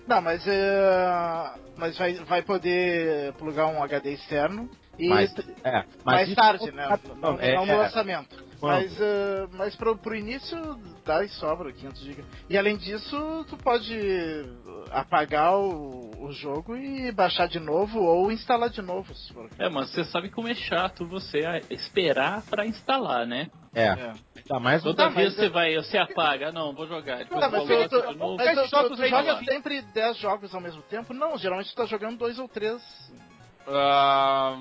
[0.08, 5.34] Não, mas é, mas vai, vai poder plugar um HD externo e Mas,
[5.64, 6.88] é, mas mais isso- tarde, né?
[7.22, 8.46] Não, Não, é- não no é- lançamento.
[8.62, 10.58] Mas, eh, mas pro, pro início
[11.06, 12.24] dá e sobra 500 GB.
[12.50, 13.94] E além disso, tu pode
[14.92, 19.14] apagar o, o jogo e baixar de novo ou instalar de novo.
[19.14, 19.50] Se for.
[19.60, 21.40] É, mas você sabe como é chato você
[21.70, 23.50] esperar pra instalar, né?
[23.74, 24.14] É, É.
[24.48, 24.82] tá mais.
[24.82, 27.18] Toda Tá, vez mas você vai, você apaga, não, vou jogar.
[27.18, 27.74] Depois Não, mas de
[28.16, 28.38] novo.
[28.88, 31.14] tu- tu aí joga sempre 10 jogos ao mesmo tempo?
[31.14, 32.82] Não, geralmente tu tá jogando dois ou três.
[33.68, 34.58] Ah.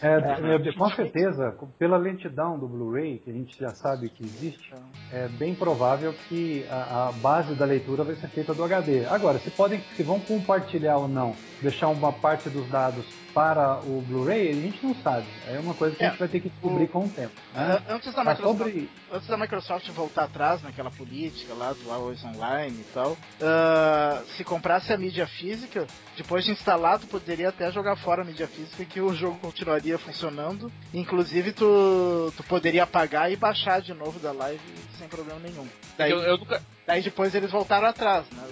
[0.00, 0.14] É,
[0.54, 4.72] é, com certeza, pela lentidão do Blu-ray, que a gente já sabe que existe,
[5.12, 9.06] é bem provável que a, a base da leitura vai ser feita do HD.
[9.06, 14.02] Agora, se podem, se vão compartilhar ou não, deixar uma parte dos dados para o
[14.06, 15.26] Blu-ray, a gente não sabe.
[15.46, 16.10] É uma coisa que a É.
[16.10, 17.32] gente vai ter que descobrir com o tempo.
[17.54, 17.82] né?
[17.88, 22.84] Antes da sobre antes da Microsoft voltar atrás naquela política lá do Always Online e
[22.92, 28.24] tal, ah, se comprasse a mídia física, depois de instalado, poderia até jogar fora a
[28.24, 30.70] mídia física que o jogo continuaria funcionando.
[30.92, 34.60] Inclusive, tu, tu poderia apagar e baixar de novo da live
[34.98, 35.66] sem problema nenhum.
[35.96, 36.60] Daí, Eu, eu nunca.
[36.86, 38.42] daí depois eles voltaram atrás, né?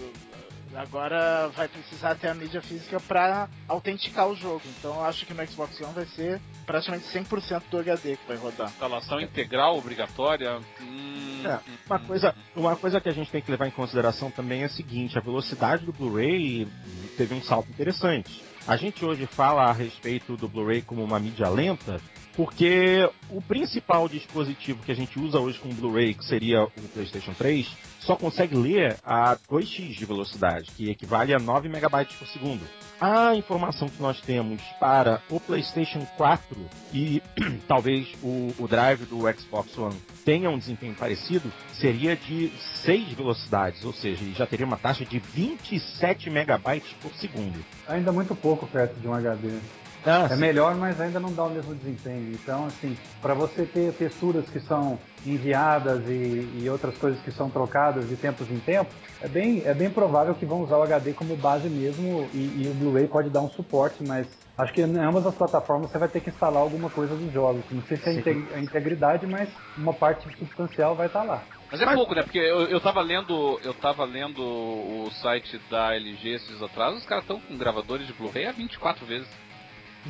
[0.77, 4.63] Agora vai precisar ter a mídia física para autenticar o jogo.
[4.79, 8.37] Então eu acho que no Xbox One vai ser praticamente 100% do HD que vai
[8.37, 8.69] rodar.
[8.69, 10.61] Instalação integral obrigatória.
[10.81, 14.63] Hum, É, uma coisa, uma coisa que a gente tem que levar em consideração também
[14.63, 16.69] é a seguinte: a velocidade do Blu-ray
[17.17, 18.45] teve um salto interessante.
[18.67, 22.01] A gente hoje fala a respeito do Blu-ray como uma mídia lenta,
[22.37, 27.33] porque o principal dispositivo que a gente usa hoje com Blu-ray, que seria o PlayStation
[27.33, 27.67] 3,
[27.99, 32.63] só consegue ler a 2x de velocidade, que equivale a 9 megabytes por segundo.
[33.01, 36.57] A informação que nós temos para o PlayStation 4
[36.93, 37.23] e
[37.67, 42.53] talvez o, o drive do Xbox One tenha um desempenho parecido, seria de
[42.85, 47.65] 6 velocidades, ou seja, já teria uma taxa de 27 megabytes por segundo.
[47.89, 49.59] ainda muito pouco perto de um HD.
[50.05, 50.41] Ah, É sim.
[50.41, 52.33] melhor, mas ainda não dá o mesmo desempenho.
[52.35, 57.51] Então, assim, para você ter texturas que são enviadas e, e outras coisas que são
[57.51, 61.13] trocadas de tempos em tempos, é bem, é bem provável que vão usar o HD
[61.15, 64.27] como base mesmo e, e o Blu-ray pode dar um suporte, mas
[64.59, 67.65] acho que em ambas as plataformas você vai ter que instalar alguma coisa dos jogos.
[67.71, 68.21] Não sei se é a, Sim.
[68.21, 71.43] inte- a integridade, mas uma parte substancial vai estar lá.
[71.71, 72.23] Mas é pouco, né?
[72.23, 73.59] Porque eu, eu tava lendo.
[73.65, 78.13] Eu tava lendo o site da LG esses atrás, os caras estão com gravadores de
[78.13, 79.29] Blu-ray a 24 vezes.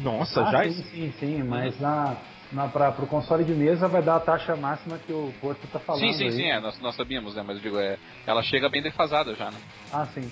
[0.03, 2.17] Nossa, Ah, já sim, sim, sim, mas na,
[2.53, 5.79] na, para o console de mesa vai dar a taxa máxima que o Porto está
[5.81, 6.01] falando.
[6.01, 6.33] sim, sim, aí.
[6.33, 7.43] sim, é, nós, nós sabíamos, né?
[7.47, 9.59] Mas eu digo, é, ela chega bem defasada já, né?
[9.93, 10.31] Ah, sim.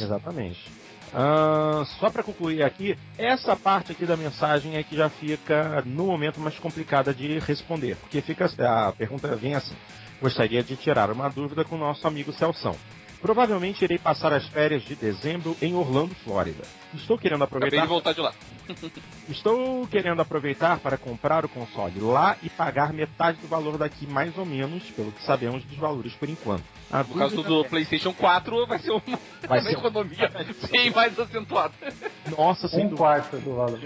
[0.00, 0.70] Exatamente.
[1.12, 6.06] Ah, só para concluir aqui, essa parte aqui da mensagem é que já fica no
[6.06, 9.76] momento mais complicada de responder, porque fica a pergunta vem assim:
[10.20, 12.76] gostaria de tirar uma dúvida com o nosso amigo Celção.
[13.22, 16.64] Provavelmente irei passar as férias de dezembro em Orlando, Flórida.
[16.92, 18.34] Estou querendo Acabei aproveitar de voltar de lá.
[19.28, 24.36] Estou querendo aproveitar para comprar o console lá e pagar metade do valor daqui, mais
[24.36, 26.64] ou menos, pelo que sabemos dos valores por enquanto.
[26.90, 29.02] A No caso do é- PlayStation 4, vai ser uma,
[29.46, 30.30] Vai uma ser- economia
[30.70, 31.72] bem mais acentuada.
[32.36, 32.96] Nossa, sem Um dúvida.
[32.96, 33.78] quarto do valor.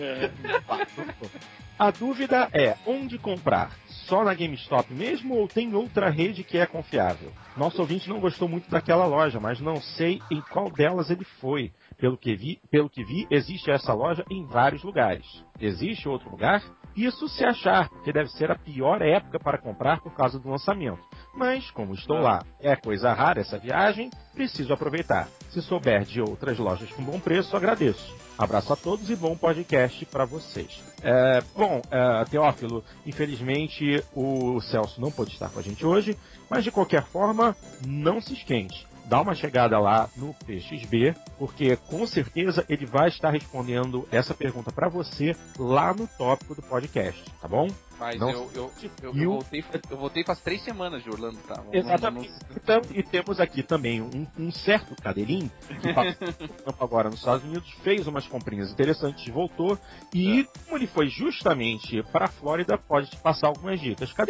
[1.79, 3.71] A dúvida é onde comprar?
[4.09, 7.33] Só na GameStop mesmo ou tem outra rede que é confiável?
[7.57, 11.73] Nosso ouvinte não gostou muito daquela loja, mas não sei em qual delas ele foi.
[11.99, 15.27] Pelo que vi, pelo que vi, existe essa loja em vários lugares.
[15.61, 16.63] Existe outro lugar?
[16.97, 21.03] Isso se achar, porque deve ser a pior época para comprar por causa do lançamento.
[21.37, 25.29] Mas, como estou lá, é coisa rara essa viagem, preciso aproveitar.
[25.51, 28.15] Se souber de outras lojas com bom preço, agradeço.
[28.39, 30.83] Abraço a todos e bom podcast para vocês.
[31.03, 36.17] É, bom, é, Teófilo, infelizmente o Celso não pôde estar com a gente hoje,
[36.49, 37.55] mas de qualquer forma,
[37.87, 38.87] não se esquente.
[39.07, 44.73] Dá uma chegada lá no PXB, porque com certeza ele vai estar respondendo essa pergunta
[44.73, 47.69] para você lá no tópico do podcast, tá bom?
[47.99, 51.65] Mas Não eu, eu, eu, eu voltei, eu voltei faz três semanas de Orlando, tá?
[51.73, 52.31] Exatamente.
[52.55, 57.71] Então, e temos aqui também um, um certo Cadelim, que passou agora nos Estados Unidos,
[57.83, 59.79] fez umas comprinhas interessantes, voltou,
[60.13, 64.11] e como ele foi justamente para a Flórida, pode te passar algumas dicas.
[64.11, 64.29] Favor.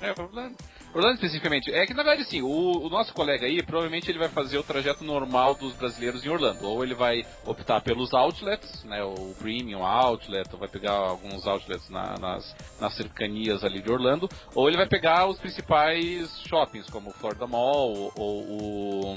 [0.00, 0.56] É, é, Orlando.
[0.96, 1.70] Orlando especificamente.
[1.70, 4.62] É que na verdade sim, o, o nosso colega aí, provavelmente ele vai fazer o
[4.62, 6.66] trajeto normal dos brasileiros em Orlando.
[6.66, 9.04] Ou ele vai optar pelos outlets, né?
[9.04, 14.26] O premium outlet, ou vai pegar alguns outlets na- nas, nas cercanias ali de Orlando,
[14.54, 19.16] ou ele vai pegar os principais shoppings, como o Florida Mall, ou o.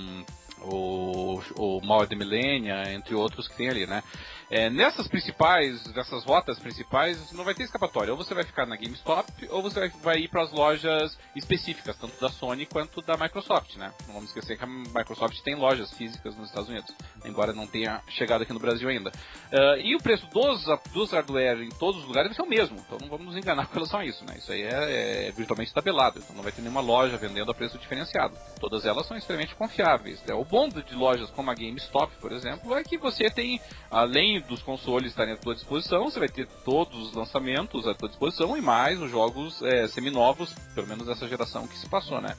[0.61, 4.03] O, o Mall de Millennia, entre outros que tem ali, né?
[4.49, 8.11] É, nessas principais, nessas rotas principais, não vai ter escapatória.
[8.11, 11.97] Ou você vai ficar na GameStop, ou você vai, vai ir para as lojas específicas,
[11.97, 13.93] tanto da Sony quanto da Microsoft, né?
[14.07, 16.93] Não vamos esquecer que a Microsoft tem lojas físicas nos Estados Unidos,
[17.25, 19.11] embora não tenha chegado aqui no Brasil ainda.
[19.51, 22.77] Ah, e o preço dos, dos hardware em todos os lugares vai ser o mesmo,
[22.77, 24.35] então não vamos nos enganar com relação a isso, né?
[24.37, 27.77] Isso aí é, é virtualmente tabelado, então não vai ter nenhuma loja vendendo a preço
[27.77, 28.35] diferenciado.
[28.59, 30.21] Todas elas são extremamente confiáveis.
[30.23, 30.33] né?
[30.33, 33.59] O bom de lojas como a GameStop, por exemplo, é que você tem,
[33.91, 38.09] além dos consoles estarem à tua disposição, você vai ter todos os lançamentos à tua
[38.09, 42.35] disposição e mais os jogos é, seminovos, pelo menos dessa geração que se passou, né?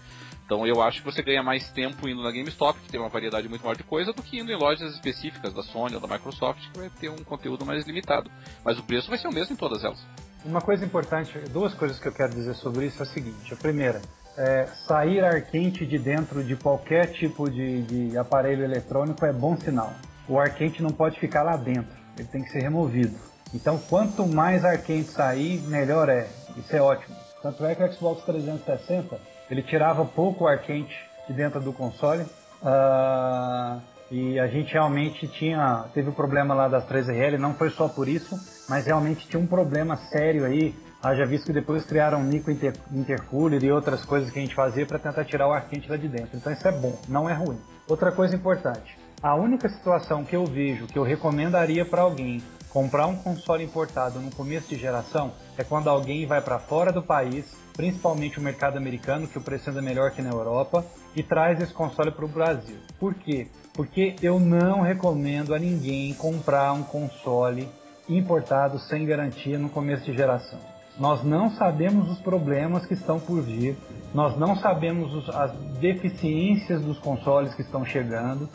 [0.50, 3.48] Então eu acho que você ganha mais tempo indo na GameStop, que tem uma variedade
[3.48, 6.60] muito maior de coisa, do que indo em lojas específicas da Sony ou da Microsoft,
[6.72, 8.28] que vai ter um conteúdo mais limitado.
[8.64, 10.04] Mas o preço vai ser o mesmo em todas elas.
[10.44, 13.54] Uma coisa importante, duas coisas que eu quero dizer sobre isso é a seguinte.
[13.54, 14.02] A primeira,
[14.36, 19.56] é, sair ar quente de dentro de qualquer tipo de, de aparelho eletrônico é bom
[19.56, 19.94] sinal.
[20.30, 23.18] O ar quente não pode ficar lá dentro, ele tem que ser removido.
[23.52, 26.28] Então, quanto mais ar quente sair, melhor é.
[26.56, 27.16] Isso é ótimo.
[27.42, 29.18] Tanto é que o Xbox 360
[29.50, 30.94] ele tirava pouco ar quente
[31.26, 32.24] de dentro do console.
[32.62, 37.88] ah, e a gente realmente tinha teve o problema lá das 3RL, não foi só
[37.88, 38.36] por isso,
[38.68, 40.74] mas realmente tinha um problema sério aí.
[41.02, 44.54] Haja visto que depois criaram um micro inter, intercooler e outras coisas que a gente
[44.54, 46.36] fazia para tentar tirar o ar quente lá de dentro.
[46.36, 47.58] Então isso é bom, não é ruim.
[47.88, 53.06] Outra coisa importante, a única situação que eu vejo que eu recomendaria para alguém comprar
[53.06, 57.44] um console importado no começo de geração é quando alguém vai para fora do país,
[57.76, 61.74] principalmente o mercado americano, que o preço é melhor que na Europa, e traz esse
[61.74, 62.76] console para o Brasil.
[62.98, 63.48] Por quê?
[63.76, 67.68] Porque eu não recomendo a ninguém comprar um console
[68.08, 70.60] importado sem garantia no começo de geração.
[70.98, 73.76] Nós não sabemos os problemas que estão por vir,
[74.12, 78.48] nós não sabemos os- as deficiências dos consoles que estão chegando.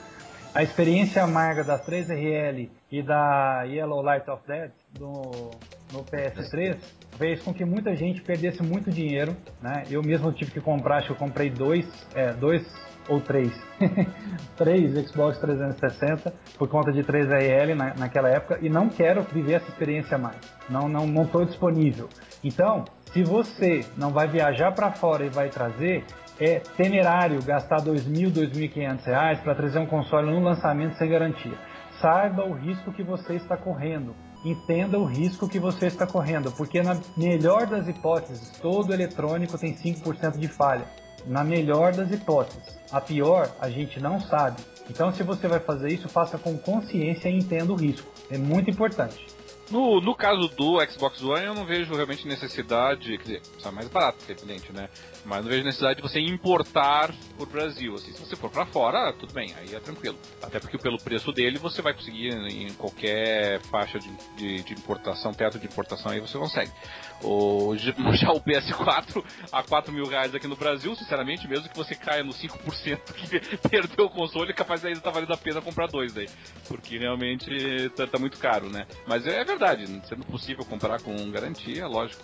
[0.55, 5.51] A experiência amarga da 3RL e da Yellow Light of Death no,
[5.91, 6.77] no PS3
[7.17, 9.35] fez com que muita gente perdesse muito dinheiro.
[9.61, 9.83] Né?
[9.91, 11.85] Eu mesmo tive que comprar, acho que eu comprei dois,
[12.15, 12.65] é, dois
[13.09, 13.51] ou três,
[14.55, 19.67] três Xbox 360 por conta de 3RL na, naquela época e não quero viver essa
[19.67, 20.39] experiência mais.
[20.69, 22.07] Não não não estou disponível.
[22.41, 26.05] Então, se você não vai viajar para fora e vai trazer,
[26.39, 31.57] é temerário gastar 2.000, 2.500 reais para trazer um console no lançamento sem garantia.
[32.01, 34.15] Saiba o risco que você está correndo.
[34.43, 39.73] Entenda o risco que você está correndo, porque na melhor das hipóteses, todo eletrônico tem
[39.73, 40.85] 5% de falha.
[41.25, 42.77] Na melhor das hipóteses.
[42.91, 44.61] A pior, a gente não sabe.
[44.87, 48.07] Então, se você vai fazer isso, faça com consciência e entenda o risco.
[48.29, 49.25] É muito importante.
[49.69, 53.87] No, no caso do Xbox One, eu não vejo realmente necessidade, quer dizer, é mais
[53.87, 54.89] barato, evidente, né?
[55.25, 57.95] Mas não vejo necessidade de você importar pro Brasil.
[57.95, 60.17] Assim, se você for para fora, tudo bem, aí é tranquilo.
[60.41, 65.33] Até porque pelo preço dele você vai conseguir em qualquer faixa de, de, de importação,
[65.33, 66.71] teto de importação, aí você consegue.
[67.23, 67.75] O,
[68.13, 72.23] já o PS4 a 4 mil reais aqui no Brasil, sinceramente, mesmo que você caia
[72.23, 76.29] no 5% que perdeu o console, capaz ainda tá valendo a pena comprar dois daí.
[76.67, 78.85] Porque realmente tá, tá muito caro, né?
[79.07, 79.54] Mas é verdade,
[80.07, 82.23] sendo possível comprar com garantia, lógico.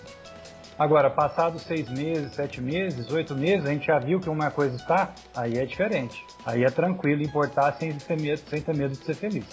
[0.77, 4.75] Agora, passados seis meses, sete meses, oito meses, a gente já viu que uma coisa
[4.75, 6.25] está, aí é diferente.
[6.45, 9.45] Aí é tranquilo importar sem ter medo, sem ter medo de ser feliz.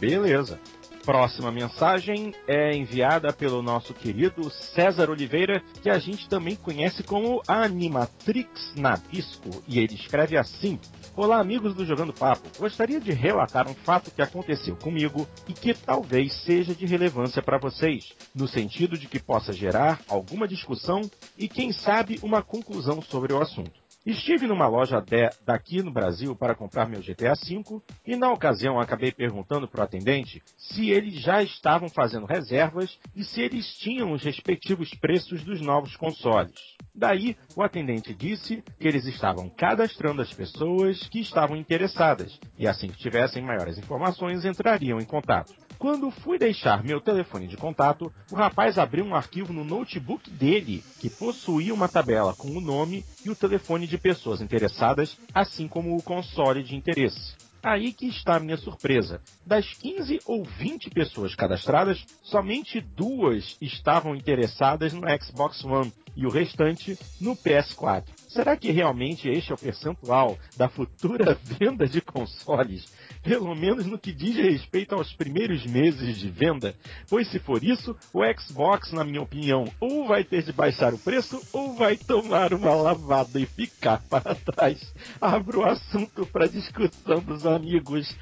[0.00, 0.58] Beleza.
[1.04, 7.40] Próxima mensagem é enviada pelo nosso querido César Oliveira, que a gente também conhece como
[7.46, 10.80] Animatrix Nabisco, e ele escreve assim:
[11.16, 12.46] Olá, amigos do Jogando Papo.
[12.58, 17.56] Gostaria de relatar um fato que aconteceu comigo e que talvez seja de relevância para
[17.56, 21.00] vocês, no sentido de que possa gerar alguma discussão
[21.38, 23.85] e, quem sabe, uma conclusão sobre o assunto.
[24.06, 28.78] Estive numa loja de- daqui no Brasil para comprar meu GTA V e na ocasião
[28.78, 34.12] acabei perguntando para o atendente se eles já estavam fazendo reservas e se eles tinham
[34.12, 36.54] os respectivos preços dos novos consoles.
[36.94, 42.86] Daí, o atendente disse que eles estavam cadastrando as pessoas que estavam interessadas e assim
[42.86, 45.52] que tivessem maiores informações entrariam em contato.
[45.78, 50.82] Quando fui deixar meu telefone de contato, o rapaz abriu um arquivo no notebook dele
[51.00, 55.96] que possuía uma tabela com o nome e o telefone de pessoas interessadas, assim como
[55.96, 57.34] o console de interesse.
[57.62, 59.20] Aí que está a minha surpresa.
[59.44, 66.30] Das 15 ou 20 pessoas cadastradas, somente duas estavam interessadas no Xbox One e o
[66.30, 68.04] restante no PS4.
[68.28, 72.86] Será que realmente este é o percentual da futura venda de consoles?
[73.26, 76.74] Pelo menos no que diz respeito aos primeiros meses de venda?
[77.10, 80.98] Pois se for isso, o Xbox, na minha opinião, ou vai ter de baixar o
[80.98, 84.80] preço ou vai tomar uma lavada e ficar para trás.
[85.20, 88.16] Abro o assunto para discussão dos amigos.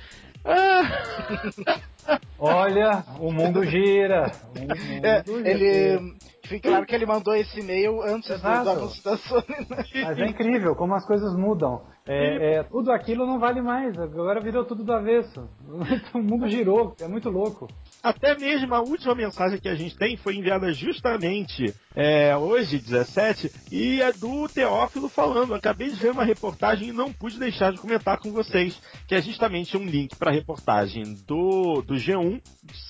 [0.46, 1.80] Ah!
[2.38, 4.30] Olha, o mundo gira.
[4.54, 4.74] O mundo
[5.06, 5.50] É, gira.
[5.50, 6.14] ele.
[6.44, 8.70] Fica claro que ele mandou esse e-mail antes do, do Exato.
[8.70, 9.44] anúncio da Sony.
[9.70, 9.84] né?
[10.04, 11.82] Mas é incrível como as coisas mudam.
[12.06, 13.98] É, é, tudo aquilo não vale mais.
[13.98, 15.48] Agora virou tudo do avesso.
[16.14, 16.94] O mundo girou.
[17.00, 17.68] É muito louco.
[18.02, 23.50] Até mesmo a última mensagem que a gente tem foi enviada justamente é, hoje, 17,
[23.72, 25.54] e é do Teófilo falando.
[25.54, 29.22] Acabei de ver uma reportagem e não pude deixar de comentar com vocês, que é
[29.22, 32.40] justamente um link para a reportagem do, do G1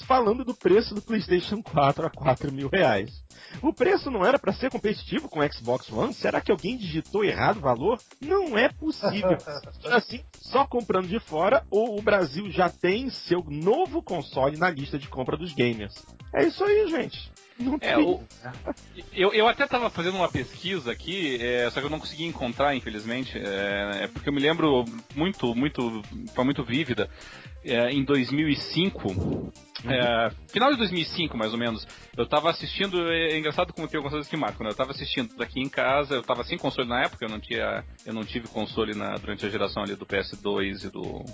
[0.06, 3.23] falando do preço do PlayStation 4 a 4 mil reais.
[3.62, 6.14] O preço não era para ser competitivo com o Xbox One?
[6.14, 8.00] Será que alguém digitou errado o valor?
[8.20, 9.38] Não é possível.
[9.86, 14.98] Assim, só comprando de fora ou o Brasil já tem seu novo console na lista
[14.98, 15.94] de compra dos gamers.
[16.32, 17.32] É isso aí, gente.
[17.56, 18.20] Não É, tem- o-
[19.12, 22.74] eu, eu até estava fazendo uma pesquisa aqui, é, só que eu não consegui encontrar,
[22.74, 26.02] infelizmente, é, é porque eu me lembro muito, muito,
[26.34, 27.08] foi muito vívida.
[27.64, 29.52] É, em 2005,
[29.86, 31.86] é, final de 2005 mais ou menos,
[32.16, 34.70] eu tava assistindo, é, é engraçado como tem algumas coisas que marcam, né?
[34.70, 37.84] Eu tava assistindo aqui em casa, eu tava sem console na época, eu não tinha,
[38.06, 41.24] eu não tive console na, durante a geração ali do PS2 e do,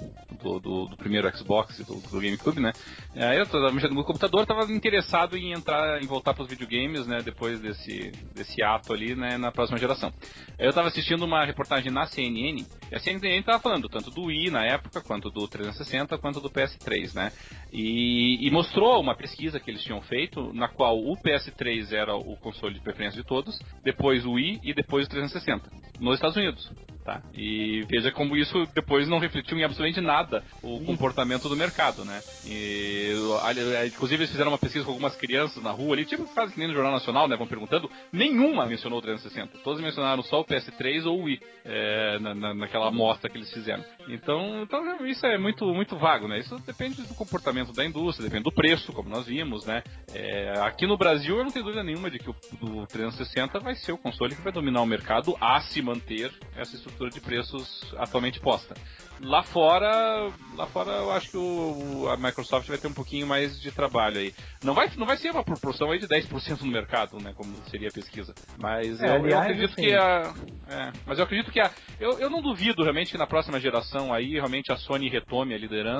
[0.43, 2.73] do, do- do primeiro Xbox e do, do GameCube, né?
[3.15, 7.21] Aí eu tava mexendo no computador, tava interessado em entrar, em voltar pros videogames, né?
[7.23, 9.37] Depois desse, desse ato ali, né?
[9.37, 10.13] Na próxima geração.
[10.59, 14.51] Eu tava assistindo uma reportagem na CNN, e a CNN tava falando tanto do Wii
[14.51, 17.33] na época, quanto do 360, quanto do PS3, né?
[17.73, 22.37] E, e mostrou uma pesquisa que eles tinham feito, na qual o PS3 era o
[22.37, 26.71] console de preferência de todos, depois o Wii e depois o 360, nos Estados Unidos.
[27.03, 27.23] Tá?
[27.35, 32.21] E veja como isso depois não refletiu em absolutamente nada o comportamento do mercado, né?
[32.45, 33.11] E,
[33.43, 36.59] ali- inclusive eles fizeram uma pesquisa com algumas crianças na rua ali, tipo faz que
[36.59, 37.37] nem no Jornal Nacional, né?
[37.39, 39.59] Vão perguntando, nenhuma mencionou o 360.
[39.65, 43.51] Todos mencionaram só o PS3 ou o Wii, é, na, na- naquela amostra que eles
[43.51, 43.83] fizeram.
[44.09, 46.39] Então, então isso é muito, muito vago, né?
[46.41, 49.83] Isso depende do comportamento da indústria, depende do preço, como nós vimos, né?
[50.13, 53.75] É, aqui no Brasil eu não tenho dúvida nenhuma de que o, o 360 vai
[53.77, 57.95] ser o console que vai dominar o mercado a se manter essa estrutura de preços
[57.97, 58.75] atualmente posta.
[59.23, 63.61] Lá fora, lá fora eu acho que o, a Microsoft vai ter um pouquinho mais
[63.61, 64.33] de trabalho aí.
[64.65, 67.89] Não vai, não vai ser uma proporção aí de 10% no mercado, né, como seria
[67.89, 68.35] a pesquisa.
[68.59, 70.35] Mas É, eu, eu aliás, acredito assim- que a,
[70.69, 74.13] é, mas eu acredito que a, eu, eu não duvido realmente que na próxima geração
[74.13, 76.00] aí realmente a Sony retome a liderança,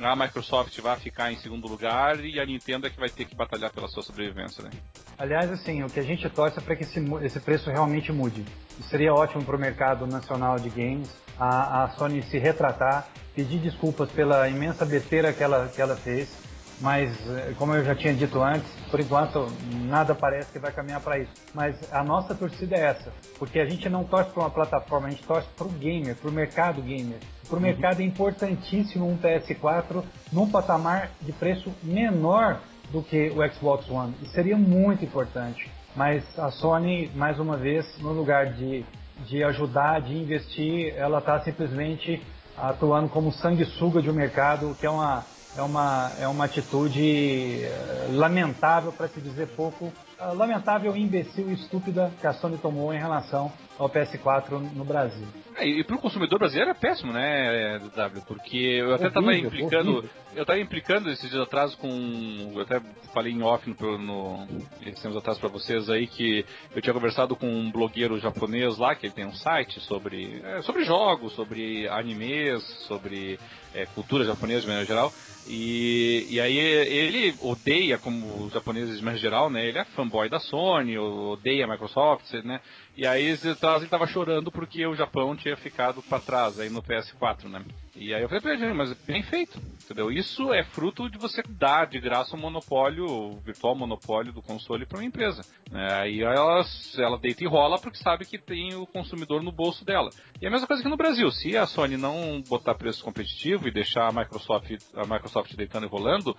[0.00, 3.34] a Microsoft vai ficar em segundo lugar e a Nintendo é que vai ter que
[3.34, 4.70] batalhar pela sua sobrevivência, né?
[5.18, 8.44] Aliás, assim, o que a gente torce é para que esse, esse preço realmente mude.
[8.90, 14.10] Seria ótimo para o mercado nacional de games, a, a Sony se retratar, pedir desculpas
[14.10, 16.45] pela imensa besteira que ela, que ela fez,
[16.80, 19.50] mas, eh, como eu já tinha dito antes, por enquanto
[19.86, 21.32] nada parece que vai caminhar para isso.
[21.54, 25.10] Mas a nossa torcida é essa, porque a gente não torce para uma plataforma, a
[25.10, 27.18] gente torce para o gamer, para o mercado gamer.
[27.48, 33.54] Para o mercado é importantíssimo um PS4 num patamar de preço menor do que o
[33.54, 34.14] Xbox One.
[34.22, 35.70] Isso seria muito importante.
[35.94, 38.84] Mas a Sony, mais uma vez, no lugar de,
[39.24, 42.22] de ajudar, de investir, ela está simplesmente
[42.56, 45.24] atuando como sanguessuga de um mercado, que é uma,
[45.56, 51.54] é uma, é uma atitude eh, lamentável, para se dizer pouco, ah, lamentável, imbecil e
[51.54, 55.26] estúpida que a Sony tomou em relação ao PS4 no Brasil.
[55.56, 58.22] É, e pro consumidor brasileiro é péssimo, né, W?
[58.26, 59.90] Porque eu até estava Horrível, implicando.
[59.92, 60.10] horrível.
[60.34, 62.52] Eu estava implicando esses dias atrás com.
[62.54, 62.78] Eu até
[63.14, 64.46] falei em off no, no,
[64.82, 66.44] esses tempos atrás para vocês aí que
[66.74, 70.60] eu tinha conversado com um blogueiro japonês lá, que ele tem um site sobre, é,
[70.60, 73.38] sobre jogos, sobre animes, sobre
[73.74, 75.10] é, cultura japonesa de maneira geral.
[75.48, 79.66] E, e aí ele odeia, como os japoneses maneira geral, né?
[79.66, 82.60] Ele é fanboy da Sony, odeia a Microsoft, né?
[82.96, 87.44] E aí ele estava chorando porque o Japão tinha ficado para trás aí no PS4,
[87.44, 87.62] né?
[87.94, 90.10] E aí eu falei pra ele, mas bem feito, entendeu?
[90.10, 94.84] Isso é fruto de você dar de graça um monopólio, o virtual monopólio do console
[94.84, 95.42] para uma empresa.
[95.70, 95.92] Né?
[95.92, 96.62] Aí ela,
[96.98, 100.10] ela deita e rola porque sabe que tem o consumidor no bolso dela.
[100.40, 101.30] E a mesma coisa que no Brasil.
[101.30, 105.88] Se a Sony não botar preço competitivo e deixar a Microsoft, a Microsoft deitando e
[105.88, 106.36] rolando,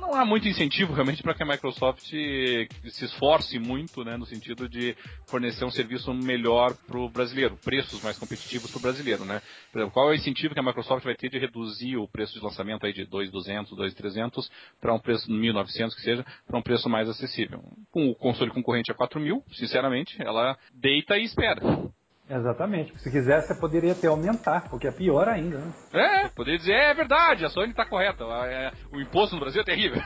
[0.00, 2.68] não há muito incentivo realmente para que a Microsoft se
[3.04, 4.96] esforce muito, né, no sentido de
[5.26, 9.42] fornecer um serviço melhor para o brasileiro, preços mais competitivos para o brasileiro, né?
[9.72, 12.34] Por exemplo, qual é o incentivo que a Microsoft vai ter de reduzir o preço
[12.34, 14.48] de lançamento aí de 2.200, 2.300
[14.80, 17.62] para um preço de 1.900 que seja, para um preço mais acessível?
[17.90, 21.60] Com o console concorrente a 4.000, sinceramente, ela deita e espera.
[22.34, 22.92] Exatamente.
[22.98, 25.72] Se quisesse, você poderia ter aumentar, porque é pior ainda, né?
[25.92, 28.24] É, poderia dizer, é verdade, a Sony está correta.
[28.24, 30.02] É, o imposto no Brasil é terrível.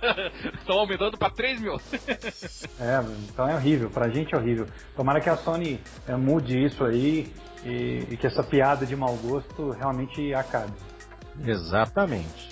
[0.58, 1.74] Estão aumentando para 3 mil.
[2.80, 3.90] é, então é horrível.
[3.90, 4.66] Pra gente é horrível.
[4.96, 7.30] Tomara que a Sony é, mude isso aí
[7.62, 10.72] e, e que essa piada de mau gosto realmente acabe.
[11.44, 12.48] Exatamente.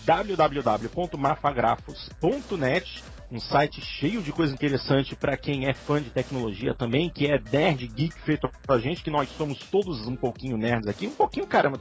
[0.03, 7.25] www.mafagrafos.net um site cheio de coisa interessante para quem é fã de tecnologia também, que
[7.25, 11.15] é nerd geek feito pra gente, que nós somos todos um pouquinho nerds aqui, um
[11.15, 11.79] pouquinho, caramba,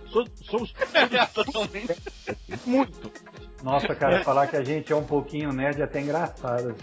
[0.51, 0.73] somos
[1.35, 1.95] totalmente
[2.65, 3.13] muito.
[3.63, 6.75] Nossa, cara, falar que a gente é um pouquinho nerd é até engraçado.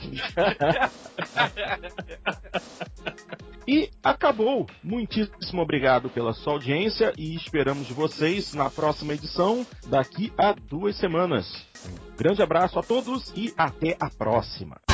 [3.67, 4.67] E acabou.
[4.83, 11.65] Muitíssimo obrigado pela sua audiência e esperamos vocês na próxima edição daqui a duas semanas.
[11.85, 14.90] Um grande abraço a todos e até a próxima.